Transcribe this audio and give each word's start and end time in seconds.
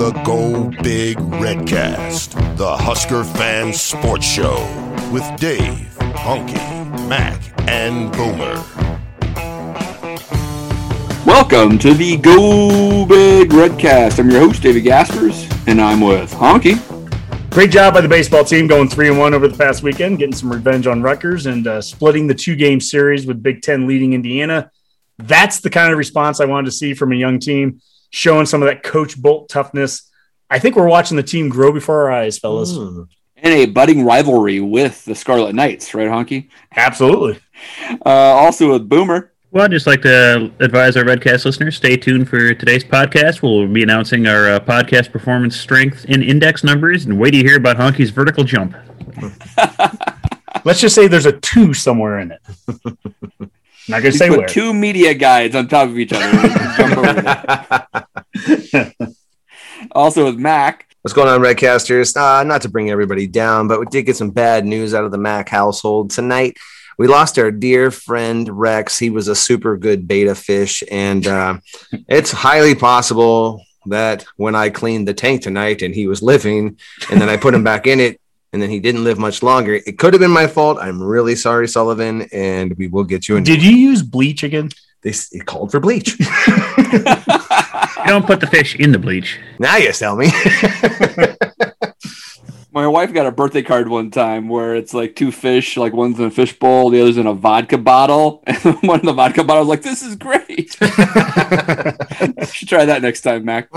the 0.00 0.12
Go 0.24 0.70
Big 0.82 1.18
Redcast, 1.18 2.56
the 2.56 2.74
Husker 2.74 3.22
Fan 3.22 3.70
Sports 3.74 4.24
Show 4.24 4.56
with 5.12 5.22
Dave, 5.38 5.94
Honky, 6.14 6.56
Mac, 7.06 7.38
and 7.68 8.10
Boomer. 8.12 8.64
Welcome 11.26 11.78
to 11.80 11.92
the 11.92 12.16
Go 12.16 13.04
Big 13.04 13.50
Redcast. 13.50 14.18
I'm 14.18 14.30
your 14.30 14.40
host, 14.40 14.62
David 14.62 14.84
Gaspers, 14.84 15.46
and 15.66 15.78
I'm 15.78 16.00
with 16.00 16.32
Honky. 16.32 16.80
Great 17.50 17.70
job 17.70 17.92
by 17.92 18.00
the 18.00 18.08
baseball 18.08 18.42
team 18.42 18.66
going 18.66 18.88
three 18.88 19.08
and 19.08 19.18
one 19.18 19.34
over 19.34 19.48
the 19.48 19.58
past 19.58 19.82
weekend, 19.82 20.18
getting 20.18 20.34
some 20.34 20.50
revenge 20.50 20.86
on 20.86 21.02
Rutgers 21.02 21.44
and 21.44 21.66
uh, 21.66 21.82
splitting 21.82 22.26
the 22.26 22.34
two 22.34 22.56
game 22.56 22.80
series 22.80 23.26
with 23.26 23.42
Big 23.42 23.60
Ten 23.60 23.86
leading 23.86 24.14
Indiana. 24.14 24.70
That's 25.18 25.60
the 25.60 25.68
kind 25.68 25.92
of 25.92 25.98
response 25.98 26.40
I 26.40 26.46
wanted 26.46 26.70
to 26.70 26.72
see 26.72 26.94
from 26.94 27.12
a 27.12 27.16
young 27.16 27.38
team, 27.38 27.82
showing 28.10 28.46
some 28.46 28.62
of 28.62 28.68
that 28.68 28.82
Coach 28.82 29.16
Bolt 29.20 29.48
toughness. 29.48 30.10
I 30.50 30.58
think 30.58 30.76
we're 30.76 30.88
watching 30.88 31.16
the 31.16 31.22
team 31.22 31.48
grow 31.48 31.72
before 31.72 32.02
our 32.02 32.12
eyes, 32.12 32.38
fellas. 32.38 32.72
Mm. 32.72 33.08
And 33.36 33.54
a 33.54 33.66
budding 33.66 34.04
rivalry 34.04 34.60
with 34.60 35.04
the 35.06 35.14
Scarlet 35.14 35.54
Knights, 35.54 35.94
right, 35.94 36.08
Honky? 36.08 36.50
Absolutely. 36.76 37.38
Uh, 38.04 38.08
also 38.10 38.72
with 38.72 38.88
Boomer. 38.88 39.32
Well, 39.52 39.64
I'd 39.64 39.70
just 39.72 39.86
like 39.86 40.02
to 40.02 40.52
advise 40.60 40.96
our 40.96 41.04
Redcast 41.04 41.44
listeners 41.44 41.76
stay 41.76 41.96
tuned 41.96 42.28
for 42.28 42.52
today's 42.54 42.84
podcast. 42.84 43.42
We'll 43.42 43.66
be 43.66 43.82
announcing 43.82 44.26
our 44.26 44.48
uh, 44.50 44.60
podcast 44.60 45.10
performance 45.10 45.56
strength 45.56 46.04
in 46.04 46.22
index 46.22 46.62
numbers 46.62 47.06
and 47.06 47.18
wait 47.18 47.32
to 47.32 47.38
hear 47.38 47.56
about 47.56 47.76
Honky's 47.76 48.10
vertical 48.10 48.44
jump. 48.44 48.76
Let's 50.64 50.80
just 50.80 50.94
say 50.94 51.08
there's 51.08 51.26
a 51.26 51.32
two 51.40 51.72
somewhere 51.74 52.20
in 52.20 52.32
it. 52.32 52.40
Not 53.88 54.02
gonna 54.02 54.04
You 54.04 54.12
say 54.12 54.28
put 54.28 54.38
where. 54.38 54.48
two 54.48 54.72
media 54.74 55.14
guides 55.14 55.56
on 55.56 55.66
top 55.66 55.88
of 55.88 55.98
each 55.98 56.12
other. 56.12 57.86
Jump 58.36 58.60
over 58.74 58.92
there. 58.98 59.08
also 59.92 60.24
with 60.24 60.36
Mac. 60.36 60.86
What's 61.02 61.14
going 61.14 61.28
on, 61.28 61.40
Redcasters? 61.40 62.14
Uh, 62.14 62.44
not 62.44 62.62
to 62.62 62.68
bring 62.68 62.90
everybody 62.90 63.26
down, 63.26 63.68
but 63.68 63.80
we 63.80 63.86
did 63.86 64.04
get 64.04 64.16
some 64.16 64.30
bad 64.30 64.66
news 64.66 64.92
out 64.92 65.04
of 65.04 65.10
the 65.10 65.18
Mac 65.18 65.48
household 65.48 66.10
tonight. 66.10 66.58
We 66.98 67.06
lost 67.06 67.38
our 67.38 67.50
dear 67.50 67.90
friend 67.90 68.46
Rex. 68.46 68.98
He 68.98 69.08
was 69.08 69.28
a 69.28 69.34
super 69.34 69.78
good 69.78 70.06
beta 70.06 70.34
fish, 70.34 70.82
and 70.90 71.26
uh, 71.26 71.58
it's 72.08 72.30
highly 72.30 72.74
possible 72.74 73.64
that 73.86 74.26
when 74.36 74.54
I 74.54 74.68
cleaned 74.68 75.08
the 75.08 75.14
tank 75.14 75.40
tonight 75.40 75.80
and 75.80 75.94
he 75.94 76.06
was 76.06 76.22
living, 76.22 76.78
and 77.10 77.18
then 77.18 77.30
I 77.30 77.38
put 77.38 77.54
him 77.54 77.64
back 77.64 77.86
in 77.86 78.00
it, 78.00 78.20
and 78.52 78.60
then 78.60 78.68
he 78.68 78.80
didn't 78.80 79.04
live 79.04 79.18
much 79.18 79.42
longer. 79.42 79.74
It 79.74 79.98
could 79.98 80.12
have 80.12 80.20
been 80.20 80.30
my 80.30 80.46
fault. 80.46 80.76
I'm 80.78 81.02
really 81.02 81.36
sorry, 81.36 81.66
Sullivan, 81.66 82.28
and 82.32 82.76
we 82.76 82.88
will 82.88 83.04
get 83.04 83.26
you 83.26 83.36
in. 83.36 83.44
Did 83.44 83.62
you 83.62 83.74
use 83.74 84.02
bleach 84.02 84.42
again? 84.42 84.68
This 85.02 85.32
it 85.32 85.46
called 85.46 85.70
for 85.70 85.80
bleach. 85.80 86.18
You 88.04 88.10
don't 88.10 88.26
put 88.26 88.40
the 88.40 88.46
fish 88.46 88.76
in 88.76 88.92
the 88.92 88.98
bleach. 88.98 89.38
now 89.58 89.76
you 89.76 89.92
tell 89.92 90.16
me. 90.16 90.30
My 92.72 92.86
wife 92.86 93.12
got 93.12 93.26
a 93.26 93.32
birthday 93.32 93.62
card 93.62 93.88
one 93.88 94.12
time 94.12 94.48
where 94.48 94.76
it's 94.76 94.94
like 94.94 95.16
two 95.16 95.32
fish, 95.32 95.76
like 95.76 95.92
one's 95.92 96.20
in 96.20 96.26
a 96.26 96.30
fish 96.30 96.56
bowl, 96.56 96.90
the 96.90 97.00
other's 97.02 97.16
in 97.16 97.26
a 97.26 97.34
vodka 97.34 97.78
bottle. 97.78 98.44
And 98.64 98.80
one 98.82 99.00
of 99.00 99.06
the 99.06 99.12
vodka 99.12 99.42
bottles 99.42 99.66
like, 99.66 99.82
this 99.82 100.02
is 100.02 100.14
great. 100.14 100.48
you 100.80 100.86
should 102.46 102.68
try 102.68 102.84
that 102.84 103.00
next 103.02 103.22
time, 103.22 103.44
Mac. 103.44 103.72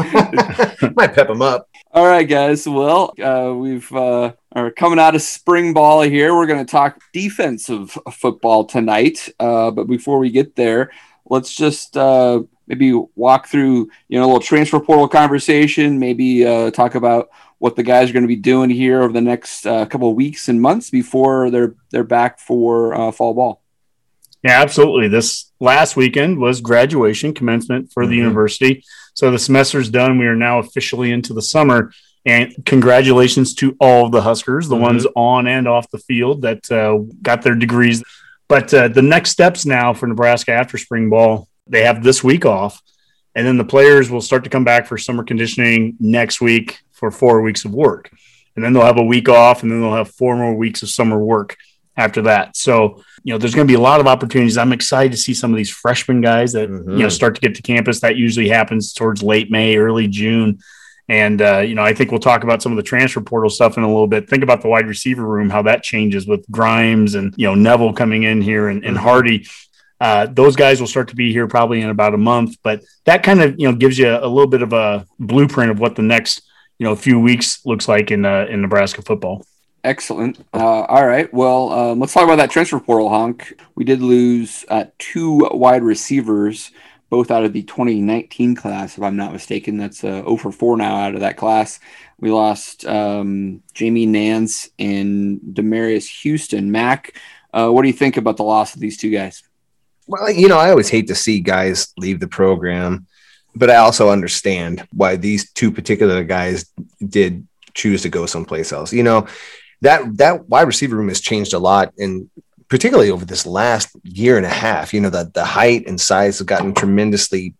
Might 0.95 1.15
pep 1.15 1.29
him 1.29 1.41
up. 1.41 1.69
All 1.91 2.05
right, 2.05 2.27
guys. 2.27 2.67
Well, 2.67 3.13
uh, 3.19 3.53
we've 3.55 3.91
uh, 3.91 4.33
are 4.51 4.69
coming 4.71 4.99
out 4.99 5.15
of 5.15 5.23
spring 5.23 5.73
ball 5.73 6.01
here. 6.01 6.35
We're 6.35 6.47
going 6.47 6.63
to 6.63 6.71
talk 6.71 7.01
defensive 7.13 7.97
football 8.11 8.65
tonight. 8.65 9.27
Uh, 9.39 9.71
but 9.71 9.87
before 9.87 10.19
we 10.19 10.29
get 10.29 10.55
there, 10.55 10.91
let's 11.25 11.53
just 11.53 11.97
uh, 11.97 12.43
maybe 12.67 12.93
walk 13.15 13.47
through 13.47 13.89
you 14.07 14.17
know 14.19 14.25
a 14.25 14.27
little 14.27 14.39
transfer 14.39 14.79
portal 14.79 15.07
conversation. 15.07 15.99
Maybe 15.99 16.45
uh, 16.45 16.71
talk 16.71 16.95
about 16.95 17.29
what 17.59 17.75
the 17.75 17.83
guys 17.83 18.09
are 18.09 18.13
going 18.13 18.23
to 18.23 18.27
be 18.27 18.35
doing 18.35 18.69
here 18.69 19.01
over 19.01 19.13
the 19.13 19.21
next 19.21 19.65
uh, 19.65 19.85
couple 19.85 20.09
of 20.09 20.15
weeks 20.15 20.49
and 20.49 20.61
months 20.61 20.89
before 20.89 21.49
they're 21.49 21.75
they're 21.91 22.03
back 22.03 22.39
for 22.39 22.93
uh, 22.93 23.11
fall 23.11 23.33
ball. 23.33 23.61
Yeah, 24.43 24.61
absolutely. 24.61 25.07
This 25.07 25.51
last 25.61 25.95
weekend 25.95 26.37
was 26.37 26.59
graduation 26.59 27.33
commencement 27.33 27.93
for 27.93 28.05
the 28.05 28.13
Mhm. 28.15 28.23
university. 28.23 28.83
So 29.13 29.31
the 29.31 29.39
semester's 29.39 29.89
done. 29.89 30.17
We 30.19 30.25
are 30.25 30.35
now 30.35 30.59
officially 30.59 31.11
into 31.11 31.33
the 31.33 31.41
summer. 31.41 31.91
And 32.25 32.53
congratulations 32.65 33.53
to 33.55 33.75
all 33.79 34.05
of 34.05 34.11
the 34.11 34.21
Huskers, 34.21 34.67
the 34.69 34.75
Mhm. 34.75 34.81
ones 34.81 35.07
on 35.15 35.47
and 35.47 35.67
off 35.67 35.89
the 35.91 35.97
field 35.97 36.41
that 36.41 36.69
uh, 36.71 36.99
got 37.21 37.41
their 37.41 37.55
degrees. 37.55 38.03
But 38.49 38.73
uh, 38.73 38.87
the 38.89 39.01
next 39.01 39.31
steps 39.31 39.65
now 39.65 39.93
for 39.93 40.07
Nebraska 40.07 40.51
after 40.51 40.77
spring 40.77 41.09
ball, 41.09 41.47
they 41.67 41.83
have 41.83 42.03
this 42.03 42.23
week 42.23 42.45
off. 42.45 42.81
And 43.35 43.47
then 43.47 43.57
the 43.57 43.63
players 43.65 44.11
will 44.11 44.21
start 44.21 44.43
to 44.43 44.49
come 44.49 44.63
back 44.63 44.85
for 44.85 44.97
summer 44.97 45.23
conditioning 45.23 45.95
next 45.99 46.39
week 46.39 46.79
for 46.91 47.09
four 47.09 47.41
weeks 47.41 47.65
of 47.65 47.73
work. 47.73 48.11
And 48.55 48.63
then 48.63 48.73
they'll 48.73 48.85
have 48.85 48.99
a 48.99 49.03
week 49.03 49.27
off, 49.27 49.63
and 49.63 49.71
then 49.71 49.81
they'll 49.81 49.95
have 49.95 50.11
four 50.11 50.35
more 50.35 50.53
weeks 50.53 50.83
of 50.83 50.89
summer 50.89 51.17
work 51.17 51.57
after 51.97 52.21
that. 52.23 52.55
So, 52.55 53.03
you 53.23 53.33
know, 53.33 53.39
there's 53.39 53.55
going 53.55 53.67
to 53.67 53.71
be 53.71 53.77
a 53.77 53.81
lot 53.81 53.99
of 53.99 54.05
opportunities. 54.07 54.57
I'm 54.57 54.73
excited 54.73 55.11
to 55.11 55.17
see 55.17 55.33
some 55.33 55.51
of 55.51 55.57
these 55.57 55.71
freshman 55.71 56.21
guys 56.21 56.53
that, 56.53 56.69
Mhm. 56.69 56.97
you 56.97 57.03
know, 57.03 57.09
start 57.09 57.33
to 57.35 57.41
get 57.41 57.55
to 57.55 57.61
campus. 57.63 58.01
That 58.01 58.15
usually 58.17 58.49
happens 58.49 58.93
towards 58.93 59.23
late 59.23 59.49
May, 59.49 59.75
early 59.77 60.07
June. 60.07 60.59
And, 61.09 61.41
uh, 61.41 61.59
you 61.59 61.75
know, 61.75 61.83
I 61.83 61.93
think 61.93 62.11
we'll 62.11 62.19
talk 62.19 62.43
about 62.43 62.61
some 62.61 62.71
of 62.71 62.75
the 62.77 62.83
transfer 62.83 63.21
portal 63.21 63.49
stuff 63.49 63.77
in 63.77 63.83
a 63.83 63.87
little 63.87 64.07
bit. 64.07 64.29
Think 64.29 64.43
about 64.43 64.61
the 64.61 64.69
wide 64.69 64.87
receiver 64.87 65.25
room, 65.25 65.49
how 65.49 65.63
that 65.63 65.83
changes 65.83 66.27
with 66.27 66.45
Grimes 66.51 67.15
and, 67.15 67.33
you 67.37 67.47
know, 67.47 67.55
Neville 67.55 67.93
coming 67.93 68.23
in 68.23 68.41
here 68.41 68.69
and, 68.69 68.85
and 68.85 68.95
Mhm. 68.97 69.01
Hardy. 69.01 69.47
Uh, 70.03 70.25
those 70.25 70.57
guys 70.57 70.81
will 70.81 70.87
start 70.87 71.07
to 71.07 71.15
be 71.15 71.31
here 71.31 71.47
probably 71.47 71.79
in 71.79 71.89
about 71.89 72.13
a 72.13 72.17
month, 72.17 72.57
but 72.61 72.83
that 73.05 73.23
kind 73.23 73.41
of, 73.41 73.57
you 73.57 73.71
know, 73.71 73.73
gives 73.73 73.97
you 73.97 74.09
a 74.09 74.27
little 74.27 74.47
bit 74.47 74.61
of 74.61 74.73
a 74.73 75.07
blueprint 75.17 75.71
of 75.71 75.79
what 75.79 75.95
the 75.95 76.01
next, 76.01 76.41
you 76.77 76.83
know, 76.83 76.93
few 76.93 77.17
weeks 77.17 77.65
looks 77.65 77.87
like 77.87 78.11
in, 78.11 78.25
uh, 78.25 78.45
in 78.49 78.61
Nebraska 78.61 79.01
football. 79.01 79.45
Excellent. 79.85 80.45
Uh, 80.53 80.81
all 80.81 81.07
right. 81.07 81.33
Well, 81.33 81.71
um, 81.71 82.01
let's 82.01 82.11
talk 82.11 82.25
about 82.25 82.35
that 82.35 82.51
transfer 82.51 82.81
portal, 82.81 83.07
Honk. 83.07 83.57
We 83.75 83.85
did 83.85 84.01
lose 84.01 84.65
uh, 84.67 84.87
two 84.99 85.47
wide 85.53 85.83
receivers, 85.83 86.71
both 87.09 87.31
out 87.31 87.45
of 87.45 87.53
the 87.53 87.63
2019 87.63 88.55
class, 88.57 88.97
if 88.97 89.03
I'm 89.05 89.15
not 89.15 89.31
mistaken. 89.31 89.77
That's 89.77 90.03
uh, 90.03 90.21
0 90.23 90.35
for 90.35 90.51
4 90.51 90.75
now 90.75 90.97
out 90.97 91.13
of 91.15 91.21
that 91.21 91.37
class. 91.37 91.79
We 92.19 92.29
lost 92.29 92.85
um, 92.85 93.63
Jamie 93.73 94.05
Nance 94.05 94.67
and 94.77 95.39
Demariyon 95.39 96.05
Houston. 96.23 96.73
Mac, 96.73 97.17
uh, 97.53 97.69
what 97.69 97.83
do 97.83 97.87
you 97.87 97.93
think 97.93 98.17
about 98.17 98.35
the 98.35 98.43
loss 98.43 98.75
of 98.75 98.81
these 98.81 98.97
two 98.97 99.09
guys? 99.09 99.43
Well, 100.07 100.29
you 100.29 100.47
know, 100.47 100.57
I 100.57 100.69
always 100.69 100.89
hate 100.89 101.07
to 101.07 101.15
see 101.15 101.39
guys 101.39 101.93
leave 101.97 102.19
the 102.19 102.27
program, 102.27 103.07
but 103.55 103.69
I 103.69 103.77
also 103.77 104.09
understand 104.09 104.85
why 104.91 105.15
these 105.15 105.51
two 105.51 105.71
particular 105.71 106.23
guys 106.23 106.65
did 107.05 107.47
choose 107.73 108.01
to 108.03 108.09
go 108.09 108.25
someplace 108.25 108.71
else. 108.71 108.91
You 108.93 109.03
know, 109.03 109.27
that 109.81 110.17
that 110.17 110.49
wide 110.49 110.67
receiver 110.67 110.95
room 110.95 111.09
has 111.09 111.21
changed 111.21 111.53
a 111.53 111.59
lot, 111.59 111.93
and 111.97 112.29
particularly 112.69 113.11
over 113.11 113.25
this 113.25 113.45
last 113.45 113.89
year 114.03 114.37
and 114.37 114.45
a 114.45 114.49
half. 114.49 114.93
You 114.93 115.01
know, 115.01 115.09
that 115.11 115.33
the 115.33 115.45
height 115.45 115.87
and 115.87 115.99
size 115.99 116.39
have 116.39 116.47
gotten 116.47 116.73
tremendously 116.73 117.53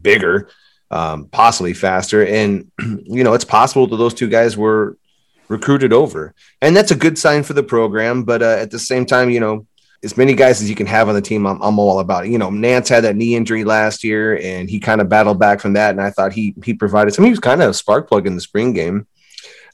bigger, 0.00 0.48
um, 0.90 1.26
possibly 1.26 1.72
faster, 1.72 2.26
and 2.26 2.70
you 2.80 3.24
know, 3.24 3.34
it's 3.34 3.44
possible 3.44 3.86
that 3.86 3.96
those 3.96 4.14
two 4.14 4.28
guys 4.28 4.56
were 4.56 4.98
recruited 5.48 5.92
over, 5.92 6.34
and 6.60 6.76
that's 6.76 6.90
a 6.90 6.96
good 6.96 7.16
sign 7.16 7.42
for 7.42 7.52
the 7.52 7.62
program. 7.62 8.24
But 8.24 8.42
uh, 8.42 8.56
at 8.58 8.70
the 8.70 8.78
same 8.78 9.06
time, 9.06 9.30
you 9.30 9.40
know, 9.40 9.66
as 10.04 10.16
many 10.16 10.34
guys 10.34 10.62
as 10.62 10.68
you 10.70 10.76
can 10.76 10.86
have 10.86 11.08
on 11.08 11.14
the 11.14 11.20
team, 11.20 11.46
I'm, 11.46 11.60
I'm 11.60 11.78
all 11.78 11.98
about 12.00 12.24
it. 12.26 12.30
You 12.30 12.38
know, 12.38 12.50
Nance 12.50 12.88
had 12.88 13.04
that 13.04 13.16
knee 13.16 13.34
injury 13.34 13.64
last 13.64 14.04
year, 14.04 14.38
and 14.38 14.70
he 14.70 14.78
kind 14.78 15.00
of 15.00 15.08
battled 15.08 15.38
back 15.38 15.60
from 15.60 15.72
that. 15.72 15.90
And 15.90 16.00
I 16.00 16.10
thought 16.10 16.32
he 16.32 16.54
he 16.64 16.74
provided 16.74 17.14
some. 17.14 17.24
He 17.24 17.30
was 17.30 17.40
kind 17.40 17.60
of 17.62 17.70
a 17.70 17.74
spark 17.74 18.08
plug 18.08 18.26
in 18.26 18.34
the 18.34 18.40
spring 18.40 18.72
game. 18.72 19.06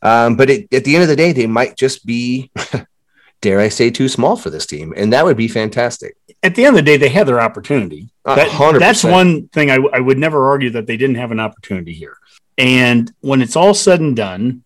Um, 0.03 0.37
but 0.37 0.51
it, 0.51 0.73
at 0.73 0.85
the 0.85 0.95
end 0.95 1.03
of 1.03 1.09
the 1.09 1.17
day, 1.17 1.33
they 1.33 1.47
might 1.47 1.77
just 1.77 2.05
be, 2.05 2.51
dare 3.41 3.61
I 3.61 3.69
say, 3.69 3.91
too 3.91 4.09
small 4.09 4.37
for 4.37 4.51
this 4.51 4.67
team, 4.67 4.93
and 4.97 5.13
that 5.13 5.25
would 5.25 5.37
be 5.37 5.49
fantastic. 5.49 6.17
at 6.43 6.55
the 6.55 6.65
end 6.67 6.77
of 6.77 6.85
the 6.85 6.91
day, 6.91 6.97
they 6.99 7.09
had 7.09 7.27
their 7.27 7.41
opportunity. 7.41 8.09
That- 8.37 8.51
that's 8.81 9.03
one 9.13 9.49
thing 9.49 9.71
I, 9.71 9.77
I 9.93 10.01
would 10.01 10.19
never 10.19 10.49
argue 10.49 10.71
that 10.71 10.87
they 10.87 10.97
didn't 10.99 11.17
have 11.17 11.31
an 11.33 11.41
opportunity 11.41 11.93
here. 11.93 12.17
And 12.59 13.11
when 13.21 13.41
it's 13.43 13.57
all 13.57 13.73
said 13.75 14.01
and 14.01 14.15
done, 14.15 14.63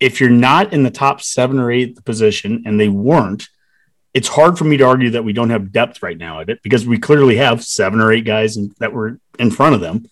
if 0.00 0.20
you're 0.20 0.30
not 0.30 0.72
in 0.72 0.82
the 0.82 0.90
top 0.90 1.20
seven 1.20 1.58
or 1.58 1.70
eight 1.70 2.02
position, 2.04 2.62
and 2.66 2.78
they 2.80 2.88
weren't, 2.88 3.48
it's 4.14 4.28
hard 4.28 4.58
for 4.58 4.64
me 4.64 4.76
to 4.78 4.84
argue 4.84 5.10
that 5.10 5.24
we 5.24 5.32
don't 5.32 5.50
have 5.50 5.72
depth 5.72 6.02
right 6.02 6.16
now 6.16 6.40
at 6.40 6.48
it 6.48 6.62
because 6.62 6.86
we 6.86 6.98
clearly 6.98 7.36
have 7.36 7.62
seven 7.62 8.00
or 8.00 8.12
eight 8.12 8.24
guys 8.24 8.56
in, 8.56 8.74
that 8.78 8.92
were 8.92 9.18
in 9.38 9.50
front 9.50 9.74
of 9.74 9.80
them. 9.80 10.08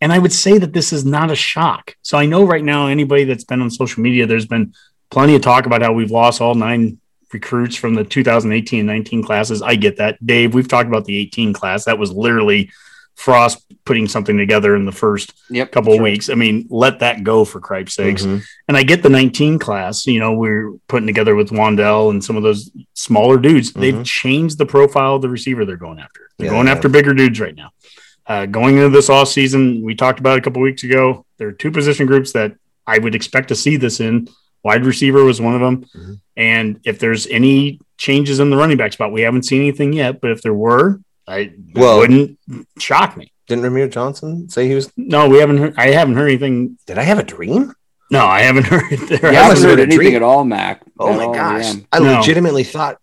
And 0.00 0.12
I 0.12 0.18
would 0.18 0.32
say 0.32 0.58
that 0.58 0.72
this 0.72 0.92
is 0.92 1.04
not 1.04 1.30
a 1.30 1.36
shock. 1.36 1.96
So 2.02 2.18
I 2.18 2.26
know 2.26 2.44
right 2.44 2.64
now, 2.64 2.88
anybody 2.88 3.24
that's 3.24 3.44
been 3.44 3.62
on 3.62 3.70
social 3.70 4.02
media, 4.02 4.26
there's 4.26 4.46
been 4.46 4.74
plenty 5.10 5.34
of 5.34 5.42
talk 5.42 5.66
about 5.66 5.82
how 5.82 5.92
we've 5.92 6.10
lost 6.10 6.40
all 6.40 6.54
nine 6.54 6.98
recruits 7.32 7.76
from 7.76 7.94
the 7.94 8.04
2018 8.04 8.80
and 8.80 8.86
19 8.86 9.22
classes. 9.22 9.62
I 9.62 9.76
get 9.76 9.96
that. 9.96 10.24
Dave, 10.24 10.54
we've 10.54 10.68
talked 10.68 10.88
about 10.88 11.06
the 11.06 11.16
18 11.16 11.52
class. 11.52 11.84
That 11.84 11.98
was 11.98 12.12
literally 12.12 12.70
Frost 13.16 13.64
putting 13.84 14.06
something 14.06 14.36
together 14.36 14.76
in 14.76 14.84
the 14.84 14.92
first 14.92 15.32
Yep, 15.50 15.72
couple 15.72 15.94
of 15.94 16.00
weeks. 16.00 16.28
I 16.28 16.34
mean, 16.34 16.66
let 16.70 16.98
that 17.00 17.24
go 17.24 17.44
for 17.44 17.60
cripe's 17.60 17.94
sakes. 17.94 18.24
Mhm. 18.26 18.42
And 18.68 18.76
I 18.76 18.82
get 18.82 19.02
the 19.02 19.08
19 19.08 19.58
class, 19.58 20.06
you 20.06 20.20
know, 20.20 20.32
we're 20.34 20.72
putting 20.86 21.06
together 21.06 21.34
with 21.34 21.50
Wan'Dale 21.50 22.10
and 22.10 22.22
some 22.22 22.36
of 22.36 22.42
those 22.42 22.70
smaller 22.94 23.38
dudes. 23.38 23.72
They've 23.72 23.94
Mhm. 23.94 24.04
changed 24.04 24.58
the 24.58 24.66
profile 24.66 25.16
of 25.16 25.22
the 25.22 25.28
receiver 25.28 25.64
they're 25.64 25.76
going 25.76 25.98
after. 25.98 26.20
They're 26.38 26.46
Yeah, 26.46 26.52
going 26.52 26.66
they 26.66 26.72
after 26.72 26.88
bigger 26.88 27.14
dudes 27.14 27.40
right 27.40 27.56
now. 27.56 27.70
Uh, 28.26 28.44
going 28.46 28.76
into 28.76 28.90
this 28.90 29.08
off 29.08 29.28
season, 29.28 29.80
we 29.82 29.94
talked 29.94 30.18
about 30.20 30.36
a 30.38 30.42
couple 30.42 30.60
weeks 30.60 30.82
ago. 30.84 31.24
There 31.38 31.48
are 31.48 31.52
two 31.52 31.70
position 31.70 32.06
groups 32.06 32.32
that 32.32 32.52
I 32.86 32.98
would 32.98 33.14
expect 33.14 33.48
to 33.48 33.54
see 33.54 33.76
this 33.76 33.98
in. 34.00 34.28
Wide 34.64 34.84
receiver 34.84 35.24
was 35.24 35.40
one 35.40 35.54
of 35.54 35.60
them. 35.60 35.84
Mhm. 35.96 36.18
And 36.36 36.80
if 36.84 36.98
there's 36.98 37.26
any 37.28 37.80
changes 37.98 38.40
in 38.40 38.50
the 38.50 38.56
running 38.56 38.76
back 38.76 38.92
spot, 38.92 39.12
we 39.12 39.22
haven't 39.22 39.44
seen 39.44 39.60
anything 39.62 39.92
yet, 39.92 40.20
but 40.20 40.32
if 40.32 40.42
there 40.42 40.52
were, 40.52 41.00
I 41.26 41.38
it 41.38 41.52
Well- 41.74 41.98
wouldn't 41.98 42.38
shock 42.78 43.16
me. 43.16 43.32
Didn't 43.48 43.64
Rahmir 43.64 43.88
Johnson 43.90 44.48
say 44.48 44.66
he 44.68 44.74
was? 44.74 44.90
No, 44.96 45.28
we 45.28 45.38
haven't 45.38 45.58
heard. 45.58 45.74
I 45.76 45.88
haven't 45.92 46.16
heard 46.16 46.26
anything. 46.28 46.78
Did 46.86 46.98
I 46.98 47.02
have 47.02 47.18
a 47.20 47.22
dream? 47.22 47.72
No, 48.10 48.24
I 48.26 48.40
haven't 48.42 48.64
heard. 48.72 48.82
There 49.08 49.20
Yeah, 49.22 49.28
I 49.28 49.32
haven't 49.44 49.48
must 49.50 49.62
have 49.62 49.70
heard 49.70 49.78
a 49.78 49.82
anything 49.82 49.98
dream. 49.98 50.16
at 50.16 50.22
all, 50.22 50.44
Mac. 50.44 50.82
Oh 50.98 51.12
my 51.16 51.24
all, 51.26 51.34
gosh! 51.34 51.74
yeah. 51.74 51.80
I 51.92 51.98
No. 52.00 52.16
legitimately 52.18 52.64
thought 52.64 52.98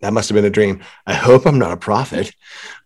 that 0.00 0.12
must 0.12 0.28
have 0.28 0.34
been 0.36 0.44
a 0.44 0.50
dream. 0.50 0.80
I 1.06 1.14
hope 1.14 1.46
I'm 1.46 1.58
not 1.58 1.72
a 1.72 1.76
prophet. 1.76 2.32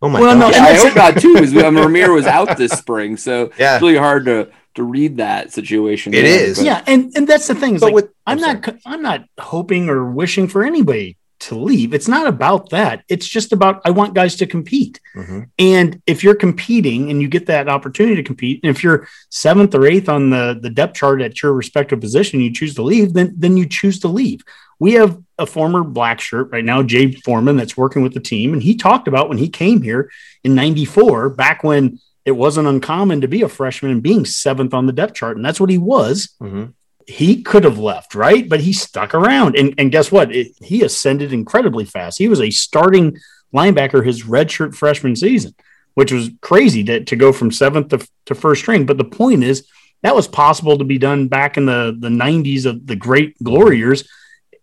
Oh 0.00 0.08
my 0.08 0.20
Well, 0.20 0.34
no, 0.36 0.46
gosh! 0.46 0.54
Yeah, 0.56 0.62
I 0.62 0.72
that's- 0.72 0.82
hope 0.84 0.96
not 0.96 1.20
too, 1.20 1.34
because 1.34 1.52
Rahmir 1.52 2.14
was 2.14 2.26
out 2.26 2.56
this 2.56 2.72
spring, 2.72 3.18
so 3.18 3.50
Yeah. 3.58 3.74
it's 3.74 3.82
really 3.82 3.96
hard 3.98 4.24
to 4.26 4.48
to 4.76 4.82
read 4.82 5.18
that 5.18 5.52
situation. 5.52 6.14
It 6.14 6.22
there, 6.22 6.40
is. 6.48 6.56
but- 6.58 6.64
yeah, 6.64 6.82
and 6.86 7.12
and 7.14 7.28
that's 7.28 7.46
the 7.46 7.54
thing. 7.54 7.74
Is 7.74 7.80
But 7.82 7.88
like, 7.88 7.94
with- 7.94 8.10
I'm 8.26 8.38
I'm 8.42 8.60
not. 8.62 8.76
I'm 8.86 9.02
not 9.02 9.24
hoping 9.38 9.90
or 9.90 10.10
wishing 10.10 10.48
for 10.48 10.64
anybody 10.64 11.18
to 11.42 11.56
leave. 11.56 11.92
It's 11.92 12.08
not 12.08 12.26
about 12.26 12.70
that. 12.70 13.02
It's 13.08 13.26
just 13.26 13.52
about 13.52 13.82
I 13.84 13.90
want 13.90 14.14
guys 14.14 14.36
to 14.36 14.46
compete. 14.46 15.00
Mhm. 15.16 15.48
And 15.58 16.00
if 16.06 16.22
you're 16.22 16.34
competing 16.36 17.10
and 17.10 17.20
you 17.20 17.28
get 17.28 17.46
that 17.46 17.68
opportunity 17.68 18.16
to 18.16 18.22
compete, 18.22 18.60
and 18.62 18.70
if 18.70 18.82
you're 18.84 19.08
seventh 19.30 19.74
or 19.74 19.84
eighth 19.86 20.08
on 20.08 20.30
the, 20.30 20.58
the 20.60 20.70
depth 20.70 20.94
chart 20.94 21.20
at 21.20 21.42
your 21.42 21.52
respective 21.52 22.00
position, 22.00 22.40
you 22.40 22.52
choose 22.52 22.74
to 22.76 22.82
leave, 22.82 23.12
then 23.14 23.34
then 23.36 23.56
you 23.56 23.66
choose 23.66 23.98
to 24.00 24.08
leave. 24.08 24.42
We 24.78 24.92
have 24.94 25.18
a 25.38 25.46
former 25.46 25.82
black 25.84 26.20
shirt 26.20 26.50
right 26.52 26.64
now, 26.64 26.82
Jay 26.82 27.12
Foreman, 27.12 27.56
that's 27.56 27.76
working 27.76 28.02
with 28.02 28.14
the 28.14 28.20
team, 28.20 28.52
and 28.52 28.62
he 28.62 28.74
talked 28.76 29.08
about 29.08 29.28
when 29.28 29.38
he 29.38 29.48
came 29.48 29.82
here 29.82 30.10
in 30.44 30.54
'94, 30.54 31.30
back 31.30 31.62
when 31.64 31.98
it 32.24 32.32
wasn't 32.32 32.68
uncommon 32.68 33.20
to 33.20 33.28
be 33.28 33.42
a 33.42 33.48
freshman 33.48 33.90
and 33.90 34.02
being 34.02 34.24
seventh 34.24 34.72
on 34.74 34.86
the 34.86 34.92
depth 34.92 35.14
chart, 35.14 35.36
and 35.36 35.44
that's 35.44 35.58
what 35.60 35.70
he 35.70 35.78
was 35.78 36.30
Mhm. 36.40 36.72
He 37.06 37.42
could 37.42 37.64
have 37.64 37.78
left, 37.78 38.14
right? 38.14 38.48
But 38.48 38.60
he 38.60 38.72
stuck 38.72 39.14
around. 39.14 39.56
And, 39.56 39.74
and 39.78 39.92
guess 39.92 40.10
what? 40.10 40.34
It, 40.34 40.52
he 40.60 40.82
ascended 40.82 41.32
incredibly 41.32 41.84
fast. 41.84 42.18
He 42.18 42.28
was 42.28 42.40
a 42.40 42.50
starting 42.50 43.18
linebacker 43.54 44.04
his 44.04 44.24
redshirt 44.24 44.74
freshman 44.74 45.16
season, 45.16 45.54
which 45.94 46.12
was 46.12 46.30
crazy 46.40 46.84
to, 46.84 47.04
to 47.04 47.16
go 47.16 47.32
from 47.32 47.50
seventh 47.50 47.88
to, 47.88 48.06
to 48.26 48.34
first 48.34 48.62
string. 48.62 48.86
But 48.86 48.98
the 48.98 49.04
point 49.04 49.44
is, 49.44 49.66
that 50.02 50.16
was 50.16 50.26
possible 50.26 50.78
to 50.78 50.84
be 50.84 50.98
done 50.98 51.28
back 51.28 51.56
in 51.56 51.66
the, 51.66 51.96
the 51.96 52.08
90s 52.08 52.66
of 52.66 52.86
the 52.86 52.96
great 52.96 53.40
glory 53.42 53.78
years. 53.78 54.08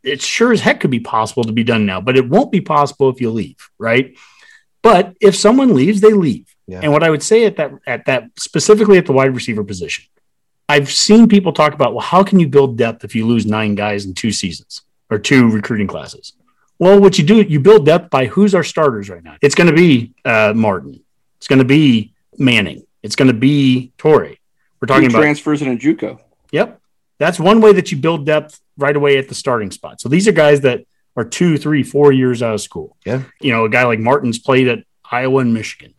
It 0.04 0.22
sure 0.22 0.52
as 0.52 0.62
heck 0.62 0.82
could 0.82 0.92
be 0.92 1.00
possible 1.00 1.44
to 1.44 1.52
be 1.52 1.64
done 1.64 1.86
now, 1.86 2.02
but 2.02 2.18
it 2.18 2.28
won't 2.28 2.52
be 2.52 2.62
possible 2.62 3.10
if 3.10 3.22
you 3.22 3.32
leave, 3.32 3.70
right? 3.78 4.18
But 4.82 5.16
if 5.22 5.36
someone 5.36 5.76
leaves, 5.76 6.02
they 6.02 6.14
leave. 6.14 6.54
Yeah. 6.68 6.82
And 6.84 6.92
what 6.92 7.04
I 7.04 7.10
would 7.10 7.24
say 7.24 7.46
at 7.46 7.58
that 7.58 7.72
at 7.88 8.06
that 8.06 8.30
specifically 8.38 8.98
at 8.98 9.06
the 9.06 9.12
wide 9.12 9.34
receiver 9.34 9.64
position, 9.64 10.06
I've 10.69 10.92
seen 10.92 11.27
people 11.27 11.51
talk 11.51 11.74
about, 11.74 11.95
well, 11.95 12.06
how 12.06 12.24
can 12.24 12.39
you 12.39 12.48
build 12.48 12.77
depth 12.77 13.04
if 13.04 13.16
you 13.16 13.25
lose 13.25 13.48
nine 13.48 13.74
guys 13.74 14.06
in 14.06 14.13
two 14.13 14.31
seasons 14.31 14.83
or 15.10 15.18
two 15.18 15.50
recruiting 15.50 15.88
classes? 15.88 16.33
Well, 16.77 17.01
what 17.01 17.18
you 17.18 17.25
do, 17.25 17.42
you 17.42 17.60
build 17.60 17.88
depth 17.88 18.12
by 18.12 18.27
who's 18.27 18.54
our 18.54 18.63
starters 18.63 19.10
right 19.10 19.24
now. 19.24 19.36
It's 19.42 19.56
going 19.56 19.68
to 19.68 19.75
be 19.75 20.13
uh, 20.24 20.54
Martin. 20.56 21.01
It's 21.38 21.48
going 21.48 21.60
to 21.60 21.66
be 21.66 22.13
Manning. 22.38 22.86
It's 23.01 23.16
going 23.16 23.27
to 23.30 23.33
be 23.33 23.92
Toure. 23.98 24.38
We're 24.80 24.86
talking 24.86 25.10
Two 25.10 25.16
about 25.16 25.21
transfers 25.21 25.62
and 25.62 25.71
a 25.71 25.75
JUCO. 25.75 26.19
Yep. 26.51 26.80
That's 27.18 27.39
one 27.39 27.60
way 27.60 27.74
that 27.74 27.92
you 27.92 27.98
build 27.98 28.25
depth 28.25 28.62
right 28.77 28.95
away 28.95 29.18
at 29.18 29.27
the 29.27 29.36
starting 29.36 29.71
spot. 29.71 30.00
So 30.00 30.07
these 30.07 30.27
are 30.27 30.31
guys 30.31 30.62
that 30.62 30.86
are 31.18 31.25
two, 31.25 31.57
three, 31.57 31.83
four 31.83 32.13
years 32.13 32.42
out 32.42 32.54
of 32.54 32.62
school. 32.62 32.95
Yeah. 33.06 33.24
You 33.42 33.51
know, 33.51 33.66
a 33.66 33.69
guy 33.69 33.83
like 33.83 34.00
Martin's 34.00 34.39
played 34.39 34.68
at 34.68 34.80
Iowa 35.12 35.42
and 35.42 35.54
Michigan. 35.54 35.95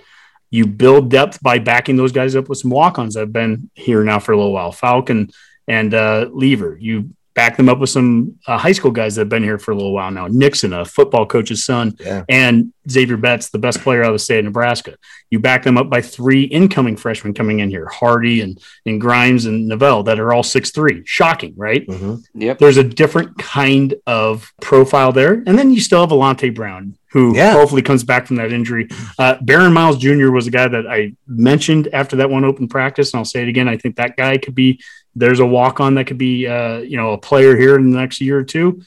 You 0.51 0.67
build 0.67 1.11
depth 1.11 1.41
by 1.43 1.59
backing 1.59 1.97
those 1.97 2.13
guys 2.13 2.35
up 2.35 2.49
with 2.49 2.59
some 2.59 2.71
walk 2.71 2.99
ons 2.99 3.17
have 3.17 3.33
been 3.33 3.71
here 3.75 4.03
now 4.03 4.19
for 4.19 4.33
a 4.33 4.37
little 4.37 4.53
while. 4.53 4.73
Falcon 4.73 5.31
and 5.69 5.95
uh, 5.95 6.29
Lever. 6.33 6.77
You 6.81 7.11
back 7.35 7.57
them 7.57 7.69
up 7.69 7.79
with 7.79 7.91
some 7.91 8.37
uh, 8.47 8.59
high 8.59 8.73
school 8.73 8.91
guys 8.91 9.15
that 9.15 9.23
have 9.23 9.29
been 9.29 9.43
here 9.43 9.59
for 9.59 9.71
a 9.71 9.75
little 9.75 9.93
while 9.95 10.11
now. 10.11 10.27
Nixon, 10.29 10.73
a 10.73 10.85
football 10.85 11.27
coach's 11.27 11.65
son, 11.65 11.95
Yeah. 12.01 12.25
and 12.29 12.73
Xavier 12.91 13.17
Betts, 13.17 13.51
the 13.51 13.59
best 13.59 13.81
player 13.83 14.03
out 14.03 14.09
of 14.09 14.15
the 14.15 14.19
state 14.19 14.41
of 14.41 14.47
Nebraska. 14.47 14.97
You 15.31 15.39
back 15.39 15.63
them 15.63 15.79
up 15.79 15.89
by 15.89 16.01
three 16.03 16.43
incoming 16.43 16.97
freshmen 16.97 17.33
coming 17.35 17.61
in 17.61 17.71
here, 17.71 17.87
Hardy 17.87 18.41
and, 18.41 18.61
and 18.85 19.01
Grimes 19.01 19.47
and 19.47 19.69
Neville, 19.69 20.03
that 20.05 20.19
are 20.19 20.33
all 20.33 20.43
six 20.43 20.71
three. 20.73 21.03
Shocking, 21.05 21.55
right? 21.57 21.87
Mhm. 21.87 22.21
Yep. 22.35 22.59
There's 22.59 22.77
a 22.79 22.85
different 22.85 23.39
kind 23.39 23.95
of 24.09 24.53
profile 24.61 25.13
there. 25.13 25.35
And 25.47 25.57
then 25.57 25.71
you 25.73 25.81
still 25.81 26.01
have 26.01 26.11
Alante 26.11 26.53
Brown, 26.53 26.97
who 27.13 27.37
Yeah. 27.37 27.53
hopefully 27.53 27.83
comes 27.83 28.03
back 28.03 28.27
from 28.27 28.37
that 28.37 28.53
injury. 28.53 28.89
Uh, 29.21 29.37
Baron 29.43 29.73
Miles 29.73 29.99
Jr. 29.99 30.31
was 30.33 30.49
a 30.49 30.51
guy 30.51 30.67
that 30.67 30.87
I 30.89 31.13
mentioned 31.29 31.89
after 31.93 32.17
that 32.17 32.29
one 32.31 32.45
open 32.45 32.67
practice, 32.67 33.13
and 33.13 33.19
I'll 33.19 33.25
say 33.25 33.43
it 33.43 33.49
again. 33.49 33.69
I 33.69 33.77
think 33.77 33.97
that 33.97 34.17
guy 34.17 34.37
could 34.37 34.57
be 34.57 34.81
there's 35.21 35.41
a 35.41 35.47
walk 35.47 35.81
on 35.81 35.95
that 35.95 36.07
could 36.07 36.19
be 36.19 36.47
uh, 36.47 36.79
you 36.79 36.97
know 36.97 37.13
a 37.13 37.19
player 37.19 37.57
here 37.57 37.77
in 37.77 37.91
the 37.91 37.99
next 37.99 38.21
year 38.21 38.39
or 38.39 38.45
two. 38.45 38.83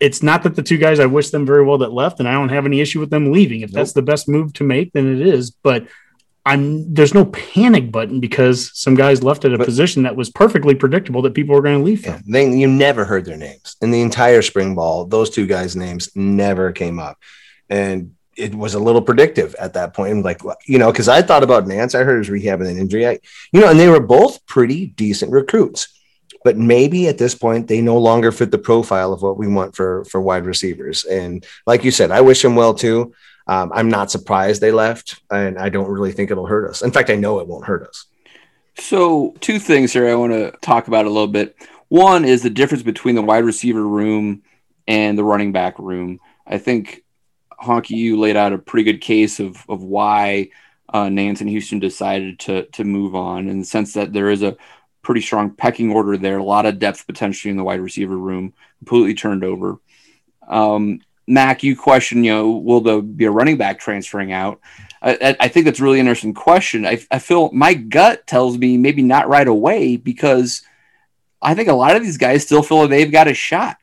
It's 0.00 0.22
not 0.22 0.42
that 0.42 0.56
the 0.56 0.62
two 0.62 0.78
guys 0.78 0.98
I 0.98 1.06
wish 1.06 1.30
them 1.30 1.46
very 1.46 1.64
well 1.64 1.78
that 1.78 1.92
left, 1.92 2.18
and 2.18 2.28
I 2.28 2.32
don't 2.32 2.48
have 2.48 2.66
any 2.66 2.80
issue 2.80 2.98
with 3.00 3.10
them 3.10 3.30
leaving. 3.30 3.60
If 3.60 3.70
that's 3.70 3.92
the 3.92 4.02
best 4.02 4.28
move 4.28 4.52
to 4.54 4.64
make, 4.64 4.92
then 4.92 5.06
it 5.14 5.20
is. 5.26 5.50
But 5.50 5.86
I'm 6.44 6.92
there's 6.92 7.14
no 7.14 7.26
panic 7.26 7.92
button 7.92 8.18
because 8.18 8.76
some 8.76 8.96
guys 8.96 9.22
left 9.22 9.44
at 9.44 9.52
a 9.54 9.58
But- 9.58 9.64
position 9.64 10.02
that 10.02 10.16
was 10.16 10.28
perfectly 10.30 10.74
predictable 10.74 11.22
that 11.22 11.34
people 11.34 11.54
were 11.54 11.62
going 11.62 11.78
to 11.78 11.84
leave 11.84 12.02
from. 12.02 12.14
Yeah, 12.14 12.20
they, 12.26 12.50
you 12.56 12.66
never 12.66 13.04
heard 13.04 13.24
their 13.24 13.36
names 13.36 13.76
in 13.80 13.92
the 13.92 14.00
entire 14.02 14.42
spring 14.42 14.74
ball. 14.74 15.04
Those 15.04 15.30
two 15.30 15.46
guys' 15.46 15.76
names 15.76 16.10
never 16.16 16.72
came 16.72 16.98
up, 16.98 17.18
and 17.68 18.14
it 18.36 18.54
was 18.54 18.74
a 18.74 18.78
little 18.78 19.02
predictive 19.02 19.54
at 19.56 19.74
that 19.74 19.94
point. 19.94 20.12
I'm 20.12 20.22
like, 20.22 20.40
you 20.66 20.78
know, 20.78 20.90
because 20.90 21.08
I 21.08 21.22
thought 21.22 21.42
about 21.42 21.66
Nance. 21.66 21.94
I 21.94 22.02
heard 22.02 22.24
he 22.24 22.30
was 22.30 22.42
rehabbing 22.42 22.70
an 22.70 22.78
injury. 22.78 23.06
I, 23.06 23.18
you 23.52 23.60
know, 23.60 23.70
and 23.70 23.78
they 23.78 23.88
were 23.88 24.00
both 24.00 24.44
pretty 24.46 24.86
decent 24.86 25.32
recruits, 25.32 25.88
but 26.44 26.56
maybe 26.56 27.08
at 27.08 27.18
this 27.18 27.34
point 27.34 27.68
they 27.68 27.80
no 27.80 27.98
longer 27.98 28.32
fit 28.32 28.50
the 28.50 28.58
profile 28.58 29.12
of 29.12 29.22
what 29.22 29.36
we 29.36 29.48
want 29.48 29.76
for 29.76 30.04
for 30.06 30.20
wide 30.20 30.46
receivers. 30.46 31.04
And 31.04 31.44
like 31.66 31.84
you 31.84 31.90
said, 31.90 32.10
I 32.10 32.20
wish 32.20 32.42
them 32.42 32.56
well 32.56 32.74
too. 32.74 33.14
Um, 33.46 33.72
I'm 33.74 33.88
not 33.88 34.10
surprised 34.10 34.60
they 34.60 34.72
left, 34.72 35.20
and 35.30 35.58
I 35.58 35.68
don't 35.68 35.88
really 35.88 36.12
think 36.12 36.30
it'll 36.30 36.46
hurt 36.46 36.70
us. 36.70 36.82
In 36.82 36.92
fact, 36.92 37.10
I 37.10 37.16
know 37.16 37.40
it 37.40 37.48
won't 37.48 37.66
hurt 37.66 37.86
us. 37.86 38.06
So, 38.78 39.34
two 39.40 39.58
things 39.58 39.92
here 39.92 40.08
I 40.08 40.14
want 40.14 40.32
to 40.32 40.52
talk 40.62 40.88
about 40.88 41.04
a 41.04 41.10
little 41.10 41.26
bit. 41.26 41.56
One 41.88 42.24
is 42.24 42.42
the 42.42 42.50
difference 42.50 42.82
between 42.82 43.16
the 43.16 43.22
wide 43.22 43.44
receiver 43.44 43.86
room 43.86 44.42
and 44.88 45.18
the 45.18 45.24
running 45.24 45.52
back 45.52 45.78
room. 45.78 46.20
I 46.46 46.58
think 46.58 47.01
Honky, 47.62 47.90
you 47.90 48.18
laid 48.18 48.36
out 48.36 48.52
a 48.52 48.58
pretty 48.58 48.84
good 48.84 49.00
case 49.00 49.40
of 49.40 49.64
of 49.68 49.82
why 49.82 50.50
uh, 50.92 51.08
Nance 51.08 51.40
and 51.40 51.50
Houston 51.50 51.78
decided 51.78 52.38
to 52.40 52.66
to 52.66 52.84
move 52.84 53.14
on, 53.14 53.48
in 53.48 53.60
the 53.60 53.64
sense 53.64 53.94
that 53.94 54.12
there 54.12 54.30
is 54.30 54.42
a 54.42 54.56
pretty 55.02 55.20
strong 55.20 55.50
pecking 55.50 55.90
order 55.90 56.16
there, 56.16 56.38
a 56.38 56.44
lot 56.44 56.66
of 56.66 56.78
depth 56.78 57.06
potentially 57.06 57.50
in 57.50 57.56
the 57.56 57.64
wide 57.64 57.80
receiver 57.80 58.16
room, 58.16 58.52
completely 58.78 59.14
turned 59.14 59.42
over. 59.44 59.78
Um, 60.46 61.00
Mac, 61.26 61.62
you 61.62 61.76
question, 61.76 62.24
you 62.24 62.32
know, 62.32 62.50
will 62.50 62.80
there 62.80 63.00
be 63.00 63.24
a 63.24 63.30
running 63.30 63.56
back 63.56 63.78
transferring 63.78 64.32
out? 64.32 64.60
I, 65.00 65.36
I- 65.40 65.48
think 65.48 65.64
that's 65.64 65.80
a 65.80 65.82
really 65.84 66.00
interesting 66.00 66.34
question. 66.34 66.86
I, 66.86 67.00
I 67.10 67.18
feel 67.18 67.50
my 67.52 67.74
gut 67.74 68.26
tells 68.26 68.58
me 68.58 68.76
maybe 68.76 69.02
not 69.02 69.28
right 69.28 69.46
away 69.46 69.96
because 69.96 70.62
I 71.40 71.54
think 71.54 71.68
a 71.68 71.74
lot 71.74 71.96
of 71.96 72.02
these 72.02 72.18
guys 72.18 72.42
still 72.42 72.62
feel 72.62 72.86
they've 72.86 73.10
got 73.10 73.28
a 73.28 73.34
shot. 73.34 73.78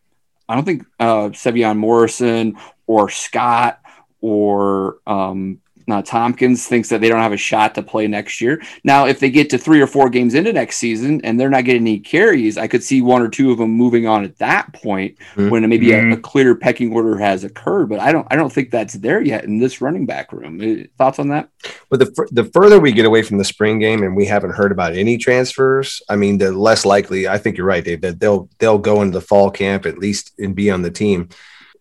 I 0.48 0.56
don't 0.56 0.66
think 0.66 0.86
uh, 1.00 1.30
Sevion 1.30 1.78
Morrison 1.78 2.58
or 2.90 3.08
Scott 3.08 3.80
or 4.20 4.98
um, 5.06 5.60
not 5.86 6.06
Tompkins 6.06 6.68
thinks 6.68 6.90
that 6.90 7.02
they 7.02 7.08
don't 7.10 7.22
have 7.22 7.32
a 7.34 7.38
shot 7.38 7.74
to 7.76 7.84
play 7.84 8.08
next 8.08 8.42
year. 8.42 8.62
Now, 8.84 9.06
if 9.06 9.20
they 9.20 9.30
get 9.30 9.50
to 9.52 9.58
three 9.60 9.80
or 9.80 9.86
four 9.88 10.10
games 10.10 10.34
into 10.34 10.52
next 10.54 10.78
season 10.78 11.22
and 11.24 11.40
they're 11.40 11.50
not 11.52 11.66
getting 11.66 11.84
any 11.84 12.00
carries, 12.00 12.58
I 12.58 12.68
could 12.68 12.84
see 12.84 13.02
one 13.02 13.22
or 13.22 13.28
two 13.30 13.52
of 13.52 13.60
them 13.60 13.72
moving 13.72 14.08
on 14.08 14.24
at 14.24 14.38
that 14.40 14.74
point 14.74 15.18
Mhm. 15.36 15.50
when 15.52 15.70
maybe 15.70 15.92
a, 15.94 16.14
a 16.14 16.18
clear 16.18 16.56
pecking 16.56 16.92
order 16.94 17.18
has 17.18 17.44
occurred. 17.44 17.90
But 17.90 18.00
I 18.00 18.12
don't, 18.12 18.28
I 18.32 18.36
don't 18.36 18.52
think 18.52 18.72
that's 18.72 18.96
there 18.96 19.22
yet 19.22 19.44
in 19.46 19.60
this 19.60 19.82
running 19.82 20.06
back 20.08 20.34
room. 20.34 20.60
Uh, 20.62 20.86
Thoughts 20.98 21.20
on 21.20 21.30
that? 21.30 21.50
But 21.92 22.00
the 22.00 22.28
the 22.32 22.44
further 22.46 22.80
we 22.80 22.92
get 22.92 23.06
away 23.06 23.22
from 23.22 23.38
the 23.38 23.44
spring 23.46 23.78
game 23.80 24.02
and 24.04 24.16
we 24.16 24.26
haven't 24.26 24.52
heard 24.54 24.72
about 24.72 24.96
any 24.96 25.18
transfers, 25.18 26.02
I 26.10 26.16
mean, 26.16 26.40
the 26.40 26.52
less 26.52 26.86
likely. 26.86 27.28
I 27.28 27.38
think 27.38 27.56
you're 27.58 27.68
right, 27.68 27.84
Dave. 27.84 28.02
That 28.02 28.20
they'll 28.20 28.50
they'll 28.60 28.78
go 28.80 29.02
into 29.04 29.14
the 29.20 29.26
fall 29.26 29.50
camp 29.52 29.86
at 29.86 29.98
least 30.00 30.34
and 30.40 30.56
be 30.56 30.70
on 30.72 30.82
the 30.82 30.92
team. 30.92 31.30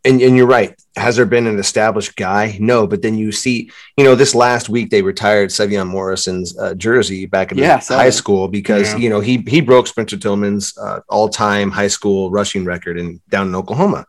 And, 0.05 0.21
and 0.23 0.37
you're 0.37 0.47
right. 0.47 0.75
Has 0.97 1.17
there 1.17 1.27
been 1.27 1.47
an 1.47 1.59
established 1.59 2.17
guy? 2.17 2.57
No, 2.61 2.87
but 2.87 3.03
then 3.03 3.17
you 3.17 3.31
see, 3.33 3.71
you 3.97 4.05
know, 4.05 4.15
this 4.15 4.35
last 4.35 4.69
week 4.69 4.91
they 4.91 5.03
retired 5.03 5.51
Sevion 5.51 5.87
Morrison's 5.89 6.57
uh, 6.59 6.75
jersey 6.75 7.27
back 7.27 7.53
in 7.53 7.59
Yeah, 7.59 7.81
high 7.81 8.11
school 8.11 8.49
because 8.49 8.93
Yeah. 8.93 8.97
you 8.99 9.11
know 9.11 9.21
he 9.21 9.39
he 9.47 9.61
broke 9.61 9.87
Spencer 9.87 10.17
Tillman's 10.17 10.77
uh, 10.79 11.01
all 11.09 11.29
time 11.29 11.71
high 11.71 11.89
school 11.89 12.31
rushing 12.31 12.65
record 12.65 12.99
in 12.99 13.21
down 13.29 13.49
in 13.49 13.55
Oklahoma, 13.55 14.07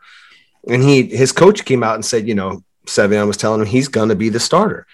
and 0.68 0.82
he 0.84 1.04
his 1.04 1.32
coach 1.32 1.66
came 1.66 1.84
out 1.84 1.96
and 1.96 2.06
said, 2.06 2.28
you 2.28 2.36
know, 2.36 2.64
Sevion 2.86 3.28
was 3.28 3.38
telling 3.38 3.62
him 3.62 3.68
he's 3.68 3.88
going 3.88 4.10
to 4.10 4.16
be 4.16 4.30
the 4.30 4.40
starter. 4.40 4.86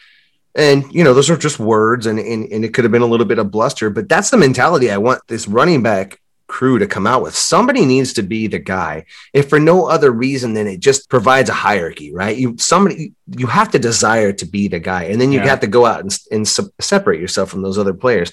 And 0.56 0.86
you 0.94 1.04
know, 1.04 1.14
those 1.14 1.30
are 1.30 1.38
just 1.38 1.60
words, 1.60 2.06
and, 2.08 2.18
and 2.20 2.52
and 2.52 2.64
it 2.64 2.74
could 2.74 2.86
have 2.86 2.92
been 2.92 3.02
a 3.02 3.08
little 3.08 3.26
bit 3.26 3.40
of 3.40 3.52
bluster, 3.52 3.90
but 3.90 4.08
that's 4.08 4.30
the 4.30 4.38
mentality 4.38 4.90
I 4.90 4.98
want 4.98 5.22
this 5.28 5.48
running 5.48 5.84
back 5.84 6.20
crew 6.48 6.78
to 6.80 6.88
come 6.88 7.08
out 7.08 7.24
with. 7.24 7.36
Somebody 7.36 7.86
needs 7.86 8.14
to 8.14 8.24
be 8.24 8.48
the 8.48 8.60
guy, 8.60 9.06
if 9.34 9.50
for 9.50 9.60
no 9.60 9.88
other 9.88 10.12
reason 10.12 10.54
than 10.54 10.68
it 10.68 10.80
just 10.80 11.10
provides 11.10 11.50
a 11.50 11.54
hierarchy, 11.54 12.14
right? 12.14 12.38
You 12.38 12.56
somebody 12.58 13.14
you 13.36 13.48
have 13.48 13.72
to 13.72 13.80
desire 13.80 14.32
to 14.34 14.46
be 14.46 14.68
the 14.68 14.80
guy, 14.80 15.04
and 15.06 15.20
then 15.20 15.32
you 15.32 15.40
Yeah. 15.40 15.48
have 15.48 15.60
to 15.62 15.68
go 15.68 15.86
out 15.86 16.02
and, 16.02 16.18
and 16.32 16.48
se- 16.48 16.70
separate 16.80 17.20
yourself 17.20 17.50
from 17.50 17.62
those 17.62 17.78
other 17.78 17.94
players. 17.94 18.32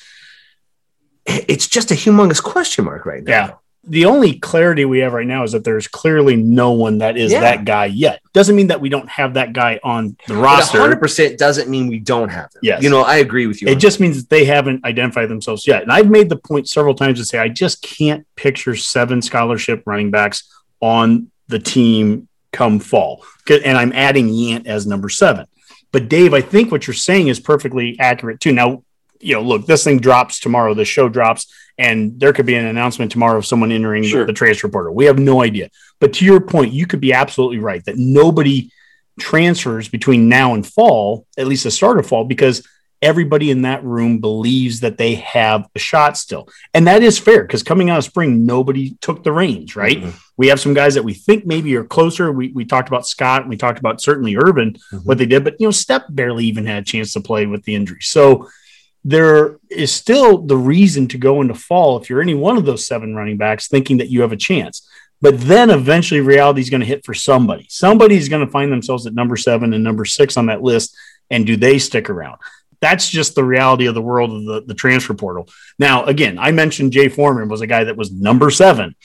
It's 1.24 1.68
just 1.68 1.90
a 1.90 1.94
humongous 1.94 2.42
question 2.42 2.84
mark 2.84 3.06
right 3.06 3.22
now. 3.22 3.30
Yeah. 3.32 3.50
The 3.84 4.04
only 4.04 4.34
clarity 4.38 4.84
we 4.84 5.00
have 5.00 5.12
right 5.12 5.26
now 5.26 5.42
is 5.42 5.52
that 5.52 5.64
there's 5.64 5.88
clearly 5.88 6.36
no 6.36 6.70
one 6.70 6.98
that 6.98 7.16
is 7.16 7.32
Yeah. 7.32 7.40
that 7.40 7.64
guy 7.64 7.86
yet. 7.86 8.20
Doesn't 8.32 8.54
mean 8.54 8.68
that 8.68 8.80
we 8.80 8.88
don't 8.88 9.08
have 9.08 9.34
that 9.34 9.52
guy 9.52 9.80
on 9.82 10.16
the 10.28 10.36
roster. 10.36 10.78
100% 10.78 11.36
doesn't 11.36 11.68
mean 11.68 11.88
we 11.88 11.98
don't 11.98 12.28
have 12.28 12.50
them. 12.52 12.60
Yes. 12.62 12.82
You 12.82 12.90
know, 12.90 13.02
I 13.02 13.16
agree 13.16 13.48
with 13.48 13.60
you. 13.60 13.66
It 13.68 13.76
just 13.80 13.98
means 13.98 14.18
that 14.18 14.30
they 14.30 14.44
haven't 14.44 14.84
identified 14.84 15.28
themselves 15.28 15.66
yet. 15.66 15.82
And 15.82 15.90
I've 15.90 16.08
made 16.08 16.28
the 16.28 16.36
point 16.36 16.68
several 16.68 16.94
times 16.94 17.18
to 17.18 17.24
say 17.24 17.38
I 17.38 17.48
just 17.48 17.82
can't 17.82 18.24
picture 18.36 18.76
seven 18.76 19.20
scholarship 19.20 19.82
running 19.84 20.12
backs 20.12 20.44
on 20.80 21.32
the 21.48 21.58
team 21.58 22.28
come 22.52 22.78
fall. 22.78 23.24
And 23.48 23.76
I'm 23.76 23.92
adding 23.94 24.28
Yant 24.28 24.66
as 24.68 24.86
number 24.86 25.08
seven. 25.08 25.46
But 25.90 26.08
Dave, 26.08 26.34
I 26.34 26.40
think 26.40 26.70
what 26.70 26.86
you're 26.86 26.94
saying 26.94 27.28
is 27.28 27.40
perfectly 27.40 27.96
accurate 27.98 28.38
too. 28.40 28.52
Now, 28.52 28.84
you 29.22 29.34
know, 29.34 29.42
look, 29.42 29.66
this 29.66 29.84
thing 29.84 29.98
drops 30.00 30.40
tomorrow, 30.40 30.74
the 30.74 30.84
show 30.84 31.08
drops, 31.08 31.46
and 31.78 32.18
there 32.20 32.32
could 32.32 32.46
be 32.46 32.54
an 32.54 32.66
announcement 32.66 33.10
tomorrow 33.12 33.38
of 33.38 33.46
someone 33.46 33.72
entering 33.72 34.02
the- 34.02 34.08
Sure. 34.08 34.26
the 34.26 34.32
transfer 34.32 34.68
portal. 34.68 34.94
We 34.94 35.04
have 35.06 35.18
no 35.18 35.42
idea. 35.42 35.70
But 36.00 36.12
to 36.14 36.24
your 36.24 36.40
point, 36.40 36.72
you 36.72 36.86
could 36.86 37.00
be 37.00 37.12
absolutely 37.12 37.58
right 37.58 37.84
that 37.86 37.96
nobody 37.96 38.70
transfers 39.20 39.88
between 39.88 40.28
now 40.28 40.54
and 40.54 40.66
fall, 40.66 41.26
at 41.38 41.46
least 41.46 41.64
the 41.64 41.70
start 41.70 41.98
of 41.98 42.06
fall, 42.06 42.24
because 42.24 42.66
everybody 43.02 43.50
in 43.50 43.62
that 43.62 43.82
room 43.84 44.18
believes 44.20 44.80
that 44.80 44.96
they 44.96 45.16
have 45.16 45.66
a 45.74 45.78
shot 45.78 46.16
still. 46.16 46.48
And 46.72 46.86
that 46.86 47.02
is 47.02 47.18
fair 47.18 47.42
because 47.42 47.62
coming 47.64 47.90
out 47.90 47.98
of 47.98 48.04
spring, 48.04 48.46
nobody 48.46 48.96
took 49.00 49.24
the 49.24 49.32
reins, 49.32 49.74
right? 49.74 50.00
Mhm. 50.02 50.12
We 50.36 50.46
have 50.48 50.60
some 50.60 50.72
guys 50.72 50.94
that 50.94 51.02
we 51.04 51.12
think 51.12 51.44
maybe 51.44 51.74
are 51.76 51.82
closer. 51.84 52.30
We, 52.30 52.52
we 52.54 52.64
talked 52.64 52.88
about 52.88 53.06
Scott, 53.06 53.42
and 53.42 53.50
we 53.50 53.56
talked 53.56 53.80
about 53.80 54.00
certainly 54.00 54.36
Ervin, 54.36 54.76
Mhm. 54.92 55.04
what 55.04 55.18
they 55.18 55.26
did, 55.26 55.42
but 55.42 55.56
you 55.58 55.66
know, 55.66 55.72
Stepp 55.72 56.04
barely 56.10 56.44
even 56.46 56.64
had 56.64 56.82
a 56.82 56.86
chance 56.86 57.12
to 57.14 57.20
play 57.20 57.44
with 57.46 57.64
the 57.64 57.74
injury. 57.74 57.98
So 58.02 58.48
there 59.04 59.58
is 59.68 59.92
still 59.92 60.38
the 60.38 60.56
reason 60.56 61.08
to 61.08 61.18
go 61.18 61.40
into 61.40 61.54
fall 61.54 62.00
if 62.00 62.08
you're 62.08 62.22
any 62.22 62.34
one 62.34 62.56
of 62.56 62.64
those 62.64 62.86
seven 62.86 63.14
running 63.14 63.36
backs 63.36 63.68
thinking 63.68 63.98
that 63.98 64.10
you 64.10 64.22
have 64.22 64.32
a 64.32 64.36
chance. 64.36 64.88
But 65.20 65.40
then 65.40 65.70
eventually 65.70 66.20
reality 66.20 66.60
is 66.60 66.70
going 66.70 66.80
to 66.80 66.86
hit 66.86 67.04
for 67.04 67.14
somebody. 67.14 67.66
Somebody's 67.68 68.28
going 68.28 68.44
to 68.44 68.50
find 68.50 68.72
themselves 68.72 69.06
at 69.06 69.14
number 69.14 69.36
seven 69.36 69.72
and 69.72 69.84
number 69.84 70.04
six 70.04 70.36
on 70.36 70.46
that 70.46 70.62
list. 70.62 70.96
And 71.30 71.46
do 71.46 71.56
they 71.56 71.78
stick 71.78 72.10
around? 72.10 72.38
That's 72.80 73.08
just 73.08 73.36
the 73.36 73.44
reality 73.44 73.86
of 73.86 73.94
the 73.94 74.02
world 74.02 74.32
of 74.32 74.44
the, 74.44 74.62
the 74.66 74.74
transfer 74.74 75.14
portal. 75.14 75.48
Now, 75.78 76.04
again, 76.04 76.38
I 76.38 76.50
mentioned 76.50 76.92
Jay 76.92 77.08
Foreman 77.08 77.48
was 77.48 77.60
a 77.60 77.68
guy 77.68 77.84
that 77.84 77.96
was 77.96 78.10
number 78.10 78.50
seven. 78.50 78.96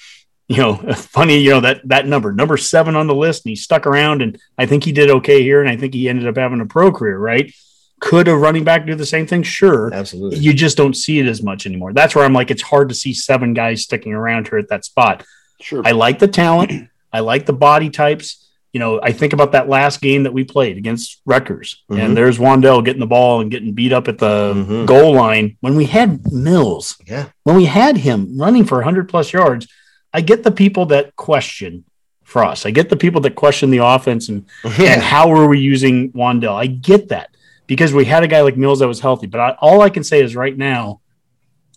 You 0.47 0.57
know, 0.57 0.75
funny, 0.95 1.37
you 1.37 1.51
know, 1.51 1.59
that 1.59 1.87
that 1.87 2.07
number, 2.07 2.33
number 2.33 2.57
seven 2.57 2.95
on 2.95 3.05
the 3.05 3.13
list, 3.13 3.45
and 3.45 3.51
he 3.51 3.55
stuck 3.55 3.85
around, 3.85 4.23
and 4.23 4.39
I 4.57 4.65
think 4.65 4.83
he 4.83 4.91
did 4.91 5.11
okay 5.11 5.43
here, 5.43 5.61
and 5.61 5.69
I 5.69 5.77
think 5.77 5.93
he 5.93 6.09
ended 6.09 6.27
up 6.27 6.37
having 6.37 6.61
a 6.61 6.65
pro 6.65 6.91
career, 6.91 7.19
right? 7.19 7.53
Could 7.99 8.27
a 8.27 8.35
running 8.35 8.63
back 8.63 8.85
do 8.85 8.93
the 8.95 9.05
same 9.05 9.25
thing? 9.25 9.41
Sure. 9.43 9.91
Absolutely. 9.93 10.37
You 10.39 10.53
just 10.53 10.77
don't 10.77 10.95
see 10.95 11.19
it 11.19 11.25
as 11.25 11.41
much 11.41 11.65
anymore. 11.65 11.93
That's 11.93 12.13
where 12.15 12.23
I'm 12.23 12.33
like, 12.33 12.51
it's 12.51 12.61
hard 12.61 12.89
to 12.89 12.95
see 12.95 13.13
seven 13.13 13.53
guys 13.53 13.81
sticking 13.83 14.13
around 14.13 14.47
here 14.47 14.59
at 14.59 14.69
that 14.69 14.85
spot. 14.85 15.23
Sure. 15.61 15.81
I 15.85 15.91
like 15.91 16.19
the 16.19 16.27
talent. 16.27 16.89
I 17.11 17.21
like 17.21 17.45
the 17.47 17.53
body 17.53 17.89
types. 17.89 18.43
You 18.73 18.79
know, 18.79 18.99
I 19.01 19.11
think 19.13 19.33
about 19.33 19.53
that 19.53 19.67
last 19.67 20.01
game 20.01 20.23
that 20.23 20.33
we 20.33 20.43
played 20.43 20.77
against 20.77 21.19
Rutgers, 21.25 21.83
Mhm. 21.89 21.99
and 21.99 22.17
there's 22.17 22.37
Wan'Dale 22.37 22.85
getting 22.85 22.99
the 22.99 23.07
ball 23.07 23.41
and 23.41 23.49
getting 23.49 23.71
beat 23.73 23.91
up 23.93 24.07
at 24.07 24.19
the 24.19 24.53
Mhm. 24.53 24.85
goal 24.85 25.13
line 25.15 25.57
when 25.61 25.75
we 25.75 25.85
had 25.85 26.31
Mills, 26.31 26.95
Yeah. 27.07 27.25
when 27.43 27.55
we 27.55 27.65
had 27.65 27.97
him 27.97 28.37
running 28.37 28.65
for 28.65 28.77
100 28.79 29.09
plus 29.09 29.33
yards. 29.33 29.67
I 30.13 30.21
get 30.21 30.43
the 30.43 30.51
people 30.51 30.85
that 30.87 31.15
question 31.15 31.85
Frost. 32.23 32.65
I 32.65 32.71
get 32.71 32.89
the 32.89 32.97
people 32.97 33.21
that 33.21 33.35
question 33.35 33.71
the 33.71 33.77
offense 33.83 34.27
and 34.27 34.43
and 34.79 35.01
how 35.01 35.31
are 35.31 35.47
we 35.47 35.59
using 35.59 36.11
Wan'Dale? 36.11 36.53
I 36.55 36.67
get 36.67 37.07
that 37.07 37.29
because 37.67 37.93
we 37.93 38.05
had 38.05 38.23
a 38.23 38.27
guy 38.27 38.41
like 38.41 38.57
Mills 38.57 38.79
that 38.79 38.87
was 38.87 38.99
healthy. 38.99 39.27
But 39.27 39.39
I, 39.41 39.49
all 39.59 39.81
I 39.81 39.89
can 39.89 40.03
say 40.03 40.23
is 40.23 40.35
right 40.35 40.57
now, 40.57 41.01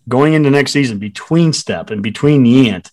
going 0.09 0.33
into 0.33 0.49
next 0.49 0.71
season, 0.71 0.97
between 0.97 1.51
Stepp 1.51 1.91
and 1.91 2.01
between 2.01 2.45
Yant, 2.45 2.89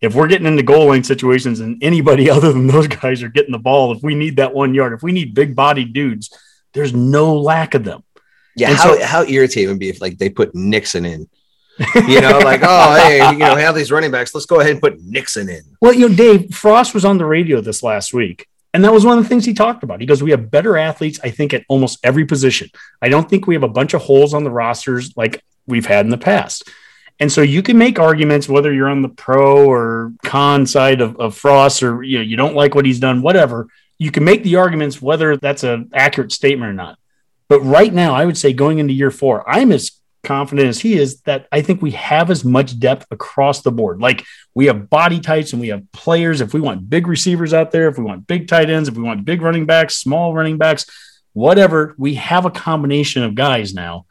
if 0.00 0.14
we're 0.14 0.28
getting 0.28 0.46
into 0.46 0.62
goal 0.62 0.88
line 0.88 1.02
situations 1.02 1.60
and 1.60 1.82
anybody 1.82 2.30
other 2.36 2.52
than 2.52 2.66
those 2.66 2.86
guys 2.86 3.22
are 3.22 3.28
getting 3.28 3.52
the 3.52 3.58
ball, 3.58 3.92
if 3.92 4.02
we 4.02 4.14
need 4.14 4.36
that 4.36 4.54
one 4.54 4.74
yard, 4.74 4.92
if 4.92 5.02
we 5.02 5.12
need 5.12 5.34
big 5.34 5.56
bodied 5.56 5.92
dudes, 5.92 6.30
there's 6.74 6.92
no 6.94 7.36
lack 7.40 7.74
of 7.74 7.84
them. 7.84 8.02
Yeah, 8.56 8.68
And 8.68 8.76
how, 8.76 8.94
so- 8.94 9.04
how 9.04 9.22
irritating 9.24 9.64
it 9.68 9.72
would 9.72 9.80
be 9.80 9.88
if 9.88 10.00
like 10.00 10.18
they 10.18 10.28
put 10.28 10.54
Nixon 10.54 11.04
in. 11.04 11.28
You 12.06 12.20
know, 12.20 12.38
like, 12.38 12.60
oh 12.62 12.94
hey, 12.94 13.32
you 13.32 13.38
know, 13.38 13.56
have 13.56 13.74
these 13.74 13.90
running 13.90 14.12
backs. 14.12 14.32
Let's 14.32 14.46
go 14.46 14.60
ahead 14.60 14.70
and 14.72 14.80
put 14.80 15.00
Nixon 15.02 15.48
in. 15.48 15.62
Well, 15.80 15.92
you 15.92 16.08
know, 16.08 16.14
Dave 16.14 16.54
Frost 16.54 16.94
was 16.94 17.04
on 17.04 17.18
the 17.18 17.24
radio 17.26 17.60
this 17.60 17.82
last 17.82 18.14
week, 18.14 18.46
and 18.74 18.84
that 18.84 18.92
was 18.92 19.06
one 19.06 19.16
of 19.16 19.24
the 19.24 19.28
things 19.28 19.44
he 19.44 19.54
talked 19.54 19.84
about. 19.84 20.00
He 20.00 20.06
goes, 20.06 20.22
"We 20.22 20.32
have 20.32 20.50
better 20.50 20.76
athletes, 20.76 21.20
I 21.22 21.30
think, 21.30 21.54
at 21.54 21.64
almost 21.68 21.98
every 22.04 22.26
position. 22.26 22.68
I 23.00 23.08
don't 23.08 23.30
think 23.30 23.46
we 23.46 23.54
have 23.54 23.62
a 23.62 23.68
bunch 23.68 23.94
of 23.94 24.02
holes 24.02 24.34
on 24.34 24.44
the 24.44 24.50
rosters 24.50 25.16
like 25.16 25.42
we've 25.66 25.86
had 25.86 26.04
in 26.04 26.10
the 26.10 26.18
past." 26.18 26.68
And 27.20 27.30
so 27.30 27.42
you 27.42 27.62
can 27.62 27.78
make 27.78 28.00
arguments 28.00 28.48
whether 28.48 28.72
you're 28.72 28.88
on 28.88 29.02
the 29.02 29.08
pro 29.08 29.70
or 29.70 30.12
con 30.24 30.66
side 30.66 31.00
of, 31.00 31.16
of 31.20 31.36
Frost, 31.36 31.82
or 31.82 32.02
you 32.02 32.18
know 32.18 32.24
you 32.24 32.36
don't 32.36 32.56
like 32.56 32.74
what 32.74 32.84
he's 32.84 32.98
done, 32.98 33.22
whatever. 33.22 33.68
You 33.98 34.10
can 34.10 34.24
make 34.24 34.42
the 34.42 34.56
arguments 34.56 35.00
whether 35.00 35.36
that's 35.36 35.62
an 35.62 35.90
accurate 35.94 36.32
statement 36.32 36.68
or 36.68 36.74
not. 36.74 36.98
But 37.48 37.60
right 37.60 37.92
now, 37.94 38.14
I 38.14 38.24
would 38.24 38.36
say 38.36 38.52
going 38.52 38.80
into 38.80 38.92
year 38.92 39.12
four, 39.12 39.48
I'm 39.48 39.70
as 39.70 39.92
confident 40.24 40.68
as 40.68 40.80
he 40.80 40.94
is 40.94 41.20
that 41.22 41.46
I 41.52 41.62
think 41.62 41.80
we 41.82 41.92
have 41.92 42.30
as 42.30 42.44
much 42.44 42.78
depth 42.78 43.06
across 43.10 43.62
the 43.62 43.70
board. 43.70 44.00
Like 44.00 44.24
we 44.54 44.66
have 44.66 44.90
body 44.90 45.20
types 45.20 45.52
and 45.52 45.60
we 45.60 45.68
have 45.68 45.90
players. 45.92 46.40
If 46.40 46.52
we 46.54 46.60
want 46.60 46.88
big 46.90 47.06
receivers 47.06 47.54
out 47.54 47.70
there, 47.70 47.88
if 47.88 47.98
we 47.98 48.04
want 48.04 48.26
big 48.26 48.48
tight 48.48 48.70
ends, 48.70 48.88
if 48.88 48.96
we 48.96 49.02
want 49.02 49.24
big 49.24 49.42
running 49.42 49.66
backs, 49.66 49.96
small 49.96 50.34
running 50.34 50.58
backs, 50.58 50.86
whatever, 51.32 51.94
we 51.98 52.14
have 52.14 52.44
a 52.44 52.50
combination 52.50 53.22
of 53.22 53.34
guys 53.34 53.74
now. 53.74 54.06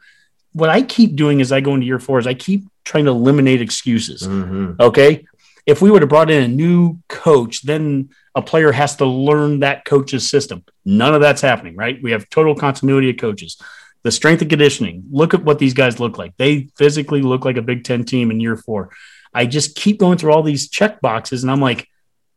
What 0.52 0.70
I 0.70 0.82
keep 0.82 1.16
doing 1.16 1.40
as 1.40 1.50
I 1.52 1.60
go 1.60 1.74
into 1.74 1.86
year 1.86 1.98
four 1.98 2.18
is 2.18 2.26
I 2.26 2.34
keep 2.34 2.64
trying 2.84 3.06
to 3.06 3.10
eliminate 3.10 3.60
excuses. 3.60 4.22
Mhm. 4.22 4.78
Okay. 4.78 5.24
If 5.66 5.80
we 5.80 5.90
would 5.90 6.02
have 6.02 6.10
brought 6.10 6.30
in 6.30 6.42
a 6.42 6.48
new 6.48 6.98
coach, 7.08 7.62
then 7.62 8.10
a 8.34 8.42
player 8.42 8.70
has 8.72 8.96
to 8.96 9.06
learn 9.06 9.60
that 9.60 9.84
coach's 9.84 10.28
system. 10.28 10.62
None 10.84 11.14
of 11.14 11.22
that's 11.22 11.40
happening, 11.40 11.74
right? 11.76 11.98
We 12.02 12.10
have 12.12 12.28
total 12.28 12.54
continuity 12.54 13.10
of 13.10 13.16
coaches. 13.16 13.56
The 14.04 14.12
strength 14.12 14.42
and 14.42 14.50
conditioning. 14.50 15.04
Look 15.10 15.34
at 15.34 15.42
what 15.42 15.58
these 15.58 15.74
guys 15.74 15.98
look 15.98 16.18
like. 16.18 16.36
They 16.36 16.68
physically 16.76 17.22
look 17.22 17.44
like 17.44 17.56
a 17.56 17.62
Big 17.62 17.84
Ten 17.84 18.04
team 18.04 18.30
in 18.30 18.38
year 18.38 18.56
four. 18.56 18.90
I 19.34 19.46
just 19.46 19.74
keep 19.74 19.98
going 19.98 20.18
through 20.18 20.32
all 20.32 20.42
these 20.42 20.68
check 20.68 21.00
boxes 21.00 21.42
and 21.42 21.50
I'm 21.50 21.60
like, 21.60 21.88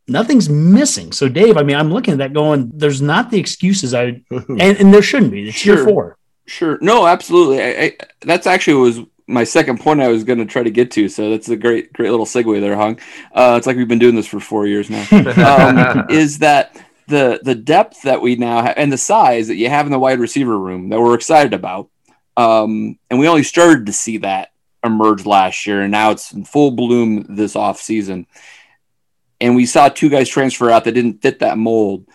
nothing's 0.08 0.50
missing. 0.50 1.12
So, 1.12 1.30
Dave, 1.30 1.58
I 1.58 1.64
mean, 1.64 1.76
I'm 1.76 1.92
looking 1.92 2.14
at 2.14 2.18
that 2.20 2.34
going, 2.34 2.72
there's 2.74 3.02
not 3.02 3.30
the 3.30 3.40
excuses 3.40 3.94
I, 3.94 4.22
and, 4.32 4.62
and 4.62 4.94
there 4.94 5.04
shouldn't 5.04 5.32
be. 5.32 5.50
It's 5.50 5.66
year 5.66 5.84
four. 5.84 6.18
Sure. 6.48 6.80
No, 6.82 7.06
absolutely. 7.06 7.62
I, 7.62 7.70
I, 7.70 7.98
that's 8.22 8.48
actually 8.48 8.76
was 8.76 9.02
my 9.28 9.44
second 9.44 9.80
point 9.82 10.02
I 10.02 10.08
was 10.08 10.24
going 10.24 10.40
to 10.40 10.46
try 10.46 10.64
to 10.64 10.72
get 10.72 10.92
to. 10.92 11.10
So 11.10 11.30
that's 11.32 11.50
a 11.50 11.58
great, 11.58 11.92
great 11.92 12.10
little 12.10 12.26
segue 12.26 12.62
there, 12.62 12.78
Hung. 12.78 13.00
Uh, 13.34 13.56
it's 13.58 13.68
like 13.68 13.76
we've 13.76 13.88
been 13.88 14.00
doing 14.00 14.16
this 14.16 14.28
for 14.28 14.40
four 14.40 14.66
years 14.66 14.90
now. 14.90 15.06
um, 15.12 16.06
is 16.10 16.40
that 16.40 16.82
the 17.08 17.40
the 17.42 17.56
depth 17.56 18.04
that 18.04 18.22
we 18.22 18.36
now 18.36 18.62
have 18.62 18.76
and 18.78 18.92
the 18.92 18.98
size 18.98 19.48
that 19.48 19.56
you 19.56 19.70
have 19.70 19.86
in 19.86 19.92
the 19.92 20.00
wide 20.00 20.20
receiver 20.20 20.58
room 20.58 20.90
that 20.90 21.00
we're 21.00 21.16
excited 21.16 21.54
about. 21.54 21.90
Um, 22.36 23.00
and 23.10 23.20
we 23.20 23.28
only 23.28 23.44
started 23.44 23.88
to 23.88 23.94
see 23.94 24.18
that 24.18 24.52
emerge 24.84 25.26
last 25.26 25.66
year, 25.66 25.82
and 25.82 25.92
now 25.92 26.12
it's 26.12 26.32
in 26.34 26.46
full 26.46 26.72
bloom 26.72 27.26
this 27.36 27.56
off 27.56 27.80
season. 27.80 28.28
And 29.40 29.56
we 29.56 29.66
saw 29.66 29.90
two 29.90 30.10
guys 30.10 30.30
transfer 30.30 30.70
out 30.70 30.84
that 30.84 30.94
didn't 30.94 31.22
fit 31.22 31.40
that 31.40 31.58
mold. 31.58 32.08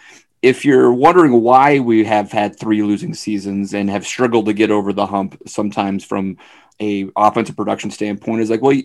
If 0.42 0.64
you're 0.64 0.92
wondering 0.92 1.40
why 1.40 1.78
we 1.78 2.04
have 2.04 2.32
had 2.32 2.58
three 2.58 2.82
losing 2.82 3.14
seasons 3.14 3.74
and 3.74 3.88
have 3.90 4.04
struggled 4.04 4.46
to 4.46 4.52
get 4.52 4.72
over 4.72 4.92
the 4.92 5.06
hump 5.06 5.40
sometimes 5.46 6.04
from 6.04 6.36
a 6.80 7.08
offensive 7.16 7.56
production 7.56 7.90
standpoint, 7.90 8.42
is 8.42 8.50
like, 8.50 8.62
well, 8.62 8.76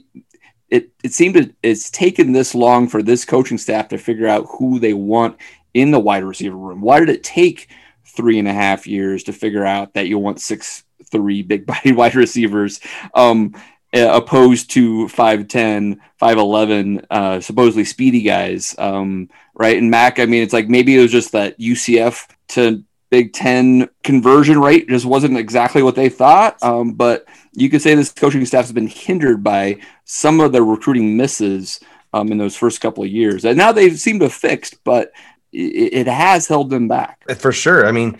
it 0.69 0.91
it 1.03 1.13
seemed 1.13 1.35
to, 1.35 1.53
it's 1.63 1.89
taken 1.89 2.31
this 2.31 2.53
long 2.53 2.87
for 2.87 3.01
this 3.01 3.25
coaching 3.25 3.57
staff 3.57 3.87
to 3.87 3.97
figure 3.97 4.27
out 4.27 4.45
who 4.57 4.79
they 4.79 4.93
want 4.93 5.37
in 5.79 5.91
the 5.91 5.99
wide 5.99 6.23
receiver 6.23 6.57
room. 6.57 6.81
Why 6.81 6.99
did 6.99 7.09
it 7.09 7.23
take 7.23 7.69
three 8.05 8.39
and 8.39 8.47
a 8.47 8.53
half 8.53 8.87
years 8.87 9.23
to 9.23 9.33
figure 9.33 9.65
out 9.65 9.93
that 9.93 10.07
you 10.07 10.17
want 10.17 10.41
six 10.41 10.83
three 11.11 11.41
big 11.41 11.65
body 11.67 11.91
wide 11.91 12.15
receivers? 12.15 12.79
Um, 13.13 13.53
opposed 13.93 14.69
to 14.71 15.07
5'10, 15.07 15.97
5'11, 16.21 17.05
uh, 17.09 17.39
supposedly 17.39 17.85
speedy 17.85 18.21
guys. 18.21 18.75
Um, 18.77 19.29
right. 19.55 19.77
And 19.77 19.89
Mac, 19.89 20.19
I 20.19 20.25
mean, 20.25 20.43
it's 20.43 20.53
like 20.53 20.67
maybe 20.67 20.97
it 20.97 21.01
was 21.01 21.11
just 21.11 21.31
that 21.31 21.57
UCF 21.59 22.27
to 22.49 22.83
Big 23.09 23.33
Ten 23.33 23.87
conversion 24.03 24.59
rate 24.59 24.89
just 24.89 25.05
wasn't 25.05 25.37
exactly 25.37 25.81
what 25.81 25.95
they 25.95 26.09
thought. 26.09 26.61
Um, 26.61 26.93
but 26.93 27.25
you 27.53 27.69
could 27.69 27.81
say 27.81 27.95
this 27.95 28.11
coaching 28.11 28.45
staff 28.45 28.65
has 28.65 28.73
been 28.73 28.87
hindered 28.87 29.43
by 29.43 29.79
some 30.03 30.39
of 30.41 30.51
the 30.51 30.61
recruiting 30.61 31.15
misses 31.15 31.79
um, 32.13 32.31
in 32.31 32.37
those 32.37 32.55
first 32.55 32.81
couple 32.81 33.03
of 33.03 33.09
years. 33.09 33.45
And 33.45 33.57
now 33.57 33.71
they 33.71 33.89
seem 33.91 34.19
to 34.19 34.25
have 34.25 34.33
fixed, 34.33 34.83
but 34.83 35.11
it, 35.57 35.93
it 35.93 36.07
has 36.07 36.47
held 36.47 36.69
them 36.69 36.87
back. 36.87 37.23
For 37.39 37.51
sure. 37.51 37.85
I 37.87 37.91
mean, 37.91 38.19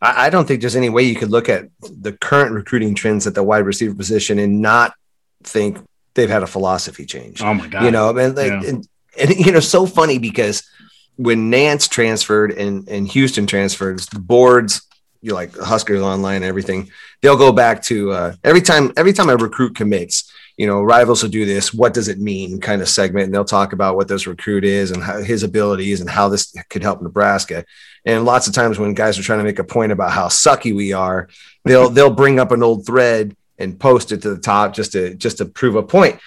I, 0.00 0.26
I 0.26 0.30
don't 0.30 0.46
think 0.46 0.60
there's 0.60 0.76
any 0.76 0.88
way 0.88 1.02
you 1.02 1.14
could 1.14 1.30
look 1.30 1.48
at 1.48 1.68
the 1.80 2.12
current 2.12 2.52
recruiting 2.52 2.94
trends 2.94 3.26
at 3.26 3.34
the 3.34 3.42
wide 3.42 3.64
receiver 3.64 3.94
position 3.94 4.38
and 4.38 4.60
not 4.60 4.94
think 5.42 5.78
they've 6.14 6.30
had 6.30 6.42
a 6.42 6.46
philosophy 6.46 7.06
change. 7.06 7.42
Oh 7.42 7.54
my 7.54 7.68
god! 7.68 7.84
You 7.84 7.90
know, 7.90 8.16
and, 8.16 8.36
like, 8.36 8.48
Yeah. 8.48 8.62
and, 8.68 8.88
and 9.18 9.30
you 9.36 9.52
know, 9.52 9.60
so 9.60 9.86
funny 9.86 10.18
because 10.18 10.68
when 11.16 11.50
Nance 11.50 11.88
transferred 11.88 12.52
and 12.52 12.88
and 12.88 13.08
Houston 13.08 13.46
transferred, 13.46 14.00
the 14.00 14.18
boards, 14.18 14.82
you 15.22 15.30
know, 15.30 15.34
like 15.36 15.56
Huskers 15.56 16.02
online 16.02 16.36
and 16.36 16.44
everything, 16.44 16.90
they'll 17.22 17.36
go 17.38 17.52
back 17.52 17.82
to 17.84 18.12
uh, 18.12 18.34
every 18.44 18.60
time 18.60 18.92
every 18.96 19.12
time 19.12 19.28
a 19.28 19.36
recruit 19.36 19.76
commits. 19.76 20.30
You 20.56 20.66
know, 20.66 20.82
rivals 20.82 21.22
will 21.22 21.30
do 21.30 21.44
this. 21.44 21.74
What 21.74 21.92
does 21.92 22.08
it 22.08 22.18
mean? 22.18 22.60
Kind 22.60 22.80
of 22.80 22.88
segment, 22.88 23.26
and 23.26 23.34
they'll 23.34 23.44
talk 23.44 23.72
about 23.72 23.96
what 23.96 24.08
this 24.08 24.26
recruit 24.26 24.64
is 24.64 24.90
and 24.90 25.02
how 25.02 25.20
his 25.22 25.42
abilities 25.42 26.00
and 26.00 26.08
how 26.08 26.28
this 26.28 26.54
could 26.70 26.82
help 26.82 27.02
Nebraska. 27.02 27.64
And 28.04 28.24
lots 28.24 28.46
of 28.46 28.54
times 28.54 28.78
when 28.78 28.94
guys 28.94 29.18
are 29.18 29.22
trying 29.22 29.40
to 29.40 29.44
make 29.44 29.58
a 29.58 29.64
point 29.64 29.92
about 29.92 30.12
how 30.12 30.28
sucky 30.28 30.74
we 30.74 30.92
are, 30.92 31.28
they'll 31.64 31.90
they'll 31.90 32.10
bring 32.10 32.38
up 32.40 32.52
an 32.52 32.62
old 32.62 32.86
thread 32.86 33.36
and 33.58 33.78
post 33.78 34.12
it 34.12 34.22
to 34.22 34.34
the 34.34 34.40
top 34.40 34.74
just 34.74 34.92
to 34.92 35.14
just 35.14 35.38
to 35.38 35.44
prove 35.44 35.76
a 35.76 35.82
point. 35.82 36.20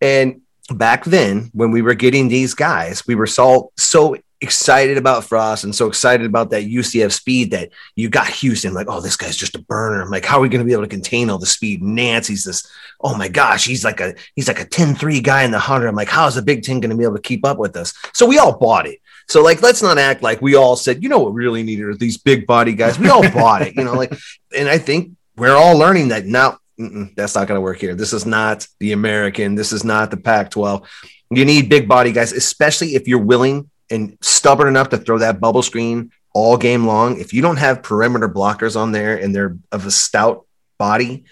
And 0.00 0.42
back 0.74 1.04
then, 1.04 1.50
when 1.54 1.70
we 1.70 1.82
were 1.82 1.94
getting 1.94 2.28
these 2.28 2.54
guys, 2.54 3.06
we 3.06 3.14
were 3.14 3.26
so 3.26 3.72
so 3.76 4.16
excited 4.40 4.98
about 4.98 5.24
Frost 5.24 5.64
and 5.64 5.74
so 5.74 5.86
excited 5.86 6.26
about 6.26 6.50
that 6.50 6.64
UCF 6.64 7.12
speed 7.12 7.52
that 7.52 7.70
you 7.94 8.08
got 8.08 8.28
Houston 8.28 8.74
like, 8.74 8.86
oh, 8.88 9.00
this 9.00 9.16
guy's 9.16 9.36
just 9.36 9.54
a 9.54 9.62
burner. 9.62 10.02
I'm 10.02 10.10
like, 10.10 10.24
how 10.24 10.38
are 10.38 10.40
we 10.42 10.48
going 10.48 10.60
to 10.60 10.66
be 10.66 10.72
able 10.72 10.84
to 10.84 10.88
contain 10.88 11.30
all 11.30 11.38
the 11.38 11.46
speed? 11.46 11.82
Nance's 11.82 12.44
this, 12.44 12.70
oh 13.00 13.16
my 13.16 13.28
gosh, 13.28 13.64
he's 13.64 13.84
like 13.84 14.00
a 14.00 14.14
he's 14.34 14.48
like 14.48 14.60
a 14.60 14.66
10-3 14.66 15.22
guy 15.22 15.44
in 15.44 15.50
the 15.50 15.58
hundred. 15.58 15.88
I'm 15.88 15.94
like, 15.94 16.08
how 16.08 16.26
is 16.26 16.34
the 16.34 16.42
Big 16.42 16.62
Ten 16.62 16.80
going 16.80 16.90
to 16.90 16.96
be 16.96 17.04
able 17.04 17.16
to 17.16 17.22
keep 17.22 17.46
up 17.46 17.58
with 17.58 17.76
us? 17.76 17.94
So 18.12 18.26
we 18.26 18.38
all 18.38 18.58
bought 18.58 18.86
it. 18.86 19.00
So 19.28 19.42
like, 19.42 19.62
let's 19.62 19.82
not 19.82 19.98
act 19.98 20.22
like 20.22 20.40
we 20.40 20.54
all 20.54 20.76
said, 20.76 21.02
you 21.02 21.08
know 21.08 21.18
what 21.18 21.32
we 21.32 21.42
really 21.42 21.62
needed 21.62 21.86
are 21.86 21.94
these 21.94 22.18
big 22.18 22.46
body 22.46 22.74
guys. 22.74 22.98
We 22.98 23.08
all 23.08 23.28
bought 23.30 23.62
it, 23.62 23.74
you 23.74 23.84
know, 23.84 23.94
like, 23.94 24.12
and 24.56 24.68
I 24.68 24.78
think 24.78 25.12
we're 25.36 25.56
all 25.56 25.76
learning 25.76 26.08
that 26.08 26.26
now 26.26 26.58
that's 26.78 27.34
not 27.34 27.48
going 27.48 27.56
to 27.56 27.62
work 27.62 27.78
here. 27.78 27.94
This 27.94 28.12
is 28.12 28.26
not 28.26 28.66
the 28.80 28.92
American. 28.92 29.54
This 29.54 29.72
is 29.72 29.82
not 29.82 30.10
the 30.10 30.16
Pac 30.16 30.50
12. 30.50 30.88
You 31.30 31.44
need 31.44 31.68
big 31.68 31.88
body 31.88 32.12
guys, 32.12 32.32
especially 32.32 32.94
if 32.94 33.08
you're 33.08 33.18
willing 33.18 33.70
and 33.90 34.16
stubborn 34.20 34.68
enough 34.68 34.88
to 34.90 34.98
throw 34.98 35.18
that 35.18 35.40
bubble 35.40 35.62
screen 35.62 36.10
all 36.34 36.56
game 36.56 36.86
long. 36.86 37.18
If 37.18 37.32
you 37.32 37.42
don't 37.42 37.56
have 37.56 37.82
perimeter 37.82 38.28
blockers 38.28 38.76
on 38.76 38.92
there 38.92 39.16
and 39.16 39.34
they're 39.34 39.56
of 39.72 39.86
a 39.86 39.90
stout 39.90 40.46
body, 40.78 41.24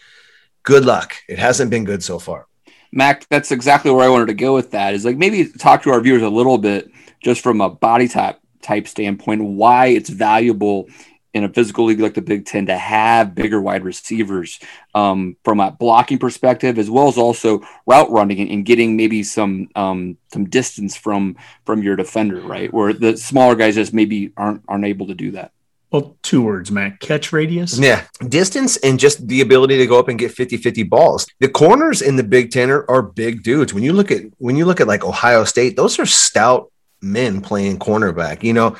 good 0.63 0.85
luck. 0.85 1.15
It 1.29 1.39
hasn't 1.39 1.71
been 1.71 1.85
good 1.85 2.03
so 2.03 2.19
far. 2.19 2.47
Mac, 2.93 3.27
that's 3.29 3.51
exactly 3.51 3.91
where 3.91 4.07
I 4.07 4.09
wanted 4.09 4.27
to 4.27 4.35
go 4.35 4.55
with 4.55 4.71
that. 4.71 4.95
Is 4.95 5.05
like 5.05 5.17
maybe 5.17 5.47
talk 5.47 5.83
to 5.83 5.91
our 5.91 6.01
viewers 6.01 6.23
a 6.23 6.29
little 6.29 6.59
bit 6.59 6.91
just 7.23 7.41
from 7.41 7.61
a 7.61 7.69
body 7.69 8.09
type 8.09 8.39
type 8.63 8.89
standpoint, 8.89 9.45
why 9.45 9.87
it's 9.89 10.09
valuable 10.09 10.89
in 11.35 11.45
a 11.45 11.49
physical 11.49 11.85
league 11.85 12.01
like 12.01 12.15
the 12.15 12.23
Big 12.23 12.47
Ten 12.47 12.67
to 12.67 12.79
have 12.79 13.35
bigger 13.35 13.61
wide 13.61 13.85
receivers 13.85 14.61
um, 14.95 15.37
from 15.45 15.61
a 15.61 15.73
blocking 15.73 16.19
perspective, 16.19 16.79
as 16.79 16.89
well 16.89 17.09
as 17.09 17.19
also 17.19 17.61
route 17.87 18.11
running 18.11 18.41
and, 18.41 18.51
and 18.51 18.65
getting 18.65 18.97
maybe 18.97 19.23
some 19.23 19.69
um, 19.75 20.17
some 20.33 20.45
distance 20.45 20.97
from 20.97 21.37
from 21.67 21.83
your 21.83 21.97
defender, 21.97 22.41
right? 22.41 22.73
Where 22.73 22.93
the 22.93 23.17
smaller 23.17 23.57
guys 23.57 23.75
just 23.75 23.93
maybe 23.93 24.33
aren't 24.37 24.63
aren't 24.69 24.87
able 24.87 25.09
to 25.09 25.15
do 25.15 25.33
that. 25.33 25.51
Well, 25.91 26.17
two 26.23 26.43
words, 26.43 26.73
Matt. 26.73 26.99
Catch 26.99 27.33
radius. 27.33 27.79
Yeah. 27.79 28.05
Distance 28.29 28.77
and 28.79 28.99
just 28.99 29.29
the 29.29 29.43
ability 29.43 29.79
to 29.79 29.87
go 29.87 29.97
up 30.01 30.09
and 30.09 30.19
get 30.19 30.35
50-50 30.35 30.91
balls. 30.91 31.25
The 31.39 31.49
corners 31.49 32.03
in 32.03 32.17
the 32.17 32.25
Big 32.25 32.51
Ten 32.51 32.69
are, 32.69 32.85
are 32.91 33.01
big 33.01 33.45
dudes. 33.45 33.73
When 33.73 33.85
you 33.85 33.93
look 33.93 34.11
at 34.11 34.23
when 34.39 34.57
you 34.57 34.65
look 34.65 34.81
at 34.81 34.89
like 34.89 35.05
Ohio 35.05 35.45
State, 35.45 35.77
those 35.77 36.01
are 36.01 36.07
stout 36.07 36.73
men 37.01 37.41
playing 37.41 37.79
cornerback. 37.79 38.43
You 38.43 38.55
know, 38.55 38.77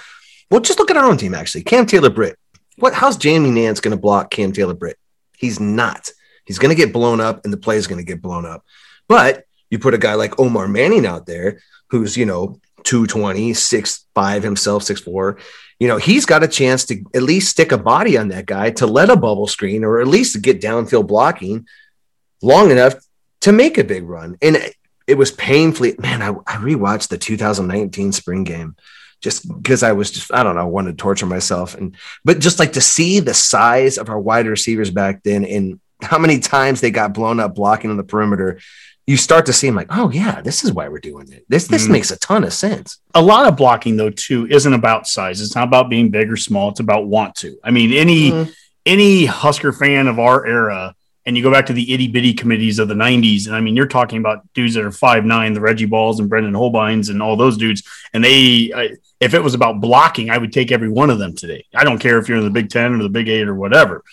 well, 0.51 0.61
just 0.61 0.81
look 0.81 0.91
at 0.91 0.97
our 0.97 1.05
own 1.05 1.17
team 1.17 1.35
actually. 1.35 1.63
Cam 1.63 1.87
Taylor 1.87 2.11
Britt. 2.11 2.37
What 2.77 2.95
how's 2.95 3.17
Jamie 3.17 3.51
Nance 3.51 3.81
going 3.81 3.97
to 3.97 4.01
block 4.01 4.31
Cam 4.31 4.53
Taylor 4.53 4.75
Britt? 4.75 4.99
He's 5.37 5.61
not. 5.61 6.11
He's 6.45 6.59
going 6.59 6.75
to 6.75 6.81
get 6.81 6.93
blown 6.93 7.21
up 7.21 7.45
and 7.45 7.53
the 7.53 7.59
play 7.59 7.77
is 7.77 7.87
going 7.87 8.05
to 8.05 8.05
get 8.05 8.23
blown 8.23 8.45
up. 8.45 8.65
But 9.09 9.45
you 9.71 9.79
put 9.79 9.95
a 9.95 9.99
guy 9.99 10.15
like 10.15 10.39
Omar 10.39 10.69
Manning 10.69 11.07
out 11.07 11.27
there 11.27 11.61
who's, 11.91 12.17
you 12.17 12.27
know, 12.27 12.61
220, 12.85 13.53
6'5 13.53 14.43
himself, 14.43 14.83
6'4. 14.83 15.41
You 15.81 15.89
know, 15.89 15.97
he's 15.97 16.27
got 16.27 16.45
a 16.45 16.49
chance 16.49 16.85
to 16.87 17.03
at 17.15 17.23
least 17.23 17.51
stick 17.51 17.73
a 17.73 17.79
body 17.79 18.17
on 18.17 18.29
that 18.29 18.47
guy 18.47 18.71
to 18.73 18.87
let 18.87 19.11
a 19.11 19.17
bubble 19.17 19.47
screen 19.47 19.85
or 19.85 20.01
at 20.01 20.07
least 20.07 20.35
to 20.35 20.41
get 20.41 20.61
downfield 20.61 21.07
blocking 21.07 21.67
long 22.43 22.71
enough 22.71 22.95
to 23.41 23.53
make 23.53 23.79
a 23.79 23.85
big 23.85 24.05
run. 24.05 24.37
And 24.41 24.57
it, 24.57 24.77
it 25.07 25.19
was 25.19 25.31
painfully, 25.33 25.95
man, 25.99 26.23
I, 26.23 26.29
I 26.47 26.57
rewatched 26.57 27.09
the 27.09 27.19
2019 27.19 28.13
spring 28.13 28.45
game 28.45 28.77
just 29.25 29.49
because 29.49 29.83
I 29.83 29.93
was 29.93 30.11
just, 30.11 30.33
I 30.33 30.43
don't 30.43 30.55
know, 30.55 30.69
wanted 30.69 30.91
to 30.93 30.97
torture 31.03 31.25
myself. 31.27 31.75
And, 31.75 31.97
but 32.27 32.39
just 32.41 32.59
like 32.59 32.75
to 32.75 32.81
see 32.83 33.21
the 33.21 33.33
size 33.35 33.97
of 33.97 34.11
our 34.11 34.21
wide 34.21 34.47
receivers 34.47 34.91
back 34.91 35.23
then 35.23 35.45
and 35.47 35.81
how 36.03 36.19
many 36.19 36.39
times 36.39 36.81
they 36.83 36.91
got 36.91 37.15
blown 37.15 37.41
up 37.41 37.55
blocking 37.55 37.91
on 37.91 37.97
the 37.97 38.05
perimeter, 38.05 38.61
you 39.07 39.17
start 39.17 39.47
to 39.47 39.53
see 39.55 39.67
them 39.67 39.77
like, 39.77 39.89
oh 39.91 40.11
yeah, 40.11 40.43
this 40.43 40.63
is 40.63 40.73
why 40.73 40.89
we're 40.89 40.99
doing 40.99 41.33
it. 41.33 41.45
This, 41.49 41.67
this 41.69 41.87
Mhm. 41.87 41.93
makes 41.93 42.11
a 42.11 42.19
ton 42.19 42.45
of 42.45 42.53
sense. 42.53 42.99
a 43.15 43.23
lot 43.23 43.47
of 43.49 43.57
blocking 43.57 43.97
though 43.97 44.11
too 44.11 44.47
isn't 44.51 44.73
about 44.75 45.07
size. 45.07 45.41
It's 45.41 45.55
not 45.55 45.69
about 45.69 45.89
being 45.89 46.11
big 46.11 46.31
or 46.31 46.37
small. 46.37 46.69
It's 46.71 46.81
about 46.81 47.07
want 47.07 47.35
to. 47.37 47.57
I 47.65 47.71
mean, 47.71 47.93
any 47.95 48.31
Mhm. 48.31 48.53
any 48.85 49.25
Husker 49.25 49.73
fan 49.73 50.07
of 50.07 50.19
our 50.19 50.45
era, 50.45 50.95
and 51.27 51.37
you 51.37 51.43
go 51.43 51.51
back 51.51 51.67
to 51.67 51.73
the 51.73 51.93
itty 51.93 52.09
bitty 52.09 52.35
committees 52.35 52.79
of 52.79 52.89
the 52.89 52.95
'90s, 52.95 53.47
and 53.47 53.55
I 53.55 53.61
mean, 53.61 53.77
you're 53.77 53.87
talking 53.87 54.19
about 54.19 54.47
dudes 54.55 54.75
that 54.75 54.85
are 54.85 54.93
five 54.93 55.25
nine, 55.25 55.53
the 55.53 55.61
Reggie 55.61 55.87
Bauls 55.87 56.19
and 56.19 56.29
Brendan 56.29 56.55
Holbeins 56.55 57.09
and 57.09 57.23
all 57.23 57.37
those 57.37 57.57
dudes. 57.57 57.83
And 58.13 58.23
they, 58.23 58.73
I, 58.75 58.91
if 59.21 59.35
it 59.35 59.43
was 59.43 59.55
about 59.55 59.81
blocking, 59.81 60.31
I 60.31 60.39
would 60.39 60.53
take 60.53 60.71
every 60.71 60.89
one 60.89 61.11
of 61.11 61.19
them 61.19 61.35
today. 61.35 61.65
I 61.75 61.85
don't 61.85 61.99
care 61.99 62.19
if 62.19 62.29
you're 62.29 62.39
in 62.39 62.45
the 62.45 62.51
Big 62.51 62.71
Ten 62.71 62.95
or 62.95 63.03
the 63.03 63.09
Big 63.09 63.29
Eight 63.29 63.49
or 63.49 63.55
whatever. 63.55 64.05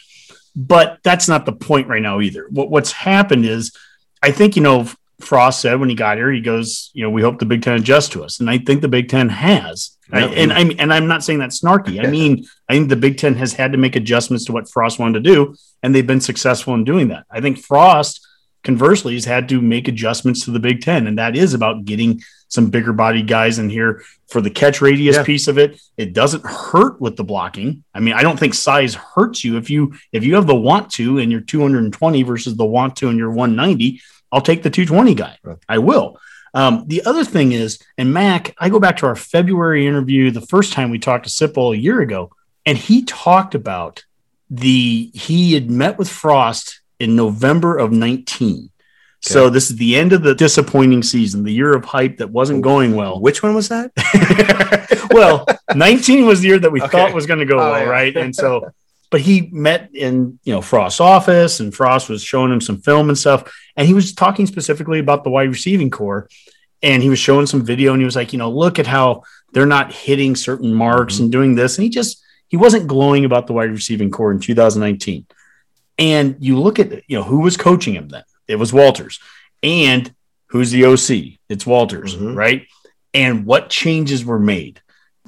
But 0.55 0.99
that's 1.03 1.27
not 1.27 1.45
the 1.45 1.53
point 1.53 1.87
right 1.87 2.01
now 2.01 2.19
either. 2.19 2.47
What, 2.49 2.69
what's 2.69 2.91
happened 2.91 3.45
is, 3.45 3.75
I 4.21 4.31
think 4.31 4.55
you 4.55 4.61
know 4.61 4.87
Frost 5.23 5.61
said 5.61 5.79
when 5.79 5.89
he 5.89 5.95
got 5.95 6.17
here, 6.17 6.31
he 6.31 6.41
goes, 6.41 6.91
you 6.93 7.03
know, 7.03 7.09
we 7.09 7.21
hope 7.21 7.39
the 7.39 7.45
Big 7.45 7.61
Ten 7.61 7.77
adjusts 7.77 8.09
to 8.09 8.23
us, 8.23 8.39
and 8.39 8.49
I 8.49 8.57
think 8.57 8.81
the 8.81 8.87
Big 8.87 9.09
Ten 9.09 9.29
has. 9.29 9.97
I, 10.13 10.23
and 10.23 10.51
I'm 10.51 10.71
and 10.77 10.93
I'm 10.93 11.07
not 11.07 11.23
saying 11.23 11.39
that 11.39 11.51
snarky. 11.51 12.03
I 12.05 12.09
mean, 12.09 12.45
I 12.67 12.73
think 12.73 12.89
the 12.89 12.97
Big 12.97 13.17
Ten 13.17 13.35
has 13.35 13.53
had 13.53 13.71
to 13.71 13.77
make 13.77 13.95
adjustments 13.95 14.45
to 14.45 14.51
what 14.51 14.69
Frost 14.69 14.99
wanted 14.99 15.23
to 15.23 15.33
do, 15.33 15.55
and 15.81 15.95
they've 15.95 16.05
been 16.05 16.19
successful 16.21 16.73
in 16.73 16.83
doing 16.83 17.07
that. 17.09 17.25
I 17.31 17.39
think 17.39 17.57
Frost, 17.57 18.19
conversely, 18.63 19.13
has 19.13 19.23
had 19.23 19.47
to 19.49 19.61
make 19.61 19.87
adjustments 19.87 20.43
to 20.45 20.51
the 20.51 20.59
Big 20.59 20.81
Ten, 20.81 21.07
and 21.07 21.17
that 21.17 21.37
is 21.37 21.53
about 21.53 21.85
getting 21.85 22.21
some 22.49 22.69
bigger 22.69 22.91
body 22.91 23.21
guys 23.21 23.57
in 23.59 23.69
here 23.69 24.03
for 24.27 24.41
the 24.41 24.49
catch 24.49 24.81
radius 24.81 25.15
Yeah. 25.15 25.23
piece 25.23 25.47
of 25.47 25.57
it. 25.57 25.79
It 25.95 26.11
doesn't 26.11 26.45
hurt 26.45 26.99
with 26.99 27.15
the 27.15 27.23
blocking. 27.23 27.85
I 27.93 28.01
mean, 28.01 28.13
I 28.13 28.23
don't 28.23 28.37
think 28.37 28.53
size 28.53 28.93
hurts 28.95 29.45
you 29.45 29.55
if 29.55 29.69
you 29.69 29.93
if 30.11 30.25
you 30.25 30.35
have 30.35 30.47
the 30.47 30.55
want 30.55 30.91
to 30.91 31.19
and 31.19 31.31
you're 31.31 31.39
220 31.39 32.23
versus 32.23 32.57
the 32.57 32.65
want 32.65 32.97
to 32.97 33.07
and 33.07 33.17
you're 33.17 33.31
190. 33.31 34.01
I'll 34.31 34.41
take 34.41 34.63
the 34.63 34.69
220 34.69 35.13
guy. 35.15 35.37
Right. 35.43 35.57
I 35.67 35.77
will. 35.79 36.19
Um, 36.53 36.83
the 36.87 37.03
other 37.05 37.23
thing 37.23 37.53
is, 37.53 37.79
and 37.97 38.13
Mac, 38.13 38.53
I 38.59 38.69
go 38.69 38.79
back 38.79 38.97
to 38.97 39.05
our 39.05 39.15
February 39.15 39.87
interview, 39.87 40.31
the 40.31 40.41
first 40.41 40.73
time 40.73 40.89
we 40.89 40.99
talked 40.99 41.25
to 41.25 41.29
Sipple 41.29 41.73
a 41.73 41.77
year 41.77 42.01
ago, 42.01 42.31
and 42.65 42.77
he 42.77 43.03
talked 43.03 43.55
about 43.55 44.03
the 44.49 45.09
he 45.13 45.53
had 45.53 45.71
met 45.71 45.97
with 45.97 46.09
Frost 46.09 46.81
in 46.99 47.15
November 47.15 47.77
of 47.77 47.91
19. 47.91 48.69
So 49.23 49.49
this 49.51 49.69
is 49.69 49.77
the 49.77 49.95
end 49.97 50.13
of 50.13 50.23
the 50.23 50.33
disappointing 50.33 51.03
season, 51.03 51.43
the 51.43 51.53
year 51.53 51.75
of 51.75 51.85
hype 51.85 52.17
that 52.17 52.31
wasn't 52.31 52.63
going 52.63 52.95
well. 52.95 53.21
Which 53.21 53.43
one 53.43 53.53
was 53.53 53.69
that? 53.69 53.91
well, 55.11 55.45
19 55.75 56.25
was 56.25 56.41
the 56.41 56.47
year 56.47 56.59
that 56.59 56.71
we 56.71 56.81
Okay. 56.81 56.89
thought 56.89 57.13
was 57.13 57.27
going 57.27 57.39
to 57.39 57.45
go 57.45 57.59
Oh, 57.59 57.71
well, 57.71 57.83
yeah. 57.83 57.87
right? 57.89 58.17
And 58.17 58.35
so, 58.35 58.71
but 59.11 59.21
he 59.21 59.49
met 59.51 59.89
in 59.93 60.39
you 60.43 60.53
know 60.53 60.61
Frost's 60.61 60.99
office, 60.99 61.59
and 61.59 61.73
Frost 61.75 62.09
was 62.09 62.23
showing 62.23 62.51
him 62.51 62.61
some 62.61 62.81
film 62.81 63.09
and 63.09 63.17
stuff, 63.17 63.43
and 63.77 63.87
he 63.87 63.93
was 63.93 64.13
talking 64.13 64.47
specifically 64.47 64.97
about 64.99 65.23
the 65.23 65.29
wide 65.29 65.49
receiving 65.49 65.91
corps, 65.91 66.27
and 66.81 67.03
he 67.03 67.09
was 67.09 67.19
showing 67.19 67.45
some 67.45 67.63
video, 67.63 67.91
and 67.93 68.01
he 68.01 68.05
was 68.05 68.15
like, 68.15 68.33
you 68.33 68.39
know, 68.39 68.49
look 68.49 68.79
at 68.79 68.87
how 68.87 69.21
they're 69.53 69.65
not 69.67 69.93
hitting 69.93 70.35
certain 70.35 70.73
marks 70.73 71.15
Mm-hmm. 71.15 71.23
and 71.23 71.31
doing 71.31 71.55
this, 71.55 71.77
and 71.77 71.83
he 71.83 71.89
just 71.89 72.23
he 72.47 72.57
wasn't 72.57 72.87
glowing 72.87 73.25
about 73.25 73.45
the 73.47 73.53
wide 73.53 73.69
receiving 73.71 74.09
corps 74.09 74.31
in 74.31 74.39
2019. 74.39 75.25
And 75.99 76.35
you 76.39 76.59
look 76.59 76.79
at 76.79 77.03
you 77.09 77.17
know 77.17 77.23
who 77.23 77.41
was 77.41 77.57
coaching 77.57 77.93
him 77.93 78.07
then? 78.09 78.23
It 78.47 78.55
was 78.55 78.73
Walters, 78.73 79.19
and 79.61 80.13
who's 80.47 80.71
the 80.71 80.85
OC? 80.85 81.39
It's 81.49 81.65
Walters, 81.65 82.15
Mhm. 82.15 82.35
right? 82.35 82.65
And 83.13 83.45
what 83.45 83.69
changes 83.69 84.23
were 84.23 84.39
made? 84.39 84.81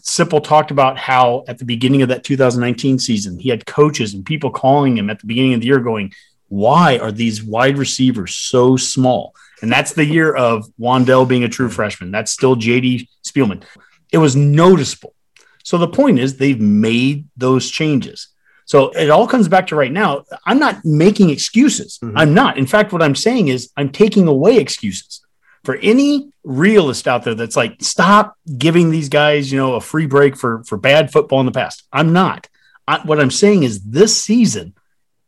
Sipple 0.03 0.43
talked 0.43 0.69
about 0.69 0.97
how 0.97 1.45
at 1.47 1.57
the 1.57 1.65
beginning 1.65 2.01
of 2.01 2.09
that 2.09 2.23
2019 2.23 2.99
season, 2.99 3.39
he 3.39 3.49
had 3.49 3.65
coaches 3.65 4.13
and 4.13 4.25
people 4.25 4.51
calling 4.51 4.97
him 4.97 5.09
at 5.09 5.19
the 5.19 5.27
beginning 5.27 5.53
of 5.53 5.61
the 5.61 5.67
year 5.67 5.79
going, 5.79 6.13
why 6.49 6.97
are 6.97 7.11
these 7.11 7.41
wide 7.41 7.77
receivers 7.77 8.35
so 8.35 8.75
small? 8.75 9.33
And 9.61 9.71
that's 9.71 9.93
the 9.93 10.05
year 10.05 10.35
of 10.35 10.65
Wan'Dale 10.79 11.27
being 11.27 11.45
a 11.45 11.49
true 11.49 11.69
freshman. 11.69 12.11
That's 12.11 12.31
still 12.31 12.55
JD 12.55 13.07
Spielman. 13.25 13.63
It 14.11 14.17
was 14.17 14.35
noticeable. 14.35 15.15
So 15.63 15.77
the 15.77 15.87
point 15.87 16.19
is, 16.19 16.37
they've 16.37 16.59
made 16.59 17.25
those 17.37 17.71
changes. 17.71 18.27
So 18.65 18.89
it 18.91 19.09
all 19.09 19.27
comes 19.27 19.47
back 19.47 19.67
to 19.67 19.75
right 19.75 19.91
now. 19.91 20.25
I'm 20.45 20.59
not 20.59 20.83
making 20.83 21.29
excuses. 21.29 21.97
Mhm. 22.03 22.13
I'm 22.15 22.33
not. 22.33 22.57
In 22.57 22.67
fact, 22.67 22.91
what 22.91 23.01
I'm 23.01 23.15
saying 23.15 23.47
is, 23.47 23.71
I'm 23.77 23.89
taking 23.89 24.27
away 24.27 24.57
excuses 24.57 25.21
for 25.63 25.76
any 25.78 26.32
realist 26.43 27.08
out 27.08 27.23
there 27.23 27.36
that's 27.36 27.56
like, 27.56 27.82
stop 27.82 28.36
giving 28.58 28.89
these 28.89 29.10
guys, 29.10 29.52
you 29.52 29.58
know, 29.58 29.76
a 29.76 29.82
free 29.82 30.06
break 30.06 30.36
for 30.36 30.63
for 30.65 30.78
bad 30.78 31.12
football 31.12 31.39
in 31.39 31.45
the 31.45 31.52
past. 31.52 31.84
I'm 31.91 32.13
not. 32.13 32.49
I, 32.88 32.99
what 33.06 33.19
I'm 33.19 33.32
saying 33.32 33.63
is, 33.63 33.82
this 33.82 34.21
season, 34.21 34.73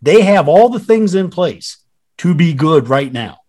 they 0.01 0.21
have 0.21 0.49
all 0.49 0.69
the 0.69 0.79
things 0.79 1.15
in 1.15 1.29
place 1.29 1.77
to 2.17 2.33
be 2.33 2.53
good 2.53 2.89
right 2.89 3.11
now. 3.11 3.39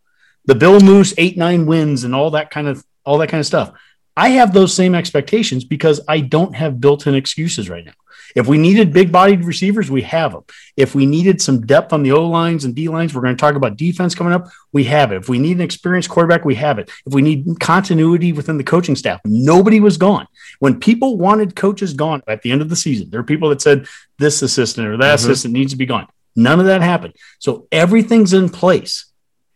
The 0.44 0.54
Bill 0.54 0.80
Moos 0.80 1.12
eight 1.18 1.36
nine 1.36 1.66
wins 1.66 2.04
and 2.04 2.14
all 2.14 2.30
that 2.30 2.50
kind 2.50 2.68
of 2.68 2.84
all 3.04 3.18
that 3.18 3.28
kind 3.28 3.40
of 3.40 3.46
stuff. 3.46 3.72
I 4.16 4.30
have 4.30 4.54
those 4.54 4.72
same 4.72 4.94
expectations 4.94 5.64
because 5.64 6.00
I 6.08 6.20
don't 6.20 6.54
have 6.54 6.80
built-in 6.80 7.14
excuses 7.14 7.68
right 7.68 7.84
now. 7.84 7.92
If 8.36 8.46
we 8.46 8.58
needed 8.58 8.92
big-bodied 8.92 9.44
receivers, 9.44 9.90
we 9.90 10.02
have 10.02 10.32
them. 10.32 10.44
If 10.76 10.94
we 10.94 11.06
needed 11.06 11.40
some 11.40 11.64
depth 11.64 11.94
on 11.94 12.02
the 12.02 12.12
O 12.12 12.28
lines 12.28 12.66
and 12.66 12.74
D 12.74 12.88
lines, 12.88 13.14
we're 13.14 13.22
going 13.22 13.34
to 13.34 13.40
talk 13.40 13.54
about 13.54 13.78
defense 13.78 14.14
coming 14.14 14.34
up. 14.34 14.48
We 14.74 14.84
have 14.84 15.10
it. 15.10 15.16
If 15.16 15.28
we 15.30 15.38
need 15.38 15.56
an 15.56 15.62
experienced 15.62 16.10
quarterback, 16.10 16.44
we 16.44 16.54
have 16.56 16.78
it. 16.78 16.90
If 17.06 17.14
we 17.14 17.22
need 17.22 17.46
continuity 17.60 18.32
within 18.34 18.58
the 18.58 18.64
coaching 18.64 18.94
staff, 18.94 19.22
nobody 19.24 19.80
was 19.80 19.96
gone. 19.96 20.28
When 20.58 20.78
people 20.78 21.16
wanted 21.16 21.56
coaches 21.56 21.94
gone 21.94 22.22
at 22.28 22.42
the 22.42 22.52
end 22.52 22.60
of 22.60 22.68
the 22.68 22.76
season, 22.76 23.08
there 23.08 23.20
are 23.20 23.24
people 23.24 23.48
that 23.48 23.62
said 23.62 23.86
this 24.18 24.42
assistant 24.42 24.86
or 24.86 24.98
that 24.98 25.18
Mhm. 25.18 25.22
assistant 25.22 25.54
needs 25.54 25.72
to 25.72 25.78
be 25.78 25.86
gone. 25.86 26.06
None 26.36 26.60
of 26.60 26.66
that 26.66 26.82
happened. 26.82 27.14
So 27.38 27.66
everything's 27.72 28.34
in 28.34 28.50
place. 28.50 29.06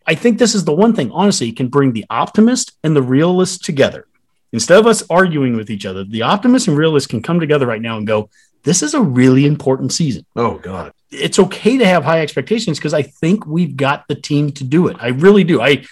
I 0.07 0.15
think 0.15 0.39
this 0.39 0.55
is 0.55 0.65
the 0.65 0.73
one 0.73 0.93
thing, 0.93 1.11
honestly, 1.11 1.51
can 1.51 1.67
bring 1.67 1.93
the 1.93 2.05
optimist 2.09 2.71
and 2.83 2.95
the 2.95 3.03
realist 3.03 3.63
together. 3.63 4.07
Instead 4.51 4.79
of 4.79 4.87
us 4.87 5.03
arguing 5.07 5.55
with 5.55 5.69
each 5.69 5.85
other, 5.85 6.03
the 6.03 6.23
optimist 6.23 6.67
and 6.67 6.75
realist 6.75 7.09
can 7.09 7.21
come 7.21 7.39
together 7.39 7.67
right 7.67 7.81
now 7.81 7.97
and 7.97 8.07
go, 8.07 8.29
this 8.63 8.83
is 8.83 8.93
a 8.93 9.01
really 9.01 9.45
important 9.45 9.91
season. 9.93 10.25
Oh 10.35 10.55
God. 10.59 10.91
It's 11.11 11.39
okay 11.39 11.77
to 11.77 11.85
have 11.85 12.03
high 12.03 12.21
expectations 12.21 12.77
because 12.79 12.93
I 12.93 13.01
think 13.01 13.45
we've 13.45 13.75
got 13.75 14.07
the 14.07 14.15
team 14.15 14.51
to 14.53 14.63
do 14.63 14.87
it. 14.87 14.97
I 14.99 15.09
really 15.09 15.43
do. 15.43 15.61
I 15.61 15.83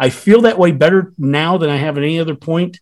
I 0.00 0.10
feel 0.10 0.42
that 0.42 0.58
way 0.58 0.70
better 0.70 1.12
now 1.18 1.58
than 1.58 1.70
I 1.70 1.76
have 1.76 1.96
at 1.98 2.04
any 2.04 2.20
other 2.20 2.36
point. 2.36 2.78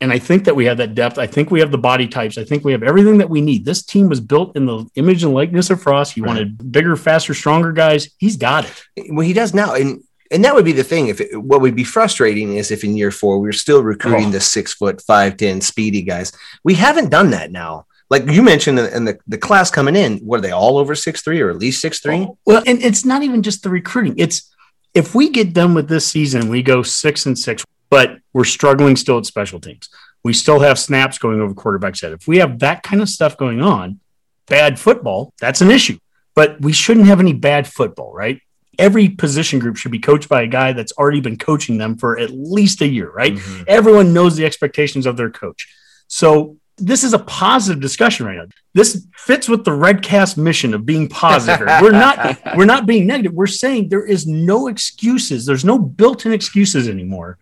And 0.00 0.12
I 0.12 0.18
think 0.18 0.44
that 0.44 0.56
we 0.56 0.64
have 0.66 0.78
that 0.78 0.94
depth. 0.96 1.16
I 1.18 1.26
think 1.28 1.50
we 1.52 1.60
have 1.60 1.70
the 1.70 1.78
body 1.78 2.08
types. 2.08 2.36
I 2.36 2.44
think 2.44 2.64
we 2.64 2.72
have 2.72 2.82
everything 2.82 3.18
that 3.18 3.30
we 3.30 3.40
need. 3.40 3.64
This 3.64 3.82
team 3.84 4.08
was 4.08 4.20
built 4.20 4.56
in 4.56 4.66
the 4.66 4.84
image 4.96 5.22
and 5.22 5.32
likeness 5.32 5.70
of 5.70 5.80
Frost. 5.80 6.12
He 6.14 6.20
Right. 6.20 6.28
wanted 6.28 6.72
bigger, 6.72 6.96
faster, 6.96 7.34
stronger 7.34 7.70
guys. 7.72 8.08
He's 8.18 8.36
got 8.36 8.64
it. 8.64 9.10
Well, 9.12 9.26
he 9.26 9.32
does 9.32 9.54
now, 9.54 9.74
and 9.74 10.02
and 10.32 10.44
that 10.44 10.54
would 10.54 10.64
be 10.64 10.72
the 10.72 10.82
thing. 10.82 11.08
If 11.08 11.20
it, 11.20 11.36
what 11.40 11.60
would 11.60 11.76
be 11.76 11.84
frustrating 11.84 12.56
is 12.56 12.70
if 12.70 12.82
in 12.84 12.96
year 12.96 13.10
four 13.12 13.38
we 13.38 13.48
are 13.48 13.52
still 13.52 13.82
recruiting 13.82 14.28
Oh. 14.28 14.32
the 14.32 14.40
six 14.40 14.72
foot 14.72 15.00
five 15.02 15.36
ten 15.36 15.60
speedy 15.60 16.02
guys. 16.02 16.32
We 16.64 16.74
haven't 16.74 17.10
done 17.10 17.30
that 17.30 17.52
now. 17.52 17.86
Like 18.12 18.28
you 18.30 18.42
mentioned, 18.42 18.78
in 18.78 19.06
the, 19.06 19.18
the 19.26 19.38
class 19.38 19.70
coming 19.70 19.96
in, 19.96 20.20
were 20.22 20.38
they 20.38 20.50
all 20.50 20.76
over 20.76 20.94
six 20.94 21.22
three 21.22 21.40
or 21.40 21.48
at 21.48 21.56
least 21.56 21.80
six 21.80 21.98
three? 21.98 22.28
Well, 22.44 22.62
and 22.66 22.82
it's 22.82 23.06
not 23.06 23.22
even 23.22 23.42
just 23.42 23.62
the 23.62 23.70
recruiting. 23.70 24.16
It's 24.18 24.54
if 24.92 25.14
we 25.14 25.30
get 25.30 25.54
done 25.54 25.72
with 25.72 25.88
this 25.88 26.06
season, 26.06 26.50
we 26.50 26.62
go 26.62 26.82
six 26.82 27.24
and 27.24 27.38
six, 27.38 27.64
but 27.88 28.18
we're 28.34 28.44
struggling 28.44 28.96
still 28.96 29.16
at 29.16 29.24
special 29.24 29.60
teams. 29.60 29.88
We 30.22 30.34
still 30.34 30.60
have 30.60 30.78
snaps 30.78 31.16
going 31.16 31.40
over 31.40 31.54
quarterback's 31.54 32.02
head. 32.02 32.12
If 32.12 32.28
we 32.28 32.36
have 32.36 32.58
that 32.58 32.82
kind 32.82 33.00
of 33.00 33.08
stuff 33.08 33.38
going 33.38 33.62
on, 33.62 33.98
bad 34.46 34.78
football, 34.78 35.32
that's 35.40 35.62
an 35.62 35.70
issue. 35.70 35.98
But 36.34 36.60
we 36.60 36.74
shouldn't 36.74 37.06
have 37.06 37.18
any 37.18 37.32
bad 37.32 37.66
football, 37.66 38.12
right? 38.12 38.42
Every 38.78 39.08
position 39.08 39.58
group 39.58 39.78
should 39.78 39.90
be 39.90 40.00
coached 40.00 40.28
by 40.28 40.42
a 40.42 40.46
guy 40.46 40.74
that's 40.74 40.92
already 40.92 41.22
been 41.22 41.38
coaching 41.38 41.78
them 41.78 41.96
for 41.96 42.18
at 42.18 42.28
least 42.30 42.82
a 42.82 42.86
year, 42.86 43.10
right? 43.10 43.32
Mhm. 43.32 43.64
Everyone 43.66 44.12
knows 44.12 44.36
the 44.36 44.44
expectations 44.44 45.06
of 45.06 45.16
their 45.16 45.30
coach. 45.30 45.66
So 46.08 46.58
this 46.78 47.04
is 47.04 47.12
a 47.12 47.18
positive 47.18 47.80
discussion 47.80 48.26
right 48.26 48.36
now. 48.36 48.46
This 48.74 49.06
fits 49.14 49.48
with 49.48 49.64
the 49.64 49.70
Redcast 49.70 50.36
mission 50.36 50.74
of 50.74 50.86
being 50.86 51.08
positive. 51.08 51.66
We're 51.82 51.92
not 51.92 52.38
we're 52.56 52.64
not 52.64 52.86
being 52.86 53.06
negative. 53.06 53.32
We're 53.32 53.46
saying 53.46 53.88
there 53.88 54.06
is 54.06 54.26
no 54.26 54.68
excuses. 54.68 55.44
There's 55.46 55.64
no 55.64 55.78
built-in 55.78 56.32
excuses 56.32 56.88
anymore. 56.88 57.38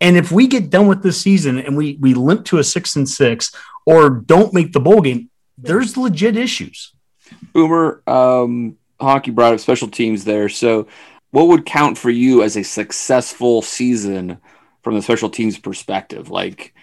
And 0.00 0.16
if 0.16 0.32
we 0.32 0.46
get 0.48 0.70
done 0.70 0.86
with 0.86 1.02
this 1.02 1.20
season 1.20 1.58
and 1.58 1.76
we 1.76 1.96
we 2.00 2.14
limp 2.14 2.44
to 2.46 2.58
a 2.58 2.64
six 2.64 2.96
and 2.96 3.08
six 3.08 3.54
or 3.86 4.10
don't 4.10 4.52
make 4.52 4.72
the 4.72 4.80
bowl 4.80 5.00
game, 5.00 5.30
there's 5.56 5.96
legit 5.96 6.36
issues. 6.36 6.92
Boomer, 7.52 8.02
um, 8.06 8.76
Honky 9.00 9.34
brought 9.34 9.54
up 9.54 9.60
special 9.60 9.88
teams 9.88 10.24
there. 10.24 10.48
So, 10.48 10.88
what 11.30 11.48
would 11.48 11.64
count 11.66 11.96
for 11.98 12.10
you 12.10 12.42
as 12.42 12.56
a 12.56 12.64
successful 12.64 13.62
season 13.62 14.38
from 14.82 14.94
the 14.94 15.02
special 15.02 15.30
teams 15.30 15.58
perspective? 15.58 16.30
Like 16.30 16.74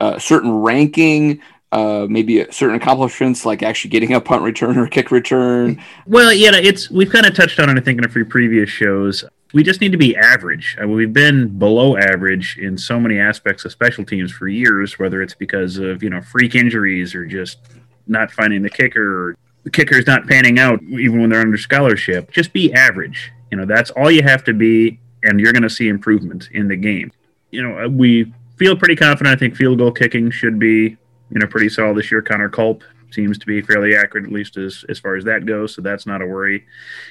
a 0.00 0.20
certain 0.20 0.52
ranking, 0.52 1.40
uh, 1.72 2.06
maybe 2.08 2.46
certain 2.50 2.76
accomplishments, 2.76 3.44
like 3.44 3.62
actually 3.62 3.90
getting 3.90 4.12
a 4.14 4.20
punt 4.20 4.42
return 4.42 4.78
or 4.78 4.86
kick 4.86 5.10
return. 5.10 5.82
Well, 6.06 6.32
yeah, 6.32 6.52
it's 6.54 6.90
we've 6.90 7.10
kind 7.10 7.26
of 7.26 7.34
touched 7.34 7.58
on 7.58 7.68
it. 7.68 7.76
I 7.76 7.80
think 7.80 7.98
in 7.98 8.04
a 8.04 8.08
few 8.08 8.24
previous 8.24 8.70
shows. 8.70 9.24
We 9.52 9.62
just 9.62 9.80
need 9.80 9.92
to 9.92 9.98
be 9.98 10.16
average. 10.16 10.76
I 10.80 10.84
mean, 10.84 10.96
we've 10.96 11.12
been 11.12 11.58
below 11.58 11.96
average 11.96 12.58
in 12.58 12.76
so 12.76 12.98
many 12.98 13.20
aspects 13.20 13.64
of 13.64 13.70
special 13.70 14.04
teams 14.04 14.32
for 14.32 14.48
years, 14.48 14.98
whether 14.98 15.22
it's 15.22 15.34
because 15.34 15.78
of 15.78 16.02
you 16.02 16.10
know 16.10 16.20
freak 16.20 16.54
injuries 16.54 17.14
or 17.14 17.24
just 17.24 17.58
not 18.06 18.30
finding 18.30 18.62
the 18.62 18.70
kicker 18.70 19.28
or 19.28 19.36
the 19.64 19.70
kicker's 19.70 20.06
not 20.06 20.26
panning 20.26 20.58
out 20.58 20.82
even 20.82 21.20
when 21.20 21.30
they're 21.30 21.40
under 21.40 21.58
scholarship. 21.58 22.30
Just 22.30 22.52
be 22.52 22.72
average. 22.72 23.32
You 23.50 23.56
know, 23.56 23.64
that's 23.64 23.90
all 23.90 24.10
you 24.10 24.22
have 24.22 24.44
to 24.44 24.52
be, 24.52 25.00
and 25.22 25.40
you're 25.40 25.52
going 25.52 25.62
to 25.62 25.70
see 25.70 25.88
improvement 25.88 26.48
in 26.52 26.68
the 26.68 26.76
game. 26.76 27.10
You 27.50 27.62
know, 27.62 27.88
we 27.88 28.32
feel 28.64 28.76
pretty 28.76 28.96
confident. 28.96 29.36
I 29.36 29.38
think 29.38 29.56
field 29.56 29.78
goal 29.78 29.92
kicking 29.92 30.30
should 30.30 30.58
be 30.58 30.96
you 31.30 31.38
know 31.40 31.46
pretty 31.46 31.68
solid 31.68 31.98
this 31.98 32.10
year. 32.10 32.22
Connor 32.22 32.48
Culp 32.48 32.82
seems 33.10 33.38
to 33.38 33.46
be 33.46 33.60
fairly 33.60 33.94
accurate, 33.94 34.24
at 34.24 34.32
least 34.32 34.56
as 34.56 34.84
as 34.88 34.98
far 34.98 35.16
as 35.16 35.24
that 35.24 35.44
goes. 35.44 35.74
So 35.74 35.82
that's 35.82 36.06
not 36.06 36.22
a 36.22 36.26
worry. 36.26 36.64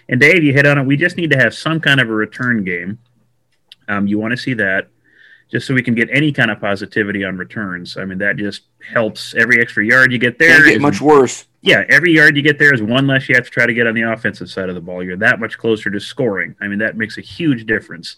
And 0.09 0.19
Dave, 0.19 0.43
you 0.43 0.51
hit 0.51 0.65
on 0.65 0.79
it. 0.79 0.85
We 0.85 0.97
just 0.97 1.15
need 1.15 1.29
to 1.31 1.37
have 1.37 1.53
some 1.53 1.79
kind 1.79 1.99
of 1.99 2.09
a 2.09 2.13
return 2.13 2.63
game. 2.63 2.97
Um, 3.87 4.07
you 4.07 4.17
want 4.17 4.31
to 4.31 4.37
see 4.37 4.55
that 4.55 4.87
just 5.51 5.67
so 5.67 5.75
we 5.75 5.83
can 5.83 5.93
get 5.93 6.09
any 6.11 6.31
kind 6.31 6.49
of 6.49 6.59
positivity 6.59 7.23
on 7.23 7.37
returns. 7.37 7.97
I 7.97 8.05
mean, 8.05 8.17
that 8.17 8.37
just 8.37 8.63
helps 8.91 9.35
every 9.35 9.61
extra 9.61 9.85
yard 9.85 10.11
you 10.11 10.17
get 10.17 10.39
there. 10.39 10.65
Get 10.65 10.81
much 10.81 11.01
worse. 11.01 11.45
yeah, 11.61 11.83
every 11.89 12.13
yard 12.13 12.35
you 12.35 12.41
get 12.41 12.57
there 12.57 12.73
is 12.73 12.81
one 12.81 13.05
less 13.05 13.29
you 13.29 13.35
have 13.35 13.45
to 13.45 13.51
try 13.51 13.67
to 13.67 13.73
get 13.73 13.85
on 13.85 13.93
the 13.93 14.01
offensive 14.01 14.49
side 14.49 14.69
of 14.69 14.75
the 14.75 14.81
ball. 14.81 15.03
You're 15.03 15.17
that 15.17 15.39
much 15.39 15.59
closer 15.59 15.91
to 15.91 15.99
scoring. 15.99 16.55
I 16.59 16.67
mean, 16.67 16.79
that 16.79 16.97
makes 16.97 17.19
a 17.19 17.21
huge 17.21 17.67
difference. 17.67 18.15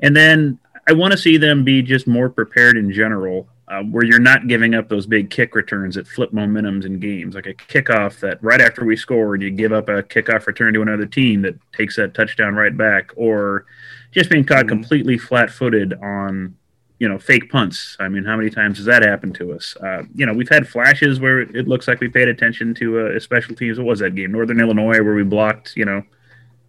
And 0.00 0.16
then 0.16 0.58
I 0.88 0.92
want 0.92 1.12
to 1.12 1.18
see 1.18 1.36
them 1.36 1.64
be 1.64 1.82
just 1.82 2.06
more 2.06 2.28
prepared 2.28 2.76
in 2.76 2.92
general, 2.92 3.48
uh, 3.68 3.82
where 3.82 4.04
you're 4.04 4.20
not 4.20 4.46
giving 4.46 4.74
up 4.74 4.88
those 4.88 5.06
big 5.06 5.30
kick 5.30 5.54
returns 5.56 5.96
that 5.96 6.06
flip 6.06 6.30
momentums 6.30 6.84
in 6.84 7.00
games, 7.00 7.34
like 7.34 7.46
a 7.46 7.54
kickoff 7.54 8.20
that 8.20 8.38
right 8.42 8.60
after 8.60 8.84
we 8.84 8.96
scored, 8.96 9.42
you 9.42 9.50
give 9.50 9.72
up 9.72 9.88
a 9.88 10.02
kickoff 10.04 10.46
return 10.46 10.72
to 10.74 10.82
another 10.82 11.06
team 11.06 11.42
that 11.42 11.54
takes 11.72 11.96
that 11.96 12.14
touchdown 12.14 12.54
right 12.54 12.76
back, 12.76 13.10
or 13.16 13.66
just 14.12 14.30
being 14.30 14.44
caught 14.44 14.66
Mhm. 14.66 14.68
completely 14.68 15.18
flat-footed 15.18 15.94
on 15.94 16.54
you 16.98 17.06
know 17.08 17.18
fake 17.18 17.50
punts. 17.50 17.94
I 18.00 18.08
mean 18.08 18.24
how 18.24 18.36
many 18.38 18.48
times 18.48 18.78
has 18.78 18.86
that 18.86 19.02
happened 19.02 19.34
to 19.34 19.52
us? 19.52 19.76
Uh, 19.82 20.04
you 20.14 20.24
know 20.24 20.32
we've 20.32 20.48
had 20.48 20.66
flashes 20.68 21.20
where 21.20 21.40
it 21.40 21.68
looks 21.68 21.86
like 21.88 22.00
we 22.00 22.08
paid 22.08 22.28
attention 22.28 22.72
to 22.76 23.00
uh, 23.00 23.18
special 23.20 23.54
teams. 23.54 23.76
What 23.78 23.86
was 23.88 23.98
that 23.98 24.14
game? 24.14 24.32
Northern 24.32 24.60
illinois 24.60 25.02
where 25.02 25.14
we 25.14 25.22
blocked 25.24 25.76
you 25.76 25.84
know 25.84 26.02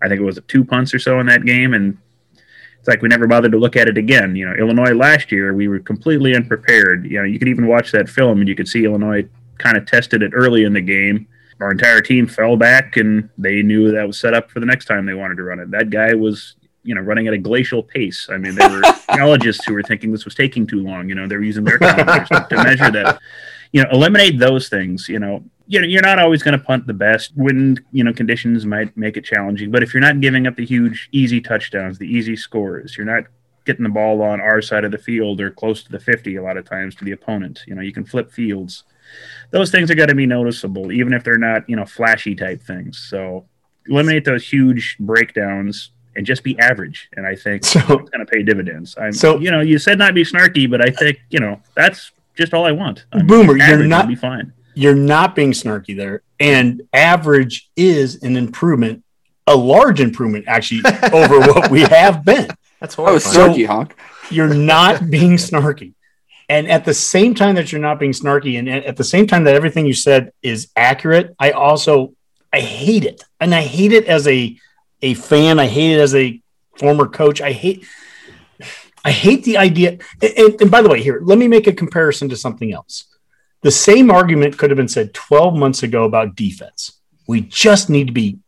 i 0.01 0.07
think 0.09 0.19
it 0.19 0.23
was 0.23 0.37
two 0.47 0.63
punts 0.65 0.93
or 0.93 0.99
so 0.99 1.19
in 1.19 1.25
that 1.27 1.43
game 1.45 1.73
and 1.73 1.97
it's 2.79 2.87
like 2.87 3.01
we 3.01 3.09
never 3.09 3.27
bothered 3.27 3.51
to 3.51 3.57
look 3.57 3.75
at 3.75 3.87
it 3.87 3.97
again. 3.97 4.35
You 4.35 4.45
know 4.45 4.53
illinois 4.53 4.93
last 4.93 5.31
year 5.31 5.53
we 5.53 5.67
were 5.67 5.79
completely 5.79 6.35
unprepared. 6.35 7.05
You 7.05 7.19
know 7.19 7.23
you 7.23 7.39
could 7.39 7.47
even 7.47 7.67
watch 7.67 7.91
that 7.91 8.09
film 8.09 8.39
and 8.39 8.47
you 8.47 8.55
could 8.55 8.67
see 8.67 8.85
illinois 8.85 9.27
kind 9.57 9.77
of 9.77 9.85
tested 9.85 10.21
it 10.21 10.31
early 10.33 10.63
in 10.63 10.73
the 10.73 10.81
game. 10.81 11.27
Our 11.59 11.71
entire 11.71 12.01
team 12.01 12.27
fell 12.27 12.55
back 12.55 12.97
and 12.97 13.29
they 13.37 13.63
knew 13.63 13.91
that 13.91 14.05
was 14.05 14.19
set 14.19 14.33
up 14.33 14.51
for 14.51 14.59
the 14.59 14.65
next 14.65 14.85
time 14.85 15.05
they 15.05 15.15
wanted 15.15 15.37
to 15.37 15.43
run 15.43 15.59
it. 15.59 15.71
That 15.71 15.89
guy 15.89 16.13
was 16.13 16.55
you 16.83 16.95
know 16.95 17.01
running 17.01 17.27
at 17.27 17.33
a 17.33 17.37
glacial 17.37 17.83
pace. 17.83 18.29
I 18.31 18.37
mean 18.37 18.55
there 18.55 18.69
were 18.69 18.81
technologists 19.07 19.65
who 19.65 19.73
were 19.73 19.83
thinking 19.83 20.11
this 20.11 20.25
was 20.25 20.35
taking 20.35 20.67
too 20.67 20.83
long. 20.83 21.09
You 21.09 21.15
know 21.15 21.27
they 21.27 21.35
were 21.35 21.43
using 21.43 21.63
their 21.63 21.77
to 21.77 22.45
measure 22.51 22.91
that. 22.91 23.19
You 23.73 23.83
know 23.83 23.89
eliminate 23.91 24.39
those 24.39 24.69
things 24.69 25.09
you 25.09 25.19
know 25.19 25.43
you 25.67 25.79
know 25.81 25.87
you're 25.87 26.01
not 26.01 26.19
always 26.19 26.41
going 26.43 26.57
to 26.57 26.63
punt 26.63 26.87
the 26.87 26.93
best 26.93 27.31
wind 27.35 27.81
you 27.91 28.03
know 28.03 28.13
conditions 28.13 28.65
might 28.65 28.95
make 28.97 29.17
it 29.17 29.25
challenging 29.25 29.69
but 29.71 29.83
if 29.83 29.93
you're 29.93 30.01
not 30.01 30.19
giving 30.21 30.47
up 30.47 30.55
the 30.55 30.65
huge 30.65 31.09
easy 31.11 31.41
touchdowns 31.41 31.97
the 31.97 32.07
easy 32.07 32.35
scores 32.35 32.95
you're 32.97 33.05
not 33.05 33.23
getting 33.65 33.83
the 33.83 33.89
ball 33.89 34.21
on 34.21 34.39
our 34.39 34.61
side 34.61 34.85
of 34.85 34.91
the 34.91 34.97
field 34.97 35.41
or 35.41 35.51
close 35.51 35.83
to 35.83 35.91
the 35.91 35.99
50 35.99 36.37
a 36.37 36.41
lot 36.43 36.55
of 36.57 36.63
times 36.65 36.95
to 36.95 37.03
the 37.05 37.11
opponent 37.11 37.63
you 37.67 37.75
know 37.75 37.81
you 37.81 37.91
can 37.93 38.05
flip 38.05 38.31
fields. 38.31 38.83
Those 39.51 39.71
things 39.71 39.89
are 39.89 39.95
going 39.95 40.09
to 40.09 40.15
be 40.15 40.25
noticeable 40.25 40.91
even 40.91 41.13
if 41.13 41.23
they're 41.23 41.37
not 41.37 41.69
you 41.69 41.75
know 41.75 41.85
flashy 41.85 42.35
type 42.35 42.61
things. 42.61 42.97
So 43.09 43.45
eliminate 43.87 44.25
those 44.25 44.47
huge 44.47 44.97
breakdowns 44.99 45.91
and 46.15 46.25
just 46.25 46.43
be 46.43 46.57
average 46.59 47.09
and 47.15 47.27
i 47.27 47.35
think 47.35 47.63
So- 47.63 47.79
it's 47.79 48.09
going 48.09 48.25
to 48.25 48.31
pay 48.31 48.41
dividends. 48.43 48.95
I'm 48.99 49.11
So- 49.13 49.39
you 49.39 49.51
know 49.51 49.61
you 49.61 49.77
said 49.79 49.97
not 49.97 50.13
be 50.13 50.23
snarky 50.23 50.69
but 50.69 50.81
i 50.81 50.89
think 50.89 51.19
you 51.29 51.39
know 51.39 51.61
that's 51.75 52.11
just 52.35 52.53
all 52.53 52.65
i 52.65 52.71
want. 52.71 53.05
I 53.11 53.17
mean, 53.17 53.27
Boomer, 53.27 53.53
you're 53.57 53.61
average 53.65 53.79
will 53.81 53.87
not- 53.89 54.07
be 54.07 54.15
fine 54.15 54.53
You're 54.77 54.95
not 54.95 55.35
being 55.35 55.51
snarky 55.53 55.95
there. 55.97 56.21
And 56.39 56.83
average 56.93 57.69
is 57.75 58.21
an 58.23 58.35
improvement 58.37 59.03
a 59.49 59.55
large 59.55 60.01
improvement 60.01 60.43
actually 60.47 60.81
over 61.13 61.39
what 61.39 61.71
we 61.71 61.81
have 61.81 62.25
been. 62.25 62.47
That's 62.81 62.95
That 62.95 63.01
was 63.13 63.23
horrifying. 63.25 63.55
snarky, 63.55 63.65
honk. 63.65 63.95
You're 64.29 64.53
not 64.53 65.09
being 65.09 65.37
snarky. 65.37 65.93
And 66.49 66.67
at 66.69 66.83
the 66.85 66.93
same 66.93 67.33
time 67.33 67.55
that 67.55 67.71
you're 67.71 67.81
not 67.81 67.97
being 67.97 68.11
snarky, 68.11 68.59
and 68.59 68.67
at 68.69 68.97
the 68.97 69.03
same 69.05 69.25
time 69.25 69.45
that 69.45 69.55
everything 69.55 69.85
you 69.85 69.93
said 69.93 70.31
is 70.43 70.69
accurate, 70.75 71.33
I 71.39 71.51
also 71.51 72.13
I 72.53 72.59
hate 72.59 73.03
it, 73.05 73.23
and 73.39 73.55
I 73.55 73.61
hate 73.61 73.93
it 73.93 74.05
as 74.05 74.27
a 74.27 74.57
a 75.01 75.13
fan. 75.13 75.59
I 75.59 75.67
hate 75.67 75.93
it 75.95 75.99
as 76.01 76.13
a 76.13 76.41
former 76.77 77.07
coach. 77.07 77.39
I 77.41 77.51
hate 77.53 77.85
I 79.05 79.11
hate 79.11 79.43
the 79.45 79.57
idea. 79.57 79.97
And, 80.21 80.33
and- 80.37 80.61
and 80.61 80.71
by 80.71 80.81
the 80.81 80.89
way, 80.89 81.01
here 81.01 81.19
let 81.23 81.37
me 81.37 81.47
make 81.47 81.67
a 81.67 81.73
comparison 81.73 82.27
to 82.29 82.35
something 82.35 82.71
else. 82.73 83.05
The 83.63 83.71
same 83.71 84.11
argument 84.11 84.57
could 84.57 84.69
have 84.69 84.77
been 84.77 84.87
said 84.87 85.13
12 85.13 85.55
months 85.55 85.83
ago 85.83 86.05
about 86.05 86.35
defense. 86.35 86.99
We 87.27 87.41
just 87.41 87.89
need 87.89 88.07
to 88.07 88.13
be 88.13 88.39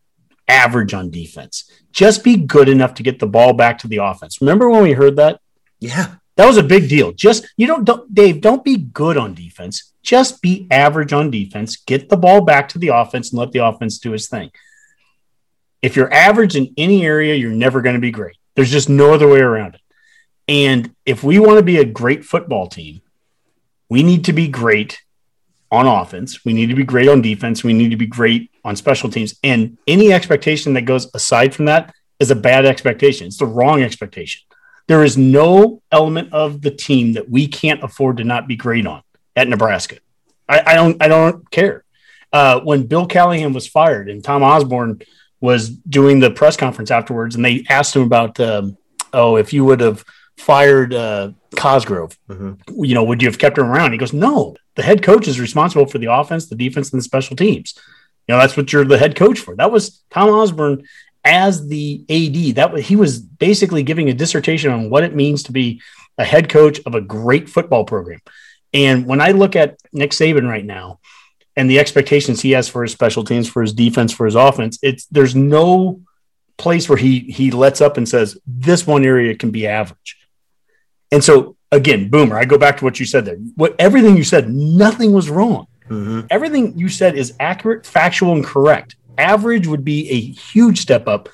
average 0.47 0.93
on 0.93 1.11
defense. 1.11 1.69
Just 1.91 2.23
be 2.23 2.37
good 2.37 2.69
enough 2.69 2.93
to 2.95 3.03
get 3.03 3.19
the 3.19 3.27
ball 3.27 3.53
back 3.53 3.79
to 3.79 3.87
the 3.87 3.97
offense. 3.97 4.41
Remember 4.41 4.69
when 4.69 4.83
we 4.83 4.93
heard 4.93 5.15
that? 5.17 5.39
Yeah. 5.79 6.15
That 6.35 6.47
was 6.47 6.57
a 6.57 6.63
big 6.63 6.87
deal. 6.87 7.11
Just 7.11 7.47
you 7.57 7.67
don't, 7.67 7.83
don't 7.83 8.13
Dave, 8.13 8.39
don't 8.39 8.63
be 8.63 8.77
good 8.77 9.17
on 9.17 9.33
defense. 9.33 9.91
Just 10.03 10.41
be 10.41 10.67
average 10.71 11.11
on 11.11 11.29
defense. 11.29 11.75
Get 11.75 12.07
the 12.07 12.17
ball 12.17 12.41
back 12.41 12.69
to 12.69 12.79
the 12.79 12.89
offense 12.89 13.31
and 13.31 13.39
let 13.39 13.51
the 13.51 13.65
offense 13.65 13.99
do 13.99 14.13
its 14.13 14.27
thing. 14.27 14.51
If 15.81 15.95
you're 15.95 16.13
average 16.13 16.55
in 16.55 16.73
any 16.77 17.05
area, 17.05 17.35
you're 17.35 17.51
never 17.51 17.81
going 17.81 17.95
to 17.95 18.01
be 18.01 18.11
great. 18.11 18.37
There's 18.55 18.71
just 18.71 18.89
no 18.89 19.13
other 19.13 19.27
way 19.27 19.39
around 19.39 19.75
it. 19.75 19.81
And 20.47 20.95
if 21.05 21.23
we 21.23 21.39
want 21.39 21.57
to 21.57 21.63
be 21.63 21.77
a 21.77 21.85
great 21.85 22.25
football 22.25 22.67
team, 22.67 23.01
we 23.89 24.03
need 24.03 24.25
to 24.25 24.33
be 24.33 24.47
great 24.47 25.01
on 25.71 25.87
offense. 25.87 26.43
We 26.45 26.53
need 26.53 26.67
to 26.67 26.75
be 26.75 26.83
great 26.83 27.09
on 27.09 27.21
defense. 27.21 27.63
We 27.63 27.73
need 27.73 27.89
to 27.89 27.97
be 27.97 28.07
great 28.07 28.51
on 28.63 28.75
special 28.75 29.09
teams. 29.09 29.35
And 29.43 29.77
any 29.87 30.13
expectation 30.13 30.73
that 30.73 30.83
goes 30.83 31.09
aside 31.13 31.53
from 31.53 31.65
that 31.65 31.93
is 32.19 32.31
a 32.31 32.35
bad 32.35 32.65
expectation. 32.65 33.27
It's 33.27 33.37
the 33.37 33.45
wrong 33.45 33.81
expectation. 33.83 34.41
There 34.87 35.03
is 35.03 35.17
no 35.17 35.81
element 35.91 36.33
of 36.33 36.61
the 36.61 36.71
team 36.71 37.13
that 37.13 37.29
we 37.29 37.47
can't 37.47 37.83
afford 37.83 38.17
to 38.17 38.23
not 38.23 38.47
be 38.47 38.55
great 38.55 38.87
on 38.87 39.03
at 39.35 39.47
Nebraska. 39.47 39.97
I, 40.47 40.63
I 40.65 40.73
don't. 40.73 41.01
I 41.01 41.07
don't 41.07 41.49
care. 41.51 41.83
Uh, 42.33 42.59
when 42.61 42.87
Bill 42.87 43.05
Callahan 43.05 43.53
was 43.53 43.67
fired 43.67 44.09
and 44.09 44.23
Tom 44.23 44.43
Osborne 44.43 45.01
was 45.41 45.69
doing 45.69 46.19
the 46.19 46.31
press 46.31 46.57
conference 46.57 46.91
afterwards, 46.91 47.35
and 47.35 47.45
they 47.45 47.65
asked 47.69 47.95
him 47.95 48.01
about, 48.01 48.39
um, 48.39 48.77
oh, 49.13 49.37
if 49.37 49.53
you 49.53 49.63
would 49.65 49.79
have 49.79 50.03
fired 50.37 50.93
uh, 50.93 51.31
Cosgrove, 51.59 52.17
Mhm. 52.29 52.57
you 52.87 52.95
know, 52.95 53.03
would 53.03 53.21
you 53.21 53.27
have 53.27 53.37
kept 53.37 53.57
him 53.57 53.65
around? 53.65 53.91
He 53.91 53.97
goes, 53.97 54.13
no. 54.13 54.55
The 54.75 54.83
head 54.83 55.03
coach 55.03 55.27
is 55.27 55.39
responsible 55.39 55.85
for 55.85 55.97
the 55.99 56.11
offense, 56.11 56.47
the 56.47 56.55
defense, 56.55 56.91
and 56.91 56.99
the 56.99 57.03
special 57.03 57.35
teams. 57.35 57.73
You 58.27 58.33
know, 58.35 58.39
that's 58.39 58.55
what 58.57 58.71
you're 58.71 58.85
the 58.85 58.97
head 58.97 59.15
coach 59.15 59.39
for. 59.39 59.55
That 59.55 59.71
was 59.71 60.01
Tom 60.09 60.29
Osborne 60.29 60.83
as 61.25 61.67
the 61.67 62.03
AD. 62.09 62.55
That 62.55 62.71
was, 62.71 62.85
he 62.87 62.95
was 62.95 63.19
basically 63.19 63.83
giving 63.83 64.09
a 64.09 64.13
dissertation 64.13 64.71
on 64.71 64.89
what 64.89 65.03
it 65.03 65.13
means 65.15 65.43
to 65.43 65.51
be 65.51 65.81
a 66.17 66.23
head 66.23 66.47
coach 66.49 66.79
of 66.85 66.95
a 66.95 67.01
great 67.01 67.49
football 67.49 67.83
program. 67.85 68.19
And 68.73 69.05
when 69.05 69.19
I 69.19 69.31
look 69.31 69.55
at 69.55 69.77
Nick 69.91 70.11
Saban 70.11 70.47
right 70.47 70.65
now 70.65 70.99
and 71.57 71.69
the 71.69 71.79
expectations 71.79 72.39
he 72.41 72.51
has 72.51 72.69
for 72.69 72.83
his 72.83 72.91
special 72.93 73.23
teams, 73.23 73.49
for 73.49 73.61
his 73.61 73.73
defense, 73.73 74.13
for 74.13 74.25
his 74.25 74.35
offense, 74.35 74.77
it's 74.81 75.05
there's 75.07 75.35
no 75.35 76.01
place 76.57 76.87
where 76.87 76.97
he 76.97 77.19
he 77.21 77.51
lets 77.51 77.81
up 77.81 77.97
and 77.97 78.07
says 78.07 78.37
this 78.45 78.85
one 78.85 79.03
area 79.05 79.35
can 79.35 79.49
be 79.51 79.65
average. 79.65 80.17
And 81.11 81.23
so 81.23 81.55
again, 81.71 82.09
Boomer, 82.09 82.37
I 82.37 82.45
go 82.45 82.57
back 82.57 82.77
to 82.77 82.83
what 82.85 82.99
you 82.99 83.05
said 83.05 83.25
there. 83.25 83.37
What 83.55 83.75
everything 83.79 84.15
you 84.17 84.23
said, 84.23 84.49
nothing 84.49 85.11
was 85.11 85.29
wrong. 85.29 85.67
Mhm. 85.89 86.27
Everything 86.29 86.77
you 86.77 86.87
said 86.89 87.15
is 87.15 87.33
accurate, 87.39 87.85
factual, 87.85 88.33
and 88.33 88.45
correct. 88.45 88.95
Average 89.17 89.67
would 89.67 89.83
be 89.83 90.09
a 90.09 90.19
huge 90.19 90.79
step 90.79 91.07
up 91.07 91.29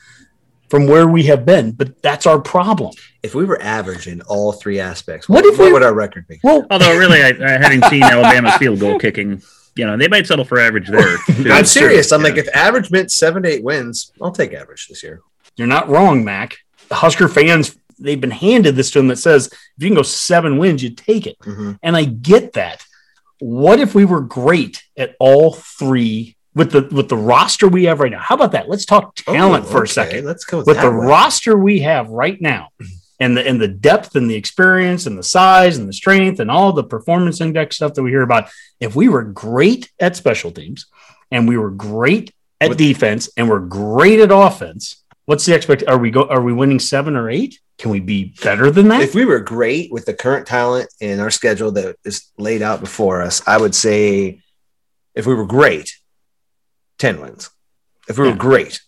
from 0.70 0.88
where 0.88 1.08
we 1.08 1.24
have 1.24 1.46
been, 1.46 1.72
but 1.72 2.02
that's 2.02 2.26
our 2.26 2.40
problem. 2.40 2.92
If 3.22 3.36
we 3.36 3.46
were 3.46 3.62
average 3.62 4.08
in 4.08 4.22
all 4.24 4.52
three 4.54 4.80
aspects, 4.80 5.28
What 5.30 5.44
what, 5.44 5.54
if 5.54 5.60
what 5.60 5.66
we- 5.68 5.74
would 5.74 5.84
our 5.84 5.94
record 5.94 6.28
be? 6.28 6.40
Well, 6.44 6.66
Although, 6.72 6.98
really, 6.98 7.22
I, 7.22 7.30
I 7.30 7.52
having 7.62 7.82
seen 7.84 8.02
Alabama's 8.14 8.56
field 8.56 8.80
goal 8.80 8.98
kicking, 8.98 9.42
you 9.76 9.86
know, 9.86 9.98
they 9.98 10.08
might 10.08 10.26
settle 10.26 10.46
for 10.46 10.58
average 10.60 10.88
there. 10.88 11.18
too. 11.28 11.52
I'm 11.52 11.66
serious. 11.66 12.12
I'm 12.12 12.22
Yeah. 12.22 12.30
like, 12.30 12.38
if 12.38 12.48
average 12.56 12.90
meant 12.92 13.12
seven 13.12 13.44
to 13.44 13.50
eight 13.50 13.64
wins, 13.64 14.12
I'll 14.22 14.32
take 14.32 14.54
average 14.54 14.88
this 14.88 15.04
year. 15.04 15.22
You're 15.58 15.68
not 15.68 15.90
wrong, 15.90 16.24
Mac. 16.24 16.58
The 16.90 16.96
Husker 16.96 17.28
fans, 17.28 17.78
they've 18.00 18.20
been 18.22 18.32
handed 18.32 18.76
this 18.76 18.92
to 18.92 19.00
them 19.00 19.08
that 19.10 19.18
says 19.18 19.48
if 19.48 19.58
you 19.84 19.88
can 19.90 19.96
go 19.96 20.02
seven 20.04 20.58
wins, 20.58 20.84
you 20.84 20.90
take 20.90 21.26
it. 21.28 21.38
Mhm. 21.40 21.78
And 21.84 21.96
I 21.96 22.04
get 22.06 22.54
that. 22.54 22.84
What 23.40 23.80
if 23.80 23.94
we 23.96 24.06
were 24.06 24.22
great 24.22 24.84
at 24.98 25.16
all 25.20 25.54
three 25.54 26.36
with 26.54 26.72
the 26.72 26.88
with 26.96 27.10
the 27.10 27.18
roster 27.18 27.68
we 27.68 27.84
have 27.86 28.00
right 28.00 28.12
now? 28.12 28.20
How 28.22 28.36
about 28.36 28.54
that? 28.54 28.70
Let's 28.70 28.86
talk 28.86 29.16
talent 29.16 29.66
Oh, 29.68 29.72
for 29.72 29.84
a 29.84 29.88
second. 29.88 30.26
Let's 30.26 30.46
go 30.46 30.60
with, 30.64 30.80
the 30.80 30.90
route. 30.90 31.08
roster 31.10 31.58
we 31.58 31.80
have 31.82 32.08
right 32.10 32.40
now, 32.42 32.70
and 33.20 33.36
the 33.36 33.46
and 33.46 33.60
the 33.60 33.68
depth 33.68 34.16
and 34.16 34.30
the 34.30 34.36
experience 34.36 35.06
and 35.06 35.18
the 35.18 35.24
size 35.24 35.78
and 35.78 35.88
the 35.90 35.94
strength 35.94 36.40
and 36.40 36.50
all 36.50 36.72
the 36.72 36.84
performance 36.84 37.42
index 37.42 37.76
stuff 37.76 37.94
that 37.96 38.04
we 38.04 38.10
hear 38.12 38.22
about, 38.22 38.50
if 38.80 38.96
we 38.96 39.10
were 39.10 39.24
great 39.24 39.92
at 40.00 40.16
special 40.16 40.52
teams 40.52 40.86
and 41.30 41.48
we 41.48 41.58
were 41.58 41.72
great 41.72 42.34
at 42.62 42.70
With- 42.70 42.78
defense 42.78 43.30
and 43.36 43.50
we're 43.50 43.60
great 43.60 44.22
at 44.22 44.32
offense, 44.32 45.04
what's 45.26 45.46
the 45.46 45.54
expect? 45.54 45.84
Are 45.88 45.98
we 45.98 46.10
go? 46.10 46.24
Are 46.24 46.42
we 46.42 46.54
winning 46.54 46.80
seven 46.80 47.18
or 47.18 47.30
eight? 47.30 47.60
Can 47.78 47.92
we 47.92 48.00
be 48.00 48.34
better 48.42 48.72
than 48.72 48.88
that? 48.88 49.02
If 49.02 49.16
we 49.16 49.26
were 49.26 49.40
great 49.40 49.92
with 49.92 50.06
the 50.06 50.14
current 50.14 50.48
talent 50.48 50.90
and 51.02 51.20
our 51.20 51.30
schedule 51.30 51.72
that 51.74 51.98
is 52.06 52.32
laid 52.38 52.62
out 52.62 52.80
before 52.80 53.22
us, 53.22 53.46
I 53.46 53.58
would 53.58 53.76
say 53.76 54.42
if 55.14 55.26
we 55.26 55.34
were 55.34 55.46
great, 55.46 55.98
10 57.00 57.20
wins. 57.20 57.50
If 58.08 58.18
we 58.18 58.30
were 58.30 58.36
great. 58.36 58.82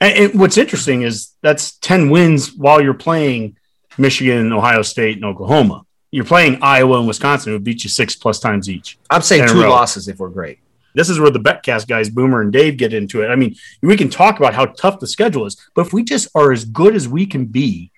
And, 0.00 0.18
and 0.18 0.40
what's 0.40 0.58
interesting 0.58 1.02
is 1.02 1.32
that's 1.42 1.78
10 1.78 2.10
wins 2.10 2.52
while 2.52 2.82
you're 2.82 2.94
playing 2.94 3.56
Michigan, 3.96 4.52
Ohio 4.52 4.82
State, 4.82 5.16
and 5.16 5.24
Oklahoma. 5.24 5.86
You're 6.10 6.24
playing 6.24 6.58
Iowa 6.62 6.98
and 6.98 7.08
Wisconsin, 7.08 7.52
who 7.52 7.58
beat 7.58 7.82
you 7.82 7.90
six 7.90 8.14
plus 8.14 8.38
times 8.38 8.68
each. 8.68 8.98
I'm 9.10 9.22
saying 9.22 9.48
two 9.48 9.66
losses 9.66 10.06
if 10.08 10.18
we're 10.18 10.28
great. 10.28 10.58
This 10.94 11.10
is 11.10 11.18
where 11.18 11.30
the 11.30 11.40
Betcast 11.40 11.88
guys, 11.88 12.08
Boomer 12.08 12.40
and 12.40 12.52
Dave, 12.52 12.76
get 12.76 12.94
into 12.94 13.22
it. 13.22 13.28
I 13.28 13.34
mean, 13.34 13.56
we 13.82 13.96
can 13.96 14.08
talk 14.08 14.38
about 14.38 14.54
how 14.54 14.66
tough 14.66 15.00
the 15.00 15.08
schedule 15.08 15.44
is, 15.44 15.56
but 15.74 15.86
if 15.86 15.92
we 15.92 16.04
just 16.04 16.28
are 16.36 16.52
as 16.52 16.64
good 16.64 16.94
as 16.94 17.08
we 17.08 17.26
can 17.26 17.46
be, 17.46 17.90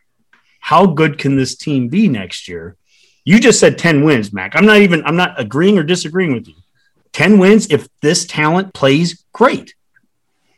how 0.66 0.84
good 0.84 1.16
can 1.16 1.36
this 1.36 1.54
team 1.54 1.86
be 1.86 2.08
next 2.08 2.48
year? 2.48 2.74
You 3.24 3.38
just 3.38 3.60
said 3.60 3.78
10 3.78 4.02
wins, 4.02 4.32
Mac. 4.32 4.56
I'm 4.56 4.66
not 4.66 4.78
even, 4.78 5.04
I'm 5.06 5.14
not 5.14 5.38
agreeing 5.38 5.78
or 5.78 5.84
disagreeing 5.84 6.32
with 6.32 6.48
you. 6.48 6.54
10 7.12 7.38
wins 7.38 7.68
if 7.70 7.88
this 8.00 8.26
talent 8.26 8.74
plays 8.74 9.22
great. 9.32 9.76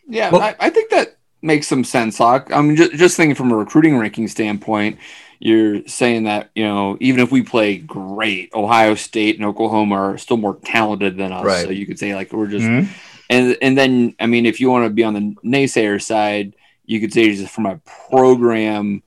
Yeah, 0.09 0.31
Well- 0.31 0.41
I, 0.41 0.55
I 0.59 0.71
think 0.71 0.89
that 0.93 1.19
makes 1.43 1.69
some 1.69 1.85
sense, 1.85 2.17
Hawk. 2.17 2.49
I'm 2.51 2.75
just, 2.75 2.93
just 2.95 3.17
thinking 3.19 3.35
from 3.35 3.53
a 3.53 3.57
recruiting 3.57 3.99
ranking 3.99 4.29
standpoint, 4.29 4.99
you're 5.41 5.87
saying 5.87 6.25
that, 6.25 6.49
you 6.55 6.65
know, 6.65 6.97
even 7.01 7.21
if 7.21 7.31
we 7.31 7.43
play 7.43 7.77
great, 7.77 8.51
Ohio 8.55 8.95
State 8.95 9.37
and 9.37 9.45
Oklahoma 9.45 9.95
are 9.97 10.17
still 10.19 10.39
more 10.39 10.57
talented 10.65 11.19
than 11.19 11.33
us. 11.33 11.45
Right. 11.45 11.65
So 11.65 11.71
you 11.71 11.85
could 11.85 11.99
say 11.99 12.15
like 12.15 12.33
we're 12.33 12.47
just 12.49 12.65
Mhm. 12.67 12.89
and 13.29 13.57
and 13.61 13.77
then 13.77 14.15
I 14.19 14.27
mean 14.27 14.47
if 14.47 14.59
you 14.59 14.71
want 14.71 14.87
to 14.87 14.91
be 14.91 15.05
on 15.05 15.13
the 15.15 15.35
naysayer 15.45 16.01
side, 16.03 16.57
you 16.87 16.99
could 16.99 17.13
say 17.13 17.31
just 17.37 17.53
from 17.55 17.67
a 17.67 17.79
program 18.09 19.03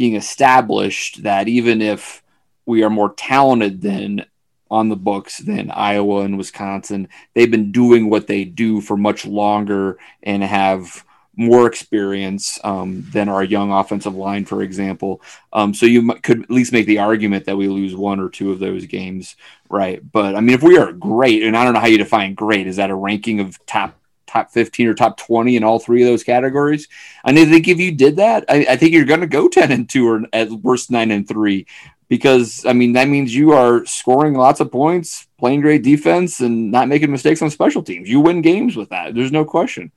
being 0.00 0.16
established 0.16 1.24
that 1.24 1.46
even 1.46 1.82
if 1.82 2.22
we 2.64 2.82
are 2.82 2.88
more 2.88 3.12
talented 3.18 3.82
than 3.82 4.24
on 4.70 4.88
the 4.88 4.96
books 4.96 5.36
than 5.36 5.70
Iowa 5.70 6.22
and 6.22 6.38
Wisconsin, 6.38 7.06
they've 7.34 7.50
been 7.50 7.70
doing 7.70 8.08
what 8.08 8.26
they 8.26 8.46
do 8.46 8.80
for 8.80 8.96
much 8.96 9.26
longer 9.26 9.98
and 10.22 10.42
have 10.42 11.04
more 11.36 11.66
experience 11.66 12.58
um, 12.64 13.06
than 13.12 13.28
our 13.28 13.44
young 13.44 13.70
offensive 13.70 14.14
line, 14.14 14.46
for 14.46 14.62
example. 14.62 15.20
Um, 15.52 15.74
so 15.74 15.84
you 15.84 16.10
m- 16.10 16.18
could 16.22 16.44
at 16.44 16.50
least 16.50 16.72
make 16.72 16.86
the 16.86 17.00
argument 17.00 17.44
that 17.44 17.58
we 17.58 17.68
lose 17.68 17.94
one 17.94 18.20
or 18.20 18.30
two 18.30 18.52
of 18.52 18.58
those 18.58 18.86
games, 18.86 19.36
right? 19.68 20.00
But 20.12 20.34
I 20.34 20.40
mean, 20.40 20.54
if 20.54 20.62
we 20.62 20.78
are 20.78 20.94
great, 20.94 21.42
and 21.42 21.54
I 21.54 21.62
don't 21.62 21.74
know 21.74 21.80
how 21.80 21.88
you 21.88 21.98
define 21.98 22.32
great, 22.32 22.66
is 22.66 22.76
that 22.76 22.88
a 22.88 22.94
ranking 22.94 23.40
of 23.40 23.58
top 23.66 23.99
top 24.30 24.50
15 24.52 24.86
or 24.88 24.94
top 24.94 25.16
20 25.16 25.56
in 25.56 25.64
all 25.64 25.78
three 25.78 26.02
of 26.02 26.08
those 26.08 26.22
categories? 26.24 26.88
I 27.24 27.32
mean, 27.32 27.48
I 27.48 27.50
think 27.50 27.68
if 27.68 27.78
you 27.78 27.92
did 27.92 28.16
that, 28.16 28.44
I, 28.48 28.66
I 28.70 28.76
think 28.76 28.92
you're 28.92 29.04
going 29.04 29.20
to 29.20 29.26
go 29.26 29.48
10 29.50 29.72
and 29.72 29.88
2 29.88 30.08
or 30.08 30.22
at 30.32 30.50
worst 30.50 30.90
9 30.90 31.10
and 31.10 31.26
3 31.28 31.66
because 32.08 32.64
I 32.66 32.72
mean 32.72 32.94
that 32.94 33.06
means 33.08 33.34
you 33.34 33.52
are 33.52 33.86
scoring 33.86 34.34
lots 34.34 34.58
of 34.60 34.72
points, 34.72 35.26
playing 35.38 35.60
great 35.60 35.82
defense, 35.84 36.40
and 36.40 36.70
not 36.72 36.88
making 36.88 37.10
mistakes 37.12 37.40
on 37.42 37.50
special 37.50 37.82
teams. 37.82 38.08
You 38.08 38.20
win 38.20 38.42
games 38.42 38.76
with 38.76 38.88
that. 38.90 39.14
There's 39.14 39.30
no 39.32 39.44
question. 39.44 39.92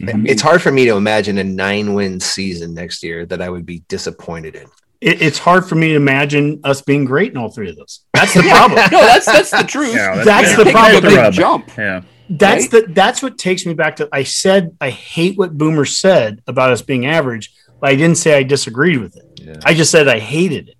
I 0.00 0.12
mean- 0.12 0.26
It's 0.26 0.40
hard 0.42 0.62
for 0.62 0.70
me 0.70 0.84
to 0.86 0.96
imagine 0.96 1.36
a 1.38 1.44
nine 1.44 1.92
win 1.94 2.20
season 2.20 2.72
next 2.72 3.02
year 3.02 3.26
that 3.26 3.42
I 3.42 3.50
would 3.50 3.66
be 3.66 3.80
disappointed 3.88 4.54
in. 4.54 4.66
It, 5.00 5.20
it's 5.22 5.38
hard 5.38 5.68
for 5.68 5.74
me 5.74 5.88
to 5.88 5.94
imagine 5.96 6.60
us 6.64 6.80
being 6.82 7.04
great 7.04 7.30
in 7.32 7.36
all 7.36 7.50
three 7.50 7.68
of 7.70 7.76
those. 7.76 8.00
That's 8.14 8.32
the 8.34 8.42
problem. 8.48 8.80
No, 8.90 9.00
that's 9.02 9.26
that's 9.26 9.50
the 9.50 9.62
truth. 9.62 9.94
Yeah, 9.94 10.24
That's 10.24 10.50
yeah. 10.56 10.64
the 10.64 10.70
problem. 10.70 11.04
a 11.04 11.08
big 11.08 11.32
jump. 11.32 11.70
Yeah. 11.76 12.02
That's 12.30 12.72
Right? 12.72 12.86
the 12.86 12.92
that's 12.92 13.22
what 13.22 13.38
takes 13.38 13.64
me 13.64 13.74
back 13.74 13.96
to 13.96 14.08
I 14.12 14.22
said 14.24 14.76
I 14.80 14.90
hate 14.90 15.38
what 15.38 15.56
Boomer 15.56 15.84
said 15.84 16.42
about 16.46 16.70
us 16.72 16.82
being 16.82 17.06
average, 17.06 17.52
but 17.80 17.90
I 17.90 17.96
didn't 17.96 18.18
say 18.18 18.36
I 18.36 18.42
disagreed 18.42 19.00
with 19.00 19.16
it. 19.16 19.24
Yeah. 19.36 19.54
I 19.64 19.74
just 19.74 19.90
said 19.90 20.08
I 20.08 20.18
hated 20.18 20.68
it. 20.68 20.76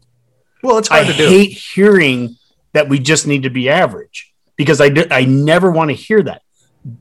Well, 0.62 0.78
it's 0.78 0.90
I 0.90 1.02
hard 1.04 1.16
to 1.16 1.22
do. 1.22 1.26
I 1.26 1.30
hate 1.30 1.52
hearing 1.52 2.36
that 2.72 2.88
we 2.88 2.98
just 2.98 3.26
need 3.26 3.44
to 3.44 3.50
be 3.50 3.68
average 3.70 4.32
because 4.56 4.80
I 4.80 4.88
do, 4.88 5.04
I 5.10 5.24
never 5.24 5.70
want 5.70 5.90
to 5.90 5.94
hear 5.94 6.22
that. 6.22 6.42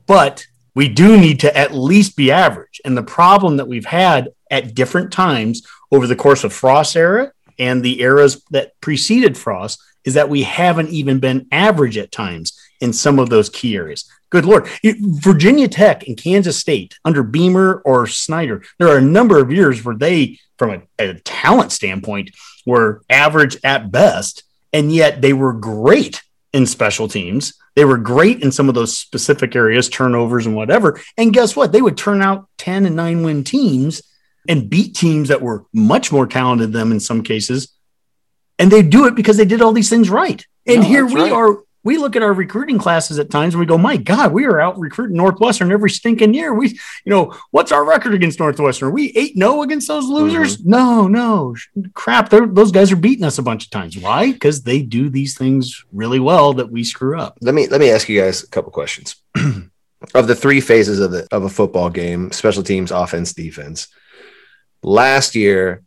But 0.06 0.46
we 0.74 0.88
do 0.88 1.18
need 1.18 1.40
to 1.40 1.56
at 1.56 1.74
least 1.74 2.16
be 2.16 2.30
average. 2.30 2.80
And 2.84 2.96
the 2.96 3.02
problem 3.02 3.56
that 3.56 3.68
we've 3.68 3.84
had 3.84 4.30
at 4.50 4.74
different 4.74 5.12
times 5.12 5.66
over 5.90 6.06
the 6.06 6.16
course 6.16 6.44
of 6.44 6.52
Frost 6.52 6.96
era 6.96 7.32
and 7.58 7.82
the 7.82 8.00
eras 8.00 8.42
that 8.50 8.80
preceded 8.80 9.36
Frost 9.36 9.82
is 10.04 10.14
that 10.14 10.28
we 10.28 10.42
haven't 10.44 10.90
even 10.90 11.18
been 11.18 11.46
average 11.52 11.98
at 11.98 12.12
times 12.12 12.58
in 12.80 12.92
some 12.92 13.18
of 13.18 13.28
those 13.28 13.50
key 13.50 13.76
areas. 13.76 14.08
Good 14.30 14.44
Lord. 14.44 14.68
Virginia 14.84 15.68
Tech 15.68 16.06
and 16.06 16.16
Kansas 16.16 16.58
State 16.58 16.98
under 17.04 17.22
Beamer 17.22 17.82
or 17.84 18.06
Snyder, 18.06 18.62
there 18.78 18.88
are 18.88 18.98
a 18.98 19.02
number 19.02 19.38
of 19.38 19.50
years 19.50 19.84
where 19.84 19.96
they, 19.96 20.38
from 20.58 20.70
a, 20.70 21.04
a 21.04 21.14
talent 21.20 21.72
standpoint, 21.72 22.30
were 22.66 23.02
average 23.08 23.56
at 23.64 23.90
best, 23.90 24.42
and 24.72 24.92
yet 24.92 25.22
they 25.22 25.32
were 25.32 25.54
great 25.54 26.22
in 26.52 26.66
special 26.66 27.08
teams. 27.08 27.54
They 27.74 27.84
were 27.84 27.96
great 27.96 28.42
in 28.42 28.52
some 28.52 28.68
of 28.68 28.74
those 28.74 28.96
specific 28.96 29.54
areas, 29.54 29.88
turnovers 29.88 30.46
and 30.46 30.56
whatever. 30.56 31.00
And 31.16 31.32
guess 31.32 31.54
what? 31.56 31.72
They 31.72 31.80
would 31.80 31.96
turn 31.96 32.20
out 32.20 32.48
10 32.58 32.86
and 32.86 32.96
9 32.96 33.22
win 33.22 33.44
teams 33.44 34.02
and 34.48 34.68
beat 34.68 34.94
teams 34.94 35.28
that 35.28 35.42
were 35.42 35.64
much 35.72 36.10
more 36.10 36.26
talented 36.26 36.72
than 36.72 36.80
them 36.80 36.92
in 36.92 37.00
some 37.00 37.22
cases. 37.22 37.72
And 38.58 38.70
they 38.70 38.82
do 38.82 39.06
it 39.06 39.14
because 39.14 39.36
they 39.36 39.44
did 39.44 39.62
all 39.62 39.72
these 39.72 39.90
things 39.90 40.10
right. 40.10 40.44
And 40.66 40.80
no, 40.80 40.88
here 40.88 41.06
we 41.06 41.20
right. 41.20 41.32
are 41.32 41.58
we 41.84 41.96
look 41.96 42.16
at 42.16 42.22
our 42.22 42.32
recruiting 42.32 42.78
classes 42.78 43.18
at 43.18 43.30
times 43.30 43.54
and 43.54 43.60
we 43.60 43.66
go, 43.66 43.78
my 43.78 43.96
God, 43.96 44.32
we 44.32 44.44
are 44.46 44.60
out 44.60 44.78
recruiting 44.78 45.16
Northwestern 45.16 45.72
every 45.72 45.90
stinking 45.90 46.34
year. 46.34 46.52
We, 46.52 46.68
you 46.70 47.10
know, 47.10 47.34
what's 47.50 47.72
our 47.72 47.84
record 47.84 48.14
against 48.14 48.40
Northwestern? 48.40 48.88
Are 48.88 48.92
we 48.92 49.12
8 49.16 49.36
0 49.36 49.62
against 49.62 49.88
those 49.88 50.06
losers? 50.06 50.58
Mm-hmm. 50.58 50.70
No, 50.70 51.06
no. 51.06 51.56
Crap. 51.94 52.30
Those 52.30 52.72
guys 52.72 52.90
are 52.92 52.96
beating 52.96 53.24
us 53.24 53.38
a 53.38 53.42
bunch 53.42 53.64
of 53.64 53.70
times. 53.70 53.96
Why? 53.96 54.32
Because 54.32 54.62
they 54.62 54.82
do 54.82 55.08
these 55.08 55.36
things 55.36 55.84
really 55.92 56.20
well 56.20 56.52
that 56.54 56.70
we 56.70 56.84
screw 56.84 57.18
up. 57.18 57.38
Let 57.40 57.54
me 57.54 57.68
let 57.68 57.80
me 57.80 57.90
ask 57.90 58.08
you 58.08 58.20
guys 58.20 58.42
a 58.42 58.48
couple 58.48 58.72
questions. 58.72 59.16
of 60.14 60.26
the 60.26 60.34
three 60.34 60.60
phases 60.60 61.00
of 61.00 61.10
the 61.10 61.26
of 61.30 61.44
a 61.44 61.48
football 61.48 61.90
game, 61.90 62.32
special 62.32 62.62
teams, 62.62 62.90
offense, 62.90 63.32
defense, 63.32 63.88
last 64.82 65.34
year, 65.34 65.82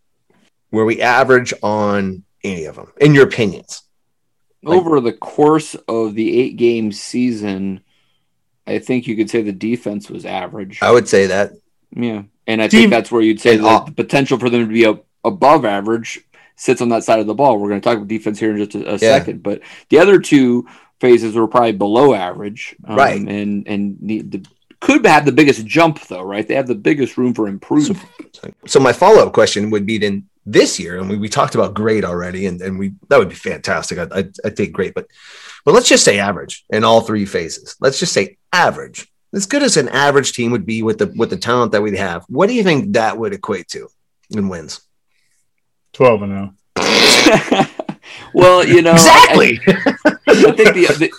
were 0.71 0.85
we 0.85 1.01
average 1.01 1.53
on 1.61 2.23
any 2.43 2.65
of 2.65 2.75
them, 2.75 2.91
in 2.99 3.13
your 3.13 3.25
opinions? 3.25 3.83
Over 4.65 4.99
the 4.99 5.13
course 5.13 5.75
of 5.87 6.15
the 6.15 6.39
eight 6.39 6.57
game 6.57 6.91
season, 6.91 7.81
I 8.67 8.79
think 8.79 9.07
you 9.07 9.15
could 9.15 9.29
say 9.29 9.41
the 9.41 9.51
defense 9.51 10.09
was 10.09 10.25
average. 10.25 10.79
I 10.81 10.91
would 10.91 11.07
say 11.07 11.27
that. 11.27 11.51
Yeah. 11.95 12.23
And 12.47 12.61
I 12.61 12.67
think 12.67 12.89
that's 12.89 13.11
where 13.11 13.21
you'd 13.21 13.41
say 13.41 13.57
that 13.57 13.85
the 13.85 13.91
potential 13.91 14.37
for 14.37 14.49
them 14.49 14.67
to 14.67 14.73
be 14.73 14.83
a, 14.83 14.99
above 15.23 15.65
average 15.65 16.19
sits 16.55 16.81
on 16.81 16.89
that 16.89 17.03
side 17.03 17.19
of 17.19 17.27
the 17.27 17.33
ball. 17.33 17.57
We're 17.57 17.69
going 17.69 17.81
to 17.81 17.85
talk 17.85 17.97
about 17.97 18.07
defense 18.07 18.39
here 18.39 18.51
in 18.51 18.57
just 18.57 18.75
a, 18.75 18.87
a 18.87 18.91
yeah. 18.93 18.97
second. 18.97 19.43
But 19.43 19.61
the 19.89 19.99
other 19.99 20.19
two 20.19 20.67
phases 20.99 21.35
were 21.35 21.47
probably 21.47 21.71
below 21.73 22.13
average. 22.13 22.75
Um, 22.85 22.95
right. 22.95 23.19
And, 23.19 23.67
and 23.67 23.97
the, 24.01 24.45
could 24.79 25.05
have 25.05 25.25
the 25.25 25.31
biggest 25.31 25.65
jump, 25.65 26.01
though, 26.07 26.23
right? 26.23 26.47
They 26.47 26.55
have 26.55 26.67
the 26.67 26.75
biggest 26.75 27.17
room 27.17 27.33
for 27.33 27.47
improvement. 27.47 28.01
So, 28.33 28.51
so 28.65 28.79
my 28.79 28.93
follow 28.93 29.25
up 29.25 29.33
question 29.33 29.69
would 29.69 29.85
be 29.85 29.97
then 29.97 30.27
this 30.45 30.79
year, 30.79 30.99
and 30.99 31.09
we, 31.09 31.17
we 31.17 31.29
talked 31.29 31.55
about 31.55 31.73
great 31.73 32.03
already, 32.03 32.45
and, 32.45 32.61
and 32.61 32.79
we 32.79 32.93
that 33.09 33.19
would 33.19 33.29
be 33.29 33.35
fantastic. 33.35 33.97
I, 33.99 34.19
I, 34.19 34.23
I 34.45 34.49
take 34.49 34.73
great, 34.73 34.93
but 34.93 35.07
but 35.65 35.73
let's 35.73 35.89
just 35.89 36.03
say 36.03 36.19
average 36.19 36.65
in 36.69 36.83
all 36.83 37.01
three 37.01 37.25
phases. 37.25 37.75
Let's 37.79 37.99
just 37.99 38.13
say 38.13 38.37
average. 38.51 39.07
As 39.33 39.45
good 39.45 39.63
as 39.63 39.77
an 39.77 39.87
average 39.89 40.33
team 40.33 40.51
would 40.51 40.65
be 40.65 40.83
with 40.83 40.97
the 40.97 41.13
with 41.15 41.29
the 41.29 41.37
talent 41.37 41.71
that 41.71 41.81
we 41.81 41.95
have, 41.97 42.25
what 42.27 42.47
do 42.47 42.53
you 42.53 42.63
think 42.63 42.93
that 42.93 43.17
would 43.17 43.33
equate 43.33 43.67
to 43.69 43.87
in 44.31 44.49
wins? 44.49 44.81
Twelve 45.93 46.21
and 46.23 46.31
zero. 46.31 46.53
Oh. 46.77 47.69
well, 48.33 48.65
you 48.65 48.81
know 48.81 48.93
exactly. 48.93 49.59
I, 49.67 50.17
I 50.27 50.51
think 50.51 50.73
the, 50.73 50.95
the 50.99 51.11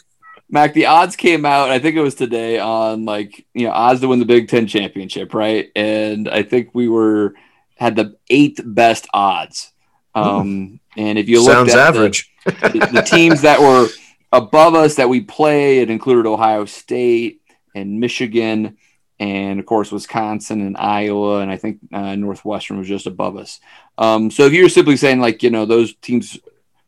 Mac, 0.51 0.75
the 0.75 0.87
odds 0.87 1.17
came 1.17 1.47
out. 1.47 1.71
I 1.71 1.79
think 1.79 1.97
it 1.97 2.03
was 2.03 2.15
today 2.15 2.59
on 2.59 3.07
like 3.07 3.47
you 3.55 3.67
know 3.67 3.73
odds 3.73 4.01
to 4.01 4.09
win 4.09 4.19
the 4.19 4.27
Big 4.27 4.49
Ten 4.49 4.67
championship, 4.67 5.33
right? 5.33 5.71
And 5.75 6.29
I 6.29 6.43
think 6.43 6.71
we 6.75 6.89
were 6.89 7.35
had 7.83 7.97
the 7.97 8.17
eighth 8.31 8.61
best 8.65 9.07
odds. 9.13 9.73
Um, 10.15 10.81
and 10.97 11.19
if 11.19 11.29
you 11.29 11.45
look 11.45 11.69
at 11.69 11.79
average. 11.79 12.29
The, 12.45 12.91
the, 12.93 13.03
teams 13.03 13.43
that 13.43 13.61
were 13.61 13.87
above 14.33 14.75
us 14.75 14.97
that 14.97 15.09
we 15.09 15.21
play, 15.21 15.79
it 15.79 15.91
included 15.91 16.29
Ohio 16.29 16.65
State 16.65 17.41
and 17.73 18.01
Michigan, 18.01 18.79
and 19.21 19.61
of 19.61 19.67
course 19.67 19.93
Wisconsin 19.93 20.61
and 20.61 20.77
Iowa, 20.77 21.39
and 21.39 21.53
I 21.53 21.57
think 21.57 21.79
uh, 21.93 22.17
Northwestern 22.17 22.79
was 22.79 22.89
just 22.89 23.07
above 23.07 23.37
us. 23.37 23.61
Um, 23.97 24.29
so 24.29 24.45
if 24.45 24.53
you're 24.53 24.69
simply 24.69 24.97
saying 24.97 25.21
like 25.21 25.45
you 25.45 25.51
know 25.51 25.67
those 25.67 25.95
teams 26.03 26.37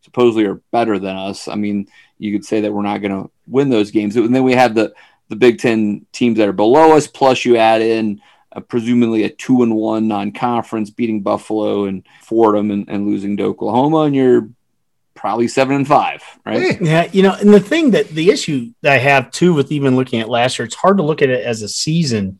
supposedly 0.03 0.45
are 0.47 0.61
better 0.73 0.99
than 0.99 1.15
us, 1.15 1.47
I 1.47 1.55
mean 1.55 1.87
you 2.19 2.33
could 2.33 2.45
say 2.45 2.63
that 2.63 2.73
we're 2.73 2.83
not 2.83 3.01
going 3.01 3.23
to 3.23 3.31
win 3.47 3.69
those 3.69 3.93
games. 3.93 4.17
And 4.17 4.35
then 4.35 4.43
we 4.43 4.55
have 4.55 4.75
the 4.75 4.93
the 5.29 5.37
Big 5.37 5.59
Ten 5.61 6.05
teams 6.11 6.39
that 6.39 6.49
are 6.49 6.53
below 6.53 6.97
us, 6.97 7.07
plus 7.07 7.45
you 7.45 7.57
add 7.59 7.81
in 7.81 8.21
uh, 8.55 8.61
presumably 8.61 9.25
a 9.25 9.31
two 9.31 9.63
and 9.63 9.75
one 9.75 10.09
non-conference, 10.09 10.91
beating 10.91 11.23
Buffalo 11.23 11.85
and 11.85 12.07
Fordham 12.23 12.71
and, 12.71 12.89
and 12.89 13.07
losing 13.07 13.37
to 13.37 13.45
Oklahoma, 13.45 14.03
and 14.03 14.15
you're 14.15 14.49
probably 15.15 15.49
seven 15.49 15.77
and 15.77 15.89
five, 15.89 16.23
right? 16.45 16.81
Yeah, 16.81 17.09
you 17.13 17.23
know, 17.23 17.35
and 17.35 17.53
the 17.53 17.61
thing 17.61 17.93
that 17.93 18.09
the 18.09 18.31
issue 18.31 18.73
that 18.83 18.93
I 18.93 18.99
have 18.99 19.31
too 19.31 19.55
with 19.55 19.73
even 19.73 19.97
looking 19.97 20.21
at 20.21 20.29
last 20.29 20.59
year, 20.59 20.67
it's 20.67 20.75
hard 20.75 20.99
to 20.99 21.03
look 21.03 21.23
at 21.23 21.31
it 21.31 21.45
as 21.45 21.63
a 21.63 21.69
season 21.69 22.39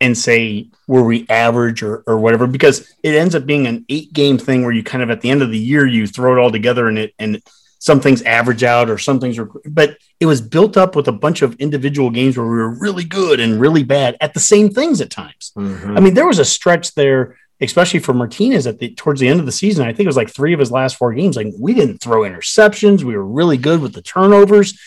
and 0.00 0.16
say 0.16 0.68
were 0.86 1.04
we 1.04 1.26
average 1.28 1.82
or, 1.82 2.02
or 2.06 2.18
whatever 2.18 2.46
because 2.46 2.92
it 3.02 3.14
ends 3.14 3.34
up 3.34 3.46
being 3.46 3.66
an 3.66 3.84
eight 3.88 4.12
game 4.12 4.38
thing 4.38 4.62
where 4.62 4.72
you 4.72 4.82
kind 4.82 5.02
of 5.02 5.10
at 5.10 5.20
the 5.20 5.30
end 5.30 5.42
of 5.42 5.50
the 5.50 5.58
year 5.58 5.86
you 5.86 6.06
throw 6.06 6.36
it 6.36 6.40
all 6.40 6.50
together 6.50 6.88
and 6.88 6.98
it 6.98 7.14
and 7.18 7.42
some 7.78 8.00
things 8.00 8.22
average 8.22 8.64
out 8.64 8.90
or 8.90 8.98
some 8.98 9.20
things 9.20 9.38
are, 9.38 9.50
but 9.68 9.98
it 10.18 10.26
was 10.26 10.40
built 10.40 10.76
up 10.76 10.96
with 10.96 11.08
a 11.08 11.12
bunch 11.12 11.42
of 11.42 11.54
individual 11.56 12.10
games 12.10 12.36
where 12.36 12.46
we 12.46 12.56
were 12.56 12.70
really 12.70 13.04
good 13.04 13.38
and 13.38 13.60
really 13.60 13.84
bad 13.84 14.16
at 14.20 14.34
the 14.34 14.40
same 14.40 14.70
things 14.70 15.00
at 15.00 15.10
times. 15.10 15.52
Mm-hmm. 15.56 15.96
I 15.96 16.00
mean, 16.00 16.14
there 16.14 16.26
was 16.26 16.38
a 16.38 16.44
stretch 16.44 16.94
there, 16.94 17.36
especially 17.60 18.00
for 18.00 18.14
Martinez 18.14 18.66
at 18.66 18.78
the 18.78 18.94
towards 18.94 19.20
the 19.20 19.28
end 19.28 19.40
of 19.40 19.46
the 19.46 19.52
season. 19.52 19.86
I 19.86 19.92
think 19.92 20.06
it 20.06 20.08
was 20.08 20.16
like 20.16 20.30
three 20.30 20.52
of 20.52 20.60
his 20.60 20.70
last 20.70 20.96
four 20.96 21.12
games. 21.12 21.36
Like 21.36 21.48
we 21.58 21.74
didn't 21.74 21.98
throw 21.98 22.22
interceptions. 22.22 23.02
We 23.02 23.16
were 23.16 23.24
really 23.24 23.58
good 23.58 23.80
with 23.80 23.92
the 23.92 24.02
turnovers. 24.02 24.78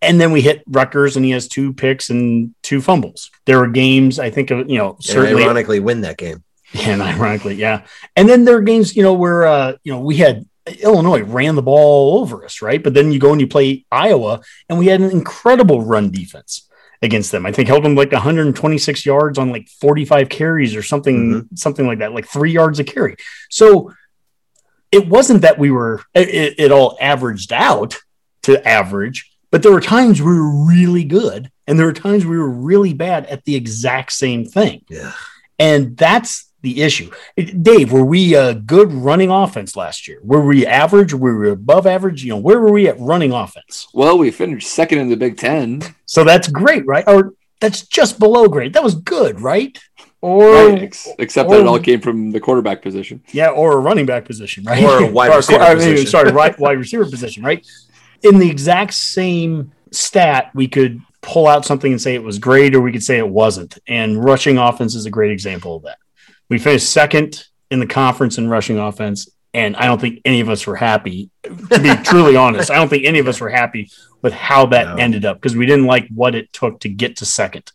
And 0.00 0.20
then 0.20 0.30
we 0.30 0.40
hit 0.40 0.62
Rutgers 0.68 1.16
and 1.16 1.24
he 1.24 1.32
has 1.32 1.48
two 1.48 1.72
picks 1.72 2.10
and 2.10 2.54
two 2.62 2.80
fumbles. 2.80 3.30
There 3.46 3.58
were 3.58 3.66
games, 3.66 4.20
I 4.20 4.30
think, 4.30 4.52
of, 4.52 4.70
you 4.70 4.78
know, 4.78 4.96
certainly 5.00 5.42
and 5.42 5.42
ironically 5.42 5.80
win 5.80 6.02
that 6.02 6.18
game. 6.18 6.42
And 6.84 7.00
ironically, 7.00 7.54
yeah. 7.54 7.86
And 8.14 8.28
then 8.28 8.44
there 8.44 8.56
are 8.56 8.60
games, 8.60 8.94
you 8.94 9.02
know, 9.02 9.14
where 9.14 9.46
uh, 9.46 9.72
you 9.84 9.92
know, 9.92 10.00
we 10.00 10.16
had 10.16 10.44
Illinois 10.80 11.22
ran 11.22 11.54
the 11.54 11.62
ball 11.62 11.76
all 11.76 12.20
over 12.20 12.44
us, 12.44 12.62
right? 12.62 12.82
But 12.82 12.94
then 12.94 13.12
you 13.12 13.18
go 13.18 13.32
and 13.32 13.40
you 13.40 13.46
play 13.46 13.84
Iowa, 13.90 14.40
and 14.68 14.78
we 14.78 14.86
had 14.86 15.00
an 15.00 15.10
incredible 15.10 15.82
run 15.82 16.10
defense 16.10 16.68
against 17.02 17.30
them. 17.30 17.46
I 17.46 17.52
think 17.52 17.68
held 17.68 17.84
them 17.84 17.94
like 17.94 18.12
126 18.12 19.06
yards 19.06 19.38
on 19.38 19.50
like 19.50 19.68
45 19.68 20.28
carries 20.28 20.74
or 20.74 20.82
something, 20.82 21.30
mm-hmm. 21.30 21.56
something 21.56 21.86
like 21.86 21.98
that, 22.00 22.12
like 22.12 22.26
three 22.26 22.52
yards 22.52 22.78
a 22.78 22.84
carry. 22.84 23.16
So 23.50 23.92
it 24.90 25.08
wasn't 25.08 25.42
that 25.42 25.58
we 25.58 25.70
were 25.70 26.02
it, 26.14 26.54
it 26.58 26.72
all 26.72 26.96
averaged 27.00 27.52
out 27.52 27.98
to 28.42 28.66
average, 28.66 29.30
but 29.50 29.62
there 29.62 29.72
were 29.72 29.80
times 29.80 30.20
we 30.20 30.32
were 30.32 30.66
really 30.66 31.04
good, 31.04 31.50
and 31.66 31.78
there 31.78 31.86
were 31.86 31.92
times 31.92 32.24
we 32.24 32.38
were 32.38 32.50
really 32.50 32.94
bad 32.94 33.26
at 33.26 33.44
the 33.44 33.54
exact 33.54 34.12
same 34.12 34.44
thing. 34.44 34.84
Yeah. 34.88 35.12
And 35.58 35.96
that's 35.96 36.47
the 36.60 36.82
issue. 36.82 37.10
Dave, 37.36 37.92
were 37.92 38.04
we 38.04 38.34
a 38.34 38.54
good 38.54 38.92
running 38.92 39.30
offense 39.30 39.76
last 39.76 40.08
year? 40.08 40.18
Were 40.22 40.44
we 40.44 40.66
average? 40.66 41.14
Were 41.14 41.38
we 41.38 41.50
above 41.50 41.86
average? 41.86 42.24
You 42.24 42.30
know, 42.30 42.38
where 42.38 42.60
were 42.60 42.72
we 42.72 42.88
at 42.88 42.98
running 42.98 43.32
offense? 43.32 43.88
Well, 43.94 44.18
we 44.18 44.30
finished 44.30 44.68
second 44.68 44.98
in 44.98 45.08
the 45.08 45.16
Big 45.16 45.36
Ten. 45.36 45.82
So 46.06 46.24
that's 46.24 46.48
great, 46.48 46.84
right? 46.86 47.04
Or 47.06 47.34
that's 47.60 47.86
just 47.86 48.18
below 48.18 48.48
great. 48.48 48.72
That 48.72 48.82
was 48.82 48.94
good, 48.94 49.40
right? 49.40 49.78
Or 50.20 50.52
right, 50.52 50.82
ex- 50.82 51.08
except 51.18 51.48
or, 51.48 51.56
that 51.56 51.62
it 51.62 51.66
all 51.68 51.78
came 51.78 52.00
from 52.00 52.32
the 52.32 52.40
quarterback 52.40 52.82
position. 52.82 53.22
Yeah, 53.30 53.50
or 53.50 53.74
a 53.74 53.80
running 53.80 54.06
back 54.06 54.24
position, 54.24 54.64
right? 54.64 54.82
Or 54.82 55.04
a 55.04 55.06
wide 55.12 55.34
receiver 55.34 55.62
or, 55.62 55.76
position. 55.76 56.06
sorry, 56.06 56.32
right, 56.32 56.58
wide 56.58 56.78
receiver 56.78 57.04
position, 57.04 57.44
right? 57.44 57.64
In 58.22 58.40
the 58.40 58.50
exact 58.50 58.94
same 58.94 59.72
stat, 59.92 60.50
we 60.54 60.66
could 60.66 61.00
pull 61.20 61.46
out 61.46 61.64
something 61.64 61.92
and 61.92 62.02
say 62.02 62.16
it 62.16 62.22
was 62.22 62.40
great, 62.40 62.74
or 62.74 62.80
we 62.80 62.90
could 62.90 63.04
say 63.04 63.18
it 63.18 63.28
wasn't. 63.28 63.78
And 63.86 64.22
rushing 64.22 64.58
offense 64.58 64.96
is 64.96 65.06
a 65.06 65.10
great 65.10 65.30
example 65.30 65.76
of 65.76 65.84
that. 65.84 65.98
We 66.48 66.58
finished 66.58 66.90
second 66.90 67.44
in 67.70 67.80
the 67.80 67.86
conference 67.86 68.38
in 68.38 68.48
rushing 68.48 68.78
offense, 68.78 69.28
and 69.52 69.76
I 69.76 69.86
don't 69.86 70.00
think 70.00 70.20
any 70.24 70.40
of 70.40 70.48
us 70.48 70.66
were 70.66 70.76
happy. 70.76 71.30
To 71.44 71.80
be 71.80 71.94
truly 72.04 72.36
honest, 72.36 72.70
I 72.70 72.76
don't 72.76 72.88
think 72.88 73.04
any 73.04 73.18
of 73.18 73.28
us 73.28 73.40
were 73.40 73.50
happy 73.50 73.90
with 74.22 74.32
how 74.32 74.66
that 74.66 74.88
no. 74.88 74.96
ended 74.96 75.24
up 75.24 75.36
because 75.36 75.56
we 75.56 75.66
didn't 75.66 75.86
like 75.86 76.08
what 76.08 76.34
it 76.34 76.52
took 76.52 76.80
to 76.80 76.88
get 76.88 77.16
to 77.18 77.24
second. 77.24 77.70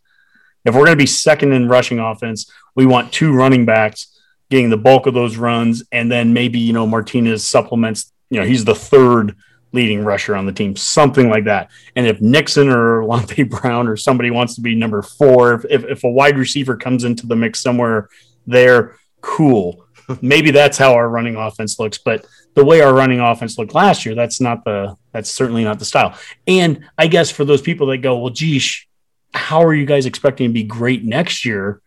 If 0.66 0.74
we're 0.74 0.86
going 0.86 0.98
to 0.98 1.04
be 1.04 1.08
second 1.08 1.54
in 1.54 1.68
rushing 1.68 2.00
offense, 2.00 2.52
we 2.76 2.86
want 2.86 3.12
two 3.12 3.34
running 3.34 3.66
backs 3.66 4.08
getting 4.50 4.70
the 4.70 4.78
bulk 4.78 5.08
of 5.08 5.14
those 5.14 5.36
runs, 5.38 5.84
and 5.92 6.12
then 6.12 6.34
maybe 6.34 6.60
you 6.60 6.74
know 6.74 6.88
Martinez 6.88 7.48
supplements. 7.48 8.12
You 8.30 8.40
know, 8.40 8.46
he's 8.46 8.66
the 8.66 8.76
third 8.76 9.36
leading 9.72 10.06
rusher 10.06 10.36
on 10.36 10.46
the 10.46 10.52
team, 10.52 10.76
something 10.76 11.30
like 11.30 11.46
that. 11.46 11.72
And 11.96 12.06
if 12.06 12.22
Nixon 12.22 12.70
or 12.70 13.04
Lante 13.04 13.44
Brown 13.50 13.88
or 13.88 13.98
somebody 13.98 14.30
wants 14.30 14.56
to 14.56 14.62
be 14.62 14.76
number 14.76 15.02
four, 15.02 15.56
if, 15.56 15.84
if 15.86 16.04
a 16.04 16.10
wide 16.10 16.38
receiver 16.38 16.78
comes 16.78 17.04
into 17.04 17.26
the 17.26 17.36
mix 17.36 17.60
somewhere 17.60 18.10
there, 18.46 18.98
cool. 19.22 19.86
Maybe 20.22 20.52
that's 20.52 20.78
how 20.78 20.94
our 20.94 21.08
running 21.08 21.36
offense 21.36 21.80
looks, 21.80 21.98
but 21.98 22.26
the 22.56 22.66
way 22.66 22.82
our 22.82 22.94
running 22.94 23.20
offense 23.20 23.58
looked 23.58 23.74
last 23.74 24.06
year, 24.06 24.16
that's 24.16 24.40
not 24.40 24.64
the 24.64 24.96
that's 25.12 25.30
certainly 25.30 25.64
not 25.64 25.80
the 25.80 25.86
style. 25.86 26.18
And 26.48 26.86
I 26.98 27.08
guess 27.08 27.32
for 27.32 27.46
those 27.46 27.62
people 27.62 27.88
that 27.88 27.98
go, 27.98 28.18
well, 28.18 28.32
geesh, 28.32 28.86
how 29.34 29.64
are 29.64 29.74
you 29.74 29.86
guys 29.86 30.06
expecting 30.06 30.50
to 30.50 30.54
be 30.54 30.64
great 30.64 31.04
next 31.04 31.46
year? 31.46 31.82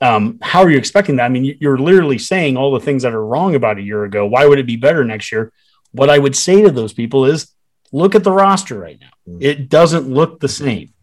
Um, 0.00 0.38
how 0.40 0.62
are 0.62 0.70
you 0.70 0.78
expecting 0.78 1.16
that? 1.16 1.24
I 1.24 1.28
mean, 1.28 1.56
you're 1.60 1.78
literally 1.78 2.18
saying 2.18 2.56
all 2.56 2.72
the 2.72 2.80
things 2.80 3.02
that 3.02 3.12
are 3.12 3.24
wrong 3.24 3.54
about 3.54 3.78
a 3.78 3.82
year 3.82 4.04
ago. 4.04 4.26
Why 4.26 4.46
would 4.46 4.58
it 4.58 4.66
be 4.66 4.76
better 4.76 5.04
next 5.04 5.30
year? 5.30 5.52
What 5.92 6.08
I 6.08 6.18
would 6.18 6.36
say 6.36 6.62
to 6.62 6.70
those 6.70 6.94
people 6.94 7.26
is 7.26 7.52
look 7.92 8.14
at 8.14 8.24
the 8.24 8.32
roster 8.32 8.78
right 8.78 8.98
now. 8.98 9.10
Mm. 9.28 9.42
It 9.42 9.68
doesn't 9.68 10.08
look 10.08 10.40
the 10.40 10.48
same. 10.48 10.94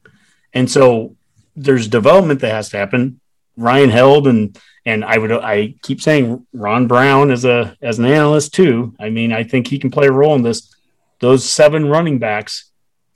And 0.54 0.70
so 0.70 1.16
there's 1.56 1.88
development 1.88 2.40
that 2.42 2.52
has 2.52 2.70
to 2.70 2.78
happen. 2.78 3.20
Ryan 3.56 3.90
Held 3.90 4.28
and 4.28 4.58
and 4.88 5.04
I 5.04 5.18
would 5.18 5.32
I 5.34 5.76
keep 5.82 6.02
saying 6.02 6.48
Ron 6.54 6.88
Brown 6.88 7.30
as 7.30 7.44
a 7.44 7.76
as 7.82 8.00
an 8.00 8.06
analyst 8.06 8.54
too. 8.54 8.96
I 8.98 9.10
mean, 9.10 9.34
I 9.34 9.44
think 9.44 9.68
he 9.68 9.80
can 9.80 9.92
play 9.92 10.08
a 10.08 10.12
role 10.12 10.34
in 10.36 10.44
this. 10.44 10.74
Those 11.20 11.44
seven 11.44 11.90
running 11.90 12.20
backs 12.20 12.72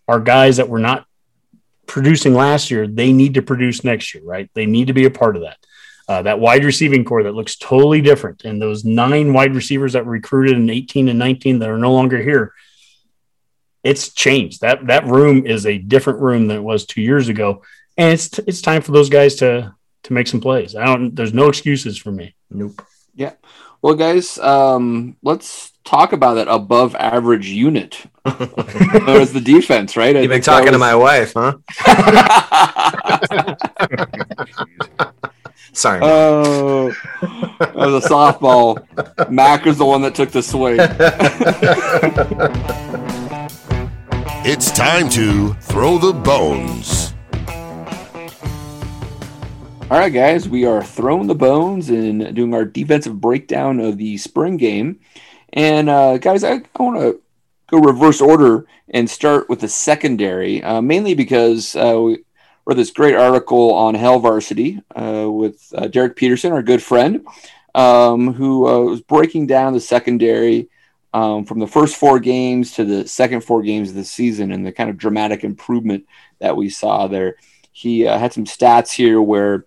are 0.06 0.20
guys 0.20 0.58
that 0.58 0.68
were 0.68 0.80
not 0.80 1.06
producing 1.88 2.34
last 2.34 2.72
year. 2.72 2.88
They 2.88 3.14
need 3.14 3.36
to 3.36 3.42
produce 3.42 3.86
next 3.86 4.14
year, 4.14 4.24
right? 4.26 4.50
They 4.54 4.66
need 4.66 4.88
to 4.88 4.94
be 4.94 5.06
a 5.06 5.10
part 5.12 5.38
of 5.38 5.44
that. 5.44 5.58
Uh, 6.10 6.22
that 6.24 6.42
wide 6.42 6.66
receiving 6.66 7.06
corps 7.06 7.24
that 7.24 7.36
looks 7.36 7.56
totally 7.56 8.02
different, 8.02 8.44
and 8.44 8.62
those 8.62 8.84
nine 8.84 9.32
wide 9.32 9.56
receivers 9.56 9.94
that 9.94 10.06
were 10.06 10.12
recruited 10.12 10.58
in 10.58 10.70
18 10.70 11.08
and 11.08 11.20
19 11.20 11.60
that 11.60 11.70
are 11.70 11.78
no 11.78 11.94
longer 11.94 12.22
here. 12.22 12.54
It's 13.82 14.14
changed. 14.14 14.60
That 14.60 14.88
that 14.88 15.06
room 15.06 15.46
is 15.46 15.66
a 15.66 15.78
different 15.78 16.20
room 16.20 16.48
than 16.48 16.58
it 16.58 16.64
was 16.64 16.86
two 16.86 17.02
years 17.02 17.30
ago, 17.30 17.64
and 17.96 18.12
it's 18.12 18.40
it's 18.40 18.62
time 18.62 18.82
for 18.82 18.92
those 18.92 19.10
guys 19.10 19.36
to 19.36 19.74
to 20.04 20.14
make 20.14 20.28
some 20.28 20.42
plays. 20.42 20.76
I 20.76 20.86
don't. 20.86 21.16
There's 21.16 21.34
no 21.34 21.50
excuses 21.50 21.98
for 21.98 22.12
me. 22.12 22.36
Nope. 22.50 22.82
Yeah. 23.16 23.34
Well, 23.82 23.96
guys, 23.96 24.38
um, 24.38 25.18
let's 25.24 25.72
talk 25.84 26.14
about 26.14 26.36
that 26.36 26.48
above 26.48 26.96
average 26.96 27.48
unit. 27.48 28.06
There's 28.26 29.34
the 29.34 29.42
defense, 29.44 29.98
right? 29.98 30.16
You've 30.16 30.30
been 30.30 30.42
talking 30.42 30.66
was... 30.66 30.74
to 30.74 30.78
my 30.78 30.94
wife, 30.94 31.34
huh? 31.36 31.58
Sorry. 35.74 36.02
Oh, 36.04 36.92
that 37.60 37.76
was 37.76 38.06
a 38.06 38.08
softball. 38.08 39.30
Mac 39.30 39.66
is 39.66 39.78
the 39.78 39.86
one 39.86 40.02
that 40.02 40.14
took 40.14 40.30
the 40.30 40.44
swing. 40.44 40.78
it's 44.46 44.72
time 44.72 45.10
to 45.10 45.54
throw 45.54 45.98
the 45.98 46.14
bones. 46.14 47.14
All 49.92 49.98
right, 49.98 50.08
guys, 50.08 50.48
we 50.48 50.64
are 50.64 50.82
throwing 50.82 51.28
the 51.28 51.36
bones 51.36 51.90
and 51.90 52.34
doing 52.34 52.54
our 52.54 52.64
defensive 52.64 53.20
breakdown 53.20 53.82
of 53.82 53.98
the 53.98 54.18
spring 54.18 54.56
game. 54.56 55.02
And 55.52 55.90
uh, 55.90 56.18
guys, 56.18 56.46
I, 56.46 56.62
I 56.80 56.82
want 56.82 57.02
to 57.02 57.22
go 57.68 57.80
reverse 57.80 58.22
order 58.22 58.66
and 58.94 59.10
start 59.10 59.50
with 59.50 59.60
the 59.60 59.68
secondary, 59.68 60.64
uh, 60.64 60.80
mainly 60.80 61.14
because 61.14 61.76
uh, 61.76 62.00
we 62.00 62.24
read 62.66 62.78
this 62.78 62.92
great 62.92 63.16
article 63.16 63.74
on 63.74 63.96
Hail 63.96 64.20
Varsity 64.20 64.82
uh, 64.96 65.30
with 65.30 65.62
uh, 65.76 65.88
Derek 65.88 66.16
Peterson, 66.16 66.54
our 66.54 66.64
good 66.64 66.82
friend, 66.82 67.28
um, 67.76 68.32
who 68.32 68.70
uh, 68.70 68.80
was 68.80 69.02
breaking 69.02 69.48
down 69.48 69.74
the 69.74 69.82
secondary 69.82 70.70
um, 71.14 71.44
from 71.44 71.60
the 71.60 71.68
first 71.68 71.98
four 71.98 72.18
games 72.18 72.76
to 72.76 72.86
the 72.86 73.06
second 73.10 73.42
four 73.44 73.62
games 73.62 73.90
of 73.90 73.96
the 73.96 74.06
season 74.06 74.54
and 74.54 74.66
the 74.66 74.72
kind 74.72 74.90
of 74.90 74.96
dramatic 74.96 75.44
improvement 75.44 76.06
that 76.40 76.56
we 76.56 76.70
saw 76.70 77.08
there. 77.08 77.36
He 77.74 78.02
had 78.02 78.34
some 78.34 78.44
stats 78.44 78.92
here 78.92 79.22
where 79.22 79.66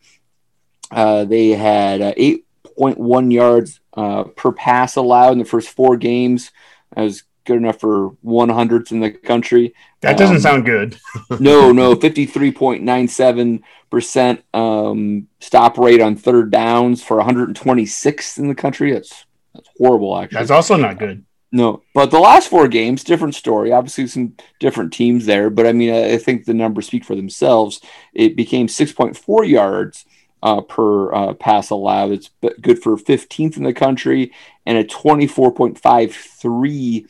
uh, 0.91 1.25
they 1.25 1.51
had 1.51 2.01
uh, 2.01 2.15
8.1 2.15 3.33
yards 3.33 3.81
uh, 3.95 4.25
per 4.25 4.53
pass 4.53 4.97
allowed 4.97 5.33
in 5.33 5.39
the 5.39 5.45
first 5.45 5.69
four 5.71 5.97
games. 5.97 6.51
That 6.95 7.03
was 7.03 7.25
good 7.45 7.59
enough 7.59 7.79
for 7.81 8.11
100th 8.25 8.91
in 8.91 8.99
the 9.01 9.11
country. 9.11 9.75
That 10.01 10.17
doesn't 10.17 10.37
um, 10.37 10.43
sound 10.43 10.65
good. 10.65 10.97
no, 11.41 11.73
no, 11.73 11.95
53.97% 11.97 14.43
um, 14.55 15.29
stop 15.41 15.77
rate 15.79 16.01
on 16.01 16.17
third 16.17 16.51
downs 16.51 17.03
for 17.03 17.19
126th 17.19 18.39
in 18.39 18.49
the 18.49 18.55
country. 18.55 18.93
That's 18.93 19.27
that's 19.55 19.69
horrible, 19.79 20.19
actually. 20.19 20.39
That's 20.39 20.51
also 20.51 20.77
not 20.77 20.99
good. 20.99 21.25
No, 21.53 21.83
but 21.95 22.11
the 22.11 22.19
last 22.19 22.49
four 22.49 22.67
games, 22.67 23.05
different 23.05 23.37
story. 23.37 23.71
Obviously, 23.71 24.09
some 24.09 24.35
different 24.59 24.93
teams 24.93 25.27
there, 25.27 25.51
but 25.51 25.69
I 25.69 25.73
mean, 25.73 25.95
I 25.95 26.19
think 26.19 26.45
the 26.45 26.55
numbers 26.55 26.89
speak 26.89 27.05
for 27.05 27.15
themselves. 27.15 27.81
It 28.13 28.35
became 28.35 28.67
6.4 28.67 29.49
yards 29.49 30.05
uh, 30.45 30.61
per 30.61 31.13
uh, 31.13 31.35
pass 31.35 31.71
allowed. 31.71 32.13
It's 32.13 32.31
good 32.61 32.81
for 32.81 32.97
15th 32.97 33.57
in 33.57 33.65
the 33.65 33.73
country 33.73 34.33
and 34.67 34.79
a 34.79 34.85
24.53 34.85 37.07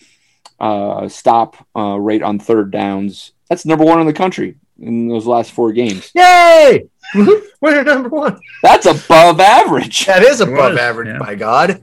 uh, 0.61 1.09
stop 1.09 1.67
uh, 1.77 1.99
rate 1.99 2.23
on 2.23 2.39
third 2.39 2.71
downs. 2.71 3.33
That's 3.51 3.67
number 3.67 3.85
one 3.85 4.01
in 4.01 4.07
the 4.07 4.13
country 4.13 4.55
in 4.81 5.09
those 5.09 5.27
last 5.27 5.51
four 5.51 5.73
games. 5.73 6.13
Yay! 6.15 6.89
We're 7.61 7.83
number 7.83 8.09
one. 8.09 8.39
That's 8.63 8.87
above 8.87 9.41
average. 9.41 10.07
That 10.07 10.23
is 10.23 10.41
above 10.41 10.79
average, 10.79 11.09
yeah. 11.09 11.19
by 11.19 11.35
God. 11.35 11.83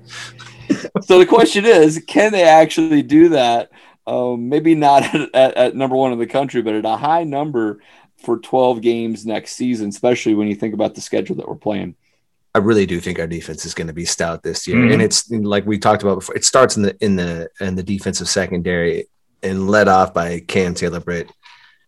so 1.01 1.19
the 1.19 1.25
question 1.25 1.65
is, 1.65 2.01
can 2.07 2.31
they 2.31 2.43
actually 2.43 3.03
do 3.03 3.27
that? 3.29 3.71
Um, 4.07 4.49
maybe 4.49 4.73
not 4.73 5.03
at, 5.15 5.35
at, 5.35 5.53
at, 5.55 5.75
number 5.75 5.97
one 5.97 6.13
in 6.13 6.19
the 6.19 6.27
country, 6.27 6.61
but 6.61 6.75
at 6.75 6.85
a 6.85 6.95
high 6.95 7.25
number 7.25 7.81
for 8.21 8.37
12 8.37 8.81
games 8.81 9.25
next 9.25 9.53
season, 9.53 9.89
especially 9.89 10.33
when 10.33 10.47
you 10.47 10.55
think 10.55 10.73
about 10.73 10.95
the 10.95 11.01
schedule 11.01 11.35
that 11.37 11.47
we're 11.47 11.55
playing. 11.55 11.95
I 12.53 12.59
really 12.59 12.85
do 12.85 12.99
think 12.99 13.17
our 13.17 13.27
defense 13.27 13.65
is 13.65 13.73
going 13.73 13.87
to 13.87 13.93
be 13.93 14.05
stout 14.05 14.43
this 14.43 14.67
year, 14.67 14.77
mm-hmm. 14.77 14.93
and 14.93 15.01
it's 15.01 15.29
like 15.31 15.65
we 15.65 15.77
talked 15.77 16.03
about 16.03 16.15
before. 16.15 16.35
It 16.35 16.43
starts 16.43 16.75
in 16.75 16.83
the 16.83 16.97
in 16.99 17.15
the 17.15 17.49
in 17.61 17.75
the 17.75 17.83
defensive 17.83 18.27
secondary 18.27 19.05
and 19.41 19.69
led 19.69 19.87
off 19.87 20.13
by 20.13 20.41
Cam 20.41 20.73
Taylor 20.73 20.99
Britt. 20.99 21.31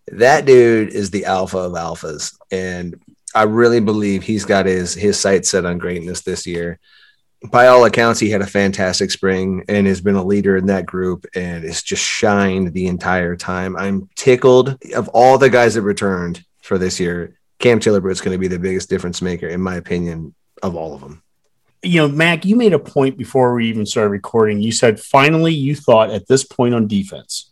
That 0.08 0.46
dude 0.46 0.90
is 0.90 1.12
the 1.12 1.26
alpha 1.26 1.58
of 1.58 1.74
alphas, 1.74 2.34
and 2.50 2.96
I 3.36 3.44
really 3.44 3.82
believe 3.82 4.24
he's 4.24 4.46
got 4.46 4.66
his 4.66 4.94
his 4.94 5.20
sights 5.20 5.50
set 5.50 5.66
on 5.66 5.80
greatness 5.80 6.22
this 6.22 6.48
year 6.48 6.80
by 7.50 7.68
all 7.68 7.86
accounts, 7.86 8.20
he 8.20 8.30
had 8.30 8.42
a 8.42 8.48
fantastic 8.48 9.12
spring 9.12 9.64
and 9.68 9.86
has 9.88 10.02
been 10.02 10.16
a 10.16 10.24
leader 10.24 10.56
in 10.58 10.68
that 10.68 10.86
group 10.86 11.26
and 11.36 11.64
has 11.64 11.82
just 11.82 12.04
shined 12.04 12.74
the 12.74 12.88
entire 12.88 13.36
time. 13.36 13.76
I'm 13.76 14.10
tickled 14.16 14.78
of 14.96 15.10
all 15.10 15.38
the 15.38 15.50
guys 15.50 15.74
that 15.74 15.82
returned 15.82 16.44
for 16.62 16.78
this 16.78 17.00
year. 17.00 17.38
Cam 17.60 17.80
Taylor 17.80 18.10
is 18.10 18.22
going 18.22 18.34
to 18.34 18.40
be 18.40 18.48
the 18.48 18.60
biggest 18.60 18.90
difference 18.90 19.22
maker, 19.22 19.48
in 19.48 19.62
my 19.62 19.76
opinion, 19.76 20.34
of 20.62 20.76
all 20.76 20.94
of 20.94 21.02
them. 21.02 21.22
You 21.82 22.02
know, 22.02 22.08
Mac, 22.08 22.46
you 22.46 22.56
made 22.56 22.74
a 22.74 22.80
point 22.80 23.18
before 23.18 23.54
we 23.54 23.68
even 23.68 23.86
started 23.86 24.10
recording. 24.10 24.62
You 24.62 24.72
said 24.72 25.00
finally 25.00 25.54
you 25.54 25.76
thought 25.76 26.12
at 26.12 26.28
this 26.28 26.46
point 26.46 26.74
on 26.74 26.88
defense, 26.88 27.52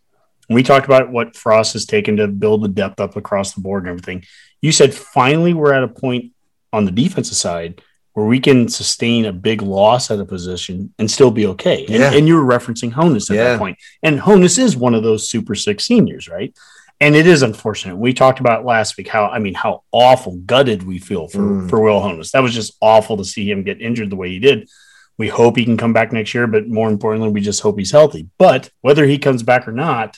we 0.49 0.63
talked 0.63 0.85
about 0.85 1.11
what 1.11 1.35
Frost 1.35 1.73
has 1.73 1.85
taken 1.85 2.17
to 2.17 2.27
build 2.27 2.63
the 2.63 2.69
depth 2.69 2.99
up 2.99 3.17
across 3.17 3.53
the 3.53 3.61
board 3.61 3.83
and 3.83 3.89
everything. 3.89 4.23
You 4.61 4.71
said 4.71 4.93
finally 4.93 5.53
we're 5.53 5.73
at 5.73 5.83
a 5.83 5.89
point 5.89 6.31
on 6.71 6.85
the 6.85 6.91
defensive 6.91 7.35
side 7.35 7.81
where 8.14 8.26
we 8.26 8.39
can 8.39 8.68
sustain 8.68 9.26
a 9.26 9.32
big 9.32 9.62
loss 9.62 10.12
at 10.12 10.20
a 10.20 10.26
position 10.26 10.93
and 10.99 11.09
still 11.09 11.32
be 11.32 11.47
okay. 11.47 11.86
And, 11.86 11.95
yeah. 11.95 12.14
and 12.14 12.28
you 12.28 12.36
were 12.36 12.43
referencing 12.43 12.91
Honas 12.91 13.30
at 13.30 13.38
yeah. 13.38 13.43
that 13.43 13.59
point. 13.59 13.78
And 14.03 14.20
Honas 14.20 14.59
is 14.59 14.76
one 14.76 14.93
of 14.93 15.03
those 15.03 15.30
super 15.30 15.55
six 15.55 15.86
seniors, 15.86 16.28
right? 16.28 16.55
And 16.99 17.16
it 17.16 17.26
is 17.26 17.41
unfortunate. 17.41 17.95
We 17.95 18.14
talked 18.14 18.39
about 18.39 18.66
last 18.66 18.95
week 18.97 19.07
how 19.07 19.26
I 19.28 19.39
mean 19.39 19.55
how 19.55 19.84
awful 19.91 20.36
gutted 20.38 20.84
we 20.84 20.99
feel 20.99 21.28
for 21.28 21.39
mm. 21.39 21.70
for 21.70 21.82
Will 21.82 21.99
Honas. 21.99 22.32
That 22.32 22.43
was 22.43 22.53
just 22.53 22.78
awful 22.80 23.18
to 23.18 23.26
see 23.26 23.49
him 23.49 23.64
get 23.64 23.82
injured 23.82 24.12
the 24.12 24.16
way 24.16 24.30
he 24.30 24.39
did. 24.39 24.70
We 25.18 25.28
hope 25.28 25.57
he 25.57 25.66
can 25.66 25.78
come 25.78 25.93
back 25.93 26.12
next 26.12 26.34
year, 26.34 26.47
but 26.47 26.68
more 26.68 26.89
importantly, 26.89 27.30
we 27.30 27.41
just 27.41 27.62
hope 27.62 27.80
he's 27.80 27.91
healthy. 27.91 28.28
But 28.38 28.70
whether 28.82 29.05
he 29.05 29.18
comes 29.18 29.41
back 29.41 29.68
or 29.68 29.72
not, 29.72 30.18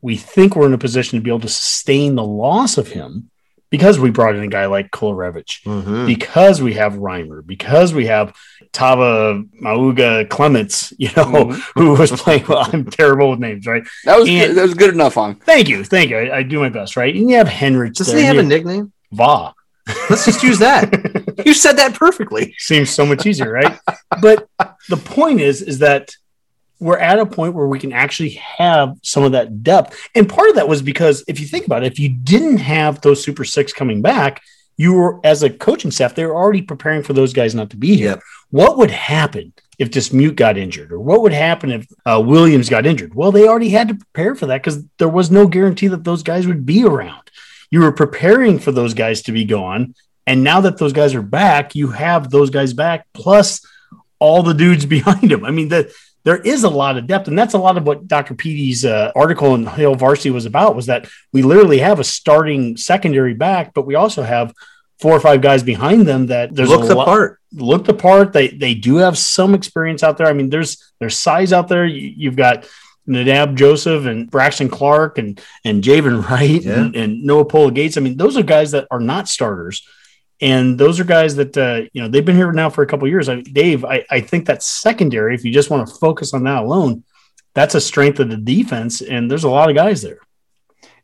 we 0.00 0.16
think 0.16 0.54
we're 0.54 0.66
in 0.66 0.74
a 0.74 0.78
position 0.78 1.18
to 1.18 1.22
be 1.22 1.30
able 1.30 1.40
to 1.40 1.48
sustain 1.48 2.14
the 2.14 2.24
loss 2.24 2.78
of 2.78 2.88
him 2.88 3.30
because 3.74 3.98
we 3.98 4.08
brought 4.08 4.36
in 4.36 4.42
a 4.44 4.46
guy 4.46 4.66
like 4.66 4.92
Kolarevic, 4.92 5.64
mm-hmm. 5.64 6.06
because 6.06 6.62
we 6.62 6.74
have 6.74 6.92
Reimer, 6.92 7.44
because 7.44 7.92
we 7.92 8.06
have 8.06 8.32
Tava 8.70 9.42
Mauga 9.60 10.30
Clements, 10.30 10.92
you 10.96 11.08
know, 11.16 11.24
mm-hmm. 11.24 11.60
who 11.80 11.94
was 11.94 12.12
playing. 12.12 12.46
Well, 12.46 12.68
I'm 12.72 12.84
terrible 12.84 13.30
with 13.30 13.40
names, 13.40 13.66
right? 13.66 13.82
That 14.04 14.16
was 14.16 14.28
and, 14.28 14.38
good, 14.38 14.54
that 14.54 14.62
was 14.62 14.74
good 14.74 14.94
enough 14.94 15.16
on. 15.16 15.34
Thank 15.40 15.68
you, 15.68 15.82
thank 15.82 16.10
you. 16.10 16.18
I, 16.18 16.36
I 16.36 16.42
do 16.44 16.60
my 16.60 16.68
best, 16.68 16.96
right? 16.96 17.12
And 17.12 17.28
you 17.28 17.36
have 17.36 17.48
Henrich. 17.48 17.94
Doesn't 17.94 18.16
he 18.16 18.22
have 18.22 18.38
a 18.38 18.44
nickname? 18.44 18.92
Va. 19.10 19.52
Let's 20.08 20.24
just 20.24 20.44
use 20.44 20.60
that. 20.60 21.42
you 21.44 21.52
said 21.52 21.72
that 21.72 21.94
perfectly. 21.94 22.54
Seems 22.58 22.90
so 22.90 23.04
much 23.04 23.26
easier, 23.26 23.50
right? 23.50 23.76
but 24.22 24.48
the 24.88 24.96
point 24.96 25.40
is, 25.40 25.62
is 25.62 25.80
that 25.80 26.14
we're 26.80 26.98
at 26.98 27.18
a 27.18 27.26
point 27.26 27.54
where 27.54 27.66
we 27.66 27.78
can 27.78 27.92
actually 27.92 28.30
have 28.30 28.96
some 29.02 29.22
of 29.22 29.32
that 29.32 29.62
depth. 29.62 29.96
And 30.14 30.28
part 30.28 30.50
of 30.50 30.56
that 30.56 30.68
was 30.68 30.82
because 30.82 31.24
if 31.28 31.40
you 31.40 31.46
think 31.46 31.66
about 31.66 31.84
it, 31.84 31.92
if 31.92 31.98
you 31.98 32.08
didn't 32.08 32.58
have 32.58 33.00
those 33.00 33.22
Super 33.22 33.44
Six 33.44 33.72
coming 33.72 34.02
back, 34.02 34.42
you 34.76 34.94
were 34.94 35.20
as 35.24 35.42
a 35.42 35.50
coaching 35.50 35.90
staff, 35.90 36.14
they 36.14 36.26
were 36.26 36.34
already 36.34 36.62
preparing 36.62 37.02
for 37.02 37.12
those 37.12 37.32
guys 37.32 37.54
not 37.54 37.70
to 37.70 37.76
be 37.76 37.96
here. 37.96 38.10
Yep. 38.10 38.20
What 38.50 38.78
would 38.78 38.90
happen 38.90 39.52
if 39.78 39.90
Dismuke 39.90 40.36
got 40.36 40.56
injured, 40.56 40.92
or 40.92 41.00
what 41.00 41.22
would 41.22 41.32
happen 41.32 41.72
if 41.72 41.86
uh, 42.06 42.22
Williams 42.24 42.68
got 42.68 42.86
injured? 42.86 43.14
Well, 43.14 43.32
they 43.32 43.48
already 43.48 43.70
had 43.70 43.88
to 43.88 43.94
prepare 43.94 44.34
for 44.34 44.46
that 44.46 44.62
because 44.62 44.84
there 44.98 45.08
was 45.08 45.30
no 45.30 45.46
guarantee 45.46 45.88
that 45.88 46.04
those 46.04 46.22
guys 46.22 46.46
would 46.46 46.64
be 46.64 46.84
around. 46.84 47.30
You 47.70 47.80
were 47.80 47.92
preparing 47.92 48.58
for 48.58 48.72
those 48.72 48.94
guys 48.94 49.22
to 49.22 49.32
be 49.32 49.44
gone, 49.44 49.94
and 50.26 50.44
now 50.44 50.60
that 50.60 50.78
those 50.78 50.92
guys 50.92 51.14
are 51.14 51.22
back, 51.22 51.74
you 51.74 51.88
have 51.88 52.30
those 52.30 52.50
guys 52.50 52.72
back 52.72 53.06
plus 53.12 53.64
all 54.18 54.42
the 54.42 54.54
dudes 54.54 54.86
behind 54.96 55.30
them. 55.30 55.44
I 55.44 55.50
mean, 55.50 55.68
the 55.68 55.92
there 56.24 56.38
is 56.38 56.64
a 56.64 56.70
lot 56.70 56.96
of 56.96 57.06
depth, 57.06 57.28
and 57.28 57.38
that's 57.38 57.54
a 57.54 57.58
lot 57.58 57.76
of 57.76 57.86
what 57.86 58.08
Dr. 58.08 58.34
Petey's 58.34 58.84
uh, 58.84 59.12
article 59.14 59.54
in 59.54 59.66
Hail 59.66 59.94
Varsity 59.94 60.30
was 60.30 60.46
about. 60.46 60.74
Was 60.74 60.86
that 60.86 61.06
we 61.32 61.42
literally 61.42 61.78
have 61.78 62.00
a 62.00 62.04
starting 62.04 62.76
secondary 62.76 63.34
back, 63.34 63.74
but 63.74 63.86
we 63.86 63.94
also 63.94 64.22
have 64.22 64.54
four 65.00 65.12
or 65.12 65.20
five 65.20 65.42
guys 65.42 65.62
behind 65.62 66.06
them 66.06 66.26
that 66.28 66.54
there's 66.54 66.68
Look 66.70 66.86
the 66.88 66.94
lot, 66.94 67.04
part. 67.06 67.40
look 67.52 67.84
the 67.84 67.94
part. 67.94 68.32
They 68.32 68.48
they 68.48 68.74
do 68.74 68.96
have 68.96 69.18
some 69.18 69.54
experience 69.54 70.02
out 70.02 70.16
there. 70.16 70.26
I 70.26 70.32
mean, 70.32 70.50
there's 70.50 70.92
there's 70.98 71.16
size 71.16 71.52
out 71.52 71.68
there. 71.68 71.84
You, 71.84 72.12
you've 72.16 72.36
got 72.36 72.66
Nadab 73.06 73.54
Joseph 73.56 74.06
and 74.06 74.30
Braxton 74.30 74.70
Clark 74.70 75.18
and 75.18 75.38
and 75.64 75.82
Javin 75.82 76.26
Wright 76.28 76.62
Yeah. 76.62 76.80
and, 76.84 76.96
and 76.96 77.22
Noa 77.22 77.44
Pola 77.44 77.70
Gates. 77.70 77.96
I 77.98 78.00
mean, 78.00 78.16
those 78.16 78.36
are 78.38 78.42
guys 78.42 78.70
that 78.70 78.86
are 78.90 79.00
not 79.00 79.28
starters. 79.28 79.86
And 80.40 80.78
those 80.78 80.98
are 81.00 81.04
guys 81.04 81.36
that 81.36 81.56
uh, 81.56 81.82
you 81.92 82.02
know 82.02 82.08
they've 82.08 82.24
been 82.24 82.36
here 82.36 82.52
now 82.52 82.70
for 82.70 82.82
a 82.82 82.86
couple 82.86 83.06
of 83.06 83.10
years. 83.10 83.28
I, 83.28 83.40
Dave, 83.40 83.84
I, 83.84 84.04
I 84.10 84.20
think 84.20 84.46
that 84.46 84.62
secondary, 84.62 85.34
if 85.34 85.44
you 85.44 85.52
just 85.52 85.70
want 85.70 85.86
to 85.86 85.94
focus 85.94 86.34
on 86.34 86.44
that 86.44 86.64
alone, 86.64 87.04
that's 87.54 87.74
a 87.74 87.80
strength 87.80 88.18
of 88.20 88.28
the 88.28 88.36
defense. 88.36 89.00
And 89.00 89.30
there's 89.30 89.44
a 89.44 89.50
lot 89.50 89.70
of 89.70 89.76
guys 89.76 90.02
there. 90.02 90.18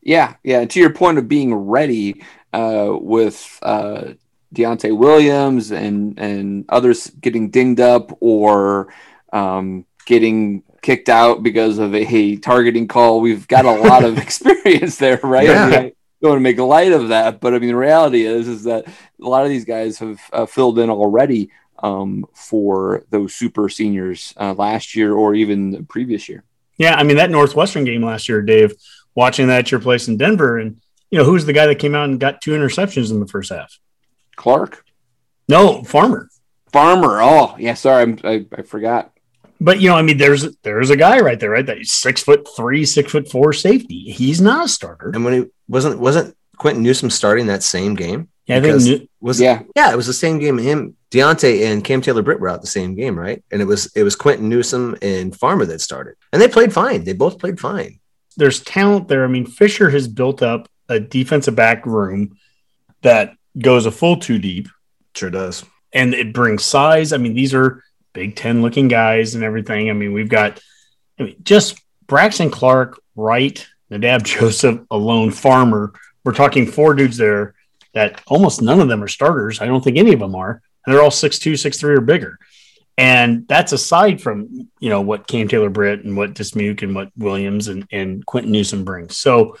Yeah, 0.01 0.35
yeah. 0.43 0.65
To 0.65 0.79
your 0.79 0.93
point 0.93 1.17
of 1.17 1.27
being 1.27 1.53
ready 1.53 2.23
uh, 2.53 2.89
with 2.91 3.59
uh, 3.61 4.13
Deontai 4.53 4.95
Williams 4.97 5.71
and 5.71 6.19
and 6.19 6.65
others 6.69 7.07
getting 7.09 7.49
dinged 7.49 7.79
up 7.79 8.17
or 8.19 8.93
um, 9.31 9.85
getting 10.05 10.63
kicked 10.81 11.09
out 11.09 11.43
because 11.43 11.77
of 11.77 11.95
a 11.95 12.35
targeting 12.37 12.87
call, 12.87 13.21
we've 13.21 13.47
got 13.47 13.65
a 13.65 13.71
lot 13.71 14.03
of 14.03 14.17
experience 14.17 14.97
there, 14.97 15.19
right? 15.23 15.47
Yeah. 15.47 15.89
Don't 16.21 16.31
want 16.31 16.39
to 16.39 16.43
make 16.43 16.59
light 16.59 16.91
of 16.91 17.09
that, 17.09 17.39
but 17.39 17.53
I 17.53 17.59
mean 17.59 17.69
the 17.69 17.75
reality 17.75 18.25
is 18.25 18.47
is 18.47 18.63
that 18.65 18.85
a 18.87 19.27
lot 19.27 19.43
of 19.43 19.49
these 19.49 19.65
guys 19.65 19.97
have 19.99 20.19
uh, 20.31 20.45
filled 20.45 20.79
in 20.79 20.89
already 20.89 21.49
um, 21.79 22.25
for 22.33 23.03
those 23.09 23.33
super 23.33 23.69
seniors 23.69 24.33
uh, 24.37 24.53
last 24.53 24.95
year 24.95 25.13
or 25.13 25.33
even 25.33 25.71
the 25.71 25.83
previous 25.83 26.29
year. 26.29 26.43
Yeah, 26.77 26.95
I 26.95 27.03
mean 27.03 27.17
that 27.17 27.31
Northwestern 27.31 27.85
game 27.85 28.03
last 28.03 28.29
year, 28.29 28.41
Dave, 28.41 28.73
watching 29.15 29.47
that 29.47 29.59
at 29.59 29.71
your 29.71 29.79
place 29.79 30.07
in 30.07 30.17
Denver, 30.17 30.59
and 30.59 30.79
you 31.09 31.17
know 31.17 31.25
who's 31.25 31.45
the 31.45 31.53
guy 31.53 31.65
that 31.65 31.79
came 31.79 31.95
out 31.95 32.09
and 32.09 32.19
got 32.19 32.41
two 32.41 32.51
interceptions 32.51 33.09
in 33.11 33.19
the 33.19 33.27
first 33.27 33.51
half? 33.51 33.79
Clark. 34.35 34.85
No, 35.47 35.83
Farmer. 35.83 36.29
Farmer. 36.71 37.21
Oh, 37.21 37.55
yeah. 37.59 37.73
Sorry, 37.73 38.03
I'm, 38.03 38.19
I, 38.23 38.45
I 38.57 38.61
forgot. 38.61 39.11
But 39.63 39.79
you 39.79 39.89
know, 39.89 39.95
I 39.95 40.01
mean, 40.01 40.17
there's 40.17 40.57
there's 40.63 40.89
a 40.89 40.97
guy 40.97 41.19
right 41.19 41.39
there, 41.39 41.51
right? 41.51 41.65
That 41.65 41.85
six 41.85 42.23
foot 42.23 42.47
three, 42.57 42.83
six 42.85 43.11
foot 43.11 43.29
four 43.29 43.53
safety. 43.53 44.05
He's 44.11 44.41
not 44.41 44.65
a 44.65 44.67
starter. 44.67 45.11
And 45.13 45.23
when 45.23 45.33
he 45.33 45.45
wasn't 45.67 45.99
wasn't 45.99 46.35
Quinton 46.57 46.81
Newsome 46.83 47.11
starting 47.11 47.45
that 47.47 47.61
same 47.63 47.93
game? 47.95 48.27
Yeah, 48.47 48.57
I 48.57 48.59
Because- 48.59 48.85
think 48.87 49.01
New- 49.01 49.07
Was 49.21 49.39
Yeah. 49.39 49.61
yeah, 49.75 49.91
it 49.93 49.95
was 49.95 50.07
the 50.07 50.13
same 50.13 50.39
game. 50.39 50.57
Him, 50.57 50.95
Deontai, 51.11 51.63
and 51.67 51.83
Cam 51.83 52.01
Taylor 52.01 52.23
Britt 52.23 52.39
were 52.39 52.49
out 52.49 52.61
the 52.61 52.67
same 52.67 52.95
game, 52.95 53.17
right? 53.17 53.43
And 53.51 53.61
it 53.61 53.65
was 53.65 53.91
it 53.95 54.01
was 54.03 54.15
Quinton 54.15 54.49
Newsome 54.49 54.97
and 55.03 55.35
Farmer 55.37 55.65
that 55.67 55.79
started, 55.79 56.15
and 56.33 56.41
they 56.41 56.47
played 56.47 56.73
fine. 56.73 57.03
They 57.03 57.13
both 57.13 57.37
played 57.39 57.59
fine. 57.59 57.99
there's 58.37 58.61
talent 58.61 59.09
there. 59.09 59.23
I 59.25 59.27
mean, 59.27 59.45
Fisher 59.45 59.89
has 59.91 60.07
built 60.07 60.41
up 60.41 60.67
a 60.89 60.99
defensive 61.01 61.53
back 61.55 61.85
room 61.85 62.37
that 63.01 63.35
goes 63.59 63.85
a 63.85 63.91
full 63.91 64.17
two 64.17 64.39
deep, 64.39 64.69
Sure 65.15 65.29
does. 65.29 65.63
and 65.93 66.13
it 66.13 66.33
brings 66.33 66.63
size. 66.65 67.11
I 67.13 67.17
mean, 67.17 67.33
these 67.35 67.53
are 67.53 67.83
Big 68.13 68.35
Ten 68.35 68.61
looking 68.61 68.87
guys 68.87 69.35
and 69.35 69.43
everything. 69.43 69.89
I 69.89 69.93
mean, 69.93 70.13
we've 70.13 70.29
got 70.29 70.59
I 71.19 71.23
mean, 71.23 71.35
just 71.43 71.79
Braxton 72.07 72.49
Clark, 72.49 73.01
Wright, 73.15 73.65
Nadab 73.89 74.23
Joseph, 74.25 74.81
alone 74.89 75.31
Farmer. 75.31 75.93
We're 76.23 76.33
talking 76.33 76.67
four 76.67 76.93
dudes 76.93 77.17
there 77.17 77.55
that 77.93 78.21
almost 78.27 78.61
none 78.61 78.79
of 78.79 78.87
them 78.87 79.03
are 79.03 79.07
starters. 79.07 79.61
I 79.61 79.65
don't 79.65 79.83
think 79.83 79.97
any 79.97 80.13
of 80.13 80.19
them 80.19 80.35
are. 80.35 80.61
And 80.85 80.93
they're 80.93 81.03
all 81.03 81.11
six 81.11 81.39
two, 81.39 81.55
six 81.57 81.77
three 81.79 81.95
or 81.95 82.01
bigger. 82.01 82.39
And 82.97 83.47
that's 83.47 83.71
aside 83.71 84.21
from, 84.21 84.69
you 84.79 84.89
know, 84.89 85.01
what 85.01 85.27
Cam 85.27 85.47
Taylor 85.47 85.69
Britt 85.69 86.03
and 86.03 86.15
what 86.15 86.33
Dismuke 86.33 86.83
and 86.83 86.93
what 86.93 87.09
Williams 87.17 87.67
and, 87.67 87.87
and 87.91 88.25
Quinton 88.25 88.51
Newsome 88.51 88.83
brings. 88.83 89.17
So 89.17 89.57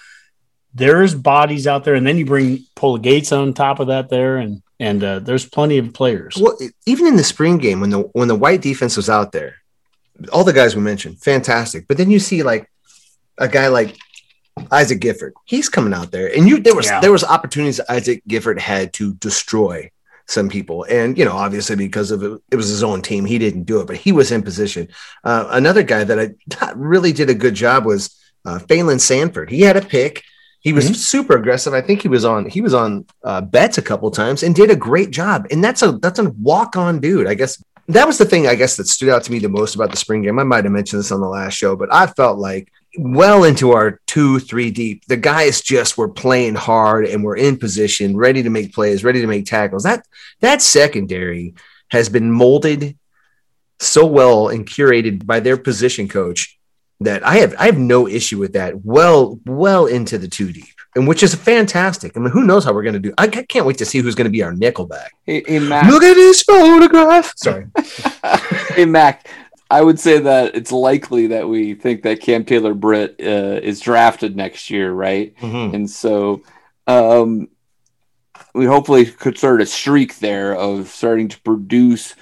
there's 0.73 1.15
bodies 1.15 1.67
out 1.67 1.83
there. 1.83 1.95
And 1.95 2.05
then 2.05 2.17
you 2.17 2.25
bring 2.25 2.65
Pola 2.75 2.99
Gates 2.99 3.31
on 3.31 3.53
top 3.53 3.79
of 3.79 3.87
that 3.87 4.09
there. 4.09 4.37
And 4.37 4.61
and 4.81 5.03
uh, 5.03 5.19
there's 5.19 5.45
plenty 5.45 5.77
of 5.77 5.93
players. 5.93 6.35
Well, 6.41 6.57
even 6.87 7.05
in 7.05 7.15
the 7.15 7.23
spring 7.23 7.59
game 7.59 7.79
when 7.81 7.91
the 7.91 7.99
when 8.17 8.27
the 8.27 8.35
white 8.35 8.61
defense 8.61 8.97
was 8.97 9.09
out 9.09 9.31
there, 9.31 9.57
all 10.33 10.43
the 10.43 10.53
guys 10.53 10.75
we 10.75 10.81
mentioned, 10.81 11.19
fantastic. 11.21 11.87
But 11.87 11.97
then 11.97 12.09
you 12.09 12.19
see 12.19 12.41
like 12.41 12.69
a 13.37 13.47
guy 13.47 13.67
like 13.67 13.95
Isaac 14.71 14.99
Gifford, 14.99 15.33
he's 15.45 15.69
coming 15.69 15.93
out 15.93 16.11
there, 16.11 16.35
and 16.35 16.49
you 16.49 16.59
there 16.59 16.75
was 16.75 16.87
Yeah. 16.87 16.99
there 16.99 17.11
was 17.11 17.23
opportunities 17.23 17.79
Isaac 17.87 18.23
Gifford 18.27 18.59
had 18.59 18.91
to 18.93 19.13
destroy 19.13 19.91
some 20.27 20.49
people, 20.49 20.83
and 20.89 21.15
you 21.17 21.25
know 21.25 21.37
obviously 21.37 21.75
because 21.75 22.09
of 22.09 22.23
it, 22.23 22.41
it 22.51 22.55
was 22.55 22.69
his 22.69 22.83
own 22.83 23.01
team, 23.03 23.25
he 23.25 23.37
didn't 23.37 23.63
do 23.63 23.81
it, 23.81 23.87
but 23.87 23.97
he 23.97 24.11
was 24.11 24.31
in 24.31 24.41
position. 24.41 24.87
Uh, 25.23 25.47
another 25.51 25.83
guy 25.83 26.03
that 26.03 26.19
I 26.19 26.71
really 26.75 27.13
did 27.13 27.29
a 27.29 27.35
good 27.35 27.53
job 27.53 27.85
was 27.85 28.15
uh, 28.45 28.57
Phalen 28.57 28.99
Sanford. 28.99 29.51
He 29.51 29.61
had 29.61 29.77
a 29.77 29.81
pick. 29.81 30.23
He 30.61 30.73
was 30.73 30.89
Mhm. 30.91 30.95
super 30.95 31.35
aggressive. 31.35 31.73
I 31.73 31.81
think 31.81 32.01
he 32.03 32.07
was 32.07 32.23
on 32.23 32.47
he 32.47 32.61
was 32.61 32.73
on 32.73 33.05
uh, 33.23 33.41
bets 33.41 33.77
a 33.77 33.81
couple 33.81 34.09
times 34.11 34.43
and 34.43 34.53
did 34.55 34.69
a 34.71 34.75
great 34.75 35.11
job. 35.11 35.47
And 35.51 35.63
that's 35.63 35.81
a 35.81 35.93
that's 35.93 36.19
a 36.19 36.29
walk 36.41 36.75
on 36.75 36.99
dude. 36.99 37.27
I 37.27 37.33
guess 37.33 37.61
that 37.87 38.05
was 38.07 38.17
the 38.19 38.25
thing 38.25 38.47
I 38.47 38.55
guess 38.55 38.77
that 38.77 38.87
stood 38.87 39.09
out 39.09 39.23
to 39.23 39.31
me 39.31 39.39
the 39.39 39.49
most 39.49 39.73
about 39.75 39.91
the 39.91 39.97
spring 39.97 40.21
game. 40.21 40.37
I 40.39 40.43
might 40.43 40.63
have 40.63 40.71
mentioned 40.73 40.99
this 40.99 41.11
on 41.11 41.19
the 41.19 41.27
last 41.27 41.53
show, 41.55 41.75
but 41.75 41.91
I 41.93 42.05
felt 42.07 42.37
like 42.37 42.67
well 42.99 43.43
into 43.43 43.71
our 43.71 43.99
two 44.05 44.39
three 44.39 44.69
deep, 44.69 45.03
the 45.07 45.17
guys 45.17 45.61
just 45.61 45.97
were 45.97 46.09
playing 46.09 46.55
hard 46.55 47.05
and 47.05 47.23
were 47.23 47.35
in 47.37 47.57
position, 47.57 48.15
ready 48.15 48.43
to 48.43 48.49
make 48.49 48.73
plays, 48.73 49.03
ready 49.03 49.21
to 49.21 49.27
make 49.27 49.45
tackles. 49.45 49.83
That 49.83 50.05
that 50.41 50.61
secondary 50.61 51.55
has 51.89 52.07
been 52.07 52.31
molded 52.31 52.95
so 53.79 54.05
well 54.05 54.47
and 54.49 54.65
curated 54.67 55.25
by 55.25 55.39
their 55.39 55.57
position 55.57 56.07
coach 56.07 56.57
that 57.01 57.25
I 57.25 57.37
have 57.37 57.53
I 57.57 57.65
have 57.65 57.77
no 57.77 58.07
issue 58.07 58.39
with 58.39 58.53
that. 58.53 58.83
Well, 58.85 59.39
well 59.45 59.85
into 59.85 60.17
the 60.17 60.27
two 60.27 60.51
deep, 60.51 60.65
and 60.95 61.07
which 61.07 61.23
is 61.23 61.33
fantastic. 61.35 62.15
I 62.15 62.19
mean, 62.19 62.31
who 62.31 62.43
knows 62.43 62.63
how 62.63 62.73
we're 62.73 62.83
going 62.83 62.93
to 62.93 62.99
do? 62.99 63.13
I 63.17 63.27
ca- 63.27 63.43
can't 63.43 63.65
wait 63.65 63.77
to 63.79 63.85
see 63.85 63.99
who's 63.99 64.15
going 64.15 64.25
to 64.25 64.31
be 64.31 64.43
our 64.43 64.53
nickelback. 64.53 65.09
Hey, 65.25 65.43
hey 65.47 65.59
Mac. 65.59 65.89
Look 65.89 66.03
at 66.03 66.13
this 66.15 66.43
photograph. 66.43 67.33
Sorry, 67.35 67.67
hey 68.75 68.85
Mac. 68.85 69.27
I 69.69 69.81
would 69.81 69.99
say 69.99 70.19
that 70.19 70.53
it's 70.55 70.71
likely 70.73 71.27
that 71.27 71.47
we 71.47 71.75
think 71.75 72.03
that 72.03 72.19
Cam 72.19 72.43
Taylor 72.43 72.73
Britt 72.73 73.15
uh, 73.21 73.59
is 73.63 73.79
drafted 73.79 74.35
next 74.35 74.69
year, 74.69 74.91
right? 74.91 75.33
Mhm. 75.37 75.73
And 75.73 75.89
so 75.89 76.43
um, 76.87 77.47
we 78.53 78.65
hopefully 78.65 79.05
could 79.05 79.37
start 79.37 79.61
a 79.61 79.65
streak 79.65 80.19
there 80.19 80.55
of 80.57 80.89
starting 80.89 81.29
to 81.29 81.39
produce 81.41 82.15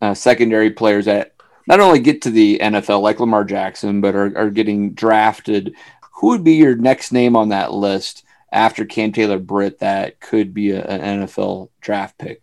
uh, 0.00 0.14
secondary 0.14 0.70
players 0.70 1.04
that 1.04 1.33
not 1.66 1.80
only 1.80 1.98
get 2.00 2.22
to 2.22 2.30
the 2.30 2.58
NFL 2.62 3.00
like 3.02 3.20
Lamar 3.20 3.44
Jackson, 3.44 4.00
but 4.00 4.14
are, 4.14 4.36
are 4.36 4.50
getting 4.50 4.92
drafted. 4.92 5.74
Who 6.16 6.28
would 6.28 6.44
be 6.44 6.54
your 6.54 6.76
next 6.76 7.12
name 7.12 7.36
on 7.36 7.48
that 7.50 7.72
list 7.72 8.24
after 8.52 8.84
Cam 8.84 9.12
Taylor 9.12 9.38
Britt 9.38 9.80
that 9.80 10.20
could 10.20 10.54
be 10.54 10.70
a, 10.70 10.82
an 10.84 11.26
NFL 11.26 11.70
draft 11.80 12.18
pick? 12.18 12.42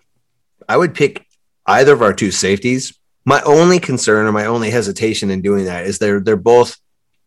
I 0.68 0.78
would 0.78 0.94
pick 0.94 1.26
either 1.66 1.94
of 1.94 2.02
our 2.02 2.14
two 2.14 2.32
safeties. 2.32 2.98
My 3.26 3.42
only 3.44 3.80
concern 3.80 4.26
or 4.26 4.32
my 4.32 4.46
only 4.46 4.72
hesitation 4.72 5.30
in 5.30 5.42
doing 5.42 5.66
that 5.66 5.86
is 5.86 6.00
they're 6.00 6.20
they're 6.20 6.36
both 6.36 6.78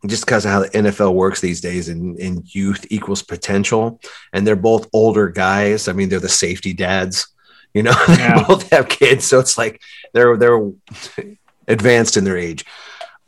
just 0.07 0.27
because 0.27 0.45
of 0.45 0.51
how 0.51 0.61
the 0.61 0.69
NFL 0.71 1.15
works 1.15 1.41
these 1.41 1.61
days 1.63 1.89
and, 1.89 2.19
and 2.19 2.55
youth 2.55 2.85
equals 2.91 3.23
potential. 3.23 4.01
And 4.33 4.47
they're 4.47 4.57
both 4.57 4.89
older 4.93 5.29
guys. 5.29 5.89
I 5.89 5.93
mean, 5.93 6.09
they're 6.11 6.21
the 6.21 6.29
safety 6.29 6.75
dads, 6.75 7.29
you 7.73 7.83
know, 7.83 7.95
Yeah. 8.09 8.39
they 8.39 8.45
both 8.45 8.69
have 8.71 8.89
kids. 8.89 9.25
So 9.25 9.39
it's 9.39 9.57
like 9.57 9.81
they're 10.13 10.37
they're 10.37 10.61
advanced 11.69 12.17
in 12.17 12.25
their 12.25 12.37
age. 12.37 12.65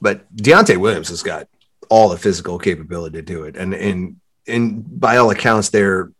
But 0.00 0.34
Deontai 0.34 0.76
Williams 0.76 1.08
has 1.08 1.22
got 1.22 1.48
all 1.88 2.08
the 2.08 2.18
physical 2.18 2.58
capability 2.58 3.18
to 3.18 3.22
do 3.22 3.44
it. 3.44 3.56
And 3.56 3.74
and 3.74 4.20
and 4.46 5.00
by 5.00 5.16
all 5.16 5.30
accounts, 5.30 5.70
they're 5.70 6.10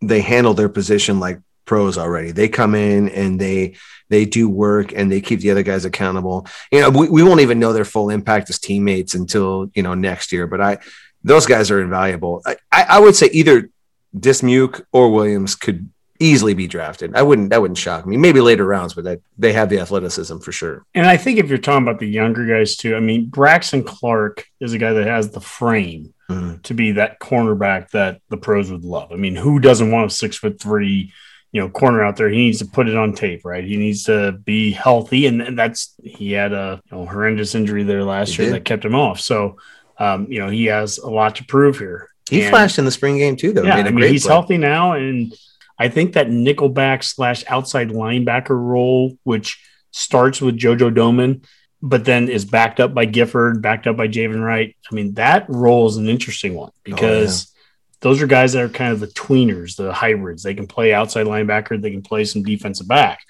they 0.00 0.20
handle 0.20 0.54
their 0.54 0.68
position 0.68 1.20
like 1.20 1.40
pros 1.64 1.98
already. 1.98 2.30
They 2.30 2.48
come 2.48 2.74
in 2.74 3.08
and 3.08 3.40
they 3.40 3.76
they 4.08 4.24
do 4.24 4.48
work 4.48 4.92
and 4.94 5.10
they 5.10 5.20
keep 5.20 5.40
the 5.40 5.50
other 5.50 5.62
guys 5.62 5.84
accountable. 5.84 6.46
You 6.70 6.80
know, 6.80 6.90
we, 6.90 7.08
we 7.08 7.22
won't 7.22 7.40
even 7.40 7.58
know 7.58 7.72
their 7.72 7.84
full 7.84 8.10
impact 8.10 8.50
as 8.50 8.58
teammates 8.58 9.14
until 9.14 9.70
you 9.74 9.82
know 9.82 9.94
next 9.94 10.32
year. 10.32 10.46
But 10.46 10.60
I 10.60 10.78
those 11.22 11.46
guys 11.46 11.70
are 11.70 11.82
invaluable. 11.82 12.42
I, 12.46 12.56
I, 12.70 12.82
I 12.90 13.00
would 13.00 13.16
say 13.16 13.28
either 13.32 13.68
Dismuke 14.16 14.82
or 14.92 15.10
Williams 15.10 15.56
could 15.56 15.90
easily 16.20 16.54
be 16.54 16.66
drafted. 16.66 17.14
I 17.14 17.22
wouldn't 17.22 17.50
that 17.50 17.60
wouldn't 17.60 17.78
shock 17.78 18.06
me. 18.06 18.16
Maybe 18.16 18.40
later 18.40 18.64
rounds, 18.64 18.94
but 18.94 19.04
that, 19.04 19.20
they 19.38 19.52
have 19.52 19.68
the 19.68 19.78
athleticism 19.80 20.38
for 20.38 20.52
sure. 20.52 20.84
And 20.94 21.06
I 21.06 21.16
think 21.16 21.38
if 21.38 21.48
you're 21.48 21.58
talking 21.58 21.86
about 21.86 21.98
the 22.00 22.08
younger 22.08 22.46
guys 22.46 22.76
too, 22.76 22.96
I 22.96 23.00
mean, 23.00 23.26
Braxton 23.26 23.82
Clark 23.84 24.46
is 24.60 24.72
a 24.72 24.78
guy 24.78 24.92
that 24.92 25.06
has 25.06 25.30
the 25.30 25.40
frame 25.40 26.12
Mhm. 26.30 26.62
to 26.64 26.74
be 26.74 26.92
that 26.92 27.20
cornerback 27.20 27.90
that 27.90 28.20
the 28.30 28.36
pros 28.36 28.70
would 28.72 28.84
love. 28.84 29.12
I 29.12 29.16
mean, 29.16 29.36
who 29.36 29.60
doesn't 29.60 29.90
want 29.92 30.10
a 30.10 30.14
six 30.14 30.36
foot 30.36 30.60
three, 30.60 31.12
you 31.52 31.60
know, 31.60 31.68
corner 31.68 32.02
out 32.02 32.16
there? 32.16 32.28
He 32.28 32.38
needs 32.38 32.58
to 32.58 32.66
put 32.66 32.88
it 32.88 32.96
on 32.96 33.12
tape, 33.14 33.44
right? 33.44 33.62
He 33.62 33.76
needs 33.76 34.02
to 34.04 34.32
be 34.32 34.72
healthy, 34.72 35.26
and, 35.26 35.56
that's 35.56 35.94
he 36.02 36.32
had 36.32 36.52
a 36.52 36.80
you 36.90 36.96
know, 36.98 37.06
horrendous 37.06 37.54
injury 37.54 37.84
there 37.84 38.02
last 38.02 38.34
He 38.34 38.42
year 38.42 38.50
did. 38.50 38.56
that 38.56 38.64
kept 38.64 38.84
him 38.84 38.94
off. 38.96 39.20
So, 39.20 39.56
um, 39.98 40.26
you 40.28 40.40
know, 40.40 40.48
he 40.50 40.64
has 40.66 40.98
a 40.98 41.08
lot 41.08 41.36
to 41.36 41.44
prove 41.44 41.78
here. 41.78 42.08
He 42.28 42.40
And- 42.42 42.50
flashed 42.50 42.80
in 42.80 42.84
the 42.84 42.90
spring 42.90 43.18
game 43.18 43.36
too, 43.36 43.52
though. 43.52 43.62
yeah, 43.62 43.76
Made 43.76 43.86
a 43.86 43.88
I 43.90 43.92
mean, 43.92 44.08
he's 44.12 44.24
play. 44.24 44.32
healthy 44.32 44.58
now, 44.58 44.94
and 44.94 45.32
I 45.78 45.88
think 45.88 46.14
that 46.14 46.28
nickelback 46.28 47.04
slash 47.04 47.44
outside 47.48 47.90
linebacker 47.90 48.58
role, 48.58 49.18
which 49.24 49.62
starts 49.90 50.40
with 50.40 50.58
JoJo 50.58 50.94
Domann, 50.94 51.44
but 51.82 52.04
then 52.04 52.28
is 52.28 52.44
backed 52.44 52.80
up 52.80 52.94
by 52.94 53.04
Gifford, 53.04 53.62
backed 53.62 53.86
up 53.86 53.96
by 53.96 54.08
Javin 54.08 54.42
Wright. 54.42 54.76
I 54.90 54.94
mean, 54.94 55.14
that 55.14 55.48
role 55.48 55.86
is 55.86 55.96
an 55.96 56.08
interesting 56.08 56.54
one 56.54 56.72
because 56.82 57.52
those 58.00 58.22
are 58.22 58.26
guys 58.26 58.52
that 58.52 58.62
are 58.62 58.68
kind 58.68 58.92
of 58.92 59.00
the 59.00 59.06
tweeners, 59.08 59.76
the 59.76 59.92
hybrids. 59.92 60.42
They 60.42 60.54
can 60.54 60.66
play 60.66 60.92
outside 60.92 61.26
linebacker, 61.26 61.80
they 61.80 61.90
can 61.90 62.02
play 62.02 62.24
some 62.24 62.42
defensive 62.42 62.88
back. 62.88 63.20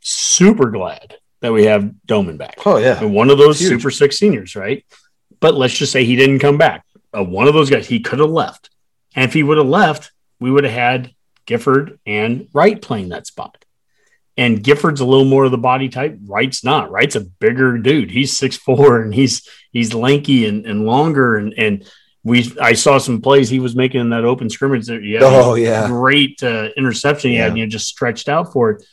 Super 0.00 0.70
glad 0.70 1.16
that 1.40 1.52
we 1.52 1.64
have 1.64 1.92
Domann 2.06 2.38
back. 2.38 2.58
Oh 2.64 2.78
yeah. 2.78 3.00
And 3.00 3.14
one 3.14 3.30
of 3.30 3.38
those 3.38 3.58
Huge. 3.58 3.70
Super 3.70 3.90
Six 3.90 4.18
seniors, 4.18 4.56
right? 4.56 4.84
But 5.40 5.54
let's 5.54 5.76
just 5.76 5.92
say 5.92 6.04
he 6.04 6.16
didn't 6.16 6.38
come 6.38 6.58
back. 6.58 6.84
Uh, 7.16 7.22
one 7.22 7.48
of 7.48 7.54
those 7.54 7.70
guys, 7.70 7.86
he 7.86 8.00
could 8.00 8.18
have 8.18 8.30
left. 8.30 8.70
And 9.14 9.24
if 9.24 9.32
he 9.32 9.42
would 9.42 9.58
have 9.58 9.66
left, 9.66 10.10
we 10.40 10.50
would 10.50 10.64
have 10.64 10.72
had 10.72 11.13
Gifford 11.46 11.98
and 12.06 12.48
Wright 12.52 12.80
playing 12.80 13.10
that 13.10 13.26
spot. 13.26 13.64
And 14.36 14.62
Gifford's 14.64 15.00
a 15.00 15.04
little 15.04 15.24
more 15.26 15.44
of 15.44 15.52
the 15.52 15.58
body 15.58 15.88
type. 15.88 16.18
Wright's 16.26 16.64
not. 16.64 16.90
Wright's 16.90 17.14
a 17.14 17.20
bigger 17.20 17.78
dude. 17.78 18.10
He's 18.10 18.36
six 18.36 18.56
four 18.56 19.00
and 19.00 19.14
he's 19.14 19.48
he's 19.70 19.94
lanky 19.94 20.46
and, 20.46 20.66
and 20.66 20.84
longer. 20.86 21.36
And 21.36 21.54
and 21.56 21.88
we 22.24 22.52
I 22.60 22.72
saw 22.72 22.98
some 22.98 23.20
plays 23.20 23.48
he 23.48 23.60
was 23.60 23.76
making 23.76 24.00
in 24.00 24.10
that 24.10 24.24
open 24.24 24.50
scrimmage. 24.50 24.86
There, 24.86 25.00
yeah, 25.00 25.20
Oh 25.22 25.54
yeah. 25.54 25.86
great 25.86 26.42
uh, 26.42 26.70
interception 26.76 27.30
he 27.30 27.36
had, 27.36 27.44
Yeah. 27.44 27.48
and 27.50 27.58
you 27.58 27.66
just 27.68 27.86
stretched 27.86 28.28
out 28.28 28.52
for 28.52 28.70
it. 28.70 28.84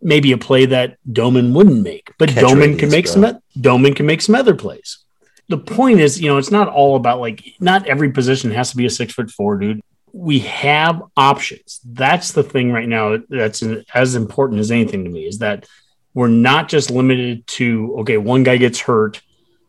Maybe 0.00 0.30
a 0.32 0.38
play 0.38 0.66
that 0.66 0.98
Domann 1.10 1.54
wouldn't 1.54 1.82
make, 1.82 2.12
but 2.18 2.28
Catch 2.28 2.44
Domann 2.44 2.78
can 2.78 2.90
make 2.90 3.06
bro. 3.06 3.14
some. 3.14 3.40
Domann 3.58 3.96
can 3.96 4.06
make 4.06 4.20
some 4.22 4.34
other 4.34 4.54
plays. 4.54 4.98
The 5.48 5.58
point 5.58 6.00
is, 6.00 6.20
you 6.20 6.28
know, 6.28 6.36
it's 6.38 6.50
not 6.50 6.68
all 6.68 6.94
about 6.94 7.20
like 7.20 7.42
not 7.58 7.86
every 7.88 8.12
position 8.12 8.50
has 8.52 8.70
to 8.70 8.76
be 8.76 8.86
a 8.86 8.90
six 8.90 9.12
foot 9.12 9.30
four 9.30 9.58
dude. 9.58 9.80
We 10.16 10.38
have 10.40 11.02
options. 11.16 11.80
That's 11.84 12.32
the 12.32 12.44
thing 12.44 12.70
right 12.70 12.88
now. 12.88 13.18
That's 13.28 13.62
as 13.92 14.14
important 14.14 14.60
as 14.60 14.70
anything 14.70 15.04
to 15.04 15.10
me 15.10 15.26
is 15.26 15.38
that 15.38 15.66
we're 16.14 16.28
not 16.28 16.68
just 16.68 16.90
limited 16.90 17.46
to 17.48 17.96
okay, 18.00 18.16
one 18.16 18.44
guy 18.44 18.56
gets 18.56 18.78
hurt, 18.78 19.20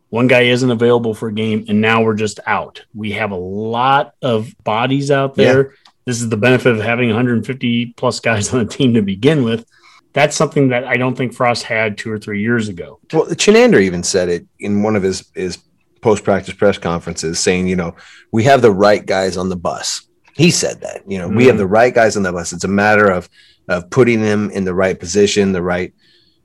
one 0.09 0.27
guy 0.27 0.41
isn't 0.41 0.69
available 0.69 1.13
for 1.13 1.29
a 1.29 1.33
game, 1.33 1.65
and 1.67 1.81
now 1.81 2.03
we're 2.03 2.13
just 2.13 2.39
out. 2.45 2.85
We 2.93 3.13
have 3.13 3.31
a 3.31 3.35
lot 3.35 4.13
of 4.21 4.53
bodies 4.63 5.09
out 5.09 5.35
there. 5.35 5.73
This 6.05 6.21
is 6.21 6.29
the 6.29 6.37
benefit 6.37 6.73
of 6.73 6.81
having 6.81 7.09
150 7.09 7.93
plus 7.97 8.19
guys 8.19 8.53
on 8.53 8.59
the 8.59 8.65
team 8.65 8.93
to 8.93 9.01
begin 9.01 9.43
with. 9.43 9.65
That's 10.13 10.35
something 10.35 10.69
that 10.69 10.85
I 10.85 10.95
don't 10.95 11.17
think 11.17 11.33
Frost 11.33 11.63
had 11.63 11.97
two 11.97 12.11
or 12.11 12.19
three 12.19 12.41
years 12.41 12.69
ago. 12.69 12.99
Well, 13.11 13.25
Chinander 13.25 13.81
even 13.81 14.03
said 14.03 14.29
it 14.29 14.45
in 14.59 14.83
one 14.83 14.95
of 14.95 15.03
his 15.03 15.29
his 15.35 15.57
post 15.99 16.23
practice 16.23 16.53
press 16.53 16.77
conferences, 16.77 17.39
saying, 17.39 17.67
you 17.67 17.75
know, 17.75 17.95
we 18.31 18.43
have 18.43 18.61
the 18.61 18.71
right 18.71 19.05
guys 19.05 19.35
on 19.35 19.49
the 19.49 19.57
bus. 19.57 20.07
He 20.35 20.51
said 20.51 20.81
that, 20.81 21.09
you 21.09 21.17
know, 21.17 21.29
we 21.29 21.45
have 21.47 21.57
the 21.57 21.67
right 21.67 21.93
guys 21.93 22.17
on 22.17 22.23
the 22.23 22.31
bus. 22.31 22.51
It's 22.51 22.63
a 22.63 22.69
matter 22.69 23.09
of 23.09 23.29
of 23.67 23.89
putting 23.89 24.21
them 24.21 24.51
in 24.51 24.65
the 24.65 24.73
right 24.73 24.99
position, 24.99 25.53
the 25.53 25.61
right 25.61 25.93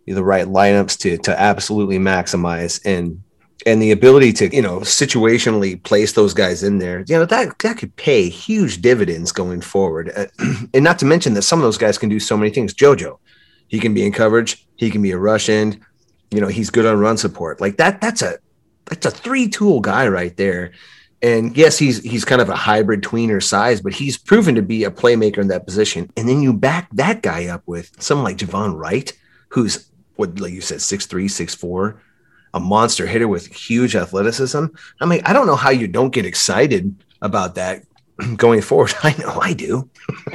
the 0.07 0.24
right 0.24 0.47
lineups 0.47 0.99
to 0.99 1.18
to 1.18 1.41
absolutely 1.41 1.99
maximize 1.99 2.80
and 2.84 3.22
and 3.66 3.82
the 3.82 3.91
ability 3.91 4.32
to 4.32 4.55
you 4.55 4.62
know 4.62 4.80
situationally 4.80 5.80
place 5.82 6.12
those 6.12 6.34
guys 6.34 6.62
in 6.62 6.78
there. 6.78 7.05
You 7.07 7.16
know 7.16 7.26
that 7.26 7.59
that 7.59 7.78
could 7.78 7.95
pay 7.97 8.28
huge 8.28 8.80
dividends 8.80 9.32
going 9.32 9.61
forward. 9.61 10.12
Uh, 10.16 10.26
and 10.74 10.84
not 10.84 10.99
to 11.01 11.05
mention 11.05 11.34
that 11.34 11.43
some 11.43 11.59
of 11.59 11.64
those 11.64 11.78
guys 11.78 11.99
can 11.99 12.09
do 12.09 12.20
so 12.20 12.36
many 12.36 12.51
things. 12.51 12.74
Jojo 12.74 13.18
he 13.70 13.78
can 13.78 13.95
be 13.95 14.05
in 14.05 14.12
coverage. 14.12 14.66
He 14.74 14.91
can 14.91 15.01
be 15.01 15.12
a 15.12 15.18
rush 15.18 15.49
end. 15.49 15.80
You 16.30 16.41
know 16.41 16.49
he's 16.49 16.70
good 16.70 16.86
on 16.86 16.99
run 16.99 17.16
support. 17.16 17.61
Like 17.61 17.76
that 17.76 18.01
that's 18.01 18.22
a 18.22 18.38
that's 18.86 19.07
a 19.07 19.11
three 19.11 19.49
tool 19.49 19.80
guy 19.80 20.09
right 20.09 20.36
there 20.36 20.72
and 21.22 21.56
yes 21.56 21.78
he's 21.78 22.02
he's 22.02 22.24
kind 22.24 22.40
of 22.40 22.48
a 22.48 22.56
hybrid 22.56 23.02
tweener 23.02 23.42
size 23.42 23.80
but 23.80 23.92
he's 23.92 24.16
proven 24.16 24.54
to 24.54 24.62
be 24.62 24.84
a 24.84 24.90
playmaker 24.90 25.38
in 25.38 25.48
that 25.48 25.66
position 25.66 26.10
and 26.16 26.28
then 26.28 26.40
you 26.42 26.52
back 26.52 26.88
that 26.92 27.22
guy 27.22 27.46
up 27.46 27.62
with 27.66 27.90
someone 28.02 28.24
like 28.24 28.38
Javin 28.38 28.78
Wright 28.78 29.12
who's 29.48 29.90
what 30.16 30.38
like 30.40 30.52
you 30.52 30.60
said 30.60 30.80
six 30.80 31.06
three 31.06 31.28
six 31.28 31.54
four 31.54 32.00
a 32.54 32.60
monster 32.60 33.06
hitter 33.06 33.28
with 33.28 33.46
huge 33.46 33.94
athleticism 33.94 34.66
i 35.00 35.06
mean 35.06 35.20
i 35.24 35.32
don't 35.32 35.46
know 35.46 35.56
how 35.56 35.70
you 35.70 35.86
don't 35.86 36.12
get 36.12 36.26
excited 36.26 36.94
about 37.22 37.54
that 37.54 37.84
going 38.36 38.62
forward 38.62 38.92
i 39.02 39.14
know 39.18 39.38
i 39.40 39.52
do 39.52 39.88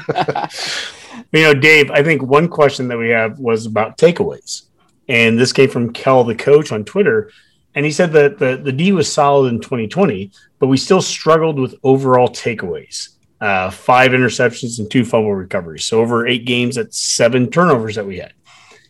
You 1.31 1.41
know, 1.41 1.53
Dave, 1.53 1.91
I 1.91 2.03
think 2.03 2.21
one 2.21 2.47
question 2.47 2.87
that 2.87 2.97
we 2.97 3.09
have 3.09 3.39
was 3.39 3.65
about 3.65 3.97
takeaways. 3.97 4.63
And 5.07 5.37
this 5.37 5.53
came 5.53 5.69
from 5.69 5.93
Kel, 5.93 6.23
the 6.23 6.35
coach, 6.35 6.71
on 6.71 6.83
Twitter. 6.85 7.31
And 7.75 7.85
he 7.85 7.91
said 7.91 8.13
that 8.13 8.39
the, 8.39 8.55
the 8.55 8.71
D 8.71 8.93
was 8.93 9.11
solid 9.11 9.53
in 9.53 9.59
2020, 9.59 10.31
but 10.59 10.67
we 10.67 10.77
still 10.77 11.01
struggled 11.01 11.59
with 11.59 11.75
overall 11.83 12.29
takeaways. 12.29 13.09
Uh, 13.41 13.69
five 13.69 14.11
interceptions 14.11 14.79
and 14.79 14.89
two 14.89 15.03
fumble 15.03 15.35
recoveries. 15.35 15.83
So 15.83 15.99
over 15.99 16.25
eight 16.25 16.45
games, 16.45 16.75
that's 16.75 16.97
seven 16.97 17.51
turnovers 17.51 17.95
that 17.95 18.05
we 18.05 18.17
had. 18.17 18.33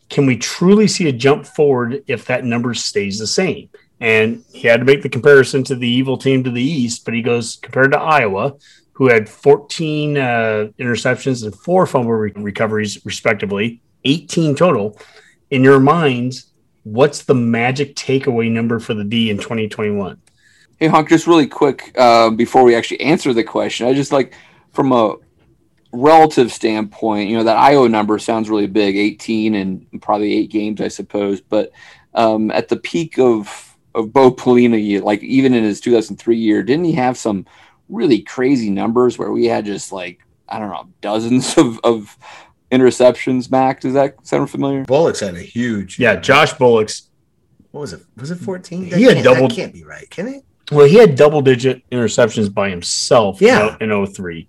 Can 0.09 0.27
we 0.27 0.37
truly 0.37 0.87
see 0.87 1.09
a 1.09 1.11
jump 1.11 1.47
forward 1.47 2.03
if 2.05 2.25
that 2.25 2.45
number 2.45 2.75
stays 2.75 3.17
the 3.17 3.25
same? 3.25 3.69
And 3.99 4.43
he 4.53 4.67
had 4.67 4.81
to 4.81 4.85
make 4.85 5.01
the 5.01 5.09
comparison 5.09 5.63
to 5.65 5.75
the 5.75 5.87
evil 5.87 6.17
team 6.17 6.43
to 6.43 6.51
the 6.51 6.61
east, 6.61 7.05
but 7.05 7.15
he 7.15 7.23
goes 7.23 7.55
compared 7.55 7.91
to 7.93 7.99
Iowa, 7.99 8.53
who 8.93 9.09
had 9.09 9.27
14 9.27 10.17
uh, 10.17 10.21
interceptions 10.79 11.43
and 11.43 11.55
four 11.55 11.87
fumble 11.87 12.13
re- 12.13 12.31
recoveries, 12.35 13.03
respectively, 13.03 13.81
18 14.03 14.55
total. 14.55 14.97
In 15.49 15.63
your 15.63 15.79
minds, 15.79 16.51
what's 16.85 17.23
the 17.23 17.33
magic 17.35 17.95
takeaway 17.95 18.49
number 18.49 18.79
for 18.79 18.93
the 18.93 19.03
D 19.03 19.29
in 19.31 19.37
2021? 19.37 20.21
Hey, 20.77 20.87
Hunk, 20.87 21.09
just 21.09 21.25
really 21.27 21.47
quick 21.47 21.91
uh, 21.97 22.29
before 22.29 22.63
we 22.63 22.75
actually 22.75 23.01
answer 23.01 23.33
the 23.33 23.43
question, 23.43 23.87
I 23.87 23.93
just 23.93 24.11
like 24.11 24.35
from 24.71 24.91
a 24.91 25.15
relative 25.91 26.51
standpoint, 26.51 27.29
you 27.29 27.37
know, 27.37 27.43
that 27.43 27.57
Iowa 27.57 27.89
number 27.89 28.19
sounds 28.19 28.49
really 28.49 28.67
big 28.67 28.95
18 28.97 29.55
and 29.55 30.01
probably 30.01 30.33
eight 30.33 30.51
games, 30.51 30.79
I 30.79 30.89
suppose. 30.89 31.41
But 31.41 31.71
um, 32.13 32.51
at 32.51 32.67
the 32.67 32.77
peak 32.77 33.17
of, 33.17 33.75
of 33.95 34.13
Bo 34.13 34.31
Pelini, 34.31 34.83
you- 34.85 35.01
like 35.01 35.23
even 35.23 35.53
in 35.53 35.63
his 35.63 35.81
2003 35.81 36.37
year, 36.37 36.61
didn't 36.61 36.85
he 36.85 36.93
have 36.93 37.17
some 37.17 37.45
really 37.89 38.21
crazy 38.21 38.69
numbers 38.69 39.17
where 39.17 39.31
we 39.31 39.45
had 39.45 39.65
just 39.65 39.91
like, 39.91 40.19
I 40.47 40.59
don't 40.59 40.69
know, 40.69 40.89
dozens 41.01 41.57
of, 41.57 41.79
of 41.83 42.15
interceptions, 42.71 43.49
Mac? 43.51 43.81
Does 43.81 43.93
that 43.93 44.15
sound 44.25 44.49
familiar? 44.49 44.83
bullocks 44.85 45.19
had 45.19 45.35
a 45.35 45.39
huge 45.41 45.99
Yeah, 45.99 46.15
Josh 46.15 46.53
Bullock's. 46.53 47.09
what 47.71 47.81
was 47.81 47.93
it 47.93 48.01
was 48.17 48.31
it 48.31 48.35
14 48.37 48.85
He 48.85 49.03
had 49.03 49.23
doubled- 49.23 49.51
can't 49.53 49.73
be 49.73 49.83
right 49.83 50.09
can 50.09 50.27
it 50.27 50.43
Well, 50.71 50.85
he 50.87 50.95
had 50.95 51.15
double 51.15 51.41
digit 51.41 51.83
interceptions 51.91 52.51
by 52.53 52.69
himself 52.69 53.39
Yeah. 53.41 53.75
in 53.79 53.91
03. 54.05 54.47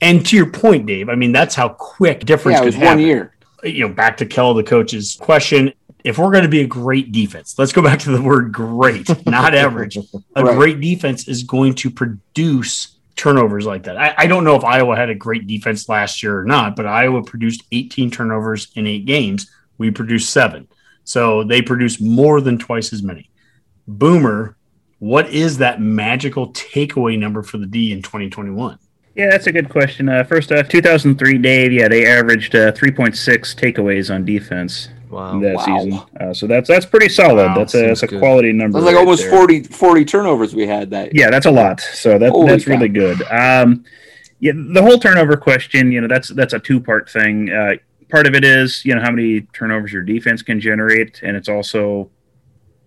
And 0.00 0.24
to 0.26 0.36
your 0.36 0.46
point, 0.50 0.86
Dave, 0.86 1.10
I 1.10 1.14
mean, 1.14 1.32
that's 1.32 1.54
how 1.54 1.68
quick 1.68 2.24
difference 2.24 2.54
Yeah, 2.56 2.62
it 2.62 2.64
could 2.64 2.66
was 2.66 2.76
one 2.76 2.84
happen. 2.86 3.00
year. 3.04 3.34
Uh, 3.62 3.68
you 3.68 3.86
know, 3.86 3.92
back 3.92 4.16
to 4.18 4.24
Kel, 4.26 4.54
the 4.54 4.62
coach's 4.62 5.16
question. 5.20 5.72
If 6.02 6.16
we're 6.16 6.30
going 6.30 6.44
to 6.44 6.48
be 6.48 6.62
a 6.62 6.66
great 6.66 7.12
defense, 7.12 7.56
let's 7.58 7.72
go 7.72 7.82
back 7.82 7.98
to 8.00 8.10
the 8.10 8.22
word 8.22 8.52
great, 8.52 9.06
not 9.26 9.54
average. 9.54 9.98
A 10.36 10.42
Right. 10.42 10.56
great 10.56 10.80
defense 10.80 11.28
is 11.28 11.42
going 11.42 11.74
to 11.74 11.90
produce 11.90 12.96
turnovers 13.20 13.66
like 13.66 13.82
that. 13.82 13.98
I, 13.98 14.14
I 14.16 14.26
don't 14.26 14.44
know 14.44 14.56
if 14.56 14.64
Iowa 14.64 14.96
had 14.96 15.10
a 15.10 15.14
great 15.14 15.46
defense 15.46 15.88
last 15.90 16.22
year 16.22 16.38
or 16.38 16.44
not, 16.44 16.74
but 16.74 16.86
Iowa 16.86 17.22
produced 17.22 17.62
18 17.70 18.10
turnovers 18.10 18.68
in 18.76 18.86
eight 18.86 19.04
games. 19.04 19.50
We 19.76 19.90
produced 19.90 20.30
seven. 20.30 20.66
So 21.04 21.44
they 21.44 21.60
produced 21.60 22.00
more 22.00 22.40
than 22.40 22.58
twice 22.58 22.94
as 22.94 23.02
many. 23.02 23.30
Boomer, 23.86 24.56
what 25.00 25.28
is 25.28 25.58
that 25.58 25.82
magical 25.82 26.52
takeaway 26.52 27.18
number 27.18 27.42
for 27.42 27.58
the 27.58 27.66
D 27.66 27.92
in 27.92 28.00
2021? 28.00 28.78
Yeah, 29.14 29.28
that's 29.28 29.46
a 29.46 29.52
good 29.52 29.68
question. 29.68 30.08
Uh, 30.08 30.24
first 30.24 30.50
off, 30.50 30.68
2003, 30.68 31.38
Dave. 31.38 31.72
Yeah, 31.72 31.88
they 31.88 32.06
averaged 32.06 32.54
uh, 32.54 32.72
3.6 32.72 33.14
takeaways 33.54 34.14
on 34.14 34.24
defense 34.24 34.88
wow 35.10 35.38
that 35.40 35.54
Wow. 35.56 35.64
season. 35.64 36.00
Uh, 36.20 36.32
so 36.34 36.46
that's 36.46 36.68
that's 36.68 36.86
pretty 36.86 37.08
solid. 37.08 37.46
Wow, 37.48 37.54
that's 37.58 37.74
a 37.74 37.86
that's 37.88 38.02
a 38.02 38.06
good. 38.06 38.20
quality 38.20 38.52
number. 38.52 38.78
That's 38.78 38.86
like 38.86 38.94
right 38.94 39.00
almost 39.00 39.22
there. 39.22 39.30
40, 39.30 39.64
40 39.64 40.04
turnovers 40.04 40.54
we 40.54 40.66
had 40.66 40.90
that 40.90 41.14
Yeah, 41.14 41.30
that's 41.30 41.46
a 41.46 41.50
lot. 41.50 41.80
So 41.80 42.18
that 42.18 42.30
Holy 42.30 42.46
that's 42.48 42.64
cow. 42.64 42.72
really 42.72 42.88
good. 42.88 43.20
Um, 43.30 43.84
yeah, 44.38 44.52
the 44.54 44.82
whole 44.82 44.98
turnover 44.98 45.36
question, 45.36 45.92
you 45.92 46.00
know, 46.00 46.08
that's 46.08 46.28
that's 46.30 46.54
a 46.54 46.58
two 46.58 46.80
part 46.80 47.10
thing. 47.10 47.50
Uh, 47.50 47.74
part 48.08 48.26
of 48.26 48.34
it 48.34 48.44
is, 48.44 48.84
you 48.84 48.94
know, 48.94 49.00
how 49.02 49.10
many 49.10 49.42
turnovers 49.52 49.92
your 49.92 50.02
defense 50.02 50.40
can 50.42 50.58
generate, 50.60 51.20
and 51.22 51.36
it's 51.36 51.48
also, 51.48 52.10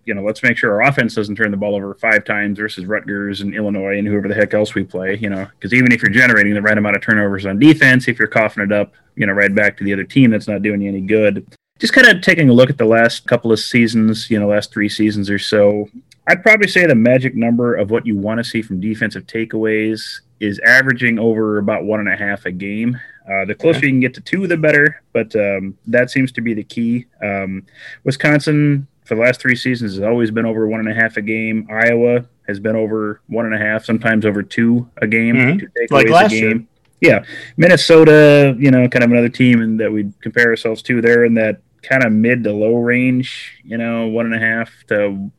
you 0.04 0.12
know, 0.14 0.22
let's 0.22 0.42
make 0.42 0.56
sure 0.58 0.72
our 0.82 0.88
offense 0.88 1.14
doesn't 1.14 1.36
turn 1.36 1.50
the 1.52 1.56
ball 1.56 1.76
over 1.76 1.94
five 1.94 2.24
times 2.24 2.58
versus 2.58 2.84
Rutgers 2.86 3.40
and 3.40 3.54
Illinois 3.54 3.96
and 3.98 4.06
whoever 4.08 4.26
the 4.28 4.34
heck 4.34 4.52
else 4.52 4.74
we 4.74 4.82
play. 4.82 5.16
You 5.16 5.30
know, 5.30 5.46
because 5.58 5.72
even 5.72 5.92
if 5.92 6.02
you're 6.02 6.10
generating 6.10 6.54
the 6.54 6.60
right 6.62 6.76
amount 6.76 6.96
of 6.96 7.02
turnovers 7.02 7.46
on 7.46 7.58
defense, 7.60 8.08
if 8.08 8.18
you're 8.18 8.26
coughing 8.28 8.64
it 8.64 8.72
up, 8.72 8.92
you 9.14 9.24
know, 9.26 9.32
right 9.32 9.54
back 9.54 9.76
to 9.78 9.84
the 9.84 9.92
other 9.92 10.04
team, 10.04 10.30
that's 10.32 10.48
not 10.48 10.60
doing 10.62 10.80
you 10.82 10.88
any 10.88 11.00
good. 11.02 11.46
Just 11.80 11.92
kind 11.92 12.06
of 12.06 12.22
taking 12.22 12.48
a 12.48 12.52
look 12.52 12.70
at 12.70 12.78
the 12.78 12.84
last 12.84 13.26
couple 13.26 13.50
of 13.50 13.58
seasons, 13.58 14.30
you 14.30 14.38
know, 14.38 14.46
last 14.46 14.72
three 14.72 14.88
seasons 14.88 15.28
or 15.28 15.40
so, 15.40 15.88
I'd 16.28 16.42
probably 16.42 16.68
say 16.68 16.86
the 16.86 16.94
magic 16.94 17.34
number 17.34 17.74
of 17.74 17.90
what 17.90 18.06
you 18.06 18.16
want 18.16 18.38
to 18.38 18.44
see 18.44 18.62
from 18.62 18.80
defensive 18.80 19.26
takeaways 19.26 20.20
is 20.38 20.60
averaging 20.60 21.18
over 21.18 21.58
about 21.58 21.84
one 21.84 21.98
and 21.98 22.08
a 22.08 22.16
half 22.16 22.46
a 22.46 22.52
game. 22.52 22.98
Uh, 23.28 23.44
the 23.44 23.54
closer 23.54 23.80
you 23.80 23.88
can 23.90 24.00
get 24.00 24.14
to 24.14 24.20
two, 24.20 24.46
the 24.46 24.56
better. 24.56 25.02
But 25.12 25.34
um, 25.34 25.76
that 25.88 26.10
seems 26.10 26.30
to 26.32 26.40
be 26.40 26.54
the 26.54 26.62
key. 26.62 27.06
Um, 27.20 27.66
Wisconsin, 28.04 28.86
for 29.04 29.16
the 29.16 29.22
last 29.22 29.40
three 29.40 29.56
seasons, 29.56 29.94
has 29.94 30.02
always 30.04 30.30
been 30.30 30.46
over 30.46 30.68
one 30.68 30.78
and 30.80 30.88
a 30.88 30.94
half 30.94 31.16
a 31.16 31.22
game. 31.22 31.66
Iowa 31.70 32.24
has 32.46 32.60
been 32.60 32.76
over 32.76 33.20
one 33.26 33.46
and 33.46 33.54
a 33.54 33.58
half, 33.58 33.84
sometimes 33.84 34.24
over 34.24 34.42
two 34.44 34.88
a 34.98 35.08
game. 35.08 35.34
Mhm. 35.34 35.60
Two 35.60 35.66
takeaways 35.66 35.90
Like 35.90 36.08
last 36.08 36.32
a 36.32 36.36
year. 36.36 36.62
Yeah, 37.04 37.22
Minnesota, 37.58 38.56
you 38.58 38.70
know, 38.70 38.88
kind 38.88 39.04
of 39.04 39.10
another 39.10 39.28
team 39.28 39.60
and 39.60 39.78
that 39.78 39.92
we'd 39.92 40.18
compare 40.22 40.48
ourselves 40.48 40.80
to. 40.84 41.02
They're 41.02 41.26
in 41.26 41.34
that 41.34 41.60
kind 41.82 42.02
of 42.02 42.12
mid 42.12 42.42
to 42.44 42.52
low 42.54 42.76
range, 42.76 43.60
you 43.62 43.76
know, 43.76 44.06
one 44.06 44.24
and 44.24 44.34
a 44.34 44.38
half 44.38 44.70
to 44.88 45.30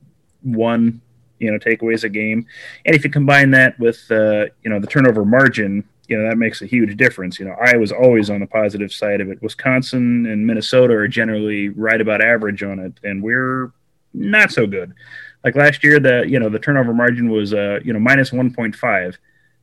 one, 0.44 1.02
you 1.40 1.52
know, 1.52 1.58
takeaways 1.58 2.04
a 2.04 2.10
game. 2.10 2.46
And 2.86 2.96
if 2.96 3.04
you 3.04 3.10
combine 3.10 3.50
that 3.52 3.80
with, 3.80 4.00
uh, 4.12 4.46
you 4.62 4.70
know, 4.70 4.80
the 4.80 4.86
turnover 4.86 5.26
margin, 5.26 5.84
you 6.08 6.16
know, 6.16 6.30
that 6.30 6.38
makes 6.38 6.62
a 6.62 6.68
huge 6.68 6.96
difference. 6.98 7.40
You 7.40 7.46
know, 7.46 7.56
I 7.60 7.78
was 7.78 7.92
always 7.92 8.30
on 8.30 8.42
the 8.42 8.46
positive 8.46 8.94
side 8.94 9.20
of 9.20 9.32
it. 9.32 9.42
Wisconsin 9.42 10.28
and 10.28 10.46
Minnesota 10.46 10.94
are 10.94 11.08
generally 11.08 11.70
right 11.70 12.00
about 12.00 12.22
average 12.22 12.62
on 12.62 12.78
it, 12.78 13.00
and 13.04 13.24
we're 13.24 13.72
not 14.14 14.52
so 14.52 14.68
good. 14.68 14.94
Like 15.44 15.56
last 15.56 15.84
year, 15.84 16.00
the 16.00 16.26
you 16.28 16.40
know 16.40 16.50
the 16.50 16.60
turnover 16.60 16.94
margin 16.94 17.32
was 17.32 17.56
uh 17.56 17.80
you 17.84 17.92
know 17.92 18.00
minus 18.00 18.32
one 18.32 18.54
point 18.54 18.76
five. 18.76 19.18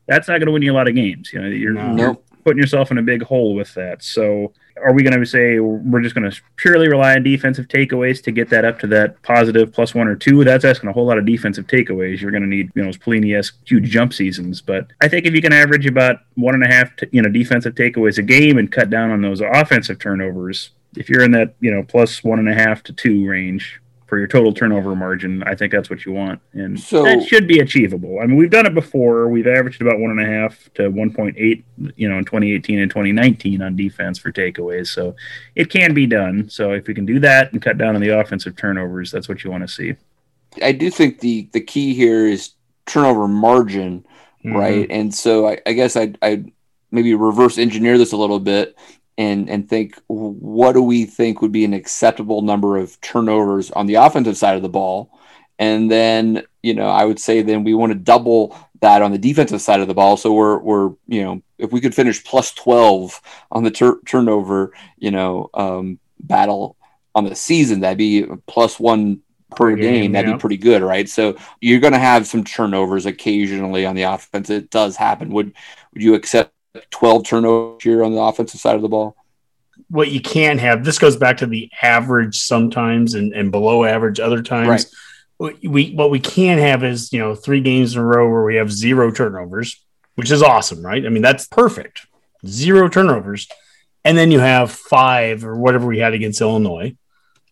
That's 0.07 0.29
not 0.29 0.39
going 0.39 0.47
to 0.47 0.53
win 0.53 0.63
you 0.63 0.73
a 0.73 0.75
lot 0.75 0.89
of 0.89 0.95
games. 0.95 1.33
You 1.33 1.41
know, 1.41 1.49
you're, 1.49 1.73
No. 1.73 1.97
you're 1.97 2.15
putting 2.45 2.61
yourself 2.61 2.91
in 2.91 2.99
a 2.99 3.03
big 3.03 3.23
hole 3.23 3.55
with 3.55 3.73
that. 3.75 4.03
So, 4.03 4.53
are 4.83 4.93
we 4.95 5.03
going 5.05 5.19
to 5.21 5.25
say 5.27 5.61
we're 5.61 6.01
just 6.01 6.15
going 6.15 6.29
to 6.29 6.37
purely 6.57 6.89
rely 6.89 7.15
on 7.15 7.23
defensive 7.23 7.69
takeaways 7.69 8.21
to 8.25 8.33
get 8.33 8.49
that 8.49 8.65
up 8.65 8.81
to 8.81 8.87
that 8.89 9.21
positive 9.23 9.73
plus 9.73 9.95
one 9.95 10.09
or 10.09 10.17
two? 10.17 10.43
That's 10.43 10.65
asking 10.65 10.89
a 10.89 10.93
whole 10.93 11.05
lot 11.07 11.19
of 11.19 11.27
defensive 11.27 11.67
takeaways. 11.67 12.21
You're 12.21 12.31
going 12.33 12.43
to 12.43 12.49
need, 12.49 12.71
you 12.75 12.83
know, 12.83 12.89
Pelini-esque 12.91 13.57
huge 13.67 13.91
jump 13.91 14.13
seasons. 14.13 14.61
But 14.61 14.89
I 15.01 15.09
think 15.09 15.27
if 15.27 15.35
you 15.35 15.43
can 15.43 15.53
average 15.53 15.87
about 15.87 16.21
one 16.35 16.55
and 16.55 16.65
a 16.65 16.69
half, 16.69 16.97
t- 16.97 17.07
you 17.13 17.23
know, 17.23 17.29
defensive 17.29 17.75
takeaways 17.75 18.19
a 18.19 18.23
game 18.23 18.59
and 18.59 18.73
cut 18.73 18.91
down 18.91 19.11
on 19.11 19.21
those 19.21 19.41
offensive 19.41 19.99
turnovers, 20.01 20.71
if 20.97 21.09
you're 21.09 21.23
in 21.23 21.31
that, 21.33 21.55
you 21.61 21.71
know, 21.71 21.83
plus 21.85 22.25
one 22.25 22.39
and 22.39 22.49
a 22.49 22.55
half 22.55 22.83
to 22.85 22.93
two 22.93 23.27
range 23.29 23.81
for 24.13 24.19
your 24.19 24.29
total 24.29 24.53
turnover 24.53 24.95
margin, 24.95 25.43
I 25.45 25.55
think 25.55 25.73
that's 25.73 25.89
what 25.89 26.05
you 26.05 26.13
want, 26.13 26.39
and 26.53 26.79
So- 26.79 27.03
that 27.03 27.23
should 27.27 27.47
be 27.49 27.61
achievable. 27.61 28.19
I 28.23 28.27
mean, 28.27 28.37
we've 28.37 28.51
done 28.51 28.67
it 28.67 28.75
before. 28.75 29.27
We've 29.31 29.47
averaged 29.47 29.81
about 29.81 29.99
one 30.01 30.11
and 30.11 30.21
a 30.21 30.27
half 30.27 30.69
to 30.75 30.91
one 30.91 31.15
point 31.15 31.35
eight, 31.39 31.65
you 31.97 32.11
know, 32.11 32.19
in 32.19 32.25
2018 32.27 32.79
and 32.79 32.91
2019 32.91 33.63
on 33.63 33.75
defense 33.75 34.19
for 34.19 34.31
takeaways. 34.31 34.89
So 34.89 35.17
it 35.57 35.71
can 35.71 35.95
be 35.95 36.05
done. 36.05 36.51
So 36.51 36.73
if 36.73 36.87
we 36.89 36.93
can 36.93 37.07
do 37.07 37.21
that 37.21 37.55
and 37.55 37.63
cut 37.63 37.79
down 37.79 37.95
on 37.95 38.03
the 38.03 38.11
offensive 38.11 38.55
turnovers, 38.55 39.11
that's 39.11 39.31
what 39.31 39.45
you 39.45 39.51
want 39.51 39.63
to 39.67 39.69
see. 39.73 39.95
I 40.63 40.73
do 40.73 40.91
think 40.91 41.21
the 41.21 41.49
the 41.53 41.61
key 41.63 41.95
here 41.95 42.27
is 42.27 42.51
turnover 42.85 43.27
margin, 43.27 44.05
Mhm. 44.45 44.55
right? 44.55 44.87
And 44.91 45.15
so 45.15 45.49
I, 45.49 45.57
I 45.67 45.73
guess 45.73 45.97
I'd, 45.97 46.19
I'd 46.21 46.53
maybe 46.91 47.15
reverse 47.15 47.57
engineer 47.57 47.97
this 47.97 48.13
a 48.13 48.19
little 48.19 48.41
bit 48.41 48.77
and 49.19 49.49
and 49.51 49.69
think 49.69 50.01
what 50.07 50.73
do 50.73 50.83
we 50.83 51.05
think 51.05 51.43
would 51.43 51.53
be 51.53 51.65
an 51.65 51.75
acceptable 51.75 52.43
number 52.43 52.77
of 52.77 53.01
turnovers 53.01 53.71
on 53.71 53.87
the 53.87 53.97
offensive 53.97 54.37
side 54.37 54.57
of 54.57 54.63
the 54.63 54.69
ball, 54.69 55.11
and 55.59 55.91
then 55.91 56.45
you 56.63 56.75
know 56.75 56.89
I 56.89 57.05
would 57.05 57.21
say 57.21 57.43
then 57.43 57.65
we 57.65 57.75
want 57.75 57.93
to 57.93 57.99
double 57.99 58.57
that 58.81 59.03
on 59.03 59.13
the 59.13 59.19
defensive 59.19 59.61
side 59.61 59.81
of 59.81 59.89
the 59.89 59.95
ball. 59.95 60.17
So 60.17 60.33
we're 60.33 60.59
we're 60.59 60.91
you 61.07 61.23
know 61.23 61.43
if 61.59 61.73
we 61.73 61.81
could 61.81 61.95
finish 61.95 62.25
plus 62.25 62.53
twelve 62.53 63.21
on 63.51 63.65
the 63.65 63.71
tur- 63.71 64.01
turnover 64.07 64.73
you 64.99 65.11
know 65.11 65.51
um, 65.55 65.99
battle 66.21 66.77
on 67.15 67.25
the 67.25 67.35
season, 67.35 67.81
that'd 67.81 67.99
be 67.99 68.27
plus 68.47 68.81
one 68.81 69.21
per 69.51 69.71
Per 69.71 69.77
game. 69.77 69.93
game, 69.93 70.13
That'd 70.13 70.31
yeah. 70.31 70.37
be 70.37 70.41
pretty 70.41 70.57
good, 70.57 70.83
right? 70.83 71.09
So 71.09 71.37
you're 71.61 71.81
going 71.81 71.93
to 71.93 71.99
have 71.99 72.27
some 72.27 72.43
turnovers 72.43 73.05
occasionally 73.07 73.85
on 73.85 73.95
the 73.95 74.03
offense. 74.05 74.49
It 74.49 74.71
does 74.71 74.97
happen. 74.97 75.31
Would 75.31 75.53
would 75.93 76.03
you 76.03 76.15
accept 76.15 76.53
12 76.91 77.27
turnovers 77.27 77.83
here 77.83 78.03
on 78.05 78.13
the 78.13 78.21
offensive 78.21 78.61
side 78.61 78.77
of 78.77 78.83
the 78.83 78.89
ball? 78.89 79.17
what 79.89 80.11
you 80.11 80.21
can 80.21 80.59
have 80.59 80.85
this 80.85 80.99
goes 80.99 81.17
back 81.17 81.39
to 81.39 81.47
the 81.47 81.71
average 81.83 82.41
sometimes 82.41 83.15
and, 83.15 83.33
and 83.33 83.51
below 83.51 83.85
average 83.85 84.21
other 84.21 84.43
times. 84.43 84.93
What 85.37 85.57
we 85.63 85.93
what 85.93 86.11
we 86.11 86.21
can 86.21 86.59
have 86.59 86.85
is 86.85 87.13
you 87.13 87.19
know 87.19 87.35
three 87.35 87.61
games 87.61 87.95
in 87.95 88.01
a 88.01 88.05
row 88.05 88.29
where 88.31 88.45
we 88.45 88.57
have 88.57 88.71
zero 88.71 89.11
turnovers 89.11 89.83
which 90.15 90.31
is 90.31 90.43
awesome 90.43 90.85
right? 90.85 91.05
I 91.05 91.09
mean 91.09 91.23
that's 91.23 91.47
perfect. 91.47 92.07
Zero 92.47 92.89
turnovers. 92.89 93.49
And 94.05 94.19
then 94.19 94.31
you 94.31 94.41
have 94.41 94.73
five 94.73 95.45
or 95.45 95.57
whatever 95.57 95.87
we 95.87 95.99
had 95.99 96.13
against 96.13 96.41
illinois. 96.41 96.97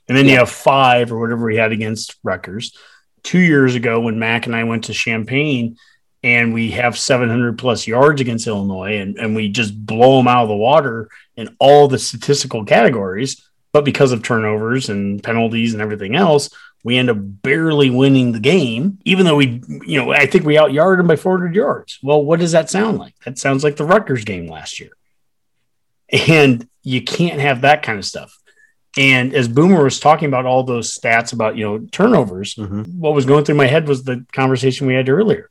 And 0.08 0.18
then 0.18 0.26
you 0.26 0.36
have 0.36 0.50
five 0.50 1.12
or 1.12 1.20
whatever 1.20 1.46
we 1.46 1.56
had 1.56 1.70
against 1.70 2.16
Rutgers. 2.24 2.76
Two 3.22 3.38
years 3.38 3.76
ago, 3.76 4.00
when 4.00 4.18
Mac 4.18 4.46
and 4.46 4.56
I 4.56 4.64
went 4.64 4.84
to 4.84 4.92
Champaign, 4.92 5.76
and 6.22 6.52
we 6.52 6.72
have 6.72 6.98
700 6.98 7.58
plus 7.58 7.86
yards 7.86 8.20
against 8.20 8.46
Illinois, 8.46 8.98
and, 8.98 9.16
and 9.18 9.34
we 9.34 9.48
just 9.48 9.74
blow 9.86 10.18
them 10.18 10.28
out 10.28 10.42
of 10.42 10.48
the 10.48 10.56
water 10.56 11.08
in 11.36 11.54
all 11.58 11.88
the 11.88 11.98
statistical 11.98 12.64
categories. 12.64 13.46
But 13.72 13.84
because 13.84 14.10
of 14.12 14.22
turnovers 14.22 14.88
and 14.88 15.22
penalties 15.22 15.72
and 15.74 15.80
everything 15.80 16.16
else, 16.16 16.50
we 16.82 16.96
end 16.96 17.08
up 17.08 17.18
barely 17.20 17.88
winning 17.88 18.32
the 18.32 18.40
game, 18.40 18.98
even 19.04 19.24
though 19.26 19.36
we, 19.36 19.62
you 19.86 19.96
know, 20.02 20.12
I 20.12 20.26
think 20.26 20.44
we 20.44 20.58
out 20.58 20.72
yarded 20.72 20.98
them 21.00 21.06
by 21.06 21.16
400 21.16 21.54
yards. 21.54 21.98
Well, 22.02 22.24
what 22.24 22.40
does 22.40 22.52
that 22.52 22.68
sound 22.68 22.98
like? 22.98 23.14
That 23.24 23.38
sounds 23.38 23.62
like 23.62 23.76
the 23.76 23.84
Rutgers 23.84 24.24
game 24.24 24.48
last 24.48 24.80
year. 24.80 24.90
And 26.26 26.68
you 26.82 27.02
can't 27.02 27.40
have 27.40 27.60
that 27.60 27.82
kind 27.82 27.98
of 27.98 28.04
stuff. 28.04 28.36
And 28.98 29.32
as 29.34 29.46
Boomer 29.46 29.84
was 29.84 30.00
talking 30.00 30.26
about 30.26 30.46
all 30.46 30.64
those 30.64 30.98
stats 30.98 31.32
about, 31.32 31.56
you 31.56 31.64
know, 31.64 31.78
turnovers, 31.92 32.56
Mhm. 32.56 32.96
what 32.96 33.14
was 33.14 33.24
going 33.24 33.44
through 33.44 33.54
my 33.54 33.66
head 33.66 33.86
was 33.86 34.02
the 34.02 34.24
conversation 34.32 34.86
we 34.88 34.94
had 34.94 35.08
earlier, 35.08 35.48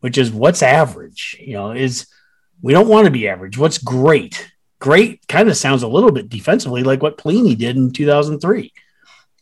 which 0.00 0.18
is 0.18 0.32
what's 0.32 0.62
average? 0.62 1.36
You 1.40 1.54
know, 1.54 1.72
is 1.72 2.06
we 2.62 2.72
don't 2.72 2.88
want 2.88 3.06
to 3.06 3.10
be 3.10 3.28
average. 3.28 3.56
What's 3.56 3.78
great? 3.78 4.50
Great 4.78 5.26
kind 5.28 5.48
of 5.48 5.56
sounds 5.56 5.82
a 5.82 5.88
little 5.88 6.12
bit 6.12 6.28
defensively 6.28 6.82
like 6.82 7.02
what 7.02 7.18
Pelini 7.18 7.56
did 7.56 7.76
in 7.76 7.92
2003. 7.92 8.72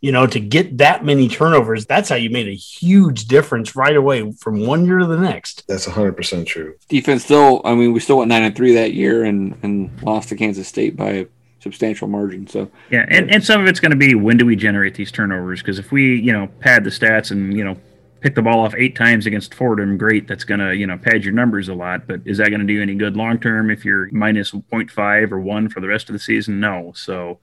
You 0.01 0.13
know, 0.13 0.29
to 0.29 0.39
get 0.39 0.79
that 0.79 1.05
many 1.05 1.29
turnovers, 1.29 1.85
that's 1.85 2.09
how 2.09 2.15
you 2.15 2.31
made 2.31 2.47
a 2.47 2.55
huge 2.55 3.25
difference 3.25 3.75
right 3.75 3.97
away 3.97 4.31
from 4.33 4.65
one 4.65 4.87
year 4.87 4.99
to 4.99 5.07
the 5.07 5.19
next. 5.19 5.65
That's 5.67 5.87
100% 5.87 6.47
true. 6.47 6.77
Defense 6.89 7.25
still, 7.25 7.63
I 7.65 7.75
mean, 7.75 7.93
we 7.93 7.99
still 7.99 8.19
went 8.19 8.29
nine 8.29 8.45
and 8.45 8.55
three 8.55 8.75
that 8.75 8.95
year 8.95 9.25
and 9.25 9.59
and 9.65 9.91
lost 10.03 10.29
to 10.29 10.37
Kansas 10.37 10.69
State 10.69 10.97
by 10.97 11.11
a 11.11 11.27
substantial 11.61 12.07
margin. 12.07 12.47
So 12.47 12.71
Yeah, 12.91 13.07
and, 13.09 13.31
and 13.33 13.45
some 13.45 13.61
of 13.61 13.67
it's 13.67 13.81
going 13.81 13.91
to 13.91 13.97
be 13.97 14.15
when 14.15 14.37
do 14.37 14.47
we 14.47 14.55
generate 14.55 14.95
these 14.95 15.11
turnovers? 15.11 15.61
Because 15.61 15.81
if 15.81 15.91
we, 15.91 16.17
you 16.17 16.33
know, 16.33 16.47
pad 16.61 16.85
the 16.85 16.91
stats 16.91 17.33
and 17.33 17.57
you 17.57 17.65
know 17.65 17.77
pick 18.21 18.35
the 18.35 18.43
ball 18.43 18.61
off 18.65 18.75
eight 18.77 18.97
times 18.97 19.27
against 19.27 19.55
Fordham, 19.55 19.97
great. 19.97 20.27
That's 20.27 20.45
going 20.45 20.61
to 20.61 20.75
you 20.75 20.87
know 20.87 20.99
pad 20.99 21.25
your 21.25 21.35
numbers 21.35 21.69
a 21.69 21.75
lot. 21.75 22.07
But 22.07 22.21
is 22.25 22.39
that 22.39 22.49
going 22.49 22.61
to 22.61 22.67
do 22.67 22.83
any 22.83 22.95
good 22.95 23.17
long 23.17 23.39
term 23.39 23.71
if 23.71 23.85
you're 23.85 24.11
minus 24.13 24.53
0.5 24.53 25.33
or 25.33 25.41
one 25.41 25.69
for 25.69 25.81
the 25.81 25.89
rest 25.89 26.09
of 26.09 26.13
the 26.13 26.19
season? 26.19 26.61
No. 26.61 26.93
So 26.95 27.39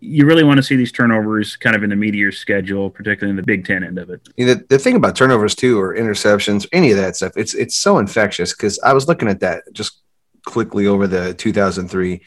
you 0.00 0.26
really 0.26 0.44
want 0.44 0.58
to 0.58 0.62
see 0.62 0.76
these 0.76 0.92
turnovers 0.92 1.56
kind 1.56 1.74
of 1.74 1.82
in 1.82 1.90
the 1.90 1.96
meteor 1.96 2.30
schedule, 2.30 2.90
particularly 2.90 3.30
in 3.30 3.36
the 3.36 3.42
Big 3.42 3.64
Ten 3.64 3.82
end 3.82 3.98
of 3.98 4.10
it. 4.10 4.28
Know, 4.36 4.54
the, 4.54 4.66
the 4.68 4.78
thing 4.78 4.96
about 4.96 5.16
turnovers 5.16 5.54
too, 5.54 5.80
or 5.80 5.94
interceptions, 5.94 6.66
any 6.72 6.90
of 6.90 6.96
that 6.98 7.16
stuff, 7.16 7.32
it's 7.36 7.54
it's 7.54 7.76
so 7.76 7.98
infectious. 7.98 8.52
Because 8.52 8.78
I 8.80 8.92
was 8.92 9.08
looking 9.08 9.28
at 9.28 9.40
that 9.40 9.64
just 9.72 10.00
quickly 10.46 10.86
over 10.86 11.06
the 11.06 11.34
2003. 11.34 12.22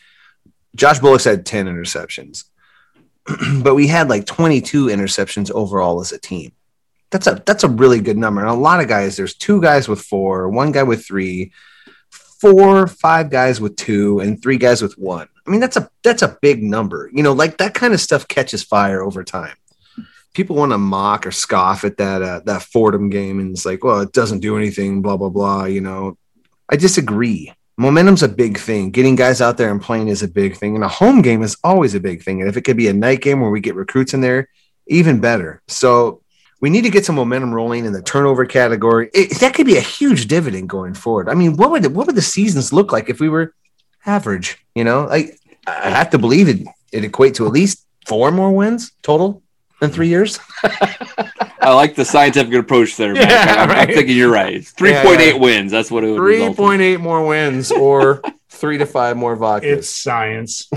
Josh 0.75 0.99
Bullocks 0.99 1.23
had 1.23 1.45
10 1.45 1.65
interceptions, 1.67 2.45
but 3.63 3.75
we 3.75 3.87
had 3.87 4.09
like 4.09 4.25
22 4.25 4.87
interceptions 4.87 5.51
overall 5.51 6.01
as 6.01 6.11
a 6.11 6.19
team. 6.19 6.51
That's 7.11 7.27
a 7.27 7.41
that's 7.45 7.63
a 7.63 7.69
really 7.69 8.01
good 8.01 8.17
number. 8.17 8.41
And 8.41 8.49
a 8.49 8.53
lot 8.53 8.81
of 8.81 8.87
guys, 8.87 9.15
there's 9.15 9.35
two 9.35 9.61
guys 9.61 9.87
with 9.87 10.01
four, 10.01 10.49
one 10.49 10.71
guy 10.71 10.83
with 10.83 11.05
three, 11.05 11.53
four, 12.09 12.87
five 12.87 13.29
guys 13.29 13.61
with 13.61 13.75
two, 13.75 14.19
and 14.19 14.41
three 14.41 14.57
guys 14.57 14.81
with 14.81 14.97
one. 14.97 15.27
I 15.45 15.49
mean, 15.49 15.61
that's 15.61 15.77
a 15.77 15.89
that's 16.03 16.21
a 16.21 16.37
big 16.41 16.63
number. 16.63 17.09
You 17.13 17.23
know, 17.23 17.33
like 17.33 17.57
that 17.57 17.73
kind 17.73 17.93
of 17.93 18.01
stuff 18.01 18.27
catches 18.27 18.63
fire 18.63 19.01
over 19.01 19.23
time 19.23 19.55
people 20.37 20.55
want 20.55 20.71
to 20.71 20.77
mock 20.77 21.25
or 21.25 21.31
scoff 21.31 21.83
at 21.83 21.97
that 21.97 22.21
uh, 22.21 22.41
that 22.45 22.61
Fordham 22.61 23.09
game, 23.09 23.39
and 23.39 23.51
it's 23.51 23.65
like, 23.65 23.83
well, 23.83 24.01
it 24.01 24.13
doesn't 24.13 24.39
do 24.39 24.55
anything, 24.55 25.01
blah 25.01 25.17
blah 25.17 25.29
blah. 25.29 25.65
You 25.65 25.81
know, 25.81 26.17
I 26.69 26.77
disagree. 26.77 27.51
Momentum's 27.79 28.23
a 28.23 28.27
big 28.29 28.57
thing. 28.57 28.91
Getting 28.91 29.15
guys 29.15 29.41
out 29.41 29.57
there 29.57 29.71
and 29.71 29.81
playing 29.81 30.07
is 30.07 30.23
a 30.23 30.27
big 30.27 30.55
thing, 30.55 30.75
and 30.75 30.83
a 30.83 30.87
home 30.87 31.21
game 31.21 31.41
is 31.41 31.57
always 31.63 31.95
a 31.95 31.99
big 31.99 32.23
thing. 32.23 32.39
And 32.39 32.49
if 32.49 32.55
it 32.55 32.61
could 32.61 32.77
be 32.77 32.87
a 32.87 32.93
night 32.93 33.21
game 33.21 33.41
where 33.41 33.49
we 33.49 33.59
get 33.59 33.75
recruits 33.75 34.13
in 34.13 34.21
there, 34.21 34.49
even 34.87 35.19
better. 35.19 35.61
So 35.67 36.21
we 36.59 36.69
need 36.69 36.81
to 36.83 36.89
get 36.89 37.05
some 37.05 37.15
momentum 37.15 37.53
rolling 37.53 37.85
in 37.85 37.93
the 37.93 38.01
turnover 38.01 38.45
category. 38.45 39.09
It, 39.13 39.39
that 39.39 39.53
could 39.53 39.65
be 39.65 39.77
a 39.77 39.81
huge 39.81 40.27
dividend 40.27 40.69
going 40.69 40.93
forward. 40.93 41.29
I 41.29 41.33
mean, 41.35 41.55
what 41.57 41.71
would 41.71 41.85
what 41.95 42.07
would 42.07 42.15
the 42.15 42.21
seasons 42.21 42.73
look 42.73 42.91
like 42.91 43.09
if 43.09 43.19
we 43.19 43.29
were 43.29 43.53
average? 44.05 44.57
You 44.75 44.83
know, 44.83 45.05
like 45.05 45.39
I 45.67 45.89
have 45.89 46.09
to 46.11 46.17
believe 46.17 46.47
it. 46.49 46.65
It 46.91 47.03
equate 47.03 47.35
to 47.35 47.45
at 47.45 47.51
least 47.51 47.85
four 48.07 48.31
more 48.31 48.51
wins 48.51 48.91
total 49.03 49.43
in 49.81 49.89
three 49.91 50.07
years. 50.07 50.39
I 51.59 51.73
like 51.73 51.95
the 51.95 52.05
scientific 52.05 52.53
approach 52.53 52.95
there. 52.95 53.13
Mac. 53.13 53.29
Yeah, 53.29 53.55
I'm, 53.63 53.69
I'm 53.71 53.87
thinking 53.87 54.15
you're 54.15 54.31
right. 54.31 54.65
Three 54.65 54.91
Yeah, 54.91 55.03
point 55.03 55.19
eight 55.19 55.35
yeah. 55.35 55.41
wins. 55.41 55.71
That's 55.71 55.91
what 55.91 56.03
it 56.05 56.07
would 56.11 56.17
Three 56.17 56.35
result 56.35 56.51
in. 56.51 56.55
point 56.55 56.81
eight 56.81 56.99
more 57.01 57.25
wins, 57.27 57.71
or 57.71 58.21
three 58.49 58.77
to 58.77 58.85
five 58.85 59.17
more 59.17 59.35
vodkas. 59.35 59.63
It's 59.63 59.89
science. 59.89 60.69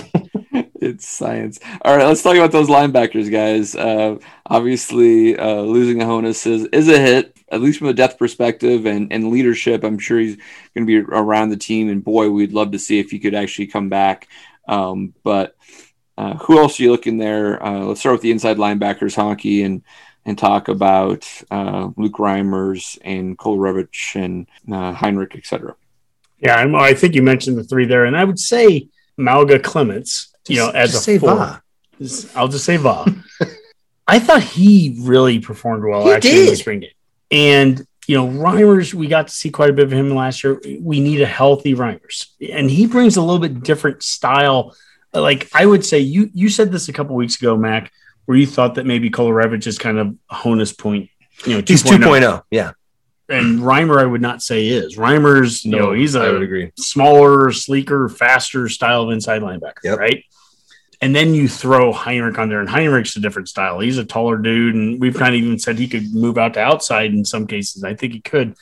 It's 0.81 1.07
science. 1.07 1.61
All 1.83 1.95
right, 1.95 2.07
let's 2.07 2.23
talk 2.23 2.37
about 2.37 2.53
those 2.53 2.69
linebackers, 2.69 3.31
guys. 3.31 3.75
Uh, 3.77 4.17
obviously, 4.47 5.37
uh, 5.39 5.61
losing 5.61 5.99
Ahonis 5.99 6.47
is, 6.47 6.65
is 6.73 6.89
a 6.89 6.99
hit, 6.99 7.37
at 7.53 7.61
least 7.61 7.79
from 7.79 7.89
a 7.89 7.93
depth 7.93 8.19
perspective 8.19 8.87
and, 8.87 9.13
and 9.13 9.29
leadership. 9.31 9.85
I'm 9.85 9.99
sure 9.99 10.19
he's 10.19 10.37
going 10.75 10.87
to 10.87 10.87
be 10.87 10.99
around 10.99 11.51
the 11.51 11.59
team, 11.59 11.91
and 11.91 12.03
boy, 12.03 12.31
we'd 12.31 12.55
love 12.55 12.73
to 12.73 12.79
see 12.79 12.99
if 12.99 13.11
he 13.11 13.19
could 13.19 13.35
actually 13.35 13.67
come 13.67 13.91
back. 13.91 14.29
Um, 14.69 15.13
but 15.23 15.55
uh, 16.17 16.37
who 16.39 16.59
else 16.59 16.81
are 16.81 16.83
you 16.83 16.93
looking 16.93 17.19
there? 17.19 17.63
Uh, 17.63 17.81
let's 17.81 18.01
start 18.01 18.15
with 18.15 18.23
the 18.23 18.31
inside 18.31 18.57
linebackers, 18.57 19.15
Honky, 19.17 19.65
and 19.65 19.83
and 20.27 20.37
talk 20.39 20.69
about 20.69 21.27
uh, 21.51 21.89
Luke 21.97 22.17
Reimers 22.19 22.99
and 23.03 23.37
Kolarevic 23.39 24.15
and 24.23 24.47
uh, 24.71 24.93
Heinrich, 24.93 25.35
etc. 25.35 25.75
Yeah, 26.41 26.57
I'm- 26.57 26.75
I 26.75 26.93
think 26.95 27.15
you 27.15 27.23
mentioned 27.23 27.59
the 27.59 27.65
three 27.65 27.87
there, 27.87 28.05
and 28.07 28.17
I 28.17 28.25
would 28.25 28.39
say 28.39 28.89
Mauga 29.19 29.63
Clements. 29.63 30.29
You 30.51 30.57
know, 30.59 30.71
as 30.71 30.93
Just 30.93 31.03
a 31.03 31.05
say 31.05 31.19
four. 31.19 31.35
Va. 31.37 31.63
I'll 32.35 32.49
just 32.49 32.65
say 32.65 32.77
Va. 32.77 33.05
I 34.09 34.19
thought 34.19 34.43
he 34.43 34.97
really 35.03 35.39
performed 35.39 35.85
well 35.85 36.05
He 36.07 36.13
actually 36.13 36.41
in 36.41 36.47
the 36.47 36.57
spring 36.57 36.81
game. 36.81 36.91
And 37.31 37.87
you 38.09 38.17
know, 38.17 38.27
Reimers, 38.27 38.93
we 38.93 39.07
got 39.07 39.29
to 39.29 39.33
see 39.33 39.51
quite 39.51 39.71
a 39.71 39.73
bit 39.73 39.85
of 39.85 39.93
him 39.93 40.11
last 40.15 40.43
year. 40.43 40.61
We 40.81 40.99
need 41.01 41.21
a 41.21 41.27
healthy 41.27 41.75
Reimers, 41.75 42.27
and 42.53 42.69
he 42.69 42.87
brings 42.87 43.17
a 43.17 43.21
little 43.23 43.39
bit 43.39 43.63
different 43.63 44.03
style. 44.03 44.75
Like 45.13 45.49
I 45.55 45.65
would 45.67 45.85
say, 45.85 46.01
you 46.01 46.29
you 46.35 46.49
said 46.49 46.73
this 46.73 46.89
a 46.89 46.93
couple 46.93 47.15
weeks 47.15 47.37
ago, 47.37 47.57
Mac, 47.57 47.93
where 48.25 48.37
you 48.37 48.47
thought 48.47 48.75
that 48.77 48.87
maybe 48.87 49.11
Kolarevic 49.11 49.65
is 49.67 49.79
kind 49.79 49.99
of 49.99 50.17
a 50.31 50.35
Honas 50.35 50.77
point. 50.77 51.09
You 51.47 51.59
know, 51.59 51.63
He's 51.67 51.83
2.0. 51.85 51.99
2.0. 52.21 52.43
Yeah. 52.51 52.73
and 53.29 53.61
Reimer, 53.61 53.99
I 54.01 54.05
would 54.07 54.21
not 54.21 54.43
say 54.43 54.67
is. 54.69 54.97
Reimer's, 54.97 55.65
you 55.65 55.71
know, 55.71 55.93
he's 55.93 56.17
I 56.17 56.31
would 56.33 56.43
a 56.43 56.45
agree. 56.45 56.73
smaller, 56.79 57.51
sleeker, 57.53 58.09
faster 58.09 58.69
style 58.69 59.05
of 59.05 59.11
inside 59.11 59.41
linebacker, 59.43 59.83
Yep. 59.85 59.99
right? 59.99 60.25
And 61.03 61.17
then 61.17 61.35
you 61.35 61.49
throw 61.49 61.93
Heinrich 61.93 62.39
on 62.39 62.49
there, 62.51 62.61
and 62.61 62.69
Heinrich's 62.69 63.17
a 63.17 63.21
different 63.21 63.49
style. 63.49 63.81
He's 63.81 63.97
a 63.99 64.05
taller 64.05 64.37
dude, 64.37 64.75
and 64.75 65.01
we've 65.01 65.15
kind 65.15 65.35
of 65.35 65.41
even 65.41 65.59
said 65.59 65.79
he 65.79 65.89
could 65.89 66.13
move 66.15 66.37
out 66.37 66.55
to 66.55 66.61
outside 66.61 67.13
in 67.13 67.25
some 67.25 67.47
cases. 67.47 67.83
I 67.85 67.95
think 67.95 68.13
he 68.13 68.21
could, 68.21 68.55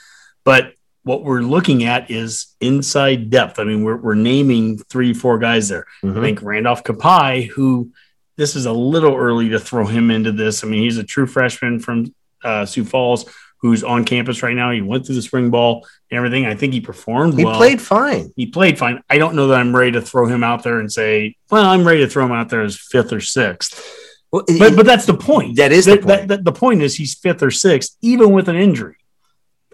but 0.45 0.72
what 1.03 1.24
we're 1.24 1.41
looking 1.41 1.84
at 1.84 2.11
is 2.11 2.55
inside 2.61 3.30
depth. 3.30 3.59
I 3.59 3.64
mean, 3.64 3.82
we're, 3.82 3.97
we're 3.97 4.14
naming 4.14 4.78
three, 4.78 5.14
four 5.14 5.39
guys 5.39 5.68
there. 5.68 5.86
I 6.03 6.07
Mhm. 6.09 6.20
think 6.22 6.43
Randolph 6.43 6.84
Kpai, 6.84 7.49
who 7.49 7.91
this 8.36 8.55
is 8.55 8.66
a 8.66 8.72
little 8.72 9.16
early 9.16 9.49
to 9.49 9.59
throw 9.59 9.86
him 9.86 10.11
into 10.11 10.30
this. 10.32 10.62
I 10.62 10.66
mean, 10.68 10.82
he's 10.82 10.99
a 10.99 11.05
true 11.05 11.26
freshman 11.26 11.80
from 11.80 12.14
uh, 12.45 12.66
Sioux 12.66 12.84
Falls 12.84 13.24
who's 13.61 13.83
on 13.85 14.05
campus 14.05 14.43
right 14.43 14.55
now. 14.55 14.71
He 14.71 14.81
went 14.83 15.05
through 15.07 15.17
the 15.17 15.23
spring 15.23 15.51
ball 15.51 15.87
and 16.11 16.17
everything. 16.19 16.47
I 16.47 16.55
think 16.55 16.73
he 16.73 16.81
performed 16.81 17.37
He 17.39 17.45
well. 17.45 17.57
played 17.57 17.81
fine. 17.81 18.33
He 18.37 18.47
played 18.47 18.79
fine. 18.79 19.03
I 19.11 19.19
don't 19.19 19.35
know 19.35 19.49
that 19.49 19.59
I'm 19.59 19.75
ready 19.75 19.93
to 19.93 20.01
throw 20.01 20.27
him 20.27 20.45
out 20.45 20.63
there 20.63 20.79
and 20.81 20.91
say, 20.93 21.37
well, 21.51 21.65
I'm 21.65 21.87
ready 21.87 22.01
to 22.01 22.09
throw 22.09 22.25
him 22.25 22.33
out 22.33 22.49
there 22.51 22.63
as 22.63 22.77
fifth 22.79 23.13
or 23.13 23.21
sixth. 23.21 23.83
Well, 24.31 24.45
But 24.59 24.77
but 24.77 24.87
that's 24.87 25.07
the 25.07 25.15
point. 25.15 25.57
That 25.57 25.73
is 25.73 25.87
the 25.87 25.93
that- 25.97 26.03
point. 26.03 26.29
that- 26.29 26.45
the 26.45 26.53
point 26.53 26.83
is 26.83 26.95
he's 26.95 27.15
fifth 27.15 27.43
or 27.43 27.51
sixth, 27.51 27.97
even 28.03 28.31
with 28.33 28.49
an 28.49 28.57
injury. 28.57 28.95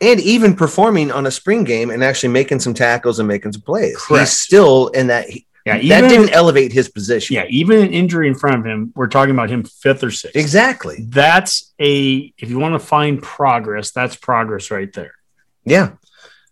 and 0.02 0.18
even 0.20 0.56
performing 0.56 1.12
on 1.12 1.24
a 1.26 1.30
spring 1.30 1.62
game 1.62 1.88
and 1.90 2.02
actually 2.02 2.28
making 2.28 2.58
some 2.58 2.74
tackles 2.74 3.20
and 3.20 3.28
making 3.28 3.52
some 3.52 3.62
plays. 3.62 3.96
Correct. 3.96 4.22
He's 4.28 4.38
still 4.38 4.88
in 4.88 5.06
that. 5.06 5.26
Yeah, 5.64 5.78
that 6.00 6.08
didn't 6.08 6.30
elevate 6.30 6.72
his 6.72 6.88
position. 6.90 7.34
yeah, 7.36 7.46
even 7.48 7.80
an 7.80 7.92
injury 7.92 8.28
in 8.28 8.34
front 8.34 8.58
of 8.58 8.66
him, 8.66 8.92
we're 8.94 9.06
talking 9.06 9.34
about 9.34 9.48
him 9.48 9.64
fifth 9.64 10.04
or 10.04 10.10
sixth. 10.10 10.36
Exactly. 10.36 11.06
That's 11.08 11.72
a 11.80 12.32
if 12.36 12.50
you 12.50 12.58
want 12.58 12.74
to 12.74 12.78
find 12.86 13.22
progress, 13.22 13.90
that's 13.90 14.14
progress 14.14 14.70
right 14.70 14.92
there. 14.92 15.14
Yeah. 15.64 15.92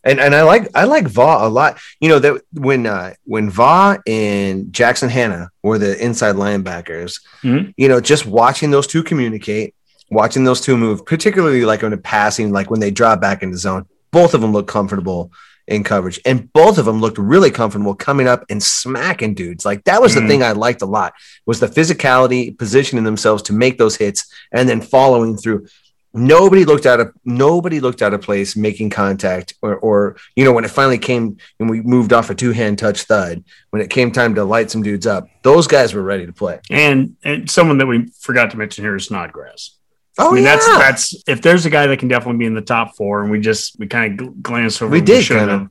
And 0.05 0.19
and 0.19 0.35
I 0.35 0.43
like 0.43 0.69
I 0.75 0.85
like 0.85 1.07
Va 1.07 1.39
a 1.43 1.49
lot. 1.49 1.79
You 2.01 2.09
know 2.09 2.19
that 2.21 2.41
when 2.55 2.87
uh 2.87 3.13
when 3.25 3.51
Va 3.51 3.99
and 4.07 4.73
Jackson 4.73 5.11
Hanna 5.11 5.51
were 5.63 5.79
the 5.79 6.03
inside 6.03 6.35
linebackers, 6.37 7.21
Mhm. 7.45 7.75
you 7.77 7.89
know, 7.89 8.01
just 8.01 8.25
watching 8.27 8.71
those 8.71 8.87
two 8.87 9.03
communicate, 9.03 9.75
watching 10.11 10.45
those 10.45 10.61
two 10.63 10.77
move, 10.79 11.05
particularly 11.05 11.65
like 11.67 11.83
when 11.83 11.91
the 11.93 11.99
passing, 11.99 12.51
like 12.51 12.71
when 12.71 12.81
they 12.81 12.91
drop 12.91 13.21
back 13.21 13.43
into 13.43 13.59
zone, 13.59 13.85
both 14.11 14.33
of 14.35 14.41
them 14.41 14.53
look 14.53 14.67
comfortable 14.67 15.31
in 15.69 15.85
coverage, 15.85 16.21
and 16.25 16.53
both 16.53 16.77
of 16.79 16.85
them 16.85 17.01
looked 17.01 17.19
really 17.19 17.51
comfortable 17.51 17.95
coming 17.95 18.27
up 18.27 18.45
and 18.51 18.63
smacking 18.63 19.35
dudes. 19.35 19.65
Like 19.65 19.85
that 19.85 20.03
was 20.03 20.15
the 20.15 20.21
Mhm. 20.21 20.29
thing 20.29 20.43
I 20.43 20.53
liked 20.53 20.83
a 20.83 20.87
lot 20.87 21.15
was 21.47 21.61
the 21.61 21.69
physicality, 21.69 22.57
positioning 22.59 23.05
themselves 23.05 23.43
to 23.45 23.53
make 23.53 23.79
those 23.79 23.97
hits, 23.97 24.25
and 24.53 24.69
then 24.69 24.81
following 24.81 25.37
through 25.37 25.67
nobody 26.15 26.65
looked 26.67 26.85
out 26.85 27.01
of 27.01 27.11
nobody 27.25 27.81
looked 27.81 28.03
out 28.03 28.13
of 28.13 28.21
place 28.21 28.55
making 28.55 28.91
contact 28.91 29.55
or 29.63 29.77
or 29.77 30.17
you 30.37 30.45
know 30.45 30.53
when 30.53 30.63
it 30.63 30.71
finally 30.71 30.99
came 30.99 31.39
and 31.59 31.71
we 31.71 31.81
moved 31.81 32.13
off 32.13 32.29
a 32.29 32.35
two-hand 32.35 32.79
touch 32.79 33.05
thud 33.05 33.43
when 33.71 33.81
it 33.81 33.89
came 33.89 34.11
time 34.11 34.35
to 34.35 34.45
light 34.45 34.71
some 34.71 34.83
dudes 34.83 35.07
up 35.07 35.27
those 35.43 35.67
guys 35.67 35.95
were 35.95 36.03
ready 36.03 36.27
to 36.27 36.33
play 36.35 36.61
And 36.69 37.17
and 37.25 37.51
someone 37.51 37.79
that 37.79 37.87
we 37.87 38.09
forgot 38.21 38.51
to 38.51 38.59
mention 38.59 38.85
here 38.85 38.95
is 38.95 39.07
Snodgrass. 39.07 39.71
Oh 40.19 40.31
I 40.31 40.35
mean, 40.35 40.45
yeah 40.45 40.57
that's 40.57 40.67
that's 40.67 41.25
if 41.27 41.43
there's 41.43 41.67
a 41.67 41.71
guy 41.71 41.87
that 41.87 41.99
can 41.99 42.09
definitely 42.09 42.39
be 42.39 42.47
in 42.47 42.55
the 42.55 42.61
top 42.61 42.97
four, 42.97 43.23
and 43.23 43.31
we 43.31 43.41
just 43.41 43.79
we 43.79 43.87
kind 43.87 44.21
of 44.21 44.27
gl- 44.27 44.43
glanced 44.43 44.83
over. 44.83 44.93
We 44.93 45.01
did 45.01 45.27
kinda. 45.27 45.41
have. 45.47 45.61
and, 45.61 45.71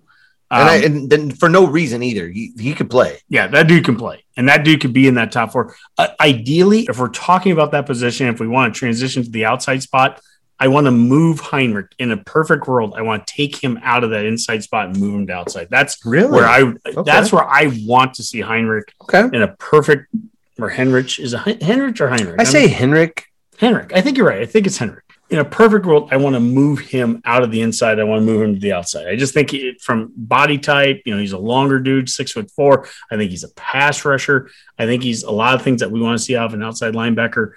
I, 0.50 0.78
Um, 0.78 0.84
and 0.84 1.10
then 1.10 1.32
for 1.32 1.48
no 1.48 1.66
reason 1.66 2.04
either 2.04 2.28
he, 2.28 2.54
he 2.60 2.74
could 2.74 2.90
play 2.90 3.20
yeah, 3.30 3.48
that 3.48 3.68
dude 3.68 3.86
can 3.86 3.96
play, 3.96 4.24
and 4.36 4.50
that 4.50 4.64
dude 4.66 4.82
could 4.82 4.94
be 4.94 5.08
in 5.08 5.16
that 5.16 5.32
top 5.32 5.52
four. 5.52 5.76
Uh, 5.98 6.10
ideally, 6.20 6.88
if 6.90 7.00
we're 7.00 7.10
talking 7.10 7.52
about 7.52 7.72
that 7.72 7.86
position, 7.86 8.28
if 8.28 8.40
we 8.40 8.48
want 8.48 8.74
to 8.74 8.78
transition 8.78 9.24
to 9.24 9.30
the 9.30 9.46
outside 9.46 9.82
spot, 9.82 10.22
I 10.60 10.68
want 10.68 10.86
to 10.86 10.92
move 10.92 11.40
Heinrich 11.40 11.92
in 11.98 12.12
a 12.12 12.18
perfect 12.18 12.68
world. 12.68 12.94
I 12.96 13.02
want 13.02 13.26
to 13.26 13.34
take 13.34 13.56
him 13.56 13.80
out 13.82 14.04
of 14.04 14.12
that 14.12 14.26
inside 14.26 14.62
spot 14.62 14.88
and 14.88 15.00
move 15.00 15.16
him 15.16 15.28
to 15.28 15.34
outside. 15.34 15.70
That's 15.72 16.06
really 16.06 16.32
where 16.32 16.46
I. 16.46 16.74
That's 17.04 17.32
where 17.32 17.44
I 17.44 17.72
want 17.86 18.16
to 18.16 18.24
see 18.24 18.42
Heinrich 18.42 18.94
okay 19.04 19.24
in 19.34 19.42
a 19.42 19.50
perfect. 19.58 20.14
Or 20.60 20.70
Henrich 20.70 21.18
is 21.18 21.34
it 21.34 21.40
Hen- 21.40 21.58
Henrich 21.60 22.00
or 22.02 22.10
Heinrich? 22.10 22.40
i 22.40 22.44
say 22.44 22.68
henrik 22.68 23.26
Henrik. 23.62 23.94
I 23.94 24.02
think 24.02 24.18
you're 24.18 24.28
right. 24.28 24.42
I 24.42 24.46
think 24.46 24.66
it's 24.68 24.78
Henrik. 24.78 25.04
In 25.30 25.38
a 25.40 25.46
perfect 25.46 25.86
world, 25.86 26.10
I 26.12 26.18
want 26.18 26.34
to 26.36 26.40
move 26.42 26.80
him 26.80 27.22
out 27.24 27.44
of 27.44 27.52
the 27.52 27.62
inside. 27.62 28.00
I 28.00 28.04
want 28.04 28.22
to 28.22 28.26
move 28.26 28.42
him 28.42 28.56
to 28.56 28.60
the 28.60 28.74
outside. 28.74 29.08
I 29.08 29.16
just 29.16 29.34
think 29.34 29.54
it, 29.54 29.80
from 29.80 30.12
body 30.18 30.58
type, 30.58 31.04
you 31.06 31.14
know, 31.14 31.20
he's 31.22 31.32
a 31.32 31.38
longer 31.38 31.80
dude, 31.80 32.10
six 32.10 32.32
foot 32.34 32.50
four. 32.52 32.88
I 33.12 33.16
think 33.18 33.30
he's 33.32 33.44
a 33.46 33.54
pass 33.54 34.04
rusher. 34.04 34.50
I 34.80 34.88
think 34.88 35.04
he's 35.04 35.24
a 35.24 35.32
lot 35.32 35.54
of 35.54 35.62
things 35.62 35.80
that 35.82 35.92
we 35.92 36.02
want 36.02 36.18
to 36.20 36.24
see 36.24 36.36
out 36.36 36.48
of 36.48 36.54
an 36.54 36.64
outside 36.64 36.96
linebacker. 36.96 37.52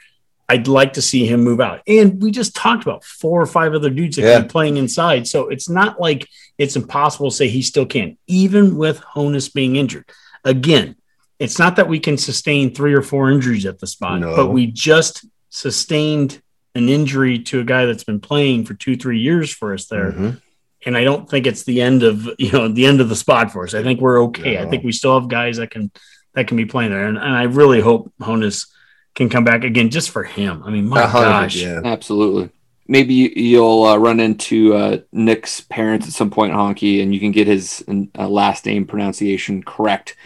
I'd 0.48 0.68
like 0.68 0.92
to 0.92 1.02
see 1.02 1.26
him 1.26 1.42
move 1.42 1.60
out. 1.62 1.80
And 1.88 2.22
we 2.22 2.30
just 2.30 2.54
talked 2.54 2.82
about 2.82 3.02
four 3.02 3.40
or 3.40 3.46
five 3.46 3.72
other 3.72 3.88
dudes 3.90 4.16
that 4.16 4.22
Yeah. 4.22 4.40
can 4.40 4.48
playing 4.48 4.76
inside. 4.76 5.26
So 5.26 5.48
it's 5.48 5.70
not 5.70 5.98
like 5.98 6.28
it's 6.58 6.76
impossible 6.76 7.30
to 7.30 7.34
say 7.36 7.48
he 7.48 7.62
still 7.62 7.86
can, 7.86 8.18
even 8.26 8.76
with 8.76 9.00
Honas 9.00 9.52
being 9.52 9.76
injured. 9.76 10.04
Again, 10.44 10.96
it's 11.40 11.58
not 11.58 11.76
that 11.76 11.88
we 11.88 11.98
can 11.98 12.18
sustain 12.18 12.74
three 12.74 12.92
or 12.92 13.02
four 13.02 13.30
injuries 13.32 13.64
at 13.66 13.78
the 13.80 13.86
spot, 13.86 14.20
No. 14.20 14.36
but 14.36 14.48
we 14.52 14.66
just 14.66 15.24
sustained 15.54 16.42
an 16.74 16.88
injury 16.88 17.38
to 17.38 17.60
a 17.60 17.64
guy 17.64 17.86
that's 17.86 18.02
been 18.02 18.18
playing 18.20 18.64
for 18.64 18.74
two, 18.74 18.96
three 18.96 19.20
years 19.20 19.50
for 19.52 19.72
us 19.72 19.86
there. 19.86 20.10
Mhm. 20.10 20.40
And 20.84 20.96
I 20.96 21.04
don't 21.04 21.30
think 21.30 21.46
it's 21.46 21.62
the 21.62 21.80
end 21.80 22.02
of 22.02 22.28
you 22.38 22.50
know 22.52 22.68
the 22.68 22.84
end 22.86 23.00
of 23.00 23.08
the 23.08 23.16
spot 23.16 23.52
for 23.52 23.64
us. 23.64 23.72
I 23.72 23.82
think 23.82 24.00
we're 24.00 24.22
okay. 24.24 24.58
I 24.58 24.66
think 24.68 24.82
we 24.84 24.92
still 24.92 25.18
have 25.18 25.28
guys 25.28 25.56
that 25.58 25.70
can 25.70 25.90
that 26.34 26.48
can 26.48 26.56
be 26.56 26.64
playing 26.66 26.90
there, 26.90 27.06
and, 27.06 27.16
and 27.16 27.32
I 27.34 27.44
really 27.44 27.80
hope 27.80 28.12
Honas 28.20 28.66
can 29.14 29.28
come 29.28 29.44
back 29.44 29.62
again 29.62 29.88
just 29.90 30.10
for 30.10 30.24
him. 30.24 30.62
I 30.66 30.70
mean, 30.70 30.86
my 30.88 31.02
A 31.02 31.06
hundred, 31.06 31.28
gosh, 31.28 31.56
yeah 31.56 31.80
Absolutely. 31.84 32.50
Maybe 32.86 33.14
you- 33.14 33.32
you'll 33.34 33.84
uh, 33.84 33.96
run 33.96 34.18
into 34.20 34.74
uh, 34.74 34.98
Nick's 35.12 35.60
parents 35.62 36.06
at 36.06 36.12
some 36.12 36.28
point, 36.30 36.52
Honky, 36.52 37.00
and 37.02 37.14
you 37.14 37.20
can 37.20 37.30
get 37.32 37.46
his 37.46 37.82
uh, 38.18 38.28
last 38.28 38.66
name 38.66 38.84
pronunciation 38.84 39.62
correct. 39.62 40.16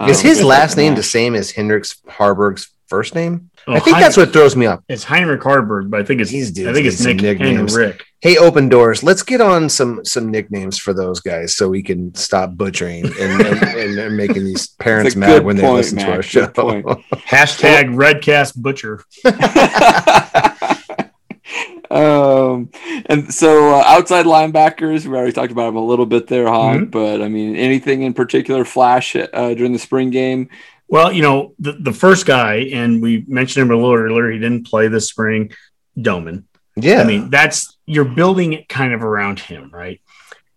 Um, 0.00 0.10
is 0.10 0.20
his 0.20 0.42
last 0.42 0.76
name 0.80 0.96
the 0.96 1.02
same 1.02 1.34
as 1.34 1.52
hendrix 1.52 2.02
Haarberg's 2.08 2.68
first 2.88 3.14
name 3.14 3.50
Well, 3.66 3.76
i 3.76 3.80
think 3.80 3.96
Hein- 3.96 4.02
that's 4.02 4.16
what 4.16 4.32
throws 4.32 4.56
me 4.56 4.66
up 4.66 4.82
it's 4.88 5.04
Heinrich 5.04 5.40
Haarberg, 5.40 5.90
but 5.90 6.00
I 6.00 6.04
think 6.04 6.20
it's 6.20 6.30
These 6.30 6.52
dudes 6.52 6.68
I 6.68 6.72
think 6.72 6.86
it's 6.86 7.04
Nick 7.04 7.20
nicknames. 7.20 7.74
Henrik. 7.74 8.02
Hey, 8.20 8.38
open 8.38 8.70
doors. 8.70 9.02
Let's 9.02 9.22
get 9.22 9.42
on 9.42 9.68
some 9.68 10.02
some 10.04 10.30
nicknames 10.30 10.78
for 10.78 10.94
those 10.94 11.20
guys 11.20 11.54
so 11.54 11.68
we 11.68 11.82
can 11.82 12.14
stop 12.14 12.56
butchering 12.56 13.04
and, 13.04 13.42
and, 13.42 13.62
and, 13.62 13.98
and 13.98 14.16
making 14.16 14.44
these 14.44 14.68
parents 14.68 15.14
mad 15.14 15.44
when 15.44 15.56
they 15.56 15.62
point, 15.62 15.74
listen 15.76 15.98
to 15.98 16.10
our 16.10 16.22
show. 16.22 16.46
Hashtag 16.46 17.94
Redcast 17.94 18.56
Butcher. 18.56 19.04
um, 21.90 22.70
and 23.06 23.32
so 23.32 23.74
uh, 23.74 23.82
outside 23.86 24.26
linebackers, 24.26 25.06
we 25.06 25.16
already 25.16 25.32
talked 25.32 25.52
about 25.52 25.66
them 25.66 25.76
a 25.76 25.84
little 25.84 26.06
bit 26.06 26.26
there, 26.26 26.48
Honk. 26.48 26.88
Mhm. 26.88 26.90
But 26.90 27.22
I 27.22 27.28
mean, 27.28 27.56
anything 27.56 28.02
in 28.02 28.14
particular 28.14 28.64
flash 28.64 29.14
uh, 29.16 29.54
during 29.54 29.72
the 29.72 29.78
spring 29.78 30.10
game? 30.10 30.48
Well, 30.88 31.12
you 31.12 31.22
know, 31.22 31.54
the, 31.58 31.72
the 31.72 31.92
first 31.92 32.26
guy, 32.26 32.68
and 32.72 33.02
we 33.02 33.24
mentioned 33.26 33.62
him 33.66 33.70
a 33.70 33.76
little 33.76 33.94
earlier, 33.96 34.30
he 34.30 34.38
didn't 34.38 34.66
play 34.66 34.88
this 34.88 35.08
spring, 35.08 35.52
Domann. 35.96 36.44
yeah, 36.76 37.00
I 37.00 37.04
mean, 37.04 37.30
that's 37.30 37.76
you're 37.86 38.04
building 38.04 38.52
it 38.52 38.68
kind 38.68 38.92
of 38.92 39.02
around 39.02 39.40
him, 39.40 39.70
right? 39.72 40.00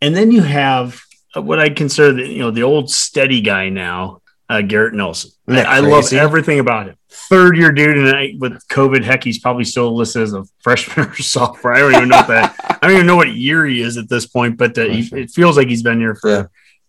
And 0.02 0.16
then 0.16 0.32
you 0.32 0.42
have 0.42 1.02
uh, 1.36 1.42
what 1.42 1.60
I 1.60 1.70
consider 1.70 2.14
the 2.14 2.28
you 2.28 2.40
know 2.40 2.52
the 2.52 2.64
old 2.64 2.90
steady 2.90 3.42
guy 3.42 3.70
now, 3.70 4.22
uh, 4.50 4.62
Garrett 4.62 4.94
Nelson. 4.94 5.32
I, 5.48 5.62
I 5.62 5.80
love 5.80 6.12
everything 6.14 6.60
about 6.60 6.88
him. 6.88 6.96
Third 7.10 7.58
year 7.58 7.72
dude, 7.72 7.98
and 7.98 8.10
I, 8.10 8.34
with 8.38 8.54
COVID, 8.68 9.04
heck, 9.04 9.24
he's 9.24 9.40
probably 9.40 9.64
still 9.64 9.96
listed 9.96 10.24
as 10.24 10.34
a 10.34 10.44
freshman 10.60 11.08
or 11.10 11.16
sophomore. 11.16 11.74
I 11.74 11.80
don't 11.80 11.96
even 11.96 12.10
know 12.10 12.18
what 12.18 12.28
that. 12.28 12.56
I 12.82 12.88
don't 12.88 12.96
even 12.96 13.08
know 13.08 13.16
what 13.16 13.30
year 13.30 13.66
he 13.66 13.82
is 13.82 13.98
at 13.98 14.10
this 14.10 14.26
point, 14.28 14.58
but 14.58 14.78
uh, 14.78 14.84
he, 14.86 15.10
it 15.14 15.32
feels 15.32 15.58
like 15.58 15.68
he's 15.68 15.84
been 15.84 16.00
here 16.00 16.16
for 16.16 16.30
Yeah. 16.30 16.46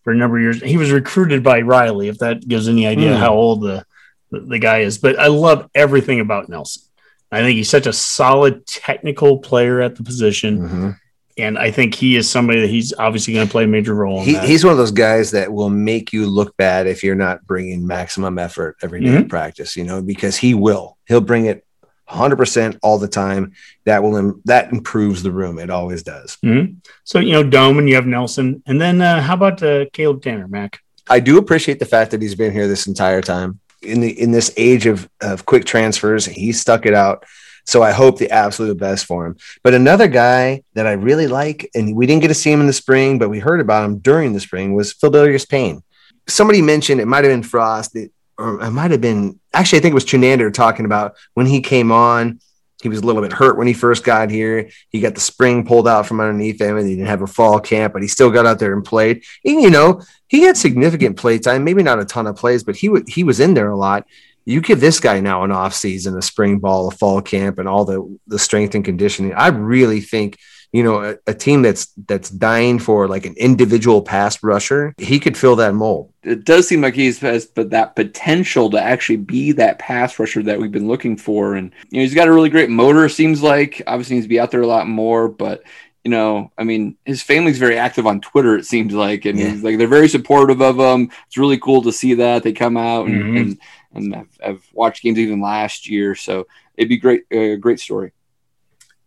For 0.08 0.12
a 0.12 0.16
number 0.16 0.38
of 0.38 0.42
years. 0.42 0.62
He 0.62 0.78
was 0.78 0.90
recruited 0.90 1.42
by 1.42 1.60
Riley, 1.60 2.08
if 2.08 2.16
that 2.20 2.48
gives 2.48 2.66
any 2.66 2.86
idea 2.86 3.12
Hmm. 3.12 3.20
how 3.20 3.34
old 3.34 3.60
the, 3.60 3.84
the 4.30 4.40
the 4.40 4.58
guy 4.58 4.78
is. 4.78 4.96
But 4.96 5.18
I 5.18 5.26
love 5.26 5.68
everything 5.74 6.20
about 6.20 6.48
Nelson. 6.48 6.82
I 7.30 7.40
think 7.40 7.56
he's 7.58 7.68
such 7.68 7.86
a 7.86 7.92
solid 7.92 8.66
technical 8.66 9.36
player 9.40 9.82
at 9.82 9.96
the 9.96 10.02
position, 10.02 10.58
Mhm. 10.60 10.96
and 11.36 11.58
I 11.58 11.70
think 11.70 11.94
he 11.94 12.16
is 12.16 12.26
somebody 12.30 12.62
that 12.62 12.70
he's 12.70 12.94
obviously 12.98 13.34
going 13.34 13.46
to 13.46 13.52
play 13.52 13.64
a 13.64 13.66
major 13.66 13.94
role. 13.94 14.20
In 14.20 14.24
he, 14.24 14.38
he's 14.38 14.64
one 14.64 14.72
of 14.72 14.78
those 14.78 14.92
guys 14.92 15.32
that 15.32 15.52
will 15.52 15.68
make 15.68 16.10
you 16.14 16.26
look 16.26 16.56
bad 16.56 16.86
if 16.86 17.04
you're 17.04 17.14
not 17.14 17.46
bringing 17.46 17.86
maximum 17.86 18.38
effort 18.38 18.76
every 18.82 19.00
day 19.02 19.08
Mm-hmm. 19.08 19.16
in 19.24 19.28
practice. 19.28 19.76
You 19.76 19.84
know, 19.84 20.00
because 20.00 20.38
he 20.38 20.54
will. 20.54 20.96
He'll 21.06 21.20
bring 21.20 21.44
it 21.44 21.66
100 22.08 22.36
percent 22.36 22.76
all 22.82 22.98
the 22.98 23.08
time. 23.08 23.52
That 23.84 24.02
will 24.02 24.16
im- 24.16 24.42
that 24.44 24.72
improves 24.72 25.22
the 25.22 25.32
room. 25.32 25.58
It 25.58 25.70
always 25.70 26.02
does. 26.02 26.36
Mhm. 26.44 26.76
So 27.04 27.18
you 27.18 27.32
know, 27.32 27.42
Dome, 27.42 27.78
and 27.78 27.88
you 27.88 27.94
have 27.94 28.06
Nelson, 28.06 28.62
and 28.66 28.80
then 28.80 29.00
uh, 29.00 29.20
how 29.20 29.34
about 29.34 29.62
uh, 29.62 29.86
Caleb 29.92 30.22
Tannor, 30.22 30.48
Mac? 30.48 30.80
I 31.08 31.20
do 31.20 31.38
appreciate 31.38 31.78
the 31.78 31.86
fact 31.86 32.10
that 32.10 32.20
he's 32.22 32.34
been 32.34 32.52
here 32.52 32.68
this 32.68 32.86
entire 32.86 33.22
time. 33.22 33.60
in 33.82 34.00
the 34.00 34.10
in 34.20 34.32
this 34.32 34.52
age 34.56 34.86
of 34.86 35.08
of 35.20 35.46
quick 35.46 35.64
transfers, 35.64 36.26
he 36.26 36.52
stuck 36.52 36.84
it 36.86 36.94
out. 36.94 37.24
So 37.64 37.82
I 37.82 37.92
hope 37.92 38.18
the 38.18 38.30
absolute 38.30 38.78
best 38.78 39.04
for 39.06 39.26
him. 39.26 39.36
But 39.62 39.74
another 39.74 40.08
guy 40.08 40.62
that 40.74 40.86
I 40.86 40.92
really 40.92 41.26
like, 41.26 41.68
and 41.74 41.94
we 41.94 42.06
didn't 42.06 42.22
get 42.22 42.28
to 42.28 42.34
see 42.34 42.50
him 42.50 42.60
in 42.62 42.66
the 42.66 42.72
spring, 42.72 43.18
but 43.18 43.28
we 43.28 43.38
heard 43.40 43.60
about 43.60 43.84
him 43.84 43.98
during 43.98 44.32
the 44.32 44.40
spring, 44.40 44.74
was 44.74 44.94
Pheldarius 44.94 45.46
Payne. 45.46 45.82
Somebody 46.26 46.62
mentioned 46.62 46.98
it 47.00 47.06
might 47.06 47.24
have 47.24 47.32
been 47.32 47.42
Frost, 47.42 47.94
or 48.38 48.62
it 48.62 48.70
might 48.70 48.90
have 48.90 49.00
been 49.00 49.38
actually 49.52 49.78
I 49.78 49.82
think 49.82 49.92
it 49.92 49.94
was 49.94 50.04
Chinander 50.04 50.52
talking 50.52 50.84
about 50.84 51.16
when 51.34 51.46
he 51.46 51.60
came 51.60 51.92
on 51.92 52.40
he 52.82 52.88
was 52.88 53.00
a 53.00 53.06
little 53.06 53.22
bit 53.22 53.32
hurt 53.32 53.58
when 53.58 53.66
he 53.66 53.72
first 53.72 54.04
got 54.04 54.30
here. 54.30 54.70
He 54.90 55.00
got 55.00 55.14
the 55.14 55.20
spring 55.20 55.66
pulled 55.66 55.88
out 55.88 56.06
from 56.06 56.20
underneath 56.20 56.60
him, 56.60 56.76
and 56.76 56.88
he 56.88 56.94
didn't 56.94 57.08
have 57.08 57.22
a 57.22 57.26
fall 57.26 57.58
camp, 57.58 57.92
but 57.92 58.02
he 58.02 58.08
still 58.08 58.30
got 58.30 58.46
out 58.46 58.60
there 58.60 58.72
and 58.72 58.84
played. 58.84 59.24
And 59.44 59.60
you 59.60 59.70
know, 59.70 60.00
he 60.28 60.42
had 60.42 60.56
significant 60.56 61.16
play 61.16 61.38
time, 61.38 61.64
maybe 61.64 61.82
not 61.82 61.98
a 61.98 62.04
ton 62.04 62.28
of 62.28 62.36
plays, 62.36 62.62
but 62.62 62.76
he 62.76 62.86
w- 62.86 63.04
he 63.08 63.24
was 63.24 63.40
in 63.40 63.54
there 63.54 63.70
a 63.70 63.76
lot. 63.76 64.06
You 64.44 64.60
give 64.60 64.80
this 64.80 65.00
guy 65.00 65.20
now 65.20 65.42
an 65.42 65.50
off 65.50 65.74
season, 65.74 66.16
a 66.16 66.22
spring 66.22 66.58
ball, 66.60 66.88
a 66.88 66.92
fall 66.92 67.20
camp, 67.20 67.58
and 67.58 67.68
all 67.68 67.84
the 67.84 68.18
the 68.28 68.38
strength 68.38 68.76
and 68.76 68.84
conditioning. 68.84 69.34
I 69.34 69.48
really 69.48 70.00
think 70.00 70.38
you 70.72 70.82
know 70.82 71.02
a, 71.02 71.16
a, 71.26 71.34
team 71.34 71.62
that's 71.62 71.86
that's 72.06 72.30
dying 72.30 72.78
for 72.78 73.08
like 73.08 73.24
an 73.24 73.34
individual 73.36 74.02
pass 74.02 74.42
rusher 74.42 74.94
he 74.98 75.18
could 75.18 75.36
fill 75.36 75.56
that 75.56 75.74
mold 75.74 76.12
it 76.22 76.44
does 76.44 76.68
seem 76.68 76.82
like 76.82 76.94
he's 76.94 77.18
has 77.18 77.46
but 77.46 77.70
that 77.70 77.96
potential 77.96 78.70
to 78.70 78.80
actually 78.80 79.16
be 79.16 79.52
that 79.52 79.78
pass 79.78 80.18
rusher 80.18 80.42
that 80.42 80.58
we've 80.58 80.72
been 80.72 80.88
looking 80.88 81.16
for 81.16 81.54
and 81.54 81.72
you 81.90 81.98
know 81.98 82.02
he's 82.02 82.14
got 82.14 82.28
a 82.28 82.32
really 82.32 82.50
great 82.50 82.70
motor 82.70 83.08
seems 83.08 83.42
like 83.42 83.82
obviously 83.86 84.16
needs 84.16 84.26
to 84.26 84.30
be 84.30 84.40
out 84.40 84.50
there 84.50 84.62
a 84.62 84.66
lot 84.66 84.86
more 84.86 85.28
but 85.28 85.62
you 86.04 86.12
know, 86.12 86.50
I 86.56 86.64
mean, 86.64 86.96
his 87.04 87.22
family's 87.22 87.58
very 87.58 87.76
active 87.76 88.06
on 88.06 88.22
Twitter. 88.22 88.56
It 88.56 88.64
seems 88.64 88.94
like, 88.94 89.26
and 89.26 89.38
yeah. 89.38 89.56
like 89.60 89.76
they're 89.76 89.86
very 89.86 90.08
supportive 90.08 90.62
of 90.62 90.78
him. 90.78 91.10
It's 91.26 91.36
really 91.36 91.58
cool 91.58 91.82
to 91.82 91.92
see 91.92 92.14
that 92.14 92.42
they 92.42 92.52
come 92.52 92.78
out 92.78 93.08
and 93.08 93.22
mm-hmm. 93.22 93.36
and, 93.36 93.58
and 93.92 94.16
I've, 94.16 94.40
I've, 94.42 94.68
watched 94.72 95.02
games 95.02 95.18
even 95.18 95.42
last 95.42 95.86
year, 95.86 96.14
so 96.14 96.46
it'd 96.76 96.88
be 96.88 96.96
great, 96.96 97.24
a 97.30 97.52
uh, 97.52 97.56
great 97.56 97.78
story. 97.78 98.12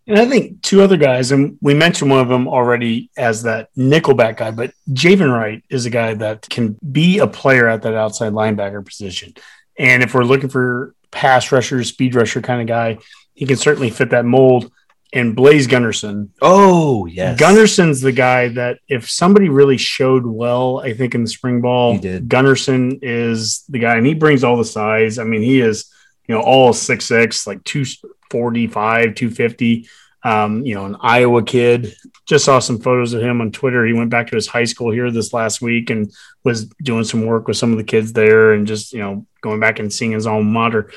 And 0.07 0.19
I 0.19 0.25
think 0.25 0.61
two 0.61 0.81
other 0.81 0.97
guys, 0.97 1.31
and 1.31 1.57
we 1.61 1.73
mentioned 1.73 2.09
one 2.09 2.19
of 2.19 2.27
them 2.27 2.47
already 2.47 3.09
as 3.15 3.43
that 3.43 3.69
nickelback 3.75 4.37
guy, 4.37 4.51
but 4.51 4.73
Javin 4.89 5.31
Wright 5.31 5.63
is 5.69 5.85
a 5.85 5.91
guy 5.91 6.15
that 6.15 6.49
can 6.49 6.77
be 6.91 7.19
a 7.19 7.27
player 7.27 7.67
at 7.67 7.83
that 7.83 7.93
outside 7.93 8.33
linebacker 8.33 8.85
position. 8.85 9.33
And 9.77 10.03
if 10.03 10.13
we're 10.13 10.23
looking 10.23 10.49
for 10.49 10.95
pass 11.11 11.51
rusher, 11.51 11.83
speed 11.83 12.15
rusher 12.15 12.41
kind 12.41 12.61
of 12.61 12.67
guy, 12.67 12.97
he 13.33 13.45
can 13.45 13.57
certainly 13.57 13.89
fit 13.89 14.09
that 14.09 14.25
mold. 14.25 14.71
And 15.13 15.35
Blaise 15.35 15.67
Gunnerson. 15.67 16.29
Oh, 16.41 17.05
yes. 17.05 17.37
Gunnerson's 17.37 17.99
the 17.99 18.13
guy 18.13 18.47
that 18.47 18.79
if 18.87 19.09
somebody 19.09 19.49
really 19.49 19.75
showed 19.75 20.25
well, 20.25 20.79
I 20.79 20.93
think 20.93 21.13
in 21.13 21.23
the 21.23 21.29
spring 21.29 21.59
ball, 21.59 21.99
Gunnerson 21.99 22.99
is 23.01 23.65
the 23.67 23.79
guy, 23.79 23.97
and 23.97 24.05
he 24.05 24.13
brings 24.13 24.45
all 24.45 24.55
the 24.55 24.63
size. 24.63 25.19
I 25.19 25.25
mean, 25.25 25.41
he 25.41 25.59
is, 25.59 25.91
you 26.27 26.35
know, 26.35 26.41
all 26.41 26.73
six 26.73 27.05
six, 27.05 27.47
like 27.47 27.63
245, 27.63 29.15
250. 29.15 29.87
Um, 30.23 30.63
you 30.63 30.75
know, 30.75 30.85
an 30.85 30.97
Iowa 31.01 31.43
kid. 31.43 31.95
Just 32.27 32.45
saw 32.45 32.59
some 32.59 32.79
photos 32.79 33.13
of 33.13 33.21
him 33.21 33.41
on 33.41 33.51
Twitter. 33.51 33.85
He 33.85 33.93
went 33.93 34.11
back 34.11 34.27
to 34.27 34.35
his 34.35 34.47
high 34.47 34.65
school 34.65 34.91
here 34.91 35.09
this 35.09 35.33
last 35.33 35.61
week 35.61 35.89
and 35.89 36.13
was 36.43 36.65
doing 36.83 37.03
some 37.03 37.25
work 37.25 37.47
with 37.47 37.57
some 37.57 37.71
of 37.71 37.77
the 37.77 37.83
kids 37.83 38.13
there 38.13 38.53
and 38.53 38.67
just, 38.67 38.93
you 38.93 38.99
know, 38.99 39.25
going 39.41 39.59
back 39.59 39.79
and 39.79 39.91
seeing 39.91 40.11
his 40.11 40.27
alma 40.27 40.43
mater. 40.43 40.91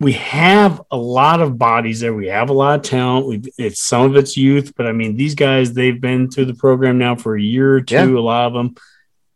We 0.00 0.12
have 0.14 0.80
a 0.90 0.96
lot 0.96 1.40
of 1.40 1.58
bodies 1.58 2.00
there. 2.00 2.14
We 2.14 2.28
have 2.28 2.50
a 2.50 2.54
lot 2.54 2.80
of 2.80 2.82
talent. 2.82 3.26
We've, 3.26 3.48
it's 3.56 3.80
some 3.80 4.02
of 4.02 4.16
it's 4.16 4.36
youth, 4.36 4.72
but 4.76 4.86
I 4.86 4.92
mean, 4.92 5.16
these 5.16 5.34
guys, 5.34 5.72
they've 5.72 6.00
been 6.00 6.30
through 6.30 6.46
the 6.46 6.54
program 6.54 6.98
now 6.98 7.16
for 7.16 7.36
a 7.36 7.42
year 7.42 7.74
or 7.74 7.82
two, 7.82 7.94
yeah. 7.94 8.18
a 8.18 8.20
lot 8.20 8.46
of 8.46 8.54
them. 8.54 8.74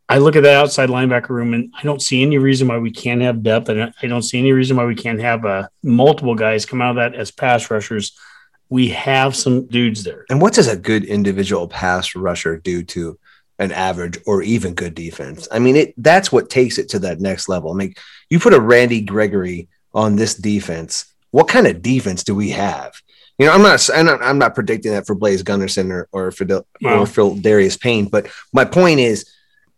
I 0.08 0.18
look 0.18 0.36
at 0.36 0.42
that 0.42 0.56
outside 0.56 0.90
linebacker 0.90 1.30
room 1.30 1.54
and 1.54 1.72
I 1.78 1.82
don't 1.82 2.02
see 2.02 2.22
any 2.22 2.36
reason 2.36 2.68
why 2.68 2.78
we 2.78 2.90
can't 2.90 3.22
have 3.22 3.42
depth. 3.42 3.70
And 3.70 3.94
I 4.02 4.06
don't 4.06 4.22
see 4.22 4.38
any 4.38 4.52
reason 4.52 4.76
why 4.76 4.84
we 4.84 4.94
can't 4.94 5.20
have 5.20 5.44
uh, 5.44 5.68
multiple 5.82 6.34
guys 6.34 6.66
come 6.66 6.82
out 6.82 6.90
of 6.90 6.96
that 6.96 7.14
as 7.18 7.30
pass 7.30 7.70
rushers. 7.70 8.16
We 8.68 8.88
have 8.90 9.34
some 9.34 9.66
dudes 9.66 10.04
there. 10.04 10.26
And 10.28 10.40
what 10.42 10.52
does 10.52 10.68
a 10.68 10.76
good 10.76 11.04
individual 11.04 11.68
pass 11.68 12.14
rusher 12.14 12.58
do 12.58 12.82
to 12.84 13.18
an 13.58 13.72
average 13.72 14.18
or 14.26 14.42
even 14.42 14.74
good 14.74 14.94
defense? 14.94 15.48
I 15.50 15.58
mean, 15.58 15.76
it 15.76 15.94
that's 15.96 16.30
what 16.30 16.50
takes 16.50 16.76
it 16.76 16.90
to 16.90 16.98
that 17.00 17.20
next 17.20 17.48
level. 17.48 17.70
I 17.70 17.74
mean, 17.74 17.94
you 18.28 18.38
put 18.38 18.54
a 18.54 18.60
Randy 18.60 19.00
Gregory 19.00 19.68
on 19.94 20.16
this 20.16 20.34
defense. 20.34 21.06
What 21.30 21.48
kind 21.48 21.66
of 21.66 21.82
defense 21.82 22.24
do 22.24 22.34
we 22.34 22.50
have? 22.50 22.94
You 23.38 23.46
know, 23.46 23.52
I'm 23.52 23.62
not, 23.62 23.88
I'm 23.92 24.06
not, 24.06 24.22
I'm 24.22 24.38
not 24.38 24.54
predicting 24.54 24.92
that 24.92 25.06
for 25.06 25.14
Blaise 25.14 25.42
Gunnerson 25.42 25.90
or 25.90 26.08
or 26.12 26.30
Fidel, 26.30 26.66
wow. 26.82 27.00
or 27.00 27.06
Pheldarius 27.06 27.80
Payne, 27.80 28.06
but 28.06 28.28
my 28.52 28.64
point 28.64 29.00
is 29.00 29.30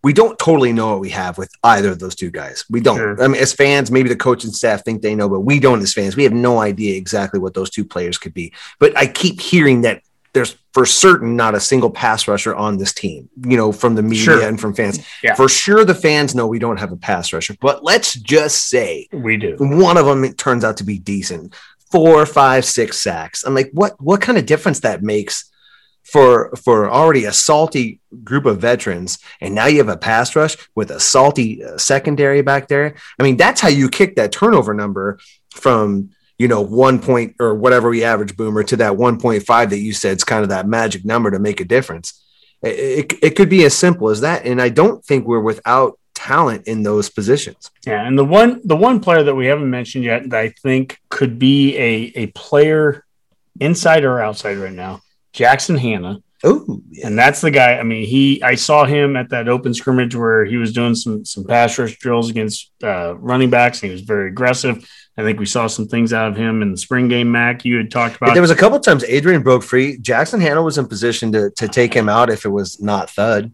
we 0.07 0.12
don't 0.12 0.38
totally 0.38 0.72
know 0.72 0.92
what 0.92 1.00
we 1.00 1.11
have 1.11 1.36
with 1.36 1.50
either 1.64 1.90
of 1.90 1.98
those 1.98 2.14
two 2.14 2.30
guys. 2.30 2.64
We 2.70 2.80
don't. 2.80 2.96
Sure. 2.96 3.20
I 3.20 3.26
mean, 3.26 3.42
as 3.42 3.52
fans, 3.52 3.90
maybe 3.90 4.09
the 4.09 4.14
coaching 4.14 4.52
staff 4.52 4.84
think 4.84 5.02
they 5.02 5.16
know, 5.16 5.28
but 5.28 5.40
we 5.40 5.59
don't 5.59 5.82
as 5.82 5.92
fans. 5.92 6.14
We 6.14 6.22
have 6.22 6.32
no 6.32 6.61
idea 6.61 6.96
exactly 6.96 7.40
what 7.40 7.54
those 7.54 7.70
two 7.70 7.84
players 7.84 8.16
could 8.16 8.32
be. 8.32 8.52
But 8.78 8.96
I 8.96 9.09
keep 9.09 9.40
hearing 9.40 9.80
that 9.80 10.04
there's 10.32 10.57
for 10.72 10.86
certain 10.86 11.34
not 11.34 11.57
a 11.57 11.61
single 11.61 11.90
pass 11.90 12.28
rusher 12.28 12.54
on 12.54 12.78
this 12.78 12.94
team, 12.94 13.28
you 13.48 13.57
know, 13.57 13.72
from 13.72 13.96
the 13.96 14.02
media 14.04 14.24
sure. 14.24 14.42
and 14.46 14.61
from 14.61 14.74
fans. 14.74 15.04
Yeah. 15.24 15.34
For 15.34 15.48
sure, 15.48 15.84
the 15.84 15.92
fans 15.92 16.36
know 16.36 16.46
we 16.46 16.61
don't 16.61 16.78
have 16.78 16.92
a 16.92 16.96
pass 16.96 17.32
rusher, 17.32 17.57
but 17.61 17.82
let's 17.82 18.14
just 18.14 18.68
say 18.68 19.09
we 19.12 19.36
do. 19.36 19.57
One 19.59 19.96
of 19.96 20.07
them 20.07 20.22
it 20.22 20.38
turns 20.38 20.62
out 20.62 20.76
to 20.76 20.84
be 20.84 21.00
decent. 21.00 21.52
Four, 21.90 22.26
five, 22.26 22.64
six 22.64 23.02
sacks. 23.02 23.42
I'm 23.42 23.57
like, 23.57 23.70
what 23.72 24.00
what 24.00 24.20
kind 24.20 24.38
of 24.38 24.46
difference 24.46 24.78
that 24.80 25.02
makes 25.02 25.50
for 26.07 26.54
for 26.57 26.88
already 26.88 27.24
a 27.24 27.32
salty 27.32 28.00
group 28.22 28.46
of 28.46 28.61
veterans 28.61 29.18
and 29.40 29.54
now 29.54 29.66
you 29.66 29.78
have 29.78 29.88
a 29.88 29.96
pass 29.96 30.36
rush 30.36 30.57
with 30.74 30.90
a 30.90 31.00
salty 31.00 31.64
uh, 31.64 31.76
secondary 31.76 32.42
back 32.42 32.68
there. 32.68 32.94
I 33.18 33.22
mean 33.22 33.36
that's 33.36 33.61
how 33.61 33.68
you 33.68 33.88
kick 33.88 34.16
that 34.16 34.32
turnover 34.32 34.72
number 34.72 35.18
from 35.50 36.11
you 36.38 36.46
know 36.48 36.61
one 36.61 37.00
point 37.00 37.34
or 37.40 37.54
whatever 37.54 37.88
we 37.88 38.04
average 38.04 38.36
boomer 38.36 38.62
to 38.62 38.76
that 38.76 38.92
1.5 38.92 39.70
that 39.70 39.78
you 39.78 39.92
said 39.92 40.16
is 40.16 40.24
kind 40.24 40.42
of 40.42 40.50
that 40.50 40.68
magic 40.68 41.04
number 41.04 41.30
to 41.30 41.38
make 41.38 41.61
a 41.61 41.64
difference. 41.64 42.22
It, 42.62 43.12
it, 43.12 43.12
it 43.22 43.30
could 43.36 43.50
be 43.50 43.64
as 43.64 43.74
simple 43.74 44.09
as 44.09 44.20
that 44.20 44.46
and 44.46 44.62
i 44.62 44.68
don't 44.68 45.04
think 45.04 45.26
we're 45.26 45.40
without 45.40 45.98
talent 46.14 46.66
in 46.66 46.82
those 46.82 47.11
positions. 47.11 47.70
Yeah 47.84 48.07
and 48.07 48.18
the 48.18 48.24
one 48.24 48.61
the 48.64 48.76
one 48.76 49.00
player 49.00 49.24
that 49.24 49.34
we 49.34 49.46
haven't 49.46 49.70
mentioned 49.70 50.04
yet 50.04 50.30
that 50.30 50.40
i 50.40 50.48
think 50.50 51.00
could 51.09 51.38
be 51.38 51.76
a 51.76 52.12
a 52.14 52.26
player 52.28 53.04
inside 53.59 54.04
or 54.04 54.20
outside 54.20 54.59
right 54.59 54.72
now 54.72 55.00
Jackson 55.37 55.76
Hannah. 55.76 56.22
Oh, 56.45 56.80
yeah. 56.91 57.07
and 57.07 57.18
that's 57.18 57.41
the 57.41 57.51
guy. 57.51 57.78
I 57.78 57.82
mean, 57.82 58.07
he. 58.07 58.43
I 58.43 58.55
saw 58.55 58.84
him 58.84 59.16
at 59.16 59.30
that 59.30 59.49
open 59.49 59.74
scrimmage 59.74 60.14
where 60.14 60.45
he 60.45 60.57
was 60.57 60.72
doing 60.72 60.95
some 60.95 61.24
some 61.24 61.45
pass 61.45 61.78
rush 61.78 61.99
drills 61.99 62.30
against 62.30 62.70
uh, 62.82 63.14
running 63.16 63.51
backs, 63.51 63.82
and 63.82 63.91
he 63.91 63.93
was 63.93 64.03
very 64.03 64.28
aggressive. 64.28 64.89
I 65.18 65.22
think 65.22 65.39
we 65.39 65.47
saw 65.47 65.66
some 65.66 65.89
things 65.89 66.12
out 66.12 66.28
of 66.28 66.37
him 66.37 66.62
in 66.62 66.70
the 66.70 66.76
spring 66.76 67.09
game. 67.09 67.32
Mac, 67.32 67.64
you 67.64 67.76
had 67.76 67.91
talked 67.91 68.16
about. 68.16 68.32
There 68.32 68.43
was 68.43 68.51
a 68.51 68.57
couple 68.57 68.78
times 68.80 69.05
Adrian 69.05 69.43
broke 69.43 69.62
free. 69.62 69.99
Jackson 69.99 70.41
Hannah 70.41 70.62
was 70.62 70.78
in 70.78 70.87
position 70.87 71.32
to 71.32 71.51
to 71.51 71.68
take 71.68 71.93
him 71.93 72.09
out 72.09 72.30
if 72.30 72.45
it 72.45 72.51
was 72.51 72.80
not 72.80 73.11
Thud. 73.11 73.53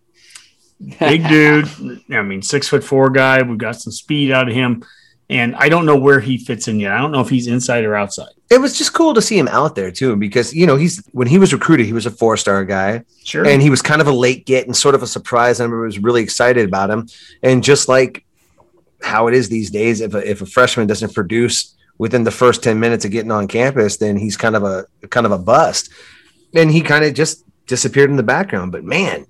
Big 0.99 1.27
dude. 1.29 1.69
I 2.11 2.23
mean, 2.23 2.43
six 2.43 2.69
foot 2.69 2.83
four 2.83 3.11
guy. 3.11 3.43
We've 3.43 3.59
got 3.59 3.81
some 3.81 3.93
speed 3.93 4.33
out 4.33 4.49
of 4.49 4.55
him. 4.55 4.85
And 5.33 5.57
I 5.57 5.71
don't 5.71 5.87
know 5.87 5.97
where 5.97 6.21
he 6.21 6.37
fits 6.37 6.69
in 6.69 6.79
yet. 6.79 6.93
I 6.93 6.99
don't 6.99 7.11
know 7.11 7.23
if 7.23 7.31
he's 7.31 7.47
inside 7.47 7.85
or 7.85 7.97
outside. 7.97 8.33
It 8.51 8.61
was 8.61 8.77
just 8.77 8.93
cool 8.93 9.15
to 9.15 9.23
see 9.23 9.39
him 9.39 9.49
out 9.49 9.75
there 9.75 9.91
too, 9.91 10.15
because 10.15 10.53
you 10.55 10.67
know 10.67 10.77
he's 10.77 11.03
when 11.13 11.27
he 11.27 11.39
was 11.39 11.55
recruited, 11.55 11.87
he 11.87 11.95
was 11.95 12.05
a 12.05 12.11
four 12.11 12.37
star 12.37 12.67
guy, 12.67 13.05
sure, 13.25 13.47
and 13.47 13.63
he 13.63 13.71
was 13.71 13.81
kind 13.81 14.03
of 14.03 14.09
a 14.09 14.13
late 14.13 14.45
get 14.45 14.67
and 14.67 14.77
sort 14.77 14.95
of 14.95 15.03
a 15.03 15.07
surprise. 15.07 15.59
And 15.59 15.73
I 15.73 15.77
was 15.77 15.99
really 15.99 16.23
excited 16.23 16.69
about 16.69 16.91
him, 16.91 17.09
and 17.43 17.65
just 17.65 17.89
like 17.89 18.27
how 19.03 19.27
it 19.29 19.35
is 19.35 19.49
these 19.49 19.71
days, 19.71 20.03
if 20.03 20.13
a, 20.13 20.31
if 20.31 20.43
a 20.43 20.47
freshman 20.47 20.87
doesn't 20.87 21.15
produce 21.15 21.75
within 21.97 22.25
the 22.25 22.31
first 22.31 22.63
ten 22.63 22.79
minutes 22.79 23.07
of 23.07 23.11
getting 23.11 23.33
on 23.33 23.49
campus, 23.49 23.97
then 23.97 24.19
he's 24.19 24.37
kind 24.37 24.55
of 24.55 24.65
a 24.65 24.85
kind 25.09 25.25
of 25.25 25.33
a 25.33 25.39
bust, 25.39 25.89
and 26.55 26.71
he 26.71 26.83
kind 26.83 27.07
of 27.07 27.15
just 27.15 27.45
disappeared 27.67 28.11
in 28.11 28.17
the 28.17 28.23
background. 28.23 28.71
But 28.71 28.85
man, 28.85 29.25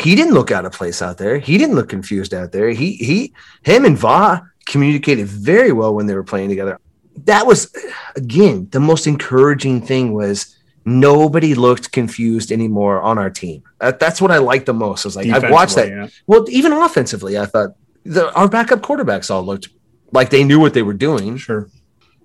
he 0.00 0.14
didn't 0.14 0.32
look 0.32 0.50
out 0.50 0.64
of 0.64 0.72
place 0.72 1.02
out 1.02 1.18
there. 1.18 1.38
He 1.38 1.58
didn't 1.58 1.76
look 1.76 1.90
confused 1.90 2.32
out 2.32 2.52
there. 2.52 2.70
He 2.70 2.92
he 2.94 3.34
him 3.64 3.84
and 3.84 3.98
Va 3.98 4.48
communicated 4.66 5.26
very 5.26 5.72
well 5.72 5.94
when 5.94 6.06
they 6.06 6.14
were 6.14 6.24
playing 6.24 6.48
together. 6.48 6.78
That 7.24 7.46
was 7.46 7.74
again 8.16 8.68
the 8.70 8.80
most 8.80 9.06
encouraging 9.06 9.82
thing 9.82 10.14
was 10.14 10.56
nobody 10.84 11.54
looked 11.54 11.92
confused 11.92 12.50
anymore 12.50 13.00
on 13.00 13.18
our 13.18 13.30
team. 13.30 13.62
That, 13.78 14.00
that's 14.00 14.20
what 14.20 14.30
I 14.30 14.38
liked 14.38 14.66
the 14.66 14.74
most. 14.74 15.04
I 15.04 15.08
was 15.08 15.16
like, 15.16 15.28
I've 15.28 15.50
watched 15.50 15.76
that. 15.76 15.88
Yeah. 15.88 16.08
Well, 16.26 16.44
even 16.48 16.72
offensively, 16.72 17.38
I 17.38 17.46
thought 17.46 17.76
the, 18.04 18.32
our 18.34 18.48
backup 18.48 18.80
quarterbacks 18.80 19.30
all 19.30 19.44
looked 19.44 19.68
like 20.10 20.30
they 20.30 20.44
knew 20.44 20.58
what 20.58 20.74
they 20.74 20.82
were 20.82 20.94
doing. 20.94 21.36
Sure. 21.36 21.68